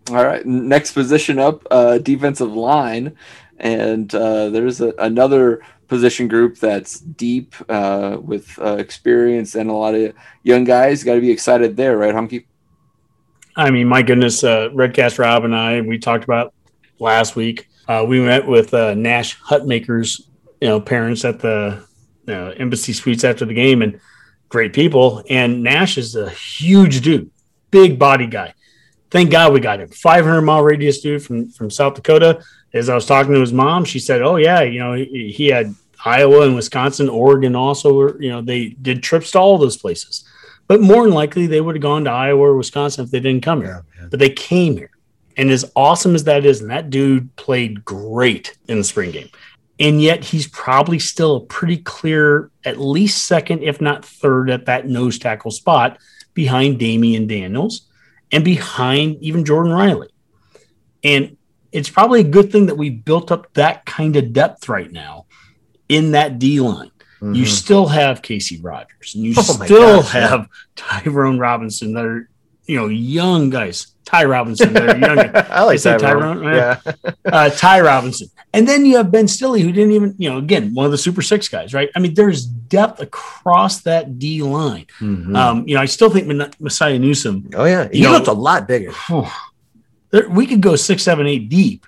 All 0.09 0.25
right, 0.25 0.45
next 0.45 0.93
position 0.93 1.37
up, 1.37 1.67
uh, 1.69 1.97
defensive 1.97 2.53
line, 2.53 3.17
and 3.57 4.13
uh, 4.15 4.49
there's 4.49 4.79
a, 4.79 4.93
another 4.99 5.61
position 5.87 6.27
group 6.27 6.57
that's 6.57 6.99
deep 6.99 7.55
uh, 7.69 8.17
with 8.21 8.57
uh, 8.59 8.75
experience 8.77 9.55
and 9.55 9.69
a 9.69 9.73
lot 9.73 9.95
of 9.95 10.13
young 10.43 10.63
guys. 10.63 11.03
Got 11.03 11.15
to 11.15 11.21
be 11.21 11.31
excited 11.31 11.75
there, 11.77 11.97
right, 11.97 12.13
Hunky? 12.13 12.47
I 13.55 13.71
mean, 13.71 13.87
my 13.87 14.01
goodness, 14.01 14.43
uh, 14.43 14.69
Redcast 14.73 15.17
Rob 15.17 15.43
and 15.43 15.55
I, 15.55 15.81
we 15.81 15.97
talked 15.97 16.23
about 16.23 16.53
last 16.99 17.35
week. 17.35 17.67
Uh, 17.87 18.05
we 18.07 18.19
met 18.19 18.45
with 18.45 18.73
uh, 18.73 18.93
Nash 18.93 19.39
Hutmacher's, 19.41 20.29
you 20.61 20.67
know, 20.67 20.79
parents 20.79 21.25
at 21.25 21.39
the 21.39 21.85
Embassy 22.27 22.93
Suites 22.93 23.23
after 23.23 23.45
the 23.45 23.53
game, 23.53 23.81
and 23.81 23.99
great 24.49 24.73
people. 24.73 25.23
And 25.29 25.63
Nash 25.63 25.97
is 25.97 26.15
a 26.15 26.29
huge 26.29 27.01
dude. 27.01 27.31
big 27.71 27.97
body 27.97 28.27
guy. 28.27 28.53
Thank 29.09 29.31
God 29.31 29.53
we 29.53 29.59
got 29.59 29.79
him. 29.79 29.89
500 29.89 30.41
mile 30.41 30.63
radius 30.63 30.99
dude 30.99 31.23
from, 31.23 31.49
from 31.49 31.69
South 31.69 31.95
Dakota. 31.95 32.43
As 32.73 32.89
I 32.89 32.95
was 32.95 33.05
talking 33.05 33.33
to 33.33 33.39
his 33.39 33.53
mom, 33.53 33.85
she 33.85 33.99
said, 33.99 34.21
Oh, 34.21 34.35
yeah, 34.35 34.61
you 34.61 34.79
know, 34.79 34.93
he, 34.93 35.33
he 35.35 35.47
had 35.47 35.73
Iowa 36.03 36.41
and 36.41 36.55
Wisconsin, 36.55 37.09
Oregon 37.09 37.55
also, 37.55 37.93
were, 37.93 38.21
you 38.21 38.29
know, 38.29 38.41
they 38.41 38.69
did 38.69 39.03
trips 39.03 39.31
to 39.31 39.39
all 39.39 39.57
those 39.57 39.77
places. 39.77 40.25
But 40.67 40.81
more 40.81 41.03
than 41.03 41.13
likely, 41.13 41.47
they 41.47 41.61
would 41.61 41.75
have 41.75 41.81
gone 41.81 42.03
to 42.03 42.11
Iowa 42.11 42.41
or 42.41 42.57
Wisconsin 42.57 43.05
if 43.05 43.11
they 43.11 43.19
didn't 43.19 43.43
come 43.43 43.61
here. 43.61 43.85
But 44.09 44.19
they 44.19 44.29
came 44.29 44.77
here. 44.77 44.91
And 45.37 45.49
as 45.51 45.71
awesome 45.75 46.15
as 46.15 46.23
that 46.25 46.45
is, 46.45 46.61
and 46.61 46.71
that 46.71 46.89
dude 46.89 47.33
played 47.35 47.85
great 47.85 48.57
in 48.67 48.77
the 48.77 48.83
spring 48.83 49.11
game. 49.11 49.29
And 49.79 50.01
yet 50.01 50.23
he's 50.23 50.47
probably 50.47 50.97
still 50.97 51.35
a 51.35 51.45
pretty 51.45 51.77
clear, 51.77 52.49
at 52.65 52.79
least 52.79 53.25
second, 53.25 53.63
if 53.63 53.79
not 53.79 54.03
third, 54.03 54.49
at 54.49 54.65
that 54.65 54.87
nose 54.87 55.19
tackle 55.19 55.51
spot 55.51 55.99
behind 56.33 56.79
Damion 56.79 57.27
Daniels 57.27 57.87
and 58.31 58.43
behind 58.43 59.17
even 59.21 59.45
Jordan 59.45 59.71
Riley. 59.71 60.09
And 61.03 61.36
it's 61.71 61.89
probably 61.89 62.21
a 62.21 62.25
good 62.25 62.51
thing 62.51 62.67
that 62.67 62.75
we 62.75 62.89
built 62.89 63.31
up 63.31 63.53
that 63.53 63.85
kind 63.85 64.15
of 64.15 64.33
depth 64.33 64.69
right 64.69 64.91
now 64.91 65.25
in 65.89 66.11
that 66.11 66.39
D 66.39 66.59
line. 66.59 66.91
Mm-hmm. 67.17 67.33
You 67.33 67.45
still 67.45 67.87
have 67.87 68.21
Casey 68.21 68.59
Rogers 68.61 69.15
and 69.15 69.23
you 69.23 69.33
oh 69.37 69.41
still 69.41 70.01
gosh, 70.01 70.11
have 70.11 70.41
yeah. 70.41 70.45
Tyrone 70.75 71.39
Robinson 71.39 71.93
that 71.93 72.05
are, 72.05 72.29
you 72.65 72.75
know, 72.75 72.87
young 72.87 73.49
guys. 73.49 73.87
Ty 74.05 74.25
Robinson, 74.25 74.71
they're 74.71 74.97
young. 74.97 75.19
I 75.35 75.63
like 75.63 75.81
Tyrone. 75.81 75.99
Tyrone. 75.99 76.43
Yeah. 76.43 76.79
uh, 77.25 77.49
Ty 77.49 77.81
Robinson. 77.81 78.29
And 78.53 78.67
then 78.67 78.85
you 78.85 78.97
have 78.97 79.11
Ben 79.11 79.27
Stille, 79.27 79.61
who 79.61 79.71
didn't 79.71 79.91
even, 79.91 80.15
you 80.17 80.29
know, 80.29 80.37
again, 80.37 80.73
one 80.73 80.85
of 80.85 80.91
the 80.91 80.97
super 80.97 81.21
six 81.21 81.49
guys, 81.49 81.73
right? 81.73 81.89
I 81.95 81.99
mean, 81.99 82.13
there's 82.13 82.45
depth 82.45 83.01
across 83.01 83.81
that 83.81 84.17
D 84.17 84.41
line. 84.43 84.85
Mm-hmm. 84.99 85.35
Um, 85.35 85.67
you 85.67 85.75
know, 85.75 85.81
I 85.81 85.85
still 85.85 86.09
think 86.09 86.27
Messiah 86.59 86.97
Newsom. 86.97 87.49
Oh, 87.53 87.65
yeah. 87.65 87.89
He 87.91 88.07
looked 88.07 88.27
a 88.27 88.33
lot 88.33 88.67
bigger. 88.67 88.93
There, 90.11 90.29
we 90.29 90.47
could 90.47 90.61
go 90.61 90.75
six, 90.75 91.03
seven, 91.03 91.27
eight 91.27 91.49
deep. 91.49 91.85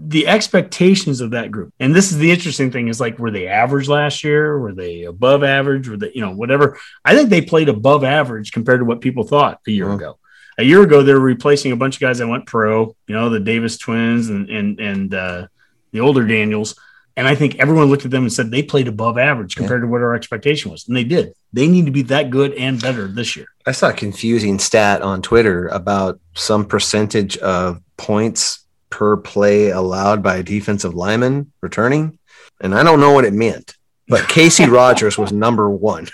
The 0.00 0.28
expectations 0.28 1.20
of 1.20 1.32
that 1.32 1.50
group 1.50 1.74
and 1.80 1.92
this 1.92 2.12
is 2.12 2.18
the 2.18 2.30
interesting 2.30 2.70
thing 2.70 2.86
is 2.86 3.00
like 3.00 3.18
were 3.18 3.32
they 3.32 3.48
average 3.48 3.88
last 3.88 4.22
year? 4.22 4.56
Were 4.58 4.72
they 4.72 5.02
above 5.04 5.42
average? 5.42 5.88
Were 5.88 5.96
they 5.96 6.12
you 6.14 6.20
know 6.20 6.30
whatever. 6.30 6.78
I 7.04 7.16
think 7.16 7.30
they 7.30 7.42
played 7.42 7.68
above 7.68 8.04
average 8.04 8.52
compared 8.52 8.78
to 8.78 8.84
what 8.84 9.00
people 9.00 9.24
thought 9.24 9.60
a 9.66 9.72
year 9.72 9.86
mm-hmm. 9.86 9.94
ago. 9.94 10.18
A 10.56 10.62
year 10.62 10.82
ago 10.82 11.02
they 11.02 11.12
were 11.12 11.18
replacing 11.18 11.72
a 11.72 11.76
bunch 11.76 11.96
of 11.96 12.00
guys 12.00 12.18
that 12.18 12.28
went 12.28 12.46
pro 12.46 12.94
you 13.08 13.14
know 13.14 13.28
the 13.28 13.40
davis 13.40 13.76
twins 13.76 14.28
and 14.28 14.48
and 14.48 14.78
and 14.78 15.14
uh, 15.14 15.46
the 15.90 15.98
older 15.98 16.24
daniels 16.24 16.76
and 17.18 17.28
i 17.28 17.34
think 17.34 17.56
everyone 17.56 17.86
looked 17.86 18.06
at 18.06 18.10
them 18.10 18.22
and 18.22 18.32
said 18.32 18.50
they 18.50 18.62
played 18.62 18.88
above 18.88 19.18
average 19.18 19.56
compared 19.56 19.82
yeah. 19.82 19.86
to 19.86 19.92
what 19.92 20.00
our 20.00 20.14
expectation 20.14 20.70
was 20.70 20.88
and 20.88 20.96
they 20.96 21.04
did 21.04 21.34
they 21.52 21.66
need 21.66 21.84
to 21.84 21.92
be 21.92 22.02
that 22.02 22.30
good 22.30 22.54
and 22.54 22.80
better 22.80 23.06
this 23.06 23.36
year 23.36 23.46
i 23.66 23.72
saw 23.72 23.90
a 23.90 23.92
confusing 23.92 24.58
stat 24.58 25.02
on 25.02 25.20
twitter 25.20 25.68
about 25.68 26.18
some 26.34 26.64
percentage 26.64 27.36
of 27.38 27.82
points 27.98 28.64
per 28.90 29.16
play 29.16 29.70
allowed 29.70 30.22
by 30.22 30.36
a 30.36 30.42
defensive 30.42 30.94
lineman 30.94 31.52
returning. 31.60 32.18
And 32.60 32.74
I 32.74 32.82
don't 32.82 33.00
know 33.00 33.12
what 33.12 33.24
it 33.24 33.32
meant, 33.32 33.76
but 34.08 34.28
Casey 34.28 34.66
Rogers 34.66 35.18
was 35.18 35.32
number 35.32 35.70
one. 35.70 36.08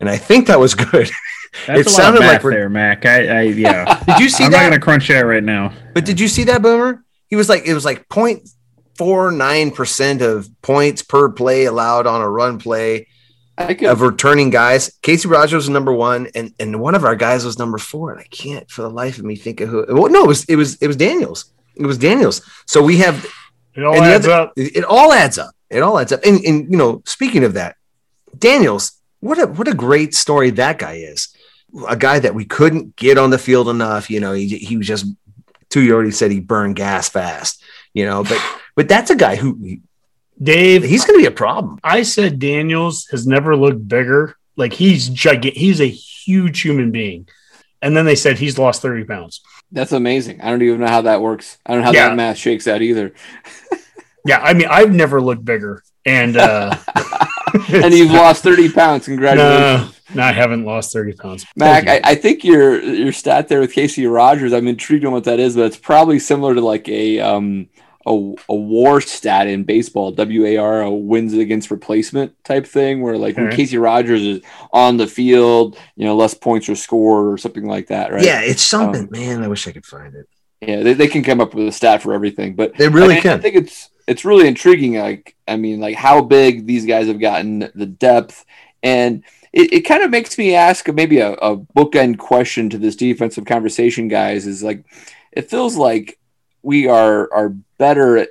And 0.00 0.08
I 0.08 0.16
think 0.16 0.46
that 0.46 0.58
was 0.58 0.74
good. 0.74 1.10
That's 1.66 1.80
it 1.80 1.90
sounded 1.90 2.20
like 2.20 2.42
there, 2.42 2.68
Mac. 2.68 3.04
I, 3.04 3.26
I 3.26 3.42
yeah. 3.42 4.02
did 4.06 4.20
you 4.20 4.28
see 4.28 4.44
I'm 4.44 4.52
that? 4.52 4.58
I'm 4.58 4.62
not 4.64 4.70
gonna 4.70 4.80
crunch 4.80 5.08
that 5.08 5.20
right 5.20 5.42
now. 5.42 5.72
But 5.94 6.04
did 6.04 6.20
you 6.20 6.28
see 6.28 6.44
that, 6.44 6.62
Boomer? 6.62 7.04
He 7.26 7.34
was 7.34 7.48
like, 7.48 7.64
it 7.66 7.74
was 7.74 7.84
like 7.84 8.08
0.49 9.00 9.74
percent 9.74 10.22
of 10.22 10.48
points 10.62 11.02
per 11.02 11.30
play 11.30 11.64
allowed 11.64 12.06
on 12.06 12.20
a 12.20 12.28
run 12.28 12.58
play 12.58 13.06
of 13.58 14.00
returning 14.00 14.50
guys. 14.50 14.92
Casey 15.02 15.28
Rogers 15.28 15.52
was 15.64 15.68
number 15.68 15.92
one, 15.92 16.28
and 16.34 16.54
and 16.58 16.80
one 16.80 16.94
of 16.94 17.04
our 17.04 17.16
guys 17.16 17.44
was 17.44 17.58
number 17.58 17.78
four. 17.78 18.12
And 18.12 18.20
I 18.20 18.24
can't 18.24 18.70
for 18.70 18.82
the 18.82 18.90
life 18.90 19.18
of 19.18 19.24
me 19.24 19.36
think 19.36 19.60
of 19.60 19.68
who. 19.68 19.86
Well, 19.88 20.10
no, 20.10 20.24
it 20.24 20.28
was 20.28 20.44
it 20.44 20.56
was 20.56 20.76
it 20.76 20.86
was 20.86 20.96
Daniels. 20.96 21.52
It 21.76 21.86
was 21.86 21.98
Daniels. 21.98 22.42
So 22.66 22.82
we 22.82 22.98
have 22.98 23.26
it 23.74 23.84
all 23.84 24.00
adds 24.00 24.26
other, 24.26 24.34
up. 24.34 24.52
It 24.56 24.84
all 24.84 25.12
adds 25.12 25.38
up. 25.38 25.54
It 25.68 25.82
all 25.82 25.98
adds 25.98 26.12
up. 26.12 26.20
And, 26.24 26.40
and 26.44 26.70
you 26.70 26.76
know, 26.76 27.02
speaking 27.06 27.44
of 27.44 27.54
that, 27.54 27.76
Daniels, 28.36 28.92
what 29.20 29.38
a 29.38 29.46
what 29.46 29.68
a 29.68 29.74
great 29.74 30.14
story 30.14 30.50
that 30.50 30.78
guy 30.78 30.94
is. 30.94 31.28
A 31.88 31.96
guy 31.96 32.18
that 32.18 32.34
we 32.34 32.44
couldn't 32.44 32.96
get 32.96 33.18
on 33.18 33.30
the 33.30 33.38
field 33.38 33.68
enough. 33.68 34.10
You 34.10 34.20
know, 34.20 34.32
he 34.32 34.48
he 34.48 34.76
was 34.76 34.86
just 34.86 35.06
too. 35.68 35.82
You 35.82 35.94
already 35.94 36.10
said 36.10 36.30
he 36.30 36.40
burned 36.40 36.76
gas 36.76 37.08
fast. 37.08 37.62
You 37.94 38.06
know, 38.06 38.22
but 38.22 38.40
but 38.74 38.88
that's 38.88 39.10
a 39.10 39.16
guy 39.16 39.36
who 39.36 39.80
Dave. 40.42 40.82
He's 40.82 41.04
going 41.04 41.18
to 41.18 41.22
be 41.22 41.32
a 41.32 41.36
problem. 41.36 41.78
I 41.84 42.02
said 42.02 42.38
Daniels 42.38 43.06
has 43.08 43.26
never 43.26 43.56
looked 43.56 43.86
bigger. 43.86 44.36
Like 44.56 44.72
he's 44.72 45.08
gigantic. 45.08 45.54
He's 45.54 45.80
a 45.80 45.88
huge 45.88 46.60
human 46.60 46.90
being. 46.90 47.28
And 47.82 47.96
then 47.96 48.04
they 48.04 48.14
said 48.14 48.38
he's 48.38 48.58
lost 48.58 48.82
30 48.82 49.04
pounds. 49.04 49.40
That's 49.72 49.92
amazing. 49.92 50.40
I 50.40 50.50
don't 50.50 50.62
even 50.62 50.80
know 50.80 50.88
how 50.88 51.02
that 51.02 51.22
works. 51.22 51.58
I 51.64 51.72
don't 51.72 51.80
know 51.80 51.86
how 51.86 51.92
yeah. 51.92 52.08
that 52.08 52.16
math 52.16 52.36
shakes 52.36 52.66
out 52.66 52.82
either. 52.82 53.14
yeah, 54.26 54.40
I 54.40 54.52
mean, 54.52 54.68
I've 54.68 54.92
never 54.92 55.20
looked 55.20 55.44
bigger, 55.44 55.82
and 56.04 56.36
uh, 56.36 56.76
and 57.68 57.94
you've 57.94 58.10
lost 58.10 58.42
thirty 58.42 58.70
pounds. 58.70 59.04
Congratulations. 59.04 59.96
No, 60.10 60.16
no, 60.16 60.22
I 60.24 60.32
haven't 60.32 60.64
lost 60.64 60.92
thirty 60.92 61.12
pounds. 61.12 61.46
Mac, 61.54 61.86
I, 61.86 62.00
I, 62.02 62.14
think 62.16 62.42
your 62.42 62.82
your 62.82 63.12
stat 63.12 63.46
there 63.46 63.60
with 63.60 63.72
Casey 63.72 64.06
Rogers. 64.06 64.52
I'm 64.52 64.66
intrigued 64.66 65.04
on 65.04 65.12
what 65.12 65.24
that 65.24 65.38
is, 65.38 65.54
but 65.54 65.66
it's 65.66 65.78
probably 65.78 66.18
similar 66.18 66.54
to 66.54 66.60
like 66.60 66.88
a 66.88 67.20
um 67.20 67.68
a, 68.06 68.34
a 68.48 68.54
war 68.54 69.00
stat 69.00 69.46
in 69.46 69.64
baseball, 69.64 70.14
WAR, 70.16 70.80
a 70.80 70.90
wins 70.90 71.34
against 71.34 71.70
replacement 71.70 72.32
type 72.44 72.66
thing, 72.66 73.02
where 73.02 73.18
like 73.18 73.36
when 73.36 73.50
Casey 73.50 73.78
Rogers 73.78 74.22
is 74.22 74.42
on 74.72 74.96
the 74.96 75.06
field, 75.06 75.78
you 75.96 76.06
know, 76.06 76.16
less 76.16 76.34
points 76.34 76.68
are 76.68 76.76
scored 76.76 77.32
or 77.32 77.38
something 77.38 77.66
like 77.66 77.88
that, 77.88 78.12
right? 78.12 78.24
Yeah, 78.24 78.40
it's 78.40 78.62
something. 78.62 79.02
Um, 79.02 79.08
Man, 79.10 79.42
I 79.42 79.48
wish 79.48 79.68
I 79.68 79.72
could 79.72 79.86
find 79.86 80.14
it. 80.14 80.28
Yeah, 80.60 80.82
they, 80.82 80.92
they 80.92 81.08
can 81.08 81.22
come 81.22 81.40
up 81.40 81.54
with 81.54 81.68
a 81.68 81.72
stat 81.72 82.02
for 82.02 82.12
everything, 82.12 82.54
but 82.54 82.76
they 82.76 82.88
really 82.88 83.14
I 83.14 83.14
mean, 83.14 83.22
can. 83.22 83.38
I 83.38 83.42
think 83.42 83.56
it's 83.56 83.90
it's 84.06 84.24
really 84.24 84.46
intriguing. 84.46 84.94
Like, 84.94 85.36
I 85.48 85.56
mean, 85.56 85.80
like 85.80 85.96
how 85.96 86.22
big 86.22 86.66
these 86.66 86.86
guys 86.86 87.06
have 87.08 87.20
gotten, 87.20 87.70
the 87.74 87.86
depth, 87.86 88.44
and 88.82 89.24
it, 89.52 89.72
it 89.72 89.80
kind 89.82 90.02
of 90.02 90.10
makes 90.10 90.36
me 90.36 90.54
ask 90.54 90.86
maybe 90.88 91.18
a, 91.18 91.32
a 91.32 91.56
bookend 91.56 92.18
question 92.18 92.70
to 92.70 92.78
this 92.78 92.96
defensive 92.96 93.46
conversation, 93.46 94.08
guys. 94.08 94.46
Is 94.46 94.62
like, 94.62 94.84
it 95.32 95.50
feels 95.50 95.76
like 95.76 96.18
we 96.62 96.88
are 96.88 97.32
are 97.32 97.54
better 97.78 98.26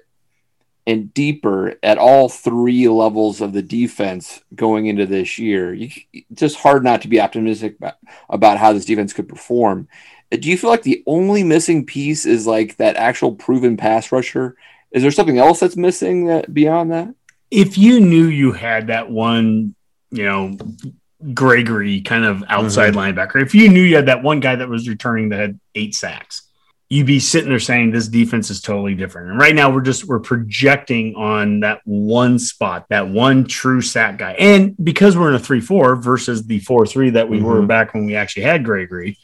and 0.89 1.13
deeper 1.13 1.75
at 1.83 1.99
all 1.99 2.29
three 2.29 2.87
levels 2.87 3.41
of 3.41 3.53
the 3.53 3.61
defense 3.61 4.41
going 4.55 4.87
into 4.87 5.05
this 5.05 5.37
year. 5.37 5.71
You, 5.71 5.91
just 6.33 6.57
hard 6.57 6.83
not 6.83 7.03
to 7.03 7.07
be 7.07 7.21
optimistic 7.21 7.77
about, 7.77 7.97
about 8.27 8.57
how 8.57 8.73
this 8.73 8.85
defense 8.85 9.13
could 9.13 9.29
perform. 9.29 9.87
Do 10.31 10.49
you 10.49 10.57
feel 10.57 10.71
like 10.71 10.81
the 10.81 11.03
only 11.05 11.43
missing 11.43 11.85
piece 11.85 12.25
is 12.25 12.47
like 12.47 12.77
that 12.77 12.95
actual 12.95 13.35
proven 13.35 13.77
pass 13.77 14.11
rusher? 14.11 14.55
Is 14.91 15.03
there 15.03 15.11
something 15.11 15.37
else 15.37 15.59
that's 15.59 15.77
missing 15.77 16.25
that 16.25 16.51
beyond 16.51 16.91
that? 16.91 17.13
If 17.51 17.77
you 17.77 17.99
knew 17.99 18.25
you 18.25 18.51
had 18.51 18.87
that 18.87 19.11
one, 19.11 19.75
you 20.09 20.23
know, 20.23 20.57
Gregory 21.33 22.01
kind 22.01 22.25
of 22.25 22.43
outside 22.47 22.93
mm-hmm. 22.93 23.19
linebacker, 23.19 23.41
if 23.41 23.53
you 23.53 23.69
knew 23.69 23.81
you 23.81 23.95
had 23.95 24.07
that 24.07 24.23
one 24.23 24.39
guy 24.39 24.55
that 24.55 24.69
was 24.69 24.89
returning 24.89 25.29
that 25.29 25.39
had 25.39 25.59
eight 25.75 25.93
sacks, 25.93 26.48
you'd 26.89 27.05
be 27.05 27.19
sitting 27.19 27.49
there 27.49 27.59
saying 27.59 27.91
this 27.91 28.07
defense 28.07 28.49
is 28.49 28.61
totally 28.61 28.95
different. 28.95 29.29
And 29.29 29.39
right 29.39 29.53
now 29.53 29.69
we're 29.69 29.81
just 29.81 30.05
we're 30.05 30.19
projecting 30.19 31.15
on 31.15 31.59
that 31.59 31.81
one 31.85 32.39
spot, 32.39 32.87
that 32.89 33.07
one 33.07 33.45
true 33.45 33.81
sack 33.81 34.17
guy. 34.17 34.33
And 34.33 34.75
because 34.83 35.15
we're 35.15 35.29
in 35.29 35.35
a 35.35 35.39
3-4 35.39 36.01
versus 36.01 36.45
the 36.47 36.59
4-3 36.61 37.13
that 37.13 37.29
we 37.29 37.37
mm-hmm. 37.37 37.45
were 37.45 37.61
back 37.61 37.93
when 37.93 38.05
we 38.05 38.15
actually 38.15 38.43
had 38.43 38.65
Gregory, 38.65 39.17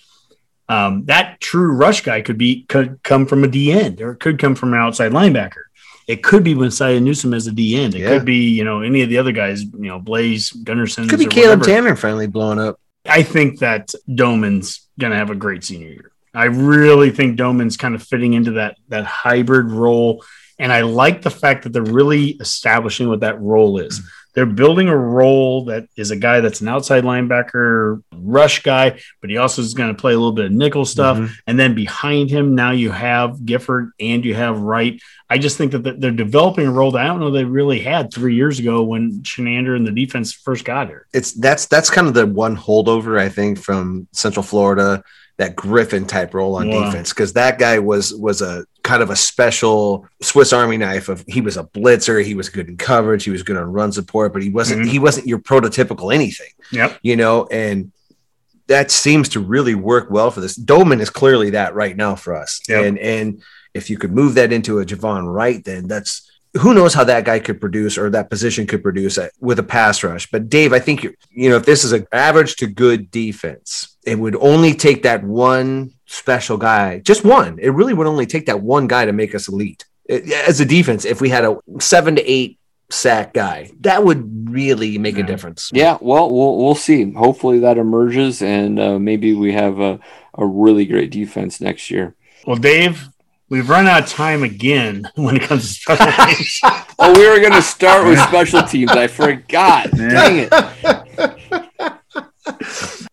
um, 0.70 1.06
that 1.06 1.40
true 1.42 1.76
rush 1.76 2.02
guy 2.02 2.22
could 2.22 2.38
be 2.38 2.66
could 2.66 3.02
come 3.04 3.26
from 3.26 3.44
a 3.44 3.48
D 3.48 3.72
end 3.72 4.02
or 4.02 4.12
it 4.12 4.20
could 4.20 4.40
come 4.40 4.56
from 4.56 4.74
an 4.74 4.80
outside 4.80 5.12
linebacker. 5.12 5.64
It 6.08 6.22
could 6.22 6.44
be 6.44 6.54
Messiah 6.54 7.00
Newsom 7.00 7.34
as 7.34 7.48
a 7.48 7.52
D 7.52 7.76
end. 7.82 7.96
It 7.96 8.02
yeah. 8.02 8.10
could 8.10 8.26
be, 8.26 8.50
you 8.50 8.64
know, 8.64 8.82
any 8.82 9.02
of 9.02 9.10
the 9.10 9.18
other 9.18 9.32
guys, 9.32 9.64
you 9.64 9.88
know, 9.88 10.00
Blaise 10.00 10.52
Gunnerson. 10.52 11.10
Could 11.10 11.18
be 11.18 11.26
Caleb 11.26 11.62
Tannor 11.62 11.98
finally 11.98 12.28
blowing 12.28 12.60
up. 12.60 12.80
I 13.08 13.24
think 13.24 13.60
that 13.60 13.94
Domann's 14.08 14.88
gonna 15.00 15.16
have 15.16 15.32
a 15.32 15.36
great 15.36 15.64
senior 15.64 15.88
year. 15.88 16.12
I 16.36 16.46
really 16.46 17.12
think 17.12 17.38
Domann's 17.38 17.78
kind 17.78 17.96
of 17.96 18.04
fitting 18.04 18.34
into 18.34 18.52
that 18.52 18.78
that 18.90 19.06
hybrid 19.06 19.72
role, 19.72 20.24
and 20.60 20.72
I 20.72 20.82
like 20.82 21.22
the 21.22 21.30
fact 21.30 21.64
that 21.64 21.74
they're 21.74 21.84
really 21.84 22.32
establishing 22.32 23.10
what 23.10 23.22
that 23.22 23.40
role 23.42 23.80
is. 23.80 24.02
They're 24.36 24.46
building 24.46 24.90
a 24.90 24.98
role 24.98 25.66
that 25.66 25.88
is 25.96 26.12
a 26.12 26.16
guy 26.18 26.42
that's 26.42 26.60
an 26.60 26.68
outside 26.68 27.06
linebacker, 27.06 28.04
rush 28.14 28.64
guy, 28.64 29.00
but 29.22 29.30
he 29.30 29.38
also 29.38 29.62
is 29.62 29.74
going 29.74 29.96
to 29.96 30.00
play 30.00 30.12
a 30.12 30.18
little 30.18 30.34
bit 30.34 30.46
of 30.46 30.52
nickel 30.52 30.84
stuff. 30.84 31.18
Mm-hmm. 31.18 31.34
And 31.48 31.58
then 31.58 31.74
behind 31.74 32.30
him, 32.30 32.54
now 32.54 32.72
you 32.72 32.92
have 32.92 33.46
Gifford 33.46 33.92
and 33.98 34.26
you 34.26 34.36
have 34.36 34.60
Wright. 34.60 35.02
I 35.30 35.38
just 35.38 35.58
think 35.58 35.72
that 35.72 36.02
they're 36.02 36.12
developing 36.12 36.68
a 36.68 36.72
role 36.72 36.92
that 36.92 37.04
I 37.04 37.08
don't 37.08 37.22
know 37.22 37.32
they 37.32 37.46
really 37.46 37.80
had 37.80 38.14
three 38.14 38.36
years 38.36 38.60
ago 38.60 38.84
when 38.84 39.22
Chinander 39.22 39.76
and 39.76 39.88
the 39.88 39.92
defense 39.92 40.34
first 40.34 40.66
got 40.66 40.88
here. 40.88 41.08
It's 41.14 41.32
that's 41.32 41.66
that's 41.68 41.90
kind 41.90 42.08
of 42.08 42.14
the 42.14 42.28
one 42.28 42.58
holdover 42.58 43.18
I 43.20 43.30
think 43.30 43.58
from 43.58 44.08
Central 44.12 44.44
Florida 44.44 45.02
that 45.38 45.56
Griffin 45.56 46.06
type 46.06 46.34
role 46.34 46.56
on 46.56 46.70
wow. 46.70 46.86
defense 46.86 47.10
because 47.10 47.34
that 47.34 47.60
guy 47.60 47.80
was 47.80 48.14
was 48.14 48.42
a 48.42 48.66
kind 48.84 49.02
of 49.04 49.10
a 49.10 49.16
special 49.16 50.08
Swiss 50.22 50.54
Army 50.54 50.78
knife 50.78 51.10
of 51.10 51.24
he 51.28 51.42
was 51.42 51.58
a 51.58 51.64
blitzer, 51.64 52.24
he 52.24 52.36
was 52.36 52.50
good 52.50 52.70
in 52.70 52.78
coverage, 52.78 53.24
he 53.24 53.32
was 53.32 53.44
good 53.44 53.58
on 53.58 53.72
run 53.72 53.92
support, 53.92 54.32
but 54.32 54.42
he 54.42 54.50
wasn't 54.50 54.82
mm-hmm. 54.82 54.92
he 54.92 55.00
wasn't 55.00 55.28
your 55.28 55.40
prototypical 55.40 56.14
anything. 56.14 56.52
Yep. 56.72 57.00
You 57.02 57.16
know, 57.16 57.48
and 57.48 57.92
that 58.68 58.92
seems 58.92 59.30
to 59.30 59.40
really 59.40 59.76
work 59.76 60.10
well 60.10 60.32
for 60.32 60.40
this. 60.40 60.58
Domann 60.58 61.02
is 61.02 61.10
clearly 61.10 61.52
that 61.52 61.76
right 61.76 61.96
now 61.96 62.16
for 62.16 62.36
us. 62.36 62.62
Yep. 62.70 62.86
And 62.86 63.00
and 63.00 63.44
if 63.74 63.90
you 63.90 63.98
could 63.98 64.14
move 64.14 64.36
that 64.36 64.54
into 64.54 64.80
a 64.80 64.86
Javin 64.86 65.32
Wright, 65.32 65.64
then 65.64 65.88
that's 65.88 66.32
who 66.62 66.74
knows 66.74 66.94
how 66.94 67.04
that 67.04 67.26
guy 67.26 67.40
could 67.40 67.60
produce 67.60 67.98
or 67.98 68.10
that 68.12 68.30
position 68.30 68.66
could 68.66 68.82
produce 68.82 69.20
with 69.42 69.60
a 69.60 69.64
pass 69.64 70.02
rush. 70.04 70.32
But 70.32 70.48
Dave, 70.48 70.72
I 70.72 70.80
think 70.80 71.04
you 71.04 71.14
you 71.30 71.50
know 71.50 71.58
if 71.58 71.66
this 71.66 71.84
is 71.84 71.92
an 71.92 72.08
average 72.12 72.56
to 72.58 72.68
good 72.68 73.12
defense, 73.12 73.95
it 74.06 74.20
would 74.20 74.36
only 74.38 74.74
take 74.74 75.04
that 75.04 75.24
one 75.24 75.92
special 76.06 76.58
guy, 76.58 77.00
just 77.00 77.24
one. 77.26 77.58
It 77.60 77.70
really 77.70 77.94
would 77.94 78.08
only 78.08 78.26
take 78.26 78.46
that 78.46 78.62
one 78.62 78.88
guy 78.88 79.06
to 79.06 79.14
make 79.14 79.34
us 79.36 79.48
elite 79.48 79.86
It- 80.06 80.32
as 80.48 80.60
a 80.60 80.66
defense. 80.66 81.06
If 81.06 81.22
we 81.22 81.30
had 81.30 81.44
a 81.46 81.58
seven 81.80 82.16
to 82.16 82.24
eight 82.30 82.60
sack 82.92 83.34
guy, 83.34 83.72
that 83.82 84.04
would 84.06 84.50
really 84.52 84.98
make 85.00 85.18
a 85.18 85.24
difference. 85.24 85.72
Yeah, 85.74 85.98
well, 86.02 86.30
we'll 86.30 86.58
we'll 86.58 86.76
see. 86.76 87.12
Hopefully 87.14 87.60
that 87.60 87.78
emerges, 87.80 88.42
and 88.44 88.80
uh, 88.80 89.00
maybe 89.00 89.34
we 89.34 89.54
have 89.54 89.80
a, 89.80 90.00
a 90.38 90.46
really 90.46 90.86
great 90.86 91.10
defense 91.12 91.60
next 91.60 91.90
year. 91.90 92.16
Well, 92.46 92.58
Dave, 92.58 93.10
we've 93.50 93.68
run 93.70 93.88
out 93.88 94.04
of 94.04 94.10
time 94.10 94.44
again 94.44 95.10
when 95.16 95.36
it 95.38 95.42
comes 95.42 95.64
to 95.64 95.74
special 95.74 96.26
teams. 96.36 96.60
Oh, 97.00 97.12
we 97.20 97.28
were 97.28 97.40
going 97.40 97.54
to 97.54 97.62
start 97.64 98.06
with 98.08 98.20
special 98.30 98.62
teams. 98.62 98.92
I 98.92 99.08
forgot. 99.08 99.90
Dang 99.92 100.48
it. 100.52 101.65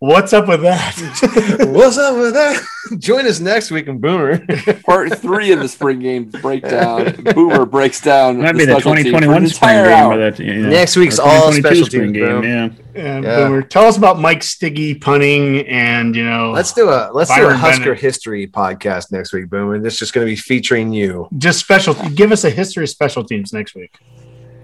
What's 0.02 0.32
up 0.32 0.48
with 0.48 0.62
that? 0.62 0.96
What's 1.72 1.96
up 1.96 2.16
with 2.16 2.34
that? 2.34 2.60
Join 2.98 3.24
us 3.24 3.38
next 3.38 3.70
week 3.70 3.86
in 3.86 4.00
Boomer. 4.00 4.44
Part 4.84 5.16
three 5.20 5.52
of 5.52 5.60
the 5.60 5.68
spring 5.68 6.00
game 6.00 6.24
breakdown. 6.24 7.12
Boomer 7.34 7.64
breaks 7.66 8.00
down. 8.00 8.38
Might 8.42 8.56
be 8.56 8.64
the 8.64 8.72
special 8.72 8.96
teams 8.96 9.10
for 9.10 9.20
2021 9.20 9.46
spring 9.48 9.84
game. 9.84 9.92
hour. 9.92 10.14
Or 10.14 10.18
that, 10.18 10.40
yeah, 10.40 10.54
Next 10.56 10.96
week's 10.96 11.20
all 11.20 11.52
special 11.52 11.86
spring 11.86 12.12
teams, 12.14 12.26
bro. 12.26 12.42
Yeah. 12.42 12.70
And 12.96 13.22
Yeah. 13.24 13.36
Boomer, 13.36 13.62
tell 13.62 13.84
us 13.84 13.96
about 13.96 14.18
Mike 14.18 14.42
Stigge 14.42 15.00
punting 15.00 15.68
and 15.68 16.16
you 16.16 16.24
know 16.24 16.50
Let's 16.50 16.72
do 16.72 16.88
a 16.90 17.10
let's 17.14 17.32
do 17.32 17.46
a 17.46 17.54
Husker 17.54 17.84
Bennett. 17.84 18.00
history 18.00 18.48
podcast 18.48 19.12
next 19.12 19.32
week, 19.32 19.48
Boomer. 19.50 19.78
This 19.78 19.92
is 19.94 19.98
just 20.00 20.14
going 20.14 20.26
to 20.26 20.32
be 20.32 20.36
featuring 20.36 20.92
you. 20.92 21.28
just 21.38 21.60
special. 21.60 21.94
Give 22.16 22.32
us 22.32 22.42
a 22.42 22.50
history 22.50 22.82
of 22.82 22.90
special 22.90 23.22
teams 23.22 23.52
next 23.52 23.76
week. 23.76 23.96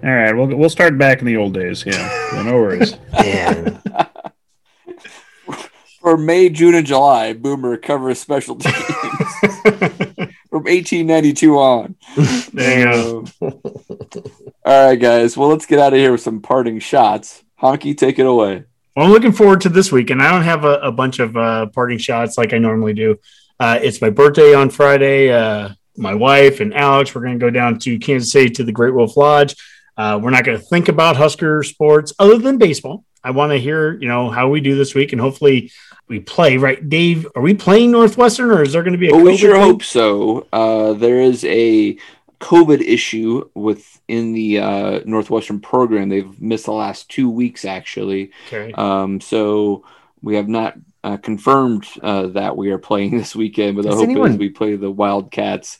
All 0.03 0.09
right, 0.09 0.33
we'll 0.35 0.47
we'll 0.47 0.69
start 0.69 0.97
back 0.97 1.19
in 1.19 1.25
the 1.25 1.37
old 1.37 1.53
days. 1.53 1.85
Yeah, 1.85 1.93
Yeah, 2.33 2.43
no 2.43 2.55
worries. 2.55 2.97
Man, 3.13 3.81
For 5.99 6.15
May, 6.15 6.49
June, 6.49 6.75
and 6.75 6.87
July, 6.87 7.33
Boomer 7.33 7.75
covers 7.75 8.19
special 8.19 8.55
teams 8.55 8.73
from 10.49 10.63
1892 10.63 11.57
on. 11.57 11.95
there 12.53 12.79
you 12.79 12.85
go. 12.85 13.25
Um, 13.41 13.53
all 14.63 14.89
right, 14.89 14.95
guys. 14.95 15.35
Well, 15.35 15.49
let's 15.49 15.65
get 15.65 15.79
out 15.79 15.91
of 15.91 15.99
here 15.99 16.13
with 16.13 16.21
some 16.21 16.41
parting 16.41 16.79
shots. 16.79 17.43
Honky, 17.61 17.97
take 17.97 18.17
it 18.17 18.25
away. 18.25 18.63
Well, 18.95 19.07
I'm 19.07 19.11
looking 19.11 19.33
forward 19.33 19.59
to 19.61 19.69
this 19.69 19.91
week, 19.91 20.09
and 20.09 20.21
I 20.21 20.31
don't 20.31 20.43
have 20.43 20.63
a, 20.63 20.79
a 20.79 20.91
bunch 20.91 21.19
of 21.19 21.35
uh, 21.35 21.65
parting 21.67 21.97
shots 21.97 22.37
like 22.37 22.53
I 22.53 22.59
normally 22.59 22.93
do. 22.93 23.17
Uh, 23.59 23.77
it's 23.81 24.01
my 24.01 24.09
birthday 24.09 24.53
on 24.53 24.69
Friday. 24.69 25.33
Uh, 25.33 25.69
my 25.97 26.13
wife 26.15 26.61
and 26.61 26.73
Alex, 26.73 27.13
we're 27.13 27.21
going 27.21 27.37
to 27.37 27.45
go 27.45 27.49
down 27.49 27.77
to 27.79 27.99
Kansas 27.99 28.31
City 28.31 28.49
to 28.51 28.63
the 28.63 28.71
Great 28.71 28.93
Wolf 28.93 29.17
Lodge. 29.17 29.53
Uh, 29.97 30.17
we're 30.21 30.29
not 30.29 30.45
going 30.45 30.57
to 30.57 30.63
think 30.63 30.87
about 30.87 31.17
Husker 31.17 31.61
sports 31.61 32.13
other 32.19 32.37
than 32.37 32.57
baseball. 32.57 33.03
I 33.21 33.31
want 33.31 33.51
to 33.51 33.57
hear, 33.57 33.99
you 33.99 34.07
know, 34.07 34.29
how 34.29 34.47
we 34.47 34.61
do 34.61 34.75
this 34.75 34.95
week, 34.95 35.11
and 35.11 35.19
hopefully 35.19 35.71
we 36.09 36.19
play. 36.19 36.57
Right, 36.57 36.87
Dave? 36.89 37.27
Are 37.35 37.41
we 37.41 37.53
playing 37.53 37.91
Northwestern, 37.91 38.51
or 38.51 38.63
is 38.63 38.73
there 38.73 38.83
going 38.83 38.93
to 38.93 38.99
be 38.99 39.09
a? 39.09 39.11
Well, 39.11 39.23
we 39.23 39.33
COVID 39.33 39.39
sure 39.39 39.53
thing? 39.53 39.61
hope 39.61 39.83
so. 39.83 40.47
Uh, 40.51 40.93
there 40.93 41.21
is 41.21 41.45
a 41.45 41.97
COVID 42.41 42.81
issue 42.81 43.49
within 43.53 44.33
the 44.33 44.59
uh, 44.59 44.99
Northwestern 45.05 45.59
program. 45.59 46.09
They've 46.09 46.41
missed 46.41 46.65
the 46.65 46.73
last 46.73 47.09
two 47.09 47.29
weeks, 47.29 47.63
actually. 47.63 48.31
Okay. 48.47 48.73
Um, 48.73 49.21
so 49.21 49.85
we 50.21 50.35
have 50.35 50.49
not 50.49 50.75
uh, 51.03 51.17
confirmed 51.17 51.85
uh, 52.01 52.27
that 52.27 52.57
we 52.57 52.71
are 52.71 52.77
playing 52.79 53.17
this 53.17 53.35
weekend, 53.35 53.75
but 53.75 53.83
the 53.83 53.89
Does 53.91 53.99
hope 53.99 54.09
anyone- 54.09 54.31
is 54.31 54.37
we 54.37 54.49
play 54.49 54.75
the 54.75 54.91
Wildcats 54.91 55.77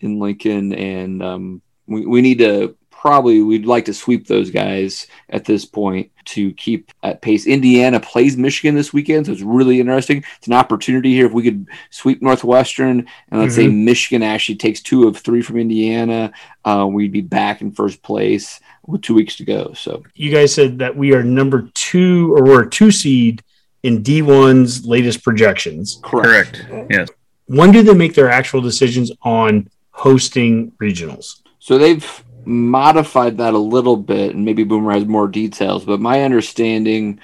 in 0.00 0.18
Lincoln, 0.18 0.72
and 0.72 1.22
um, 1.22 1.62
we, 1.86 2.06
we 2.06 2.22
need 2.22 2.38
to 2.38 2.76
probably 3.02 3.42
we'd 3.42 3.66
like 3.66 3.84
to 3.84 3.92
sweep 3.92 4.28
those 4.28 4.48
guys 4.48 5.08
at 5.28 5.44
this 5.44 5.64
point 5.64 6.08
to 6.24 6.52
keep 6.52 6.92
at 7.02 7.20
pace. 7.20 7.48
Indiana 7.48 7.98
plays 7.98 8.36
Michigan 8.36 8.76
this 8.76 8.92
weekend, 8.92 9.26
so 9.26 9.32
it's 9.32 9.42
really 9.42 9.80
interesting. 9.80 10.22
It's 10.38 10.46
an 10.46 10.52
opportunity 10.52 11.12
here 11.12 11.26
if 11.26 11.32
we 11.32 11.42
could 11.42 11.66
sweep 11.90 12.22
Northwestern, 12.22 13.08
and 13.28 13.40
let's 13.40 13.56
say 13.56 13.66
Michigan 13.66 14.22
actually 14.22 14.54
takes 14.54 14.80
two 14.80 15.08
of 15.08 15.16
three 15.16 15.42
from 15.42 15.56
Indiana, 15.56 16.32
uh, 16.64 16.86
we'd 16.88 17.10
be 17.10 17.22
back 17.22 17.60
in 17.60 17.72
first 17.72 18.00
place 18.04 18.60
with 18.86 19.02
two 19.02 19.14
weeks 19.14 19.34
to 19.38 19.44
go. 19.44 19.72
So 19.72 20.04
you 20.14 20.30
guys 20.30 20.54
said 20.54 20.78
that 20.78 20.96
we 20.96 21.12
are 21.12 21.24
number 21.24 21.68
two, 21.74 22.32
or 22.36 22.44
we're 22.44 22.62
a 22.62 22.70
two 22.70 22.92
seed 22.92 23.42
in 23.82 24.04
D1's 24.04 24.86
latest 24.86 25.24
projections. 25.24 25.98
correct. 26.04 26.62
Correct. 26.68 26.88
Yes. 26.88 27.08
when 27.46 27.72
do 27.72 27.82
they 27.82 27.94
make 27.94 28.14
their 28.14 28.30
actual 28.30 28.60
decisions 28.60 29.10
on 29.22 29.68
hosting 29.90 30.70
regionals? 30.80 31.40
So 31.58 31.78
they've 31.78 32.24
modified 32.44 33.38
that 33.38 33.54
a 33.54 33.58
little 33.58 33.96
bit, 33.96 34.34
and 34.34 34.44
maybe 34.44 34.64
Boomer 34.64 34.92
has 34.92 35.04
more 35.04 35.28
details. 35.28 35.84
But 35.84 36.00
my 36.00 36.22
understanding 36.22 37.20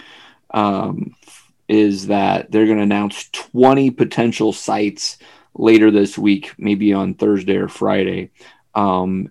um, 0.53 1.15
is 1.69 2.07
that 2.07 2.51
they're 2.51 2.67
going 2.67 2.79
to 2.79 2.85
announce 2.85 3.29
20 3.31 3.91
potential 3.91 4.53
sites 4.53 5.19
later 5.55 5.91
this 5.91 6.17
week, 6.17 6.53
maybe 6.59 6.93
on 6.93 7.15
Thursday 7.15 7.57
or 7.57 7.69
Friday, 7.69 8.31
um, 8.75 9.31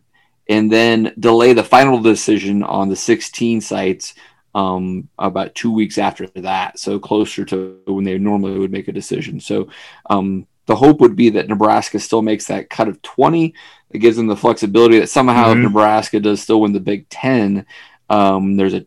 and 0.49 0.71
then 0.71 1.13
delay 1.19 1.53
the 1.53 1.63
final 1.63 1.99
decision 2.01 2.63
on 2.63 2.89
the 2.89 2.95
16 2.95 3.61
sites 3.61 4.13
um, 4.55 5.07
about 5.19 5.55
two 5.55 5.71
weeks 5.71 5.97
after 5.97 6.27
that. 6.27 6.79
So 6.79 6.99
closer 6.99 7.45
to 7.45 7.79
when 7.85 8.03
they 8.03 8.17
normally 8.17 8.57
would 8.57 8.71
make 8.71 8.87
a 8.87 8.93
decision. 8.93 9.39
So 9.39 9.69
um, 10.09 10.47
the 10.67 10.75
hope 10.75 11.01
would 11.01 11.15
be 11.15 11.29
that 11.31 11.47
Nebraska 11.47 11.99
still 11.99 12.21
makes 12.21 12.45
that 12.47 12.69
cut 12.69 12.87
of 12.87 13.01
20 13.01 13.53
it 13.89 13.99
gives 13.99 14.17
them 14.17 14.27
the 14.27 14.35
flexibility 14.35 14.99
that 14.99 15.09
somehow 15.09 15.47
Mhm. 15.47 15.51
if 15.53 15.57
Nebraska 15.63 16.19
does 16.19 16.41
still 16.41 16.61
win 16.61 16.73
the 16.73 16.79
Big 16.79 17.07
Ten, 17.09 17.65
um, 18.09 18.57
there's 18.57 18.73
a 18.73 18.85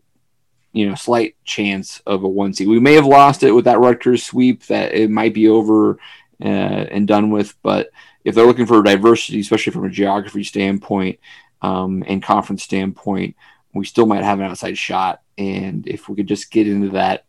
you 0.73 0.87
know 0.87 0.95
slight 0.95 1.35
chance 1.43 2.01
of 2.05 2.23
a 2.23 2.27
one 2.29 2.53
seed. 2.53 2.67
We 2.67 2.79
may 2.79 2.93
have 2.93 3.05
lost 3.05 3.43
it 3.43 3.51
with 3.51 3.65
that 3.65 3.79
Rutgers 3.79 4.23
sweep 4.23 4.63
that 4.67 4.93
it 4.93 5.09
might 5.09 5.33
be 5.33 5.47
over 5.49 5.97
uh, 6.39 6.47
and 6.47 7.07
done 7.07 7.29
with, 7.29 7.55
but 7.61 7.89
if 8.23 8.35
they're 8.35 8.45
looking 8.45 8.65
for 8.67 8.81
diversity, 8.83 9.39
especially 9.39 9.73
from 9.73 9.85
a 9.85 9.89
geography 9.89 10.43
standpoint 10.43 11.19
um, 11.61 12.03
and 12.07 12.23
conference 12.23 12.63
standpoint, 12.63 13.35
we 13.73 13.85
still 13.85 14.05
might 14.05 14.23
have 14.23 14.39
an 14.39 14.45
outside 14.45 14.77
shot. 14.77 15.21
And 15.37 15.87
if 15.87 16.07
we 16.07 16.15
could 16.15 16.27
just 16.27 16.51
get 16.51 16.67
into 16.67 16.89
that 16.89 17.25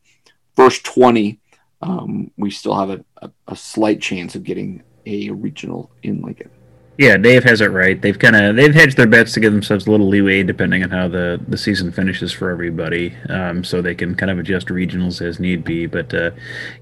first 0.55 0.85
20, 0.85 1.41
um, 1.83 2.31
we 2.37 2.51
still 2.51 2.75
have 2.75 2.91
a, 2.91 3.05
a, 3.19 3.31
a 3.49 3.57
slight 3.57 4.01
chance 4.01 4.35
of 4.35 4.45
getting 4.45 4.83
a 5.07 5.31
regional 5.31 5.91
in 6.03 6.23
Lincoln. 6.23 6.51
Yeah, 6.99 7.17
Dave 7.17 7.43
has 7.45 7.63
it 7.63 7.71
right. 7.71 8.01
They've 8.01 8.19
kind 8.19 8.37
of 8.37 8.55
they've 8.55 8.75
hedged 8.75 8.99
their 8.99 9.07
bets 9.07 9.33
to 9.33 9.41
give 9.41 9.53
themselves 9.53 9.87
a 9.87 9.91
little 9.91 10.09
leeway 10.09 10.43
depending 10.43 10.85
on 10.85 10.91
how 10.91 11.09
the, 11.09 11.41
the 11.49 11.57
season 11.57 11.91
finishes 11.91 12.33
for 12.33 12.51
everybody, 12.51 13.17
um, 13.31 13.65
so 13.65 13.81
they 13.81 13.95
can 13.95 14.15
kind 14.15 14.31
of 14.31 14.39
adjust 14.39 14.69
regionals 14.69 15.23
as 15.27 15.41
need 15.41 15.65
be. 15.65 15.87
But 15.87 16.13
uh, 16.13 16.33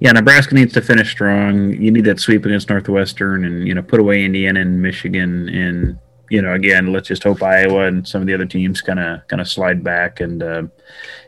yeah, 0.01 0.11
Nebraska 0.11 0.55
needs 0.55 0.73
to 0.75 0.83
finish 0.83 1.11
strong. 1.11 1.71
You 1.71 1.93
need 1.93 2.05
that 2.05 2.19
sweep 2.19 2.45
against 2.45 2.69
Northwestern, 2.69 3.45
and 3.45 3.69
you 3.69 3.75
know 3.75 3.83
put 3.83 4.01
away 4.01 4.25
Indiana 4.25 4.61
and 4.61 4.83
Michigan, 4.83 5.49
and 5.49 5.99
you 6.31 6.41
know 6.43 6.55
again 6.55 6.93
let's 6.93 7.09
just 7.09 7.23
hope 7.25 7.43
Iowa 7.43 7.87
and 7.87 8.07
some 8.07 8.21
of 8.23 8.27
the 8.27 8.35
other 8.35 8.47
teams 8.47 8.81
kind 8.81 8.99
of 8.99 9.27
kind 9.29 9.41
of 9.41 9.49
slide 9.49 9.85
back 9.85 10.21
and 10.21 10.43
uh, 10.43 10.63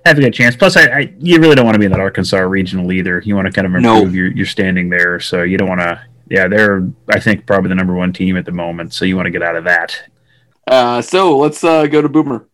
have 0.06 0.16
a 0.18 0.20
good 0.22 0.32
chance. 0.34 0.56
Plus, 0.56 0.76
I, 0.76 0.84
I 1.00 1.14
you 1.18 1.38
really 1.38 1.54
don't 1.54 1.64
want 1.64 1.74
to 1.74 1.78
be 1.78 1.84
in 1.86 1.92
that 1.92 2.00
Arkansas 2.00 2.38
regional 2.38 2.90
either. 2.92 3.20
You 3.24 3.34
want 3.36 3.46
to 3.46 3.52
kind 3.52 3.66
of 3.66 3.82
No. 3.82 3.96
improve 3.98 4.14
your, 4.14 4.32
your 4.32 4.46
standing 4.46 4.88
there, 4.88 5.20
so 5.20 5.42
you 5.42 5.58
don't 5.58 5.68
want 5.68 5.80
to 5.80 6.00
yeah, 6.30 6.48
they're 6.48 6.88
I 7.08 7.20
think 7.20 7.46
probably 7.46 7.68
the 7.68 7.74
number 7.74 7.94
one 7.94 8.12
team 8.12 8.36
at 8.36 8.46
the 8.46 8.52
moment, 8.52 8.94
so 8.94 9.04
you 9.04 9.16
want 9.16 9.26
to 9.26 9.30
get 9.30 9.42
out 9.42 9.56
of 9.56 9.64
that. 9.64 10.02
Uh, 10.66 11.02
so 11.02 11.36
let's 11.36 11.62
uh, 11.64 11.86
go 11.86 12.00
to 12.00 12.08
Boomer. 12.08 12.46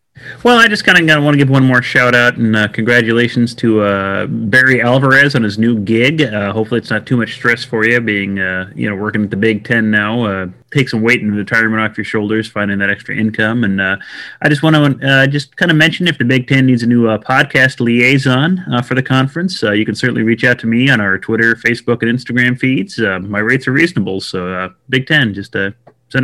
Well, 0.45 0.59
I 0.59 0.69
just 0.69 0.85
kind 0.85 0.99
of 1.11 1.24
want 1.24 1.35
to 1.35 1.39
give 1.39 1.51
one 1.51 1.65
more 1.65 1.82
shout 1.82 2.15
out 2.15 2.36
and 2.36 2.55
uh, 2.55 2.69
congratulations 2.69 3.55
to 3.57 3.82
uh, 3.82 4.27
Barry 4.27 4.81
Alvarez 4.81 5.35
on 5.35 5.43
his 5.43 5.59
new 5.59 5.78
gig. 5.78 6.23
Uh, 6.23 6.53
hopefully, 6.53 6.78
it's 6.78 6.90
not 6.90 7.07
too 7.07 7.16
much 7.16 7.35
stress 7.35 7.65
for 7.65 7.85
you 7.85 8.01
being 8.01 8.39
uh, 8.39 8.70
you 8.74 8.89
know 8.89 8.95
working 8.95 9.24
at 9.24 9.31
the 9.31 9.36
Big 9.36 9.65
Ten 9.65 9.90
now. 9.90 10.24
Uh, 10.24 10.47
take 10.70 10.89
some 10.89 11.03
weight 11.03 11.23
and 11.23 11.35
retirement 11.35 11.82
off 11.82 11.97
your 11.97 12.05
shoulders, 12.05 12.49
finding 12.49 12.78
that 12.78 12.90
extra 12.90 13.16
income. 13.16 13.65
And 13.65 13.81
uh, 13.81 13.97
I 14.43 14.49
just 14.49 14.62
want 14.62 15.01
to 15.01 15.27
just 15.28 15.57
kind 15.57 15.70
of 15.70 15.77
mention 15.77 16.07
if 16.07 16.19
the 16.19 16.24
Big 16.24 16.47
Ten 16.47 16.66
needs 16.66 16.82
a 16.82 16.86
new 16.86 17.05
podcast 17.19 17.81
liaison 17.81 18.65
for 18.85 18.95
the 18.95 19.03
conference, 19.03 19.62
you 19.62 19.85
can 19.85 19.95
certainly 19.95 20.23
reach 20.23 20.45
out 20.45 20.59
to 20.61 20.66
me 20.66 20.90
on 20.90 21.01
our 21.01 21.19
Twitter, 21.19 21.55
Facebook, 21.55 22.03
and 22.03 22.19
Instagram 22.19 22.59
feeds. 22.59 22.99
My 22.99 23.39
rates 23.39 23.66
are 23.66 23.73
reasonable, 23.73 24.20
so 24.20 24.73
Big 24.89 25.07
Ten, 25.07 25.35
just 25.35 25.53
send 25.53 25.74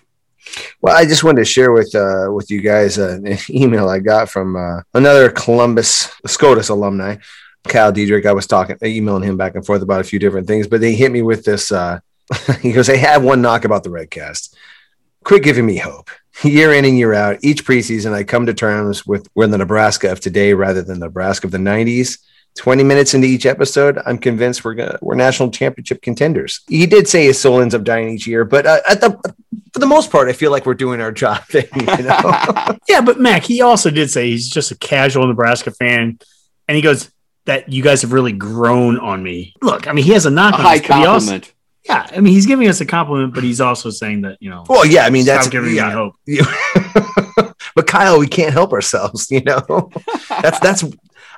Well, 0.81 0.95
I 0.95 1.05
just 1.05 1.23
wanted 1.23 1.41
to 1.41 1.45
share 1.45 1.71
with 1.71 1.93
uh, 1.95 2.27
with 2.31 2.49
you 2.49 2.61
guys 2.61 2.97
uh, 2.97 3.19
an 3.23 3.37
email 3.49 3.89
I 3.89 3.99
got 3.99 4.29
from 4.29 4.55
uh, 4.55 4.81
another 4.93 5.29
Columbus 5.29 6.11
SCOTUS 6.25 6.69
alumni, 6.69 7.17
Cal 7.67 7.91
Diedrich. 7.91 8.25
I 8.25 8.33
was 8.33 8.47
talking, 8.47 8.77
emailing 8.83 9.23
him 9.23 9.37
back 9.37 9.55
and 9.55 9.65
forth 9.65 9.81
about 9.81 10.01
a 10.01 10.05
few 10.05 10.19
different 10.19 10.47
things, 10.47 10.67
but 10.67 10.81
they 10.81 10.95
hit 10.95 11.11
me 11.11 11.21
with 11.21 11.43
this. 11.45 11.71
Uh, 11.71 11.99
he 12.61 12.71
goes, 12.71 12.89
"I 12.89 12.97
have 12.97 13.23
one 13.23 13.41
knock 13.41 13.65
about 13.65 13.83
the 13.83 13.89
Redcast. 13.89 14.55
Quit 15.23 15.43
giving 15.43 15.65
me 15.65 15.77
hope." 15.77 16.09
year 16.43 16.73
in 16.73 16.85
and 16.85 16.97
year 16.97 17.13
out, 17.13 17.37
each 17.41 17.65
preseason, 17.65 18.13
I 18.13 18.23
come 18.23 18.45
to 18.45 18.53
terms 18.53 19.05
with 19.05 19.27
we're 19.35 19.47
the 19.47 19.57
Nebraska 19.57 20.11
of 20.11 20.19
today 20.19 20.53
rather 20.53 20.81
than 20.81 20.99
the 20.99 21.07
Nebraska 21.07 21.47
of 21.47 21.51
the 21.51 21.57
90s. 21.57 22.19
20 22.55 22.83
minutes 22.83 23.13
into 23.13 23.27
each 23.27 23.45
episode, 23.45 23.99
I'm 24.05 24.17
convinced 24.17 24.65
we're 24.65 24.73
gonna, 24.73 24.97
we're 25.01 25.15
national 25.15 25.51
championship 25.51 26.01
contenders. 26.01 26.61
He 26.67 26.85
did 26.85 27.07
say 27.07 27.25
his 27.25 27.39
soul 27.39 27.61
ends 27.61 27.73
up 27.73 27.83
dying 27.83 28.09
each 28.09 28.27
year, 28.27 28.43
but 28.45 28.65
uh, 28.65 28.79
at 28.89 29.01
the 29.01 29.11
for 29.73 29.79
the 29.79 29.85
most 29.85 30.11
part, 30.11 30.27
I 30.29 30.33
feel 30.33 30.51
like 30.51 30.65
we're 30.65 30.73
doing 30.73 31.01
our 31.01 31.11
job. 31.11 31.43
Thing, 31.45 31.67
you 31.75 32.03
know? 32.03 32.77
yeah, 32.89 33.01
but 33.01 33.19
Mac, 33.19 33.43
he 33.43 33.61
also 33.61 33.89
did 33.89 34.09
say 34.09 34.29
he's 34.29 34.49
just 34.49 34.71
a 34.71 34.77
casual 34.77 35.27
Nebraska 35.27 35.71
fan, 35.71 36.19
and 36.67 36.75
he 36.75 36.81
goes 36.81 37.09
that 37.45 37.69
you 37.69 37.81
guys 37.81 38.01
have 38.01 38.13
really 38.13 38.33
grown 38.33 38.99
on 38.99 39.23
me. 39.23 39.53
Look, 39.61 39.87
I 39.87 39.93
mean, 39.93 40.05
he 40.05 40.11
has 40.13 40.25
a 40.25 40.29
knock 40.29 40.53
A 40.53 40.57
on 40.57 40.63
high 40.63 40.75
us, 40.75 40.81
but 40.81 40.91
also- 40.91 41.07
compliment. 41.07 41.53
yeah, 41.85 42.07
I 42.11 42.19
mean, 42.19 42.33
he's 42.33 42.45
giving 42.45 42.67
us 42.67 42.81
a 42.81 42.85
compliment, 42.85 43.33
but 43.33 43.43
he's 43.43 43.61
also 43.61 43.89
saying 43.89 44.21
that 44.21 44.37
you 44.39 44.49
know, 44.49 44.65
well, 44.67 44.85
yeah, 44.85 45.05
I 45.05 45.09
mean 45.09 45.25
that's 45.25 45.47
giving 45.47 45.75
yeah. 45.75 45.87
me 45.87 45.93
hope. 45.93 46.15
Yeah. 46.25 47.53
but 47.75 47.87
Kyle, 47.87 48.19
we 48.19 48.27
can't 48.27 48.53
help 48.53 48.73
ourselves, 48.73 49.31
you 49.31 49.41
know. 49.41 49.89
that's 50.41 50.59
that's. 50.59 50.83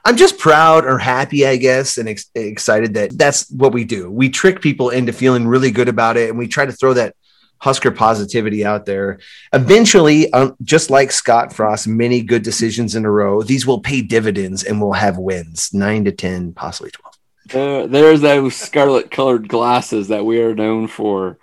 I'm 0.04 0.18
just 0.18 0.40
proud 0.40 0.86
or 0.86 0.98
happy, 0.98 1.46
I 1.46 1.58
guess, 1.58 1.98
and 1.98 2.10
ex- 2.10 2.30
excited 2.34 2.96
that 2.96 3.18
that's 3.18 3.50
what 3.52 3.74
we 3.74 3.84
do. 3.84 4.10
We 4.10 4.30
trick 4.30 4.62
people 4.62 4.90
into 4.90 5.14
feeling 5.14 5.48
really 5.48 5.72
good 5.72 5.90
about 5.90 6.18
it, 6.18 6.30
and 6.30 6.40
we 6.40 6.48
try 6.48 6.66
to 6.66 6.72
throw 6.72 6.94
that 6.94 7.16
Husker 7.62 7.92
positivity 7.92 8.66
out 8.66 8.88
there. 8.88 9.20
Eventually, 9.54 10.34
um, 10.34 10.56
just 10.64 10.90
like 10.90 11.12
Scott 11.12 11.54
Frost, 11.54 11.88
many 11.88 12.24
good 12.24 12.42
decisions 12.42 12.96
in 12.96 13.06
a 13.06 13.12
row, 13.12 13.44
these 13.44 13.68
will 13.68 13.80
pay 13.80 14.02
dividends 14.02 14.64
and 14.64 14.82
we'll 14.82 14.94
have 14.94 15.20
wins 15.20 15.72
nine 15.72 16.04
to 16.06 16.12
ten, 16.12 16.54
possibly 16.54 16.90
twelve. 16.90 17.16
There, 17.46 17.86
there's 17.86 18.22
those 18.22 18.56
scarlet 18.56 19.12
colored 19.12 19.48
glasses 19.48 20.08
that 20.08 20.26
we 20.26 20.42
are 20.42 20.56
known 20.56 20.88
for. 20.88 21.38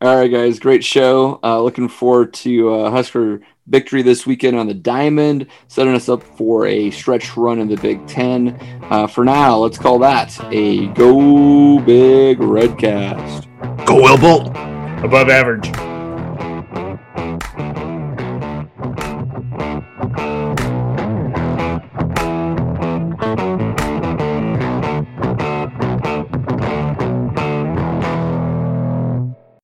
All 0.00 0.16
right, 0.16 0.30
guys, 0.30 0.58
great 0.58 0.84
show. 0.84 1.38
Uh, 1.44 1.62
looking 1.62 1.88
forward 1.88 2.34
to 2.34 2.74
uh, 2.74 2.90
Husker 2.90 3.42
victory 3.68 4.02
this 4.02 4.26
weekend 4.26 4.56
on 4.56 4.66
the 4.66 4.74
Diamond, 4.74 5.46
setting 5.68 5.94
us 5.94 6.08
up 6.08 6.22
for 6.22 6.66
a 6.66 6.90
stretch 6.90 7.36
run 7.36 7.58
in 7.58 7.68
the 7.68 7.76
Big 7.76 8.06
Ten. 8.06 8.58
Uh, 8.90 9.06
for 9.06 9.24
now, 9.24 9.56
let's 9.56 9.78
call 9.78 9.98
that 10.00 10.36
a 10.52 10.86
Go 10.88 11.78
Big 11.80 12.38
Redcast. 12.38 13.46
Go, 13.86 13.96
Will 14.02 14.18
Bolt. 14.18 14.48
Above 15.04 15.28
average. 15.28 15.68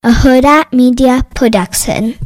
a 0.04 0.10
Huda 0.10 0.70
Media 0.70 1.24
Production. 1.34 2.24